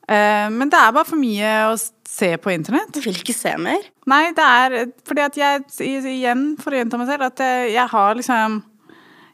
Uh, 0.08 0.48
men 0.54 0.72
det 0.72 0.80
er 0.80 0.94
bare 0.96 1.08
for 1.08 1.20
mye 1.20 1.54
å 1.68 1.78
se 1.78 2.30
på 2.40 2.54
internett. 2.54 2.96
Jeg 2.96 3.04
vil 3.08 3.20
ikke 3.20 3.36
se 3.36 3.52
mer. 3.60 3.88
Nei, 4.08 4.24
det 4.36 4.46
er 4.46 4.78
fordi 5.08 5.26
at 5.26 5.40
jeg 5.40 6.04
igjen 6.14 6.50
får 6.62 6.80
gjenta 6.80 7.00
meg 7.02 7.10
selv 7.12 7.28
at 7.28 7.44
jeg, 7.44 7.72
jeg 7.76 7.94
har 7.94 8.20
liksom 8.20 8.62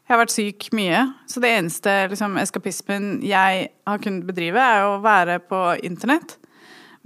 Jeg 0.04 0.12
har 0.12 0.18
vært 0.20 0.34
syk 0.34 0.64
mye, 0.76 0.98
så 1.24 1.40
det 1.40 1.50
eneste 1.56 1.92
liksom, 2.12 2.34
eskapismen 2.36 3.06
jeg 3.24 3.68
har 3.88 4.00
kunnet 4.04 4.26
bedrive, 4.28 4.60
er 4.60 4.82
å 4.84 4.98
være 5.00 5.38
på 5.48 5.60
internett. 5.80 6.34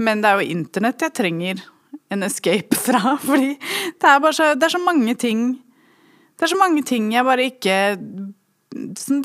Men 0.02 0.18
det 0.18 0.32
er 0.32 0.40
jo 0.40 0.56
internett 0.56 1.04
jeg 1.06 1.14
trenger 1.14 1.62
en 2.09 2.23
escape 2.27 2.77
fra, 2.77 3.16
fordi 3.27 3.55
det 4.01 4.10
er 4.15 4.32
så, 4.32 4.52
det 4.55 4.69
er 4.69 4.77
så 4.77 4.82
mange 4.82 5.15
ting 5.15 5.48
Det 6.39 6.47
er 6.47 6.55
så 6.55 6.59
mange 6.59 6.82
ting 6.86 7.12
jeg 7.12 7.27
bare 7.27 7.48
ikke 7.51 7.78
det, 8.70 9.09
men, 9.09 9.23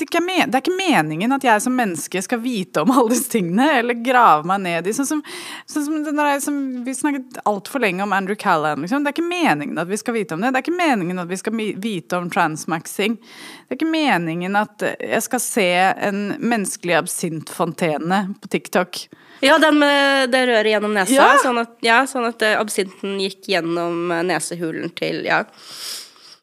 det 0.50 0.56
er 0.56 0.62
ikke 0.62 0.76
meningen 0.76 1.34
at 1.36 1.44
jeg 1.44 1.60
som 1.60 1.74
menneske 1.76 2.20
skal 2.24 2.40
vite 2.40 2.80
om 2.80 2.90
alle 2.94 3.12
disse 3.12 3.28
tingene, 3.34 3.66
eller 3.80 3.98
grave 4.04 4.46
meg 4.48 4.62
ned 4.64 4.88
i. 4.88 4.94
Sånn 4.96 5.08
som, 5.08 5.20
sånn 5.68 5.84
som, 6.06 6.20
jeg, 6.24 6.40
som 6.44 6.60
Vi 6.86 6.94
snakket 6.96 7.42
altfor 7.48 7.84
lenge 7.84 8.04
om 8.06 8.14
Andrew 8.16 8.38
Callan. 8.40 8.80
Liksom. 8.82 9.04
Det 9.04 9.12
er 9.12 9.18
ikke 9.18 9.28
meningen 9.28 9.80
at 9.80 9.90
vi 9.90 10.00
skal 10.00 10.16
vite 10.16 10.36
om 10.36 10.44
det. 10.44 10.54
Det 10.54 10.62
er 10.62 10.66
ikke 10.66 10.78
meningen 10.78 11.20
at 11.20 11.30
vi 11.30 11.40
skal 11.40 11.60
vite 11.84 12.20
om 12.20 12.30
transmaxing. 12.32 13.18
Det 13.20 13.76
er 13.76 13.80
ikke 13.80 13.92
meningen 13.92 14.56
at 14.58 14.86
jeg 14.96 15.26
skal 15.28 15.44
se 15.44 15.68
en 16.08 16.24
menneskelig 16.40 16.96
absintfontene 17.02 18.24
på 18.40 18.52
TikTok. 18.56 19.04
Ja, 19.44 19.58
den 19.62 19.78
med 19.78 20.30
det 20.32 20.44
røret 20.48 20.70
gjennom 20.72 20.94
nesa, 20.96 21.12
Ja. 21.14 21.34
sånn 21.42 21.60
at, 21.60 21.74
ja, 21.84 22.02
sånn 22.08 22.28
at 22.28 22.42
eh, 22.42 22.56
absinten 22.60 23.18
gikk 23.20 23.50
gjennom 23.52 24.10
eh, 24.14 24.22
nesehulen 24.26 24.90
til 24.96 25.24
Ja. 25.28 25.44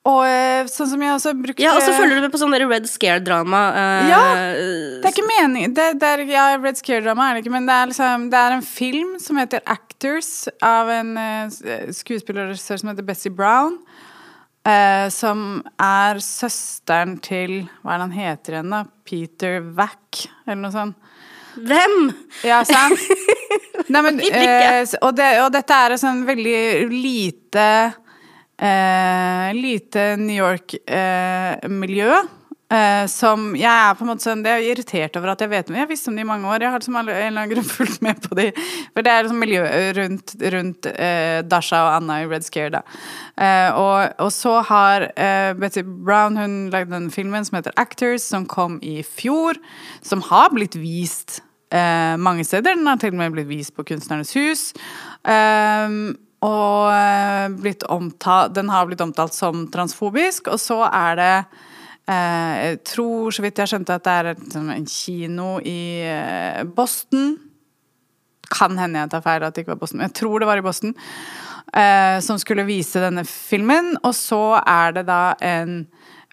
Og 0.01 0.23
eh, 0.25 0.65
sånn 0.65 0.87
som 0.89 1.01
jeg 1.03 1.13
også 1.13 1.31
brukte 1.37 1.61
ja 1.61 1.75
og 1.77 1.83
så 1.85 1.93
følger 1.93 2.17
du 2.17 2.21
med 2.25 2.31
på 2.33 2.39
sånn 2.41 2.55
Red 2.57 2.87
Scare-drama. 2.89 3.59
eh, 3.77 4.07
Ja, 4.09 4.21
Det 4.97 5.05
er 5.05 5.13
ikke 5.13 5.27
meningen 5.29 5.75
det, 5.77 5.99
det 6.01 6.07
er, 6.09 6.23
ja, 6.25 6.45
Red 6.57 6.79
Scare-drama 6.79 7.27
er 7.29 7.35
det 7.35 7.43
ikke, 7.43 7.53
men 7.53 7.67
det 7.69 7.75
er, 7.75 7.91
liksom, 7.91 8.29
det 8.31 8.39
er 8.39 8.55
en 8.55 8.65
film 8.65 9.19
som 9.21 9.37
heter 9.37 9.61
Actors, 9.69 10.47
av 10.61 10.89
en 10.89 11.11
uh, 11.17 11.91
skuespiller 11.93 12.55
som 12.57 12.89
heter 12.89 13.05
Bessie 13.05 13.29
Brown. 13.29 13.77
Uh, 14.65 15.07
som 15.09 15.63
er 15.81 16.19
søsteren 16.21 17.15
til 17.21 17.63
Hva 17.81 17.95
er 17.95 18.01
det 18.01 18.05
han 18.05 18.11
heter 18.13 18.53
igjen, 18.57 18.73
da? 18.73 18.83
Peter 19.05 19.61
Wack, 19.77 20.25
eller 20.47 20.61
noe 20.61 20.73
sånt. 20.73 20.97
Hvem? 21.55 21.95
Ja, 22.47 22.61
sant? 22.67 22.99
Nei, 23.91 24.01
men, 24.05 24.21
eh, 24.23 24.83
og, 25.01 25.15
det, 25.17 25.31
og 25.43 25.49
dette 25.53 25.79
er 25.85 25.95
en 25.95 26.01
sånn 26.01 26.21
veldig 26.27 26.61
lite 26.91 27.65
eh, 28.61 29.47
Lite 29.57 30.05
New 30.21 30.37
York-miljø. 30.37 32.11
Eh, 32.21 32.29
som 33.11 33.49
jeg 33.59 33.67
er 33.67 33.95
på 33.97 34.05
en 34.05 34.09
måte 34.13 34.23
sånn 34.23 34.43
Det 34.45 34.51
er 34.53 34.65
irritert 34.69 35.17
over 35.19 35.33
at 35.33 35.41
jeg 35.43 35.51
vet 35.51 35.67
om 35.69 35.75
Jeg 35.75 35.89
visste 35.89 36.11
om 36.11 36.15
det 36.15 36.23
i 36.23 36.27
mange 36.29 36.47
år. 36.47 36.63
Jeg 36.63 36.71
har 36.71 36.79
liksom 36.79 36.95
en 36.95 37.09
eller 37.09 37.27
annen 37.27 37.51
grunn 37.51 37.67
fulgt 37.77 38.01
med 38.05 38.21
på 38.23 38.37
de 38.37 38.45
For 38.93 39.03
det 39.03 39.11
er 39.11 39.25
liksom 39.25 39.41
miljøet 39.43 39.97
rundt, 39.97 40.35
rundt 40.55 40.87
uh, 40.87 41.41
Dasha 41.51 41.81
og 41.87 41.91
Anna 41.97 42.21
i 42.21 42.29
Red 42.31 42.47
Scare, 42.47 42.71
da. 42.77 42.81
Uh, 43.35 43.79
og, 43.79 43.97
og 44.27 44.31
så 44.35 44.57
har 44.69 45.07
Betty 45.59 45.83
Brown 45.83 46.39
hun 46.39 46.55
lagd 46.71 46.93
den 46.93 47.09
filmen 47.11 47.43
som 47.47 47.57
heter 47.57 47.75
Actors, 47.81 48.23
som 48.23 48.45
kom 48.49 48.77
i 48.83 49.01
fjor. 49.03 49.59
Som 50.05 50.23
har 50.29 50.51
blitt 50.55 50.77
vist 50.79 51.41
mange 51.71 52.43
steder. 52.43 52.75
Den 52.75 52.87
har 52.87 52.99
til 52.99 53.13
og 53.13 53.19
med 53.21 53.31
blitt 53.31 53.47
vist 53.47 53.71
på 53.77 53.85
Kunstnernes 53.87 54.33
hus. 54.35 54.63
Um, 55.23 56.17
og 56.43 57.59
blitt 57.61 57.85
omtalt, 57.87 58.55
den 58.57 58.71
har 58.73 58.87
blitt 58.89 59.03
omtalt 59.03 59.35
som 59.37 59.67
transfobisk, 59.71 60.49
og 60.51 60.59
så 60.59 60.81
er 60.89 61.19
det 61.19 61.35
Jeg 62.07 62.79
tror, 62.87 63.31
så 63.31 63.43
vidt 63.45 63.59
jeg 63.61 63.71
skjønte, 63.71 63.95
at 63.95 64.03
det 64.03 64.13
er 64.13 64.73
en 64.73 64.87
kino 64.89 65.59
i 65.63 66.01
eh, 66.03 66.63
Boston. 66.65 67.37
Kan 68.51 68.79
hende 68.79 68.99
jeg 68.99 69.11
tar 69.13 69.23
feil 69.23 69.45
at 69.45 69.55
det 69.55 69.63
ikke 69.63 69.75
var 69.75 69.83
Boston, 69.83 70.01
men 70.01 70.09
jeg 70.09 70.17
tror 70.19 70.39
det 70.39 70.49
var 70.49 70.59
i 70.59 70.65
Boston. 70.65 70.95
eh, 71.73 72.19
som 72.19 72.39
skulle 72.39 72.67
vise 72.67 73.01
denne 73.03 73.25
filmen. 73.27 73.95
Og 74.03 74.15
så 74.17 74.61
er 74.61 74.97
det 74.97 75.05
da 75.09 75.21
en 75.41 75.85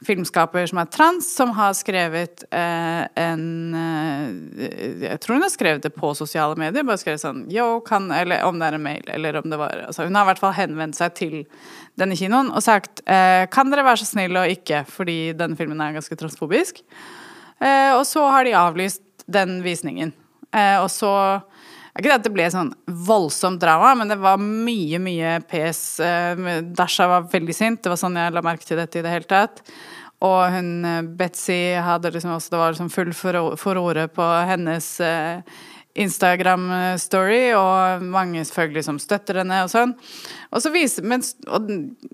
filmskaper 0.06 0.66
som 0.70 0.78
er 0.78 0.90
trans, 0.92 1.26
som 1.34 1.50
har 1.56 1.72
skrevet 1.74 2.44
eh, 2.54 3.02
en 3.18 3.74
eh, 3.74 5.00
Jeg 5.08 5.18
tror 5.22 5.38
hun 5.38 5.46
har 5.46 5.52
skrevet 5.52 5.82
det 5.82 5.90
på 5.96 6.12
sosiale 6.14 6.58
medier. 6.60 6.86
Bare 6.86 7.00
skrevet 7.00 7.22
sånn 7.22 7.44
Yo, 7.52 7.80
kan 7.86 8.10
Eller 8.14 8.44
om 8.46 8.60
det 8.60 8.68
er 8.68 8.78
en 8.78 8.84
mail, 8.84 9.02
eller 9.10 9.40
om 9.40 9.50
det 9.50 9.58
var 9.58 9.84
altså, 9.88 10.06
Hun 10.06 10.18
har 10.18 10.26
i 10.26 10.30
hvert 10.30 10.42
fall 10.44 10.54
henvendt 10.58 10.98
seg 10.98 11.16
til 11.18 11.36
denne 11.98 12.18
kinoen 12.18 12.52
og 12.52 12.62
sagt 12.62 13.02
eh, 13.10 13.48
Kan 13.50 13.72
dere 13.72 13.86
være 13.86 14.04
så 14.04 14.12
snill 14.12 14.38
å 14.38 14.46
ikke, 14.48 14.84
fordi 14.86 15.18
denne 15.38 15.58
filmen 15.58 15.82
er 15.82 15.96
ganske 15.98 16.18
transfobisk. 16.18 16.84
Eh, 17.58 17.92
og 17.96 18.04
så 18.06 18.22
har 18.30 18.46
de 18.46 18.54
avlyst 18.54 19.02
den 19.26 19.58
visningen. 19.64 20.14
Eh, 20.54 20.78
og 20.78 20.88
så 20.92 21.12
ikke 21.98 22.08
det 22.12 22.16
at 22.20 22.26
det 22.28 22.32
ble 22.34 22.48
sånn 22.52 22.72
voldsomt 23.08 23.60
drama, 23.62 23.94
men 23.98 24.08
det 24.12 24.18
var 24.22 24.38
mye, 24.40 25.00
mye 25.02 25.36
pes. 25.50 25.80
Eh, 26.00 26.42
Dasha 26.78 27.08
var 27.10 27.26
veldig 27.32 27.54
sint. 27.56 27.82
Det 27.82 27.90
var 27.92 27.98
sånn 28.00 28.18
jeg 28.20 28.34
la 28.36 28.42
merke 28.46 28.64
til 28.68 28.78
dette 28.80 29.00
i 29.00 29.02
det 29.06 29.10
hele 29.16 29.28
tatt. 29.30 29.62
Og 30.26 30.38
hun 30.54 30.70
eh, 30.86 31.02
Betzy 31.18 31.58
hadde 31.78 32.10
liksom 32.14 32.32
også 32.34 32.50
Det 32.54 32.58
var 32.58 32.72
liksom 32.74 32.88
full 32.90 33.12
furo- 33.14 33.56
furore 33.58 34.08
på 34.10 34.24
hennes 34.50 34.88
eh, 35.00 35.42
Instagram-story, 35.98 37.54
og 37.58 38.02
mange 38.06 38.44
selvfølgelig 38.46 38.84
som 38.86 38.98
støtter 39.02 39.40
henne 39.40 39.62
og 39.64 39.70
sånn. 39.72 39.94
Og 40.54 40.62
så 40.62 40.70
viser, 40.72 41.04
men, 41.08 41.24
og 41.50 41.68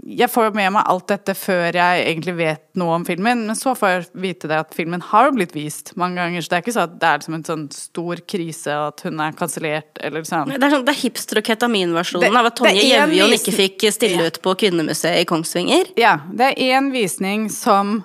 jeg 0.08 0.30
får 0.32 0.54
med 0.56 0.72
meg 0.76 0.88
alt 0.90 1.06
dette 1.10 1.34
før 1.36 1.76
jeg 1.76 2.04
egentlig 2.06 2.36
vet 2.38 2.62
noe 2.80 2.96
om 2.98 3.04
filmen, 3.06 3.44
men 3.48 3.58
så 3.58 3.74
får 3.78 3.92
jeg 3.92 4.06
vite 4.24 4.50
det 4.50 4.62
at 4.64 4.72
filmen 4.76 5.04
har 5.10 5.32
blitt 5.36 5.52
vist 5.56 5.92
mange 6.00 6.22
ganger, 6.22 6.42
så 6.42 6.54
det 6.54 6.58
er 6.58 6.64
ikke 6.64 6.76
sånn 6.78 6.88
at 6.88 6.96
det 7.02 7.10
er 7.10 7.20
liksom 7.20 7.36
en 7.38 7.46
sånn 7.50 7.66
stor 7.74 8.24
krise 8.34 8.78
at 8.88 9.04
hun 9.06 9.20
er 9.26 9.36
kansellert, 9.38 9.92
eller 10.00 10.24
sånn. 10.28 10.54
Det 10.54 10.60
er, 10.62 10.74
sånn, 10.78 10.86
det 10.88 10.94
er 10.94 11.00
hipster- 11.02 11.42
og 11.42 11.50
ketaminversjonen 11.50 12.40
av 12.40 12.50
at 12.50 12.58
Tonje 12.62 12.88
Gjevjon 12.88 13.36
ikke 13.36 13.56
fikk 13.58 13.86
stille 13.94 14.30
ut 14.30 14.40
på 14.44 14.56
Kvinnemuseet 14.64 15.20
i 15.20 15.28
Kongsvinger. 15.28 15.92
Ja, 16.00 16.18
det 16.32 16.54
er 16.54 16.74
én 16.78 16.90
visning 16.94 17.50
som 17.52 18.00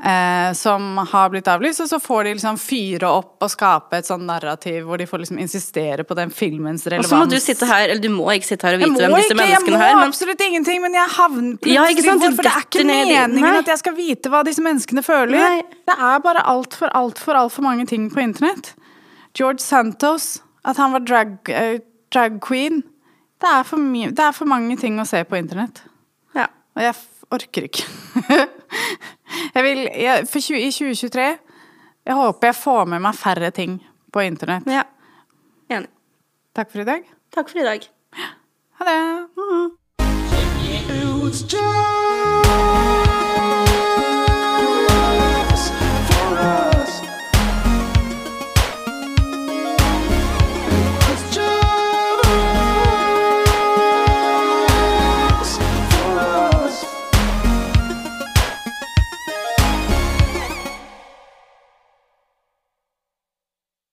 Eh, 0.00 0.52
som 0.56 0.96
har 0.96 1.28
blitt 1.28 1.48
avlyst, 1.52 1.82
og 1.84 1.88
så 1.90 1.98
får 2.00 2.24
de 2.24 2.30
liksom 2.38 2.56
fyre 2.56 3.04
opp 3.04 3.44
og 3.44 3.50
skape 3.52 3.98
et 3.98 4.06
sånn 4.08 4.22
narrativ 4.24 4.86
hvor 4.88 4.96
de 4.96 5.04
får 5.04 5.20
liksom 5.20 5.40
insistere 5.42 6.06
på 6.08 6.16
den 6.16 6.30
filmens 6.32 6.86
relevans. 6.88 7.04
Og 7.04 7.10
så 7.12 7.18
må 7.20 7.26
du 7.28 7.36
sitte 7.36 7.66
her, 7.68 7.90
eller 7.90 8.00
du 8.00 8.08
må 8.14 8.30
ikke 8.32 8.48
sitte 8.48 8.64
her 8.64 8.78
og 8.78 8.80
vite 8.80 8.96
hvem 8.96 9.16
disse 9.18 9.34
ikke, 9.34 9.48
jeg 9.50 9.66
må 9.66 9.80
her, 9.82 9.96
men 9.98 10.08
absolutt 10.08 10.44
ingenting, 10.46 10.80
men 10.80 10.96
jeg 10.96 11.12
havner 11.18 11.58
plutselig 11.60 11.74
Ja, 11.76 12.14
hvor- 12.16 12.36
For 12.38 12.46
det 12.48 12.52
er 12.54 12.64
ikke 12.64 12.84
meningen 12.88 13.34
Nei. 13.42 13.58
at 13.58 13.66
jeg 13.66 13.78
skal 13.82 13.94
vite 13.98 14.30
hva 14.32 14.40
disse 14.48 14.64
menneskene 14.64 15.04
føler. 15.04 15.36
Nei. 15.36 15.62
Det 15.92 15.96
er 15.98 16.18
bare 16.24 16.46
altfor, 16.48 16.88
altfor, 16.96 17.34
altfor 17.36 17.62
mange 17.68 17.86
ting 17.86 18.08
på 18.08 18.22
internett. 18.24 18.72
George 19.36 19.60
Santos, 19.60 20.40
at 20.64 20.78
han 20.78 20.92
var 20.92 21.00
drag, 21.00 21.36
eh, 21.50 21.78
drag 22.10 22.40
queen. 22.40 22.80
Det 23.38 23.48
er, 23.52 23.64
det 24.16 24.18
er 24.18 24.32
for 24.32 24.46
mange 24.46 24.78
ting 24.80 24.96
å 24.98 25.06
se 25.06 25.22
på 25.24 25.36
internett. 25.36 25.82
ja. 26.34 26.46
Og 26.74 26.82
jeg 26.82 26.94
orker 27.30 27.68
ikke. 27.68 28.48
jeg 29.56 29.64
vil, 29.64 29.84
jeg, 29.94 30.28
for 30.30 30.40
20, 30.40 30.60
I 30.60 30.70
2023 30.70 31.26
Jeg 32.06 32.14
håper 32.16 32.50
jeg 32.50 32.58
får 32.60 32.84
med 32.94 33.04
meg 33.04 33.18
færre 33.18 33.50
ting 33.54 33.80
på 34.12 34.24
internett. 34.26 34.66
ja. 34.66 34.86
Enig. 35.70 35.90
Takk 36.56 36.72
for 36.72 36.82
i 36.82 36.88
dag. 36.88 37.04
Takk 37.34 37.52
for 37.52 37.62
i 37.62 37.68
dag. 37.68 37.84
Ha 38.80 38.88
det. 38.88 39.02
Mm 39.38 39.70
just 41.30 43.09